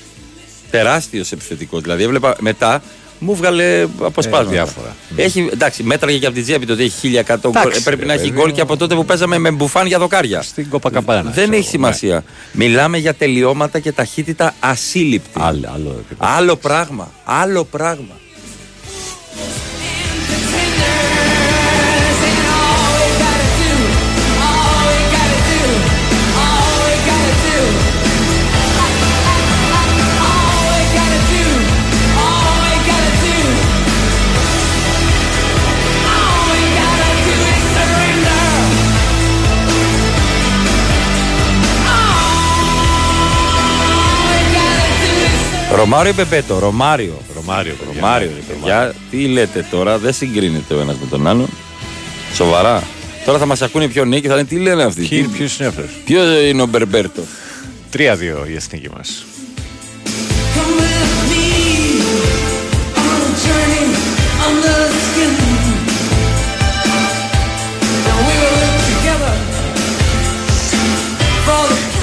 Τεράστιο 0.72 1.24
επιθετικό. 1.34 1.80
Δηλαδή, 1.80 2.04
έβλεπα 2.04 2.36
μετά 2.40 2.82
μου 3.22 3.36
βγάλε 3.36 3.88
αποσπάσματα. 4.02 4.50
Ε, 4.50 4.54
διάφορα. 4.54 4.96
Έχει, 5.16 5.50
εντάξει, 5.54 5.84
μέτραγε 5.84 6.18
και 6.18 6.26
από 6.26 6.36
την 6.36 6.44
τσέπη 6.44 6.66
το 6.66 6.74
ότι 6.74 6.84
έχει 6.84 7.08
1100 7.28 7.36
γκολ. 7.40 7.52
Εντάξει, 7.62 7.80
Ε, 7.80 7.84
Πρέπει 7.84 8.02
ρε 8.02 8.08
να 8.08 8.14
έχει 8.14 8.22
παιδί 8.24 8.36
γκολ 8.36 8.48
μου. 8.50 8.56
και 8.56 8.62
από 8.62 8.78
τότε 8.78 8.96
που 8.96 9.06
παίζαμε 9.06 9.38
με 9.38 9.52
μπουφάν 9.52 9.88
για 9.88 10.00
δοκάρια. 10.00 10.42
Στην 10.42 10.70
Κοπακαμπάνα. 10.70 11.32
Δεν 11.32 11.54
έχει 11.54 11.68
σημασία. 11.68 12.24
Μιλάμε 12.52 12.98
για 12.98 13.14
τελειώματα 13.14 13.80
και 13.80 13.92
ταχύτητα 13.92 14.54
ασύλληπτη. 14.60 15.30
Άλλο, 15.42 15.70
άλλο, 15.74 16.04
άλλο 16.18 16.56
πράγμα. 16.56 17.12
Άλλο 17.24 17.64
πράγμα. 17.64 18.18
Ρωμάριο 45.76 46.12
ή 46.12 46.14
Πεπέτο. 46.14 46.60
Ρωμάριο. 46.60 47.22
Ρωμάριο, 47.36 47.74
παιδιά. 47.74 48.02
Ρωμάριο, 48.02 48.30
ρε 48.36 48.54
παιδιά. 48.54 48.94
Τι 49.12 49.28
λέτε 49.28 49.66
τώρα, 49.72 49.98
δεν 49.98 50.14
συγκρίνεται 50.14 50.74
ο 50.74 50.80
ένας 50.80 50.98
με 50.98 51.06
τον 51.10 51.28
άλλον. 51.28 51.50
Σοβαρά. 52.34 52.84
Τώρα 53.26 53.38
θα 53.38 53.46
μας 53.46 53.62
ακούνε 53.62 53.88
πιο 53.88 54.06
νέοι 54.06 54.22
και 54.22 54.28
θα 54.28 54.36
λένε 54.36 54.48
τι 54.48 54.56
λένε 54.56 54.84
αυτοί; 54.84 55.08
Ποιοι 55.08 55.28
ποιο 55.28 55.48
είναι 55.60 55.68
αυτό. 55.68 55.82
Ποιος 56.06 56.50
είναι 56.50 56.62
ο 56.62 56.66
Μπερμπέρτο; 56.66 57.22
3-2 57.94 57.98
η 58.50 58.56
εθνική 58.56 58.90
μας. 58.98 59.26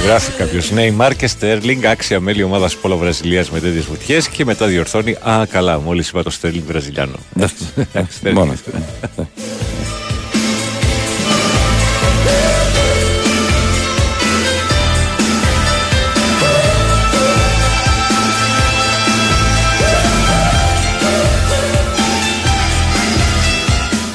Γράφει 0.07 0.31
κάποιος 0.31 0.70
Νέιμαρ 0.70 1.15
και 1.15 1.27
Στέρλινγκ, 1.27 1.85
άξια 1.85 2.20
μέλη 2.20 2.43
ομάδας 2.43 2.77
Πόλο 2.77 2.97
Βραζιλία 2.97 3.45
με 3.53 3.61
τέτοιες 3.61 3.85
βουτιές 3.85 4.28
και 4.28 4.45
μετά 4.45 4.66
διορθώνει. 4.66 5.16
Α, 5.28 5.47
καλά, 5.51 5.81
μόλις 5.81 6.09
είπα 6.09 6.23
το 6.23 6.31
Στέρλινγκ 6.31 6.66
Βραζιλιάνο. 6.66 7.16
Στέρλινγκ. 8.09 8.39
Μόνος. 8.39 8.59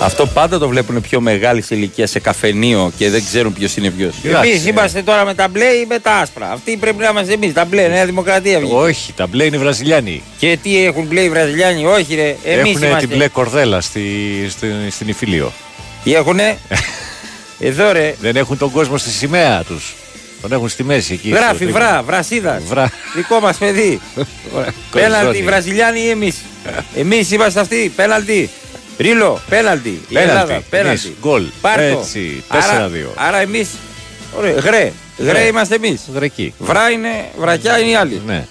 Αυτό 0.03 0.25
πάντα 0.25 0.57
το 0.59 0.67
βλέπουν 0.67 1.01
πιο 1.01 1.21
μεγάλη 1.21 1.61
σε 1.61 1.75
ηλικία 1.75 2.07
σε 2.07 2.19
καφενείο 2.19 2.91
και 2.97 3.09
δεν 3.09 3.23
ξέρουν 3.25 3.53
ποιος 3.53 3.75
είναι 3.75 3.89
ποιος. 3.89 4.13
Εμείς 4.23 4.65
είμαστε 4.65 5.01
τώρα 5.01 5.25
με 5.25 5.33
τα 5.33 5.47
μπλε 5.47 5.65
ή 5.65 5.85
με 5.89 5.99
τα 5.99 6.11
άσπρα. 6.11 6.51
Αυτοί 6.51 6.77
πρέπει 6.77 6.97
να 6.97 7.07
είμαστε 7.09 7.33
εμείς. 7.33 7.53
Τα 7.53 7.65
μπλε, 7.65 7.87
Νέα 7.87 8.05
Δημοκρατία 8.05 8.59
βγήκε. 8.59 8.73
Όχι, 8.73 9.13
τα 9.13 9.27
μπλε 9.27 9.43
είναι 9.43 9.57
Βραζιλιάνοι. 9.57 10.21
Και 10.37 10.57
τι 10.63 10.85
έχουν 10.85 11.03
μπλε 11.05 11.21
οι 11.21 11.29
Βραζιλιάνοι, 11.29 11.85
όχι 11.85 12.15
ρε. 12.15 12.35
Εμείς 12.43 12.71
Έχουν 12.71 12.83
είμαστε. 12.83 13.07
την 13.07 13.09
μπλε 13.15 13.27
κορδέλα 13.27 13.81
στη, 13.81 14.01
στη, 14.49 14.67
στην 14.89 15.07
Ιφίλιο. 15.07 15.51
Τι 16.03 16.13
έχουνε; 16.13 16.57
Εδώ 17.59 17.91
ρε. 17.91 18.15
Δεν 18.21 18.35
έχουν 18.35 18.57
τον 18.57 18.71
κόσμο 18.71 18.97
στη 18.97 19.09
σημαία 19.09 19.63
τους. 19.63 19.93
Τον 20.41 20.51
έχουν 20.51 20.69
στη 20.69 20.83
μέση 20.83 21.13
εκεί. 21.13 21.29
Γράφει 21.29 21.63
στο- 21.63 21.73
βρά, 21.73 22.01
βρασίδα. 22.05 22.61
Βρά. 22.67 22.91
Δικό 23.15 23.39
μας 23.39 23.57
παιδί. 23.57 23.99
Πέναλτι, 24.91 25.25
Κορζόνι. 25.25 25.43
Βραζιλιάνοι 25.45 25.99
ή 25.99 26.09
εμείς. 26.09 26.35
Εμείς 27.01 27.31
είμαστε 27.31 27.59
αυτοί. 27.59 27.91
Πέναλτι. 27.95 28.49
Ρίλο, 29.01 29.39
πέναλτι. 29.49 29.89
Η 29.89 30.01
Πέναλτι. 30.13 30.29
Ελλάδα, 30.31 30.61
πέναλτι. 30.69 30.89
Εμείς, 30.89 31.11
γκολ. 31.21 31.43
Πάρτο. 31.61 31.81
Έτσι, 31.81 32.43
Άρα- 32.47 32.89
4-2. 32.89 33.13
Άρα 33.15 33.37
εμείς. 33.41 33.67
Ωραία, 34.37 34.51
γρέ. 34.51 34.91
Γρέ 35.17 35.29
Γρέ. 35.31 35.41
είμαστε 35.47 35.75
εμείς. 35.75 36.01
Γρεκή. 36.13 36.53
Βρά 36.59 36.89
είναι, 36.89 37.09
βρακιά 37.39 37.79
είναι 37.79 37.89
οι 37.89 37.95
άλλοι. 37.95 38.21
Ναι. 38.25 38.43
4-2. 38.43 38.47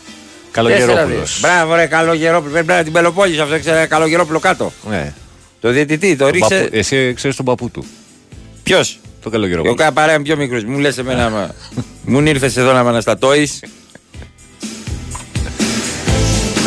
Καλογερόπουλο. 0.50 1.26
Μπράβο, 1.40 1.74
ρε, 1.74 1.86
καλογερόπουλο. 1.86 2.52
Πρέπει 2.52 2.66
να 2.66 2.82
την 2.82 2.92
Πελοπόννησο 2.92 3.42
αυτό, 3.42 3.58
ξέρει 3.58 3.86
καλογερόπουλο 3.86 4.38
κάτω. 4.38 4.72
Ναι. 4.88 5.12
Το 5.60 5.70
διαιτητή, 5.70 6.16
το 6.16 6.24
Τον 6.24 6.32
ρίξε. 6.32 6.54
παππού- 6.54 6.74
Εσύ 6.74 7.12
ξέρεις 7.14 7.36
τον 7.36 7.44
παππού 7.44 7.70
του. 7.70 7.84
Ποιος; 8.62 8.98
Το 9.22 9.30
καλογερόπουλο. 9.30 9.76
Εγώ 9.80 9.92
παρέα 9.92 10.14
είμαι 10.14 10.22
πιο 10.24 10.36
μικρός. 10.36 10.64
Μου 10.64 10.78
λες 10.78 10.98
εμένα. 10.98 11.30
μα- 11.30 11.54
Μου 12.04 12.20
ήρθες 12.20 12.56
εδώ 12.56 12.72
να 12.72 12.82
με 12.82 12.88
αναστατώεις. 12.88 13.60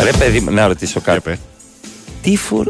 Ρε 0.03 0.11
παιδί 0.19 0.39
μου, 0.39 0.51
να 0.51 0.67
ρωτήσω 0.67 1.01
κάτι. 1.01 1.39
Τι 2.23 2.37
φορ... 2.37 2.67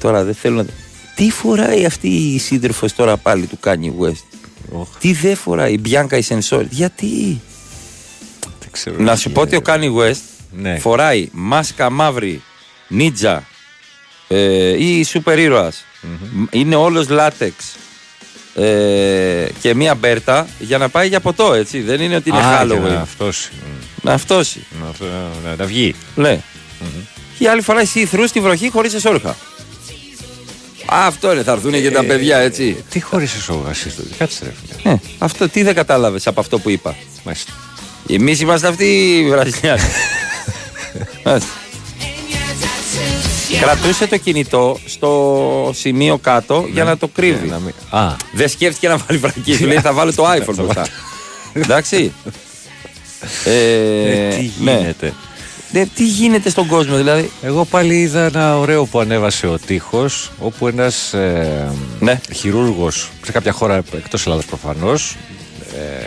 Τώρα 0.00 0.24
δεν 0.24 0.34
θέλω 0.34 0.56
να... 0.56 0.66
Τι 1.14 1.30
φοράει 1.30 1.84
αυτή 1.84 2.08
η 2.08 2.38
σύντροφος 2.38 2.92
τώρα 2.94 3.16
πάλι 3.16 3.46
του 3.46 3.58
Kanye 3.64 3.92
West; 4.04 4.24
Τι 4.98 5.12
δεν 5.12 5.36
φοράει 5.36 5.72
η 5.72 5.80
Bianca 5.84 6.12
η 6.20 6.24
Sensor. 6.28 6.64
Γιατί; 6.70 7.40
Να 8.96 9.16
σου 9.16 9.30
πω 9.30 9.40
ότι 9.40 9.56
ο 9.56 9.60
Kanye 9.66 9.94
West 9.96 10.20
Ναι. 10.52 10.78
φοράει 10.78 11.28
μάσκα 11.32 11.90
μαύρη, 11.90 12.42
νίτζα 12.88 13.46
ε, 14.28 14.84
ή 14.84 15.04
σούπερ 15.04 15.38
ήρωας. 15.38 15.84
Είναι 16.50 16.74
όλος 16.74 17.08
λάτεξ 17.08 17.54
ε, 18.54 19.46
και 19.60 19.74
μία 19.74 19.94
μπέρτα 19.94 20.46
για 20.58 20.78
να 20.78 20.88
πάει 20.88 21.08
για 21.08 21.20
ποτό, 21.20 21.52
έτσι. 21.52 21.80
Δεν 21.80 22.00
είναι 22.00 22.16
ότι 22.16 22.28
είναι 22.28 22.38
Α, 22.38 22.40
για 22.40 22.62
Halloween. 22.62 22.88
Να 22.90 23.00
αυτός. 23.00 23.48
Να 24.02 24.12
αυτόσει. 24.12 24.66
Να, 24.82 24.88
αυτό- 24.88 25.04
να, 25.44 25.54
να 25.56 25.64
βγει. 25.64 25.94
Ναι. 26.14 26.40
Και 27.40 27.46
η 27.46 27.48
άλλη 27.48 27.60
φοράει 27.62 27.84
see-through 27.94 28.24
στη 28.26 28.40
βροχή 28.40 28.70
χωρίς 28.70 28.94
εσόρουχα. 28.94 29.36
Αυτό 30.86 31.32
είναι, 31.32 31.42
θα 31.42 31.52
έρθουν 31.52 31.72
και 31.72 31.90
τα 31.90 32.04
παιδιά 32.04 32.38
έτσι. 32.38 32.84
Τι 32.90 33.00
χωρίς 33.00 33.34
εσωγασίε 33.34 33.90
τότε, 33.96 34.08
κάτσε 34.18 34.44
ρε 34.44 34.52
φίλε. 34.82 34.92
Ε, 34.94 34.98
αυτό 35.18 35.48
τι 35.48 35.62
δεν 35.62 35.74
κατάλαβες 35.74 36.26
από 36.26 36.40
αυτό 36.40 36.58
που 36.58 36.70
είπα. 36.70 36.96
Μάλιστα. 37.24 37.52
Εμείς 38.08 38.40
είμαστε 38.40 38.68
αυτοί 38.68 38.84
οι 39.18 39.28
Βραζιλιάνοι. 39.30 39.82
Μάλιστα. 41.24 41.48
Κρατούσε 43.60 44.06
το 44.06 44.16
κινητό 44.16 44.78
στο 44.86 45.70
σημείο 45.74 46.18
κάτω 46.18 46.66
για 46.72 46.84
να 46.84 46.96
το 46.96 47.08
κρύβει. 47.08 47.46
Ναι, 47.46 47.52
να 47.52 47.58
μην- 47.58 47.74
Α, 47.90 48.16
Δεν 48.32 48.48
σκέφτηκε 48.48 48.88
να 48.88 48.96
βάλει 48.96 49.18
βρακή. 49.18 49.56
Του 49.56 49.66
λέει 49.66 49.80
θα 49.80 49.92
βάλω 49.92 50.14
το 50.14 50.24
iPhone 50.32 50.54
μπροστά. 50.54 50.86
Εντάξει. 51.52 52.12
Ε, 53.44 53.52
ε, 53.52 54.28
τι 54.28 54.50
ναι. 54.58 54.72
γίνεται. 54.78 55.14
Ναι, 55.72 55.86
τι 55.86 56.04
γίνεται 56.06 56.50
στον 56.50 56.66
κόσμο, 56.66 56.96
δηλαδή; 56.96 57.30
Εγώ 57.42 57.64
πάλι 57.64 58.00
είδα 58.00 58.24
ένα 58.24 58.58
ωραίο 58.58 58.84
που 58.84 59.00
ανέβασε 59.00 59.46
ο 59.46 59.58
τείχος, 59.66 60.30
όπου 60.38 60.66
ένας 60.68 61.12
ε, 61.12 61.68
Ναι. 62.00 62.20
χειρούργος 62.34 63.10
σε 63.24 63.32
κάποια 63.32 63.52
χώρα 63.52 63.82
εκτός 63.96 64.26
Ελλάδας 64.26 64.44
προφανώς 64.44 65.16
ε, 65.74 66.04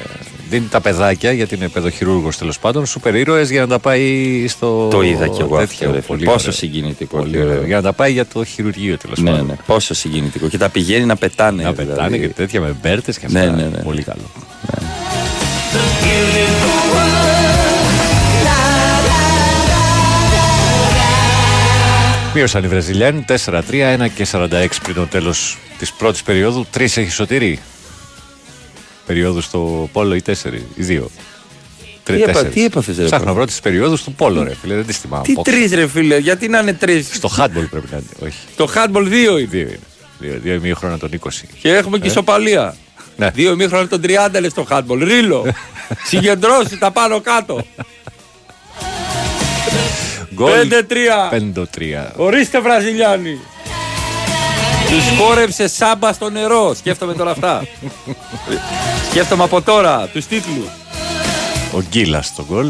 δίνει 0.50 0.66
τα 0.68 0.82
παιδάκια, 0.82 1.32
γιατί 1.32 1.56
είναι 1.56 1.68
παιδοχειρούργος 1.68 2.38
τέλος 2.38 2.60
πάντων, 2.60 2.86
σούπερ 2.86 3.16
ήρωες 3.16 3.50
για 3.50 3.62
να 3.62 3.68
τα 3.68 3.80
πάει 3.80 4.46
στο. 4.48 4.88
Το 4.92 5.02
είδα 5.02 5.28
κι 5.28 5.42
εγώ 5.42 5.58
τέτοιο. 5.58 5.64
αυτό. 5.64 5.86
ρε 5.86 5.92
φίλε. 5.92 6.00
Πολύ 6.02 6.26
Πόσο 6.26 6.38
ωραίο. 6.40 6.52
συγκινητικό. 6.52 7.18
Πολύ 7.18 7.32
τι 7.32 7.38
ωραίο. 7.38 7.50
ωραίο. 7.52 7.66
Για 7.66 7.76
να 7.76 7.82
τα 7.82 7.94
πάει 7.94 8.12
για 8.12 8.26
το 8.26 8.44
χειρουργείο 8.44 8.98
τέλος 8.98 9.20
Ναι, 9.20 9.30
πάντων. 9.32 9.46
ναι, 9.46 9.54
πόσο 9.66 9.94
συγκινητικό. 9.94 10.48
Και 10.48 10.58
τα 10.58 10.70
πηγαίνει 10.70 11.06
να 11.06 11.16
πετάνε. 11.16 11.64
Να 11.64 11.72
δηλαδή. 11.72 11.90
πετάνε 11.96 12.18
και 12.18 12.28
τέτοια 12.28 12.62
με 12.62 12.76
μπέρτες 12.82 13.18
και 13.20 13.26
αυτά. 13.26 13.40
Ναι, 13.40 13.46
ναι, 13.52 13.64
ναι. 13.70 13.84
Πολύ 13.84 14.04
καλό. 14.04 14.22
Μείωσαν 22.34 22.64
οι 22.64 22.68
Βραζιλιάνοι 22.68 23.26
4-3, 23.46 23.62
1 23.72 24.08
και 24.16 24.28
46 24.32 24.48
πριν 24.84 24.96
το 24.96 25.08
τέλος 25.08 25.58
της 25.78 25.92
πρώτης 25.94 26.24
περίοδου. 26.24 26.66
Τρεις 26.72 26.98
έχει 26.98 27.12
σωτήρι. 27.12 27.60
Περίοδου 29.06 29.42
στο 29.42 29.90
Πόλο 29.92 30.16
ή 30.16 30.22
4 30.22 30.32
ή 30.76 30.84
2. 30.84 31.10
Τι 32.04 32.22
έπα- 32.24 32.46
τι 32.46 32.66
έπαθες, 32.66 32.98
ρε, 32.98 33.04
Ψάχνω 33.06 33.24
πρώτα; 33.26 33.38
πρώτη 33.38 33.54
περίοδου 33.64 34.04
του 34.04 34.14
Πόλο, 34.14 34.44
ρε 34.44 34.56
φίλε, 34.62 34.76
δεν 34.76 34.86
τη 34.86 34.94
θυμάμαι. 34.94 35.24
Τι 35.24 35.32
απόψε. 35.32 35.52
τρεις, 35.52 35.72
ρε 35.74 35.88
φίλε, 35.88 36.18
γιατί 36.18 36.48
να 36.48 36.60
είναι 36.60 36.74
τρεις; 36.74 37.10
Στο 37.14 37.30
handball 37.38 37.68
πρέπει 37.70 37.88
να 37.92 37.98
είναι. 37.98 38.06
Όχι. 38.26 38.38
Το 38.56 38.70
handball 38.76 39.04
δύο 39.08 39.38
είναι. 39.38 39.48
Δύο 39.52 39.62
είναι. 39.62 39.80
Δύο, 40.20 40.40
δύο 40.44 40.54
ημίχρονα 40.54 40.98
των 40.98 41.10
20. 41.14 41.48
Και 41.62 41.70
έχουμε 41.74 41.98
και 41.98 42.08
Ε; 42.08 42.10
ισοπαλία. 42.10 42.76
Ναι. 43.18 43.30
Δύο 43.34 43.52
ημίχρονα 43.52 43.88
των 43.88 44.02
30 44.02 44.40
λες 44.40 44.52
στο 44.52 44.68
handball. 44.70 45.00
Ρίλο. 45.04 45.46
Συγκεντρώσει 46.10 46.78
τα 46.78 46.92
πάνω 46.92 47.22
κάτω. 47.22 47.66
Γκολ 50.34 50.68
5-3. 51.32 51.32
5-3. 51.32 52.12
Ορίστε 52.16 52.62
Βραζιλιάνοι. 52.62 53.40
Τους 54.90 55.18
χόρεψε 55.18 55.68
σάμπα 55.68 56.14
στο 56.14 56.30
νερό. 56.30 56.74
Σκέφτομαι 56.74 57.14
τώρα 57.14 57.32
αυτά. 57.32 57.68
Σκέφτομαι 59.10 59.44
από 59.44 59.62
τώρα 59.62 60.10
τους 60.14 60.26
τίτλους. 60.26 60.68
Ο 61.74 61.82
Γκίλας 61.90 62.26
στο 62.26 62.46
γκολ. 62.50 62.68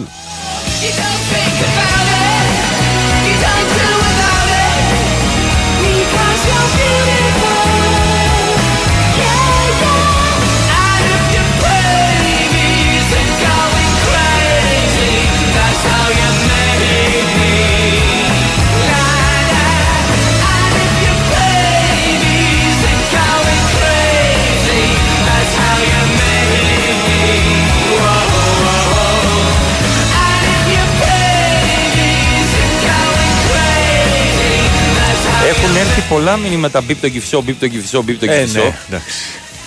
Έχουν 35.76 35.88
έρθει 35.88 36.02
πολλά 36.10 36.38
μηνύματα 36.38 36.82
μπίπ 36.82 37.02
τον 37.02 37.12
κυφισό, 37.12 37.42
μπίπ 37.42 37.60
τον 37.60 37.70
κυφισό, 37.70 38.02
μπίπ 38.02 38.20
τον 38.20 38.30
Ε, 38.30 38.38
κυφισό. 38.40 38.60
ναι, 38.64 38.76
εντάξει. 38.88 39.14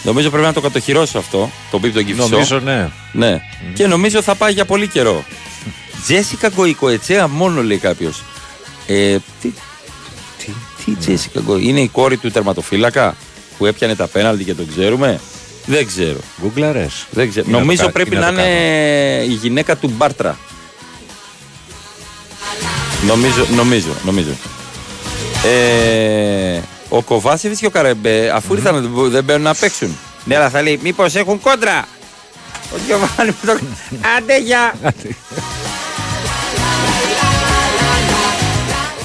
Νομίζω 0.03 0.31
πρέπει 0.31 0.45
να 0.47 0.53
το 0.53 0.61
κατοχυρώσω 0.61 1.19
αυτό, 1.19 1.51
το 1.71 1.79
μπίπ 1.79 1.95
τον 1.95 2.05
κυφισό. 2.05 2.29
Νομίζω 2.29 2.59
ναι. 2.59 2.89
Ναι. 3.13 3.41
Και 3.75 3.87
νομίζω 3.87 4.23
θα 4.23 4.35
πάει 4.35 4.53
για 4.53 4.65
πολύ 4.65 4.87
καιρό. 4.89 5.25
Τζέσικα 6.05 6.49
Γκοϊκοετσέα 6.49 7.29
μόνο 7.29 7.63
λέει 7.63 7.79
κάποιος. 7.79 8.23
Ε, 8.87 9.17
τι, 9.41 9.49
τι, 10.39 10.53
τι 10.85 10.93
Τζέσικα 10.95 11.41
Γκοϊ, 11.41 11.63
είναι 11.65 11.81
η 11.81 11.89
κόρη 11.89 12.17
του 12.17 12.31
τερματοφύλακα 12.31 13.17
που 13.59 13.67
έπιανε 13.67 13.95
τα 13.95 14.07
πέναλτι 14.07 14.45
και 14.45 14.55
τον 14.55 14.69
ξέρουμε; 14.77 15.21
Δεν 15.67 15.87
ξέρω. 15.87 16.19
Γκουγκλαρές. 16.41 17.07
Δεν 17.11 17.31
ξέρω. 17.31 17.45
Είναι 17.49 17.57
να 17.57 17.63
νομίζω 17.63 17.81
το 17.81 17.87
κα- 17.87 17.93
πρέπει 17.93 18.11
είναι 18.17 18.25
να 18.25 18.31
να 18.31 18.43
το 18.43 18.49
είναι 18.49 19.25
η 19.29 19.33
γυναίκα 19.43 19.77
του 19.77 19.93
Μπάρτρα. 19.97 20.39
Νομίζω, 23.07 23.47
νομίζω, 23.55 23.89
νομίζω. 24.05 24.31
Ε, 25.45 26.61
ο 26.89 27.03
Κοβάσεβιτ 27.03 27.59
και 27.59 27.67
ο 27.67 27.71
Καρεμπέ, 27.71 28.31
αφού 28.35 28.55
ήρθαν 28.55 28.75
δεν- 28.95 29.11
δεν 29.11 29.25
μπαίνουν 29.25 29.43
να 29.43 29.55
παίξουν. 29.55 29.97
Ναι, 30.25 30.37
αλλά 30.37 30.51
θα 30.51 30.63
λέει, 30.63 30.79
μήπως 30.83 31.15
έχουν 31.15 31.41
κόντρα; 31.41 31.85
Ο 32.75 32.77
Γιωβάνι 32.87 33.33
που 33.33 33.47
το. 33.47 33.53
Άντε, 34.17 34.39
γεια. 34.39 34.75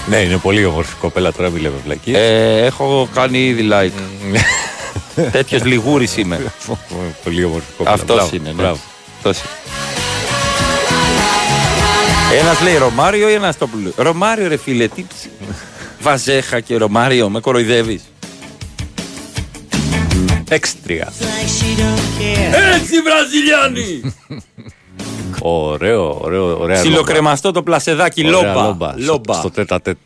Ναι, 0.10 0.18
είναι 0.18 0.38
πολύ 0.38 0.66
όμορφη 0.66 0.94
κοπέλα 1.00 1.32
τώρα, 1.34 1.50
μην 1.50 1.62
λέμε 1.62 1.76
βλακή. 1.84 2.12
Ε, 2.16 2.66
έχω 2.66 3.10
κάνει 3.14 3.46
ήδη 3.48 3.68
like. 3.72 3.92
Τέτοιος 5.32 5.64
λιγούρης 5.64 6.18
είμαι. 6.18 6.40
πολύ 7.24 7.44
όμορφη 7.44 7.66
κοπέλα. 7.78 7.96
Αυτός 7.96 8.16
Μπράβο, 8.16 8.36
είναι. 8.36 8.48
Ναι. 8.50 8.54
μπράβο. 8.62 8.80
Αυτός 9.18 9.38
είναι. 9.38 9.50
Ένας 12.40 12.62
λέει 12.62 12.78
Ρωμάριο 12.78 13.30
ή 13.30 13.34
ένα 13.34 13.54
Τόπουλο. 13.54 13.92
Ρωμάριο, 13.96 14.48
ρε 14.48 14.58
φίλε, 14.58 14.88
τι. 14.88 15.06
Ψ- 16.02 16.10
Βαζέχα 16.10 16.60
και 16.60 16.78
Ρωμάριο, 16.78 17.30
με 17.30 17.40
κοροϊδεύεις. 17.40 18.02
6-3. 20.50 21.08
Έτσι, 22.74 22.94
Βραζιλιάνοι! 23.04 24.02
Ωραίο, 25.44 26.18
ωραίο, 26.22 26.60
ωραία. 26.60 26.82
Ψιλοκρεμαστό 26.82 27.52
το 27.52 27.64
πλασεδάκι, 27.64 28.26
Ωραία 28.26 28.54
λόμπα. 28.54 28.66
λόμπα. 28.68 28.94
Λόμπα. 28.98 29.34
Στο 29.34 29.52
τέτα 29.52 29.82
τέτ. 29.82 29.98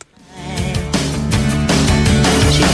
She 2.52 2.64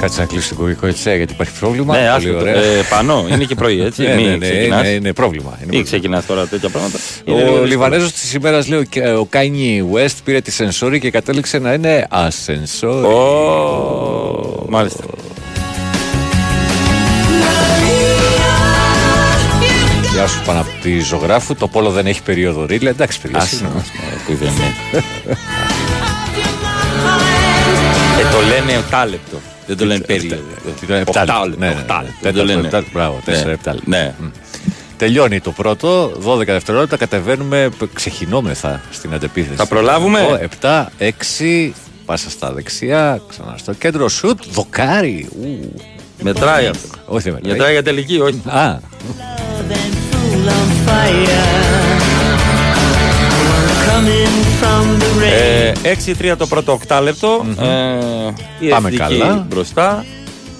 Κάτσε 0.00 0.20
να 0.20 0.26
κλείσει 0.26 0.48
την 0.48 0.56
κωδικό 0.56 0.86
έτσι 0.86 1.16
γιατί 1.16 1.32
υπάρχει 1.32 1.52
πρόβλημα. 1.60 1.94
Ναι, 1.94 1.98
Πολύ 1.98 2.10
άστο 2.10 2.32
το. 2.32 2.38
ωραία. 2.38 2.54
Ε, 2.54 2.82
πανώ, 2.90 3.26
είναι 3.30 3.44
και 3.44 3.54
πρωί, 3.54 3.80
έτσι. 3.82 4.02
Ναι, 4.06 4.14
Μην 4.14 4.24
ναι, 4.26 4.36
ναι, 4.36 4.48
ξεκινάς. 4.50 4.80
είναι, 4.80 4.88
είναι 4.88 5.12
πρόβλημα. 5.12 5.46
Είναι 5.46 5.56
Μην 5.58 5.66
πρόβλημα. 5.66 5.84
ξεκινάς 5.84 6.26
τώρα 6.26 6.46
τέτοια 6.46 6.68
πράγματα. 6.68 6.98
Είναι 7.24 7.36
λίγο 7.36 7.46
Ο 7.46 7.50
δύσκολο. 7.50 7.68
Λιβανέζος 7.68 8.12
της 8.12 8.34
ημέρας 8.34 8.68
λέει: 8.68 8.78
ο- 8.78 9.18
Ο 9.18 9.24
Κάνι 9.24 9.84
West 9.94 10.16
πήρε 10.24 10.40
τη 10.40 10.50
σενσόρη 10.50 11.00
και 11.00 11.10
κατέληξε 11.10 11.58
να 11.58 11.72
είναι 11.72 12.06
ασενσόρι. 12.10 13.06
Ω, 13.06 14.66
Μάλιστα. 14.68 15.04
Γεια 20.12 20.26
σου 20.26 20.42
πάνω 20.46 20.60
από 20.60 20.68
τη 20.82 21.00
ζωγράφου. 21.00 21.54
Το 21.54 21.68
πόλο 21.68 21.90
δεν 21.90 22.06
έχει 22.06 22.22
περίοδο 22.22 22.64
ρίλα. 22.66 22.90
Εντάξει, 22.90 23.20
παιδιά. 23.20 23.38
Άσε 23.38 23.48
συγγνώμη. 23.48 23.74
μας, 23.74 23.90
μωρέ, 24.02 24.16
που 24.26 24.44
δεν 24.44 24.52
είναι. 24.54 25.04
Ε, 28.20 28.32
το 28.32 28.38
λένε 28.48 28.78
οτάλεπτο. 28.86 29.36
Δεν 29.66 29.76
το 29.76 29.84
λένε 29.84 30.00
περίοδο. 30.04 30.36
Τι 30.80 30.86
το 30.86 30.92
λένε, 30.92 31.00
επτάλεπτο. 31.00 31.32
Οκτάλεπτο, 31.32 31.58
Ναι, 31.60 31.66
ναι, 31.66 31.72
ναι. 31.74 31.80
οκτάλεπτο. 31.80 32.14
Τέταρτο, 32.20 32.22
Δεν 32.22 32.34
το 32.34 32.44
λένε. 32.44 32.66
επτάλεπτο, 32.66 32.90
Μπράβο, 32.98 33.20
Ναι. 33.24 33.42
4 33.42 33.46
επτάλεπτο. 33.46 33.90
Ναι. 33.90 34.14
Τελειώνει 34.96 35.40
το 35.40 35.50
πρώτο, 35.50 36.12
12 36.24 36.44
δευτερόλεπτα 36.52 36.96
κατεβαίνουμε, 36.96 37.68
π- 37.78 37.94
ξεχυνόμεθα 37.94 38.80
στην 38.90 39.14
αντεπίθεση. 39.14 39.56
Θα 39.56 39.66
προλάβουμε; 39.66 40.48
7, 40.60 40.86
6, 40.98 41.72
πάσα 42.06 42.30
στα 42.30 42.52
δεξιά, 42.52 43.20
ξανά 43.28 43.54
στο 43.58 43.72
κέντρο, 43.72 44.08
σουτ, 44.08 44.38
δοκάρι. 44.52 45.28
Ου. 45.40 45.72
Μετράει 46.22 46.66
αυτό. 46.66 46.88
Όχι, 47.06 47.22
δεν 47.22 47.32
μετράει. 47.32 47.52
Μετράει 47.52 47.72
για 47.72 47.82
τελική, 47.82 48.18
όχι. 48.20 48.40
Α, 48.46 48.78
Fool 50.12 50.48
on 50.48 50.88
fire. 50.88 51.48
Coming 53.86 54.49
from 54.60 55.00
the 55.00 55.22
rain. 55.22 55.76
Ε, 55.82 56.32
6-3 56.32 56.36
το 56.38 56.46
πρώτο 56.46 56.72
οκτάλεπτο. 56.72 57.46
Ε, 57.60 58.66
η 58.66 58.68
Πάμε 58.68 58.88
εθνική 58.88 58.96
καλά. 59.18 59.46
μπροστά. 59.48 60.04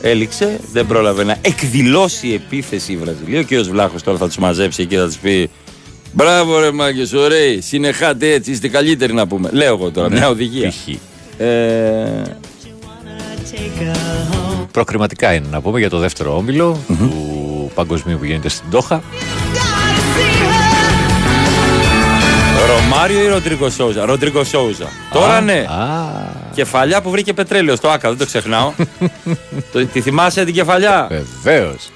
Έληξε. 0.02 0.60
Δεν 0.72 0.86
πρόλαβε 0.86 1.24
να 1.24 1.36
εκδηλώσει 1.40 2.32
επίθεση 2.32 2.92
η 2.92 2.96
Βραζιλία. 2.96 3.40
Ο 3.40 3.44
κ. 3.48 3.54
Βλάχος 3.70 4.02
τώρα 4.02 4.18
θα 4.18 4.26
τους 4.26 4.36
μαζέψει 4.36 4.86
και 4.86 4.96
θα 4.96 5.06
τους 5.06 5.16
πει. 5.16 5.50
Μπράβο 6.12 6.58
ρε 6.60 6.70
μάγκες, 6.70 7.12
ωραίοι. 7.12 7.60
Συνεχάτε 7.60 8.32
έτσι, 8.32 8.50
είστε 8.50 8.68
καλύτεροι 8.68 9.12
να 9.12 9.26
πούμε. 9.26 9.48
Λέω 9.52 9.74
εγώ 9.74 9.90
τώρα, 9.90 10.10
μια 10.10 10.28
οδηγία. 10.28 10.68
π.χ. 10.70 10.88
Ε, 11.38 12.22
προκριματικά 14.72 15.34
είναι 15.34 15.46
να 15.50 15.60
πούμε 15.60 15.78
για 15.78 15.90
το 15.90 15.98
δεύτερο 15.98 16.36
όμιλο 16.36 16.78
του 16.86 17.70
παγκοσμίου 17.74 18.18
που 18.18 18.24
γίνεται 18.24 18.48
στην 18.48 18.70
Τόχα. 18.70 19.02
Ρωμάριο 22.66 23.22
ή 23.24 23.26
Ροντρίγκο 23.26 23.70
Σόουζα; 23.70 24.04
Ροντρίγκο 24.04 24.44
Σόουζα. 24.44 24.88
Τώρα 25.12 25.40
ναι. 25.40 25.64
Κεφαλιά 26.54 27.02
που 27.02 27.10
βρήκε 27.10 27.32
πετρέλαιος 27.32 27.78
στο 27.78 27.88
Άκα, 27.88 28.08
δεν 28.08 28.18
το 28.18 28.26
ξεχνάω. 28.26 28.72
το, 29.72 29.86
τη 29.86 30.00
θυμάσαι 30.00 30.44
την 30.44 30.54
κεφαλιά; 30.54 31.08
Βεβαίως. 31.42 31.90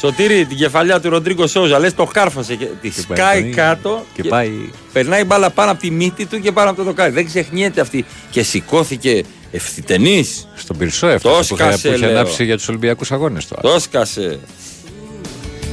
Σωτήρι, 0.00 0.44
την 0.44 0.56
κεφαλιά 0.56 1.00
του 1.00 1.08
Ροντρίγκο 1.10 1.46
Σόουζα. 1.46 1.78
Λες 1.78 1.94
το 1.94 2.10
χάρφασε 2.14 2.54
και 2.54 2.66
τη 2.80 2.90
σκάει 3.00 3.16
πάει- 3.42 3.52
κάτω. 3.52 4.04
και 4.14 4.22
πάει- 4.24 4.70
Περνάει 4.92 5.24
μπάλα 5.24 5.50
πάνω 5.50 5.70
από 5.70 5.80
τη 5.80 5.90
μύτη 5.90 6.26
του 6.26 6.40
και 6.40 6.52
πάνω 6.52 6.68
από 6.70 6.78
το 6.78 6.84
δοκάρι. 6.84 7.12
Δεν 7.12 7.26
ξεχνιέται 7.26 7.80
αυτή. 7.80 8.04
Και 8.30 8.42
σηκώθηκε 8.42 9.22
ευθυτενής. 9.52 10.48
Στον 10.56 10.76
Πυρσό 10.76 11.06
Το 11.06 11.12
έφτασε 11.12 11.34
που 11.48 11.54
είχε, 11.54 11.54
σκάσε, 11.54 11.88
που 11.88 11.94
είχε 11.94 12.06
λέω. 12.06 12.16
ανάψει 12.18 12.44
για 12.44 12.56
τους 12.56 12.68
Ολυμπιακούς 12.68 13.12
Αγώνες 13.12 13.46
τώρα. 13.48 13.62
Το 13.62 13.80
σκάσε. 13.80 14.38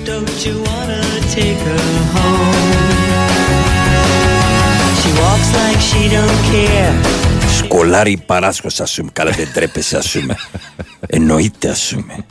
Don't 0.06 0.46
you 0.46 0.54
wanna 0.68 1.36
take 1.36 1.60
her 1.68 1.80
home? 2.16 2.77
Σκολάρι 7.58 8.24
παράσχος 8.26 8.80
ας 8.80 8.94
πούμε. 8.96 9.10
Καλά 9.14 9.32
δεν 9.32 9.48
τρέπεσαι 9.54 9.98
ας 9.98 10.12
πούμε. 10.12 10.36
Εννοείται 11.08 11.70
ας 11.70 11.94
πούμε. 11.96 12.26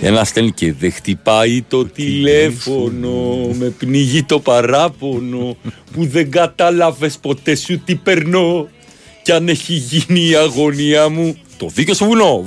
Ένα 0.00 0.24
στέλνει 0.24 0.52
και 0.52 0.72
δεν 0.72 0.92
χτυπάει 0.92 1.62
το 1.62 1.84
τηλέφωνο 1.84 3.48
Με 3.58 3.68
πνίγει 3.68 4.22
το 4.22 4.40
παράπονο 4.40 5.56
Που 5.92 6.06
δεν 6.06 6.30
κατάλαβες 6.30 7.18
ποτέ 7.18 7.54
σου 7.54 7.78
τι 7.78 7.94
περνώ 7.94 8.68
Κι 9.22 9.32
αν 9.32 9.48
έχει 9.48 9.72
γίνει 9.74 10.28
η 10.28 10.34
αγωνία 10.34 11.08
μου 11.08 11.36
Το 11.56 11.68
δίκιο 11.74 11.94
στο 11.94 12.04
βουνό 12.04 12.44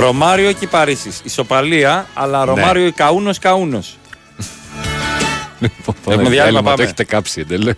Ρωμάριο 0.00 0.52
και 0.52 0.66
Παρίσις 0.66 1.20
Ισοπαλία 1.24 2.06
αλλά 2.14 2.44
Ρωμάριο 2.44 2.92
Καούνος 2.96 3.38
Καούνος 3.38 3.96
Έχουμε 6.08 6.28
διάλειμμα, 6.28 6.58
Το 6.58 6.64
πάμε. 6.68 6.82
έχετε 6.82 7.04
κάψει 7.04 7.40
εντελώς. 7.40 7.74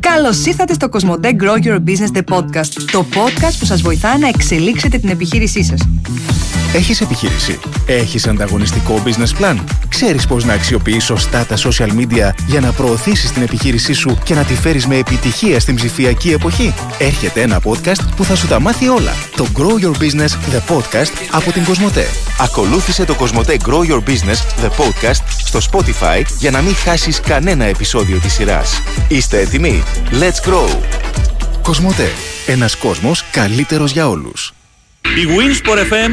Καλώς 0.00 0.46
ήρθατε 0.46 0.72
στο 0.74 0.88
Cosmote 0.92 1.26
Grow 1.42 1.66
Your 1.66 1.78
Business 1.86 2.16
The 2.16 2.36
Podcast. 2.36 2.82
Το 2.92 3.06
podcast 3.14 3.54
που 3.58 3.64
σας 3.64 3.82
βοηθά 3.82 4.18
να 4.18 4.28
εξελίξετε 4.28 4.98
την 4.98 5.08
επιχείρησή 5.08 5.62
σας. 5.64 5.80
Έχεις 6.74 7.00
επιχείρηση; 7.00 7.58
Έχεις 7.86 8.26
ανταγωνιστικό 8.26 9.02
business 9.04 9.42
plan; 9.42 9.56
Ξέρεις 9.88 10.26
πώς 10.26 10.44
να 10.44 10.52
αξιοποιείς 10.52 11.04
σωστά 11.04 11.44
τα 11.46 11.56
social 11.56 11.88
media 11.88 12.30
για 12.46 12.60
να 12.60 12.72
προωθήσεις 12.72 13.32
την 13.32 13.42
επιχείρησή 13.42 13.92
σου 13.92 14.18
και 14.24 14.34
να 14.34 14.44
τη 14.44 14.54
φέρεις 14.54 14.86
με 14.86 14.96
επιτυχία 14.96 15.60
στην 15.60 15.74
ψηφιακή 15.74 16.30
εποχή; 16.32 16.74
Έρχεται 16.98 17.40
ένα 17.40 17.60
podcast 17.64 18.00
που 18.16 18.24
θα 18.24 18.34
σου 18.34 18.46
τα 18.46 18.60
μάθει 18.60 18.88
όλα. 18.88 19.12
Το 19.36 19.46
Grow 19.56 19.84
Your 19.84 20.02
Business 20.02 20.30
The 20.30 20.74
Podcast 20.74 21.12
από 21.30 21.52
την 21.52 21.62
Cosmote. 21.64 22.04
Ακολούθησε 22.40 23.04
το 23.04 23.14
Κοσμοτέ 23.14 23.56
Grow 23.66 23.90
Your 23.90 24.02
Business, 24.08 24.64
the 24.64 24.68
podcast, 24.68 25.22
στο 25.44 25.58
Spotify 25.70 26.22
για 26.38 26.50
να 26.50 26.60
μην 26.60 26.74
χάσεις 26.74 27.20
κανένα 27.20 27.64
επεισόδιο 27.64 28.18
της 28.18 28.32
σειράς. 28.32 28.82
Είστε 29.08 29.40
έτοιμοι; 29.40 29.82
Let's 30.10 30.48
grow! 30.50 30.68
Cosmote. 31.62 32.08
Ένας 32.46 32.76
κόσμος 32.76 33.24
καλύτερος 33.30 33.92
για 33.92 34.08
όλους. 34.08 34.52
Η 35.04 35.26
Winsport 35.26 35.78
FM 35.78 36.10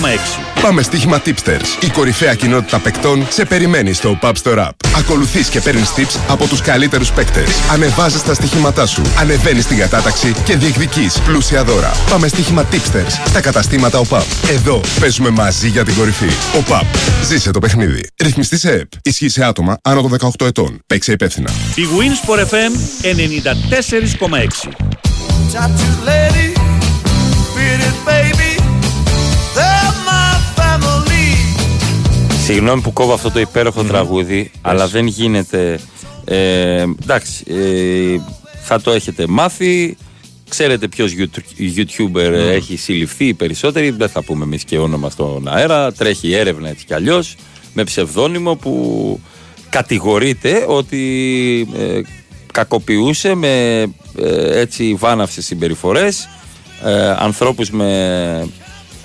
94,6. 0.00 0.60
Πάμε 0.62 0.82
στοίχημα 0.82 1.22
Tipsters. 1.24 1.82
Η 1.82 1.86
κορυφαία 1.86 2.34
κοινότητα 2.34 2.78
παικτών 2.78 3.26
σε 3.30 3.44
περιμένει 3.44 3.92
στο 3.92 4.18
Pub 4.22 4.32
Store 4.42 4.58
App. 4.58 4.70
Ακολουθείς 4.96 5.48
και 5.48 5.60
παίρνεις 5.60 5.92
tips 5.96 6.18
από 6.28 6.46
τους 6.46 6.60
καλύτερους 6.60 7.10
παίκτες. 7.10 7.48
Ανεβάζεις 7.72 8.22
τα 8.22 8.34
στοιχήματά 8.34 8.86
σου, 8.86 9.02
ανεβαίνεις 9.18 9.66
την 9.66 9.76
κατάταξη 9.78 10.34
και 10.44 10.56
διεκδικείς 10.56 11.20
πλούσια 11.20 11.64
δώρα. 11.64 11.92
Πάμε 12.10 12.28
στοίχημα 12.28 12.66
Tipsters 12.72 13.12
στα 13.26 13.40
καταστήματα 13.40 13.98
ΟΠΑΠ. 13.98 14.24
Εδώ 14.50 14.80
παίζουμε 15.00 15.30
μαζί 15.30 15.68
για 15.68 15.84
την 15.84 15.94
κορυφή. 15.94 16.30
ΟΠΑΠ. 16.58 16.84
Ζήσε 17.24 17.50
το 17.50 17.58
παιχνίδι. 17.58 18.08
Ρυθμιστή 18.22 18.58
σε 18.58 18.72
ΕΠ. 18.72 18.88
Ισχύει 19.02 19.28
σε 19.28 19.44
άτομα 19.44 19.78
άνω 19.82 20.02
των 20.02 20.10
18 20.10 20.46
ετών. 20.46 20.78
Παίξε 20.86 21.12
υπεύθυνα. 21.12 21.50
Η 21.74 21.82
Winsport 21.98 22.40
FM 22.40 22.72
94,6. 23.02 24.68
Συγγνώμη 32.44 32.80
που 32.80 32.92
κόβω 32.92 33.12
αυτό 33.12 33.30
το 33.30 33.40
υπέροχο 33.40 33.82
τραγούδι, 33.82 34.50
αλλά 34.60 34.86
δεν 34.86 35.06
γίνεται. 35.06 35.80
Ε, 36.24 36.84
εντάξει, 37.02 37.44
ε, 37.46 38.20
θα 38.62 38.80
το 38.80 38.90
έχετε 38.90 39.26
μάθει. 39.26 39.96
Ξέρετε 40.48 40.88
ποιος 40.88 41.12
YouTuber 41.76 42.32
έχει 42.32 42.76
συλληφθεί 42.76 43.24
οι 43.24 43.34
περισσότεροι. 43.34 43.90
Δεν 43.90 44.08
θα 44.08 44.22
πούμε 44.22 44.44
εμείς 44.44 44.64
και 44.64 44.78
όνομα 44.78 45.10
στον 45.10 45.48
αέρα. 45.48 45.92
Τρέχει 45.92 46.32
έρευνα 46.32 46.68
έτσι 46.68 46.84
κι 46.84 46.94
αλλιώς 46.94 47.36
με 47.72 47.84
ψευδόνυμο 47.84 48.54
που 48.54 49.20
κατηγορείται 49.68 50.64
ότι 50.68 51.02
ε, 51.76 52.00
κακοποιούσε 52.52 53.34
με 53.34 53.82
ε, 54.18 54.60
έτσι 54.60 54.94
βάναυσες 54.94 55.44
συμπεριφορές 55.44 56.28
ε, 56.84 57.10
ανθρώπους 57.10 57.70
με 57.70 58.48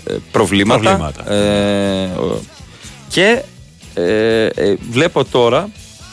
ε, 0.05 0.15
προβλήματα, 0.31 0.81
Προβλήματα. 0.81 1.31
Ε, 1.33 2.05
ο- 2.05 2.41
και 3.09 3.41
ε, 3.93 4.45
ε, 4.45 4.75
βλέπω 4.89 5.25
τώρα 5.25 5.69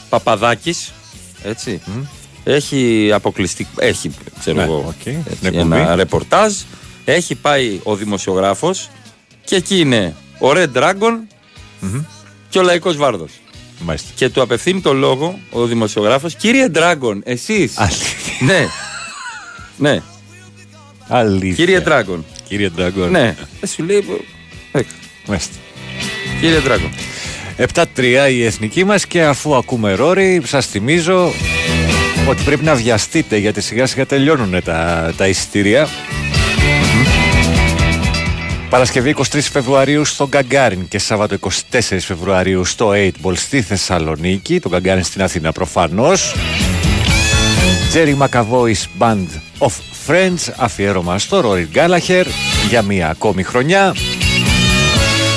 Παπαδάκης 0.09 0.91
έτσι 1.43 1.81
έχει 2.43 3.09
αποκλειστεί 3.13 3.67
έχει 3.79 4.11
ξέρω 4.39 4.57
Ναι, 4.57 4.63
εγώ 4.63 4.83
οκ. 4.87 5.05
έτσι, 5.05 5.23
Την 5.39 5.59
ένα 5.59 5.75
εκπομπή. 5.77 5.95
ρεπορτάζ 5.95 6.53
έχει 7.05 7.35
πάει 7.35 7.79
ο 7.83 7.95
δημοσιογράφος 7.95 8.89
και 9.45 9.55
εκεί 9.55 9.79
είναι 9.79 10.15
ο 10.39 10.47
Red 10.51 10.67
Dragon 10.73 11.13
και 12.49 12.59
ο 12.59 12.61
Λαϊκός 12.61 12.97
Βάρδος 12.97 13.31
Μάλιστα. 13.79 14.09
και 14.15 14.29
του 14.29 14.41
απευθύνει 14.41 14.81
το 14.81 14.93
λόγο 14.93 15.39
ο 15.51 15.65
δημοσιογράφος 15.65 16.35
Κύριε 16.35 16.71
Dragon, 16.75 17.19
εσείς 17.23 17.73
Ναι 18.39 18.67
Ναι 19.77 20.01
Αλήθεια. 21.07 21.65
Κύριε 21.65 21.83
Dragon 21.85 22.19
Κύριε 22.47 22.69
Dragon. 22.77 23.09
Ναι 23.09 23.35
Ε, 23.61 23.67
Σου 23.67 23.83
λέει 23.83 24.05
ε, 24.71 24.79
Μάλιστα. 25.27 25.55
Κύριε 26.41 26.59
Dragon 26.67 26.89
7-3 27.95 28.29
η 28.31 28.45
εθνική 28.45 28.83
μας 28.83 29.05
και 29.05 29.23
αφού 29.23 29.55
ακούμε 29.55 29.93
ρόρι 29.93 30.41
σας 30.45 30.65
θυμίζω 30.65 31.31
ότι 32.29 32.43
πρέπει 32.43 32.63
να 32.63 32.75
βιαστείτε 32.75 33.37
γιατί 33.37 33.61
σιγά 33.61 33.85
σιγά 33.85 34.05
τελειώνουν 34.05 34.63
τα, 34.63 35.13
τα 35.17 35.27
εισιτήρια. 35.27 35.87
Παρασκευή 38.69 39.15
23 39.17 39.39
Φεβρουαρίου 39.51 40.05
στο 40.05 40.27
Γκαγκάριν 40.27 40.87
και 40.87 40.99
Σάββατο 40.99 41.37
24 41.41 41.49
Φεβρουαρίου 41.99 42.65
στο 42.65 42.91
8 42.95 43.09
Ball 43.23 43.35
στη 43.35 43.61
Θεσσαλονίκη. 43.61 44.59
Το 44.59 44.69
Γκαγκάριν 44.69 45.03
στην 45.03 45.21
Αθήνα 45.21 45.51
προφανώς. 45.51 46.35
Jerry 47.93 48.17
McAvoy's 48.17 48.85
Band 48.99 49.27
of 49.59 49.71
Friends 50.07 50.53
αφιέρωμα 50.55 51.19
στο 51.19 51.41
Rory 51.45 51.77
Gallagher 51.77 52.25
για 52.69 52.81
μία 52.81 53.09
ακόμη 53.09 53.43
χρονιά. 53.43 53.95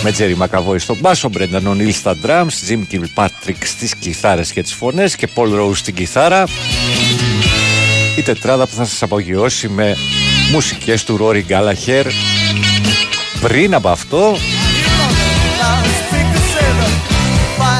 Με 0.02 0.12
Τζέρι 0.12 0.36
Μακαβόη 0.36 0.78
στον 0.78 0.96
μπάσο, 1.00 1.28
Μπρένταν 1.28 1.66
Ονίλ 1.66 1.92
στα 1.92 2.16
drums, 2.24 2.70
Jim 2.70 2.82
Kilpatrick 2.92 3.62
στις 3.62 3.94
κιθάρες 3.94 4.52
και 4.52 4.62
τις 4.62 4.72
φωνές 4.72 5.16
και 5.16 5.28
Paul 5.34 5.60
Rose 5.60 5.76
στην 5.76 5.94
κιθάρα. 5.94 6.44
Η 8.16 8.22
τετράδα 8.22 8.66
που 8.66 8.74
θα 8.74 8.84
σας 8.84 9.02
απογειώσει 9.02 9.68
με 9.68 9.96
μουσικές 10.52 11.04
του 11.04 11.18
Rory 11.20 11.42
Gallagher. 11.52 12.04
Πριν 13.40 13.74
από 13.74 13.88
αυτό, 13.88 14.36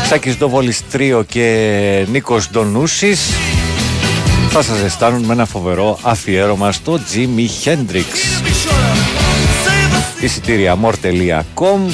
Σάκης 0.09 0.37
Ντόβολης 0.37 0.83
Τρίο 0.91 1.23
και 1.23 2.07
Νίκος 2.11 2.51
Ντονούσης 2.51 3.21
θα 4.53 4.63
σας 4.63 4.79
ζεστάνουν 4.79 5.25
με 5.25 5.33
ένα 5.33 5.45
φοβερό 5.45 5.99
αφιέρωμα 6.03 6.73
στο 6.73 6.99
Jimi 7.13 7.47
Hendrix. 7.65 8.05
Εισιτήρια 10.21 10.77
more.com 10.83 11.93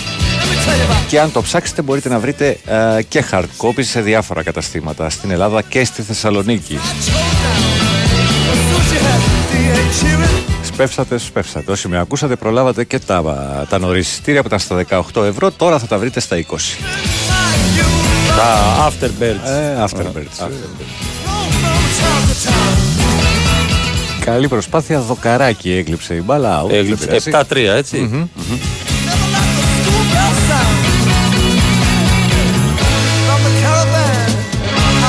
και 1.08 1.20
αν 1.20 1.32
το 1.32 1.42
ψάξετε 1.42 1.82
μπορείτε 1.82 2.08
να 2.08 2.18
βρείτε 2.18 2.58
ε, 2.96 3.02
και 3.02 3.24
hard 3.30 3.44
copy 3.58 3.84
σε 3.84 4.00
διάφορα 4.00 4.42
καταστήματα 4.42 5.10
στην 5.10 5.30
Ελλάδα 5.30 5.62
και 5.62 5.84
στη 5.84 6.02
Θεσσαλονίκη. 6.02 6.78
Σπεύσατε, 10.62 11.18
σπεύσατε. 11.18 11.72
Όσοι 11.72 11.88
με 11.88 11.98
ακούσατε 11.98 12.36
προλάβατε 12.36 12.84
και 12.84 12.98
τα, 12.98 13.22
τα 13.68 13.78
νωρίς 13.78 14.10
εισιτήρια 14.10 14.40
που 14.40 14.46
ήταν 14.46 14.58
στα 14.58 14.84
18 15.14 15.22
ευρώ, 15.24 15.50
τώρα 15.50 15.78
θα 15.78 15.86
τα 15.86 15.98
βρείτε 15.98 16.20
στα 16.20 16.36
20. 16.36 16.42
Τα 18.36 18.88
Afterbirds. 18.88 19.48
Ε, 19.48 19.84
Afterbirds. 19.84 20.48
Καλή 24.24 24.48
προσπάθεια, 24.48 25.00
δοκαράκι 25.00 25.72
έκλειψε 25.72 26.14
η 26.14 26.22
μπάλα. 26.24 26.62
out, 26.64 26.70
Έγλειψε 26.70 27.06
δεν 27.06 27.22
πειράζει. 27.22 27.46
7-3 27.72 27.76
έτσι 27.76 27.96
Μμμ. 27.98 28.26
From 33.26 33.40
the 33.46 33.52
caravan, 33.62 34.30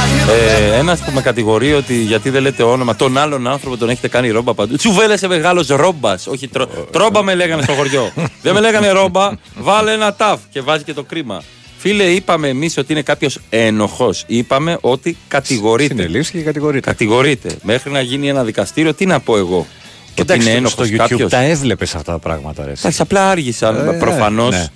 I 0.02 0.30
hear 0.30 0.74
Ε, 0.74 0.78
Ένας 0.78 1.00
που 1.00 1.12
με 1.14 1.22
κατηγορεί 1.22 1.74
ότι 1.74 1.94
γιατί 1.94 2.30
δεν 2.30 2.42
λέτε 2.42 2.64
όνομα, 2.64 2.96
τον 2.96 3.18
άλλον 3.18 3.48
άνθρωπο 3.48 3.78
τον 3.78 3.90
έχετε 3.90 4.08
κάνει 4.08 4.30
ρόμπα 4.30 4.54
παντού. 4.54 4.76
Τσουβέλεσε 4.76 5.28
μεγάλος 5.28 5.68
ρόμπας. 5.68 6.28
Όχι 6.28 6.48
τρό, 6.48 6.66
τρόμπα 6.92 7.24
με 7.24 7.36
λέγανε 7.36 7.62
στο 7.62 7.74
χωριό. 7.74 8.12
δεν 8.42 8.54
με 8.54 8.60
λέγανε 8.60 8.90
ρόμπα, 8.90 9.30
βάλε 9.68 9.92
ένα 9.92 10.14
ταφ 10.14 10.40
και 10.50 10.62
βάζει 10.62 10.84
και 10.84 10.94
το 10.94 11.04
κρίμα. 11.04 11.42
Φίλε, 11.78 12.04
είπαμε 12.04 12.48
εμείς 12.48 12.78
ότι 12.78 12.92
είναι 12.92 13.02
κάποιος 13.02 13.40
ένοχος. 13.50 14.24
Είπαμε 14.28 14.78
ότι 14.82 15.18
κατηγορείται. 15.28 15.94
Συνελήφθη 15.94 16.38
και 16.38 16.44
κατηγορείται. 16.44 16.90
Κατηγορείται. 16.90 17.50
Μέχρι 17.64 17.92
να 17.92 18.02
γίνει 18.02 18.30
ένα 18.30 18.44
δικαστήριο, 18.44 18.94
τι 18.94 19.06
να 19.06 19.20
πω 19.20 19.38
εγώ; 19.38 19.58
Ότι 19.58 19.68
Κοιτάξτε, 20.14 20.50
είναι 20.50 20.68
στο 20.68 20.84
ένοχος 20.84 21.06
YouTube 21.06 21.10
κάποιος; 21.10 21.32
τα 21.32 21.42
έβλεπες 21.42 21.96
αυτά 21.96 22.12
τα 22.12 22.20
πράγματα. 22.20 22.66
Ρε. 22.66 22.72
Εντάξει, 22.72 23.02
απλά 23.02 23.30
άργησαν. 23.30 23.88
Ε, 23.88 23.98
Προφανώς. 23.98 24.56
ναι. 24.56 24.68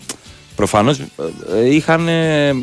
Προφανώς 0.56 1.00
ε, 1.00 1.04
ε, 1.60 1.74
είχαν 1.76 2.08
ε, 2.08 2.48
ε, 2.48 2.54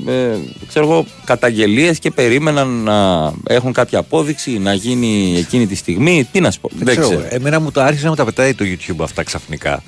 ξέρω 0.68 0.84
εγώ, 0.84 1.06
καταγγελίες 1.24 1.98
και 1.98 2.10
περίμεναν 2.10 2.68
να 2.68 3.32
έχουν 3.46 3.72
κάποια 3.72 3.98
απόδειξη 3.98 4.58
να 4.58 4.74
γίνει 4.74 5.34
εκείνη 5.38 5.66
τη 5.66 5.74
στιγμή. 5.74 6.28
Τι 6.32 6.40
να 6.40 6.50
σου 6.50 6.60
πω. 6.60 6.70
Δεν 6.78 7.00
ξέρω. 7.00 7.24
Εμένα 7.28 7.60
μου 7.60 7.70
το 7.70 7.80
άρχισε 7.80 8.04
να 8.04 8.10
μου 8.10 8.16
τα 8.16 8.24
πετάει 8.24 8.54
το 8.54 8.64
YouTube 8.64 9.02
αυτά 9.02 9.22
ξαφνικά. 9.22 9.82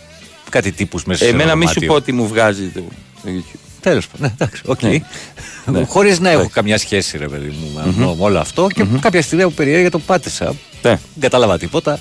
Κάτι 0.51 0.73
τύπους 0.73 1.05
μέσα 1.05 1.25
σε 1.25 1.31
Εμένα 1.31 1.43
ένα 1.43 1.55
μη 1.55 1.67
σου 1.67 1.73
δωμάτιο. 1.75 1.95
πω 1.95 2.01
τι 2.01 2.13
μου 2.13 2.27
βγάζει 2.29 2.67
το, 2.69 2.81
το 3.23 3.29
YouTube. 3.29 3.70
Τέλος 3.81 4.07
πάντων. 4.09 4.27
Ναι, 4.27 4.33
εντάξει, 4.45 4.63
οκ. 4.67 4.83
Ναι. 4.83 4.99
Ναι. 5.79 5.85
Χωρίς 5.85 6.19
να 6.21 6.29
έχω 6.29 6.39
Εντάξει. 6.39 6.55
καμιά 6.55 6.79
σχέση, 6.79 7.19
ρε 7.19 7.29
παιδί 7.29 7.55
μου, 7.61 7.71
με- 7.75 7.83
Μμμ. 8.07 8.17
με 8.17 8.25
όλο 8.25 8.39
αυτό. 8.39 8.67
Και 8.75 8.85
κάποια 9.01 9.23
στιγμή 9.23 9.45
που 9.45 9.53
περιέργεια 9.53 9.91
το 9.91 9.99
πάτησα. 9.99 10.45
Ναι. 10.47 10.55
Δεν 10.91 10.99
κατάλαβα 11.21 11.59
τίποτα. 11.59 12.01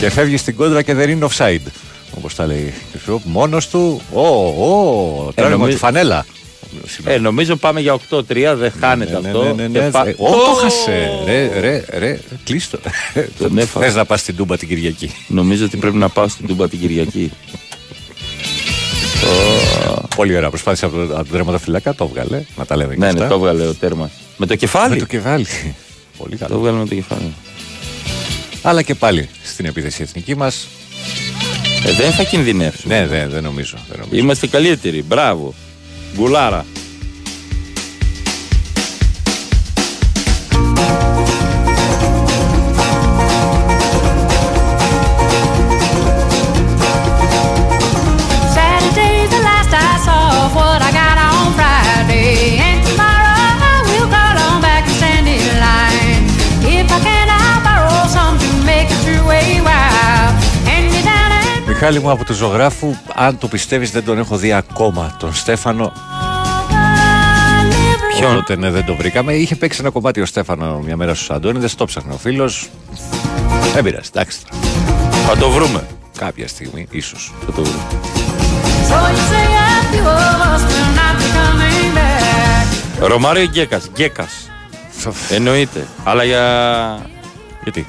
Και 0.00 0.10
φεύγει 0.10 0.36
στην 0.36 0.56
κόντρα 0.56 0.82
και 0.82 0.94
δεν 0.94 1.10
είναι 1.10 1.26
offside. 1.30 1.66
Όπως 2.16 2.34
τα 2.34 2.46
λέει. 2.46 2.74
Μόνος 3.24 3.68
του. 3.68 4.00
Ω, 4.12 4.20
ω, 4.26 5.32
τρώνε 5.34 5.50
με 5.50 5.56
νομίζω- 5.56 5.70
τη 5.72 5.76
φανέλα. 5.76 6.26
Ε, 7.04 7.18
νομίζω 7.18 7.56
πάμε 7.56 7.80
για 7.80 7.98
8-3, 8.10 8.54
δεν 8.56 8.72
χάνεται 8.80 9.20
Ναι, 9.20 9.28
αυτό. 9.28 9.42
ναι, 9.42 9.52
ναι, 9.52 9.66
ναι, 9.66 9.78
Και 9.78 9.84
ναι. 9.84 9.90
πα- 9.90 10.06
Ε, 10.08 10.14
Ω, 10.18 10.30
το 10.30 10.52
χάσε. 10.62 11.10
Ρε, 11.26 11.60
ρε, 11.60 11.84
ρε, 11.98 12.20
κλείστο. 12.44 12.78
Τον 13.38 13.58
έφαγα. 13.58 13.86
Θες 13.86 13.94
να 13.94 14.04
πας 14.04 14.20
στην 14.20 14.36
Τούμπα 14.36 14.56
την 14.56 14.68
Κυριακή. 14.68 15.10
Νομίζω 15.28 15.64
ότι 15.64 15.76
πρέπει 15.76 15.96
να 15.96 16.08
πάω 16.08 16.28
στην 16.28 16.46
Τούμπα 16.46 16.68
την 16.68 16.80
Κυριακή. 16.80 17.32
Πολύ 20.16 20.36
ωραία. 20.36 20.48
Προσπάθησε 20.48 20.84
από 20.84 20.96
το, 20.96 21.02
από 21.02 21.24
το 21.24 21.30
τερματοφυλάκα, 21.32 21.94
το 21.94 22.04
έβγαλε. 22.04 22.42
Να 22.56 22.64
τα 22.66 22.76
λέμε 22.76 22.94
και 22.94 23.00
Ναι, 23.00 23.06
ναι, 23.06 23.12
αυτά. 23.12 23.28
το 23.28 23.34
έβγαλε 23.34 23.66
ο 23.66 23.74
τέρμας. 23.74 24.10
Με 24.36 24.46
το 24.46 24.54
κεφάλι. 24.54 24.90
Με 24.92 24.98
το 24.98 25.04
κεφάλι. 25.04 25.46
Πολύ 26.18 26.36
Το 26.36 26.44
καλό. 26.46 26.58
έβγαλε 26.58 26.78
με 26.78 26.86
το 26.86 26.94
κεφάλι. 26.94 27.32
Αλλά 28.62 28.82
και 28.82 28.94
πάλι 28.94 29.28
στην 29.44 29.64
επίθεση 29.66 30.02
εθνική 30.02 30.36
μας. 30.36 30.66
Ε, 31.86 31.92
δεν 31.92 32.12
θα 32.12 32.22
κινδυνεύσουμε. 32.22 32.98
Ναι, 33.00 33.06
δεν, 33.06 33.30
δεν 33.30 33.42
νομίζω. 33.42 33.76
Δεν 33.88 33.98
νομίζω. 33.98 34.20
Είμαστε 34.22 34.46
καλύτεροι. 34.46 35.02
Μπράβο. 35.02 35.54
Gulara. 36.16 36.64
Μιχάλη 61.80 62.00
μου 62.00 62.10
από 62.10 62.24
του 62.24 62.34
ζωγράφου, 62.34 62.94
αν 63.14 63.38
το 63.38 63.48
πιστεύεις, 63.48 63.90
δεν 63.90 64.04
τον 64.04 64.18
έχω 64.18 64.36
δει 64.36 64.52
ακόμα. 64.52 65.16
Τον 65.18 65.34
Στέφανο. 65.34 65.92
Ποιον; 68.18 68.32
Οπότε 68.32 68.56
ναι, 68.56 68.70
δεν 68.70 68.84
το 68.84 68.94
βρήκαμε. 68.94 69.32
Είχε 69.32 69.56
παίξει 69.56 69.78
ένα 69.80 69.90
κομμάτι 69.90 70.20
ο 70.20 70.26
Στέφανο 70.26 70.78
μια 70.78 70.96
μέρα 70.96 71.14
στους 71.14 71.30
Αντώνιδες. 71.30 71.74
Το 71.74 71.84
ψάχνε 71.84 72.12
ο 72.12 72.16
φίλος. 72.16 72.68
Δεν 73.74 73.84
πειράζει, 73.84 74.08
εντάξει. 74.14 74.38
Θα 75.26 75.36
το 75.36 75.50
βρούμε. 75.50 75.86
Κάποια 76.18 76.48
στιγμή, 76.48 76.86
ίσως. 76.90 77.32
Θα 77.46 77.52
το 77.52 77.62
βρούμε. 77.62 77.82
so 78.88 78.94
you 78.94 79.16
say 79.30 79.46
a 79.54 79.92
few 79.92 80.06
of 80.06 80.40
us 80.50 80.62
will 80.70 80.90
not 80.98 81.14
be 81.20 81.26
coming 81.36 81.94
back. 81.96 83.08
Ρωμάριο 83.08 83.44
Γκέκας. 83.44 83.88
Γκέκας. 83.92 84.50
Εννοείται. 85.30 85.86
Αλλά 86.04 86.24
για. 86.24 86.42
Γιατί; 87.62 87.86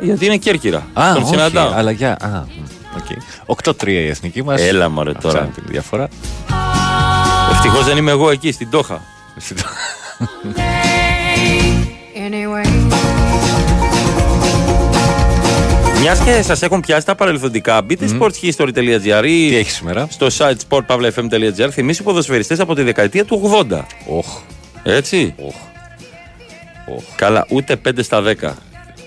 Γιατί 0.00 0.26
είναι 0.26 0.36
Κέρκυρα. 0.36 0.86
Α, 0.92 1.12
Τον 1.14 1.22
όχι, 1.22 1.30
συναντάω. 1.34 1.72
αλλά 1.74 1.90
για. 1.90 2.16
Α, 2.20 2.28
μ, 2.28 2.62
οκ. 2.64 2.67
8-3 3.64 3.86
η 3.86 4.08
εθνική 4.08 4.42
μας. 4.42 4.60
Έλα, 4.60 4.88
μωρέ, 4.88 5.12
τώρα. 5.12 5.50
την 5.54 5.62
διαφορά. 5.66 6.08
Ευτυχώς 7.52 7.84
δεν 7.84 7.96
είμαι 7.96 8.10
εγώ 8.10 8.30
εκεί 8.30 8.52
στην 8.52 8.70
Τόχα. 8.70 9.00
Anyway. 12.14 12.68
Μιας 16.00 16.20
και 16.20 16.42
σας 16.42 16.62
έχουν 16.62 16.80
πιάσει 16.80 17.06
τα 17.06 17.14
παρελθοντικά, 17.14 17.82
μπείτε 17.82 18.06
sportshistory.gr 18.18 19.24
ή 19.26 19.48
Τι 19.48 19.56
έχεις 19.56 19.74
σήμερα; 19.74 20.06
στο 20.10 20.26
site 20.38 20.56
sportpavlefm.gr. 20.68 21.68
Θυμίσει 21.70 22.02
ποδοσφαιριστές 22.02 22.60
από 22.60 22.74
τη 22.74 22.82
δεκαετία 22.82 23.24
του 23.24 23.64
80. 23.70 23.78
Οχ. 24.06 24.26
Έτσι. 24.82 25.34
Καλά, 27.16 27.46
ούτε 27.48 27.76
5 27.88 28.02
στα 28.02 28.22
10. 28.22 28.24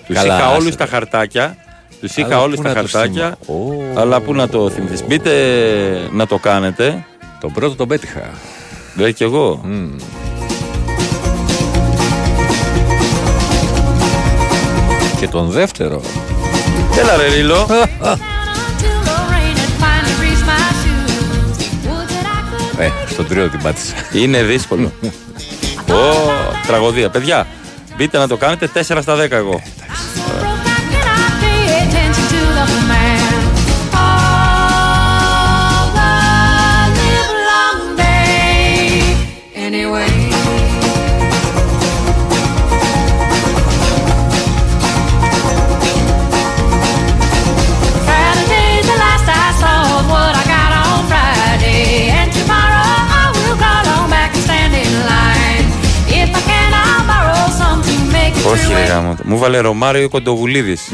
Τους 0.06 0.16
Καλά, 0.16 0.36
είχα 0.36 0.46
άσε 0.46 0.56
όλους 0.56 0.70
το. 0.70 0.76
τα 0.76 0.86
χαρτάκια. 0.86 1.56
Τους 2.02 2.16
Αλλά 2.18 2.26
είχα 2.26 2.40
όλου 2.42 2.56
πού 2.56 2.62
τα 2.62 2.68
να 2.68 2.74
το 2.82 2.88
χαρτάκια. 2.88 3.36
θυμάμαι. 3.46 3.92
Ω. 3.94 4.00
Αλλά 4.00 4.20
πού 4.20 4.34
να 4.34 4.48
το 4.48 4.70
θυμηθείς. 4.70 5.04
Μπείτε 5.06 5.32
να 6.12 6.26
το 6.26 6.38
κάνετε. 6.38 7.04
Τον 7.40 7.52
πρώτο 7.52 7.74
τον 7.74 7.88
πέτυχα. 7.88 8.30
Δεν 8.94 9.14
κι 9.14 9.22
εγώ. 9.22 9.60
Και 15.20 15.28
τον 15.28 15.48
δεύτερο. 15.50 16.00
Έλα 16.98 17.16
ρε 17.16 17.26
Ρίλο. 17.34 17.66
Until 17.66 18.98
the 19.08 19.18
rain 19.32 19.56
had 19.62 19.72
finally 19.82 20.14
reached 20.24 20.46
my 20.50 20.62
shoes. 20.82 21.58
Would 21.86 22.08
that 22.08 22.26
I 22.26 22.78
could 22.78 22.80
Ε, 22.80 22.90
στον 23.12 23.26
τρίο 23.26 23.48
την 23.48 23.62
πάτησα. 23.62 23.94
Είναι 24.12 24.42
δύσκολο. 24.42 24.92
Ω, 25.90 26.30
τραγωδία. 26.66 27.08
Παιδιά, 27.08 27.46
μπείτε 27.96 28.18
να 28.18 28.28
το 28.28 28.36
κάνετε 28.36 28.70
4 28.74 28.80
στα 28.80 29.16
10 29.16 29.30
εγώ. 29.30 29.60
pay 29.62 30.51
Όχι 58.52 58.66
through 58.66 58.76
ρε 58.76 58.84
it. 58.84 58.88
γάμο. 58.88 59.16
Μου 59.24 59.38
βάλε 59.38 59.58
Ρωμάριο 59.58 60.08
Κοντοβουλίδης. 60.08 60.90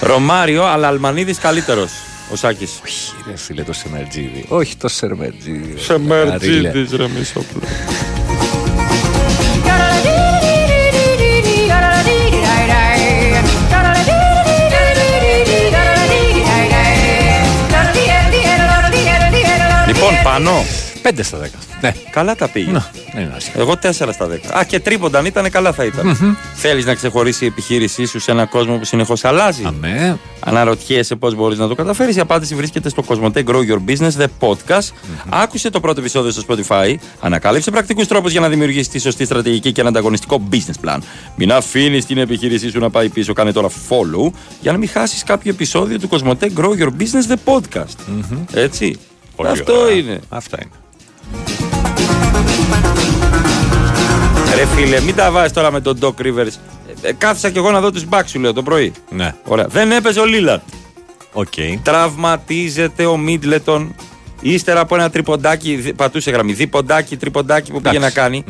Ρωμάριο, 0.00 0.64
αλλά 0.64 0.88
Αλμανίδης 0.88 1.38
καλύτερος. 1.38 1.90
Ο 2.32 2.36
Σάκης. 2.36 2.80
Όχι, 2.84 3.12
ρε 3.26 3.36
φίλε, 3.36 3.62
το 3.62 3.72
Σεμερτζίδι. 3.72 4.44
Όχι 4.48 4.76
το 4.76 4.88
Σερμερτζίδι. 4.88 5.74
Σεμερτζίδης 5.78 6.92
ρε 6.92 7.08
Μισόπουλο. 7.18 7.64
Λοιπόν, 19.86 20.10
πάνω. 20.22 20.64
5 21.02 21.10
στα 21.22 21.38
10. 21.38 21.46
Ναι. 21.80 21.94
Καλά 22.10 22.34
τα 22.36 22.48
πήγε. 22.48 22.70
Να, 22.70 22.90
δεν 23.14 23.22
είναι 23.22 23.32
άσχημα. 23.36 23.62
Εγώ 23.62 23.72
4 23.82 23.90
στα 23.90 24.28
10. 24.28 24.58
Α, 24.58 24.64
και 24.64 24.80
τρίποντα 24.80 25.18
αν 25.18 25.24
ήταν, 25.26 25.50
καλά 25.50 25.72
θα 25.72 25.84
ήταν. 25.84 26.36
Θέλεις 26.54 26.84
να 26.86 26.94
ξεχωρίσει 26.94 27.44
η 27.44 27.46
επιχείρησή 27.46 28.04
σου 28.04 28.18
σε 28.20 28.30
έναν 28.30 28.48
κόσμο 28.48 28.76
που 28.78 28.84
συνεχώς 28.84 29.24
αλλάζει; 29.24 29.62
Αμέ. 29.64 30.18
Αναρωτιέσαι 30.40 31.14
πώς 31.14 31.34
μπορείς 31.34 31.58
να 31.58 31.68
το 31.68 31.74
καταφέρεις. 31.74 32.16
Η 32.16 32.20
απάντηση 32.20 32.54
βρίσκεται 32.54 32.88
στο 32.88 33.02
Κοσμοτέ 33.02 33.44
Grow 33.46 33.60
Your 33.70 33.90
Business, 33.90 34.10
the 34.22 34.26
podcast. 34.40 34.88
Άκουσε 35.28 35.70
το 35.70 35.80
πρώτο 35.80 36.00
επεισόδιο 36.00 36.30
στο 36.30 36.42
Spotify. 36.48 36.94
Ανακάλυψε 37.20 37.70
πρακτικούς 37.70 38.06
τρόπους 38.06 38.32
για 38.32 38.40
να 38.40 38.48
δημιουργήσεις 38.48 38.88
τη 38.88 38.98
σωστή 38.98 39.24
στρατηγική 39.24 39.72
και 39.72 39.80
ένα 39.80 39.90
ανταγωνιστικό 39.90 40.42
business 40.52 40.88
plan. 40.88 40.98
Μην 41.36 41.52
αφήνεις 41.52 42.06
την 42.06 42.18
επιχείρησή 42.18 42.70
σου 42.70 42.78
να 42.78 42.90
πάει 42.90 43.08
πίσω. 43.08 43.32
Κάνε 43.32 43.52
τώρα 43.52 43.68
follow 43.68 44.32
για 44.60 44.72
να 44.72 44.78
μην 44.78 44.88
χάσεις 44.88 45.22
κάποιο 45.22 45.50
επεισόδιο 45.50 45.98
του 45.98 46.08
Κοσμοτέ 46.08 46.50
Grow 46.56 46.70
Your 46.78 46.88
Business, 47.00 47.34
the 47.34 47.54
podcast. 47.54 48.14
Έτσι. 48.52 48.98
Πολύ 49.36 49.48
Αυτό 49.48 49.72
ωραία. 49.80 49.96
είναι. 49.96 50.20
Αυτά 50.28 50.58
είναι. 50.62 50.81
Ρε 54.56 54.66
φίλε, 54.66 55.00
μην 55.00 55.14
τα 55.14 55.30
βάζεις 55.30 55.52
τώρα 55.52 55.70
με 55.72 55.80
τον 55.80 55.98
Doc 56.00 56.22
Rivers. 56.22 56.52
Ε, 57.02 57.08
ε, 57.08 57.12
κάθισα 57.12 57.50
κι 57.50 57.58
εγώ 57.58 57.70
να 57.70 57.80
δω 57.80 57.90
τους 57.90 58.02
Μπακς 58.08 58.30
σου, 58.30 58.40
λέω 58.40 58.52
το 58.52 58.62
πρωί. 58.62 58.92
Ναι. 59.10 59.34
Ωραία. 59.44 59.66
Δεν 59.66 59.92
έπαιζε 59.92 60.20
ο 60.20 60.24
Λίλαρντ. 60.24 60.60
Οκ. 61.32 61.52
Τραυματίζεται 61.82 63.06
ο 63.06 63.16
Μίντλετον. 63.16 63.94
Ύστερα 64.40 64.80
από 64.80 64.94
ένα 64.94 65.10
τριποντάκι, 65.10 65.74
δι- 65.74 65.94
πατούσε 65.94 66.30
γραμμή, 66.30 66.52
διποντάκι, 66.52 67.16
τριποντάκι 67.16 67.72
που 67.72 67.80
πήγε 67.80 67.98
να 67.98 68.06
Εντάξει. 68.06 68.16
κάνει. 68.16 68.44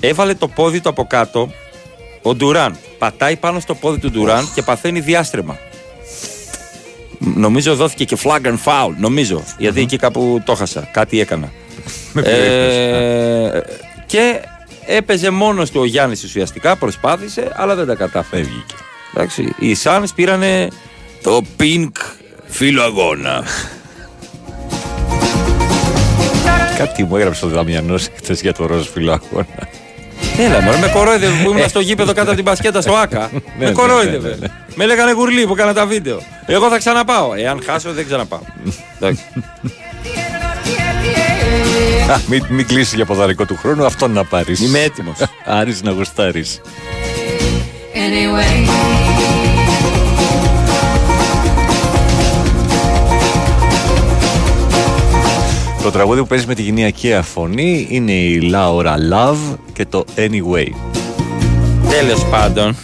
Έβαλε 0.00 0.34
το 0.34 0.48
πόδι 0.48 0.80
του 0.80 0.88
από 0.88 1.04
κάτω. 1.06 1.50
Ο 2.22 2.34
Ντουράν 2.34 2.76
πατάει 2.98 3.36
πάνω 3.36 3.60
στο 3.60 3.74
πόδι 3.74 3.98
του 3.98 4.10
Ντουράν 4.10 4.48
και 4.54 4.62
παθαίνει 4.62 5.00
διάστρεμα. 5.00 5.56
Μ, 7.18 7.40
Νομίζω 7.40 7.74
δόθηκε 7.74 8.04
και 8.04 8.16
flag 8.24 8.46
and 8.46 8.58
foul. 8.64 8.94
Νομίζω. 8.98 9.42
Γιατί 9.58 9.80
εκεί 9.80 9.96
κάπου 9.96 10.42
το 10.44 10.54
χάσα. 10.54 10.88
Κάτι 10.92 11.20
έκανα. 11.20 11.52
Με 12.12 12.20
ε, 12.22 13.60
και 14.06 14.40
έπαιζε 14.88 15.30
μόνος 15.30 15.70
του 15.70 15.80
ο 15.80 15.84
Γιάννης 15.84 16.24
ουσιαστικά. 16.24 16.76
Προσπάθησε, 16.76 17.52
αλλά 17.56 17.74
δεν 17.74 17.86
τα 17.86 17.94
κατάφερε. 17.94 18.44
Εντάξει. 19.14 19.54
Οι 19.58 19.76
Suns 19.82 20.04
πήρανε 20.14 20.68
το 21.22 21.42
pink 21.60 21.90
φύλλο 22.46 22.82
αγώνα. 22.82 23.44
Κάτι 26.78 27.04
μου 27.04 27.16
έγραψε 27.16 27.44
ο 27.44 27.48
Δαμιανός 27.48 28.06
χθες 28.16 28.40
για 28.40 28.52
το 28.52 28.66
ροζ 28.66 28.86
φιλοαγώνα. 28.88 29.68
Έλα, 30.38 30.60
μωρέ, 30.60 30.78
με 30.78 30.88
κορόιδευε 30.88 31.42
που 31.44 31.50
ήμουν 31.50 31.68
στο 31.68 31.80
γήπεδο 31.80 32.12
κάτω 32.12 32.26
από 32.26 32.34
την 32.34 32.44
μπασκέτα 32.44 32.80
στο 32.80 32.94
ΑΚΑ. 32.94 33.30
Ναι, 33.32 33.40
με 33.58 33.64
ναι, 33.64 33.72
κορόιδευε. 33.72 34.28
ναι, 34.28 34.36
ναι. 34.36 34.46
Με 34.74 34.86
λέγανε 34.86 35.12
γουρλί 35.12 35.46
που 35.46 35.52
έκανα 35.52 35.74
τα 35.74 35.86
βίντεο. 35.86 36.20
Εγώ 36.46 36.68
θα 36.68 36.78
ξαναπάω. 36.78 37.34
Εάν 37.34 37.62
χάσω, 37.66 37.92
δεν 37.92 38.06
ξαναπάω. 38.06 38.40
Εντάξει. 38.96 39.22
Α, 42.10 42.20
μην, 42.30 42.44
μην 42.48 42.66
κλείσει 42.66 42.96
για 42.96 43.04
ποδαρικό 43.04 43.44
του 43.44 43.56
χρόνου, 43.56 43.84
αυτόν 43.84 44.12
να 44.12 44.24
πάρεις. 44.24 44.60
Είμαι 44.60 44.78
έτοιμος. 44.78 45.16
Άρης 45.44 45.82
να 45.82 45.90
γουστάρεις. 45.90 46.60
Anyway. 47.94 48.68
Το 55.82 55.90
τραγούδι 55.90 56.20
που 56.20 56.26
παίζει 56.26 56.46
με 56.46 56.54
τη 56.54 56.62
γυναικεία 56.62 57.22
φωνή 57.22 57.86
είναι 57.90 58.12
η 58.12 58.50
Laura 58.54 58.94
Love 59.12 59.56
και 59.72 59.86
το 59.86 60.04
Anyway. 60.16 60.68
Τέλος 61.88 62.24
πάντων. 62.30 62.76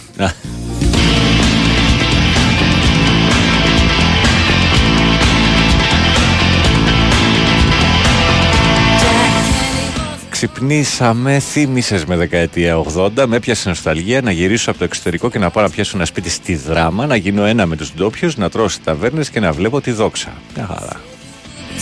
Ξυπνήσαμε, 10.35 11.39
θύμισε 11.39 12.03
με 12.07 12.15
δεκαετία 12.15 12.83
80, 12.95 13.25
με 13.27 13.35
έπιασε 13.35 13.69
νοσταλγία 13.69 14.21
να 14.21 14.31
γυρίσω 14.31 14.69
από 14.69 14.79
το 14.79 14.85
εξωτερικό 14.85 15.29
και 15.29 15.39
να 15.39 15.49
πάω 15.49 15.63
να 15.63 15.69
πιάσω 15.69 15.91
ένα 15.95 16.05
σπίτι 16.05 16.29
στη 16.29 16.55
δράμα, 16.55 17.05
να 17.05 17.15
γίνω 17.15 17.45
ένα 17.45 17.65
με 17.65 17.75
τους 17.75 17.93
ντόπιους, 17.93 18.37
να 18.37 18.49
τρώω 18.49 18.67
σε 18.67 18.79
ταβέρνες 18.83 19.29
και 19.29 19.39
να 19.39 19.51
βλέπω 19.51 19.81
τη 19.81 19.91
δόξα. 19.91 20.33
Μια 20.55 20.65
χαρά. 20.65 21.01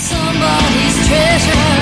Somebody's 0.09 0.97
treasure. 1.07 1.81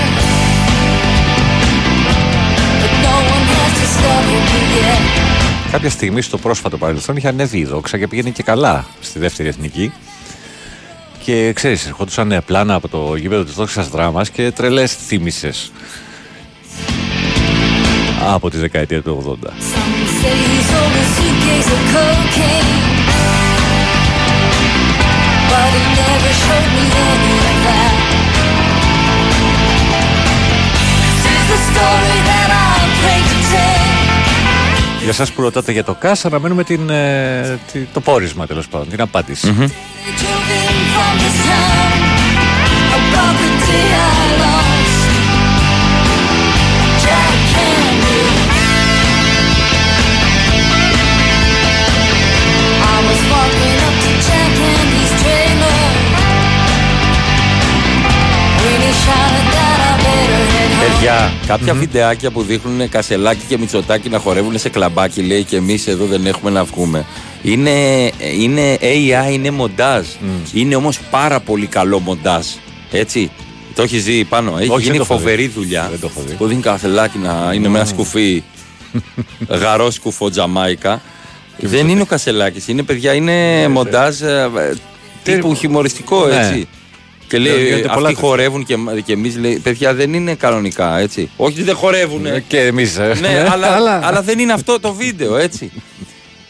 But 2.82 2.94
no 3.06 3.16
one 3.34 3.46
has 3.56 3.72
discovered 3.82 4.46
me 4.54 4.64
yet. 4.80 5.72
Κάποια 5.72 5.90
στιγμή 5.90 6.22
στο 6.22 6.38
πρόσφατο 6.38 6.78
παρελθόν 6.78 7.16
είχε 7.16 7.28
ανέβει 7.28 7.58
η 7.58 7.66
δόξα 7.66 7.98
και 7.98 8.08
πήγαινε 8.08 8.30
και 8.30 8.44
καλά 8.44 8.86
στη 9.02 9.20
δεύτερη 9.20 9.50
εθνική. 9.50 9.92
Και 11.24 11.54
ξέρεις, 11.54 11.86
ερχόντουσαν 11.86 12.42
πλάνα 12.46 12.74
από 12.74 12.88
το 12.88 13.16
γήπεδο 13.16 13.44
της 13.44 13.54
δόξας 13.54 13.90
δράμας 13.90 14.30
και 14.30 14.52
τρελές 14.52 14.96
θύμησες 14.96 15.72
από 18.28 18.50
τη 18.50 18.58
δεκαετία 18.58 19.02
του 19.02 19.38
80. 19.44 19.52
Για 35.04 35.14
σας 35.14 35.32
που 35.32 35.42
ρωτάτε 35.42 35.72
για 35.72 35.84
το 35.84 35.94
ΚΑΣ 35.94 36.26
αναμένουμε 36.26 36.64
την, 36.64 36.90
ε, 36.90 37.60
το 37.94 38.02
πόρισμα 38.02 38.48
τέλος 38.48 38.68
πάντων, 38.68 38.90
την 38.90 39.02
απάντηση. 39.02 39.72
Παιδιά, 60.92 61.32
κάποια 61.48 61.74
βιντεάκια 61.74 62.32
που 62.32 62.44
δείχνουν 62.44 62.90
Κασελάκι 62.90 63.46
και 63.48 63.58
Μητσοτάκι 63.58 64.10
να 64.10 64.20
χορεύουν 64.20 64.60
σε 64.60 64.70
κλαμπάκι, 64.70 65.22
λέει 65.22 65.44
και 65.44 65.56
εμείς 65.56 65.88
εδώ 65.88 66.06
δεν 66.06 66.26
έχουμε 66.26 66.52
να 66.52 66.64
βγούμε. 66.64 67.06
Είναι, 67.42 67.72
είναι 68.40 68.78
AI, 68.82 69.32
είναι 69.34 69.52
μοντάζ. 69.52 70.06
Είναι 70.54 70.76
όμως 70.76 71.00
πάρα 71.12 71.40
πολύ 71.40 71.66
καλό 71.66 72.00
μοντάζ. 72.00 72.46
Έτσι. 72.92 73.32
Το 73.76 73.82
έχεις 73.82 74.04
δει 74.04 74.24
πάνω. 74.24 74.58
Έχει 74.58 74.70
Όχι, 74.70 74.70
δεν 74.70 74.80
γίνει 74.80 74.98
το 74.98 75.04
έχω 75.04 75.14
δει. 75.16 75.20
φοβερή 75.24 75.48
δουλειά. 75.48 75.88
Δεν 75.90 76.00
το 76.00 76.10
έχω 76.16 76.26
δει. 76.28 76.34
Που 76.34 76.48
δίνει 76.48 76.62
Κασελάκι 76.62 77.18
να 77.18 77.52
είναι 77.54 77.68
με 77.68 77.78
ένα 77.78 77.88
σκουφί. 77.88 78.44
γαρό 79.62 79.92
σκουφό 79.92 80.30
Τζαμάικα. 80.30 81.02
δεν 81.58 81.90
είναι 81.90 82.02
ο 82.02 82.06
Κασελάκης. 82.06 82.68
Είναι 82.68 82.84
παιδιά, 82.84 83.14
είναι 83.14 83.68
μοντάζ 83.68 84.22
ε, 84.22 84.50
ε, 84.58 84.74
τύπου 85.24 85.56
χιουμοριστικό 85.56 86.26
Ναι. 86.28 86.62
Έτσι. 87.38 87.50
Και 87.50 87.60
Γίνεται 87.60 87.74
λέει, 87.74 87.82
πολλά 87.82 87.94
αυτοί 87.94 88.02
τέτοια. 88.14 88.28
χορεύουν 88.28 88.66
και, 88.66 88.76
και 89.06 89.14
εμείς 89.14 89.38
λέει, 89.38 89.60
παιδιά 89.64 89.94
δεν 89.94 90.14
είναι 90.14 90.36
κανονικά 90.36 90.98
έτσι. 90.98 91.30
Όχι 91.38 91.54
ότι 91.54 91.64
δεν 91.64 91.76
χορεύουν. 91.76 92.48
Και 92.48 92.60
εμείς. 92.60 92.98
ναι, 92.98 93.46
αλλά, 93.52 94.00
αλλά 94.04 94.22
δεν 94.22 94.40
είναι 94.40 94.54
αυτό 94.54 94.80
το 94.80 94.94
βίντεο, 94.94 95.38
έτσι. 95.38 95.72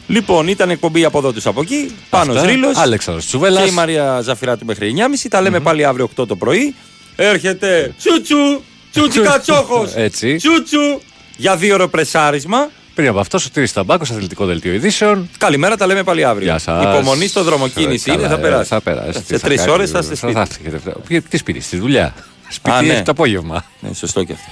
λοιπόν, 0.07 0.47
ήταν 0.47 0.69
εκπομπή 0.69 1.05
από 1.05 1.17
εδώ 1.17 1.31
τους 1.33 1.45
από 1.45 1.61
εκεί. 1.61 1.95
Πάνω 2.09 2.33
Αυτά. 2.33 2.45
Ρήλο. 2.45 2.67
Αλέξανδρος 2.75 3.25
Τσουβέλλας. 3.25 3.63
Και 3.63 3.69
η 3.69 3.73
Μαρία 3.73 4.21
Ζαφυράτη 4.21 4.65
μέχρι 4.65 4.93
9.30. 4.97 5.27
Τα 5.29 5.41
λέμε 5.41 5.59
πάλι 5.59 5.85
αύριο 5.85 6.09
8 6.21 6.27
το 6.27 6.35
πρωί. 6.35 6.75
Έρχεται 7.15 7.93
τσούτσου, 7.97 8.61
τσούτσι 8.91 9.19
κατσόχο. 9.19 9.87
Έτσι. 9.95 10.35
Τσούτσου. 10.35 11.01
Για 11.37 11.55
δύο 11.55 11.73
ώρο 11.73 11.87
πρεσάρισμα. 11.87 12.69
Πριν 13.01 13.13
από 13.13 13.21
αυτό, 13.21 13.37
ο 13.45 13.49
Τύρι 13.53 13.69
Ταμπάκο, 13.69 14.03
αθλητικό 14.03 14.45
δελτίο 14.45 14.73
ειδήσεων. 14.73 15.29
Καλημέρα, 15.37 15.77
τα 15.77 15.85
λέμε 15.85 16.03
πάλι 16.03 16.23
αύριο. 16.23 16.45
Γεια 16.45 16.57
σας. 16.57 16.83
Υπομονή 16.83 17.27
στο 17.27 17.43
δρομοκίνηση 17.43 18.09
Καλά, 18.09 18.19
είναι, 18.19 18.27
θα 18.27 18.39
ε, 18.39 18.41
περάσει. 18.41 18.69
Θα 18.69 18.81
περάσει. 18.81 19.23
Σε 19.25 19.39
τρεις 19.39 19.67
ώρες 19.67 19.89
θα 19.89 19.99
είστε 19.99 20.15
σπίτι. 20.15 20.41
σπίτι. 21.03 21.21
Τι 21.29 21.37
σπίτι, 21.37 21.59
στη 21.59 21.77
δουλειά. 21.77 22.13
Σπίτι 22.49 22.75
Α, 22.75 22.81
ναι. 22.81 22.93
έχει 22.93 23.01
το 23.01 23.11
απόγευμα. 23.11 23.65
Ναι, 23.79 23.93
σωστό 23.93 24.23
και 24.23 24.33
αυτό. 24.33 24.49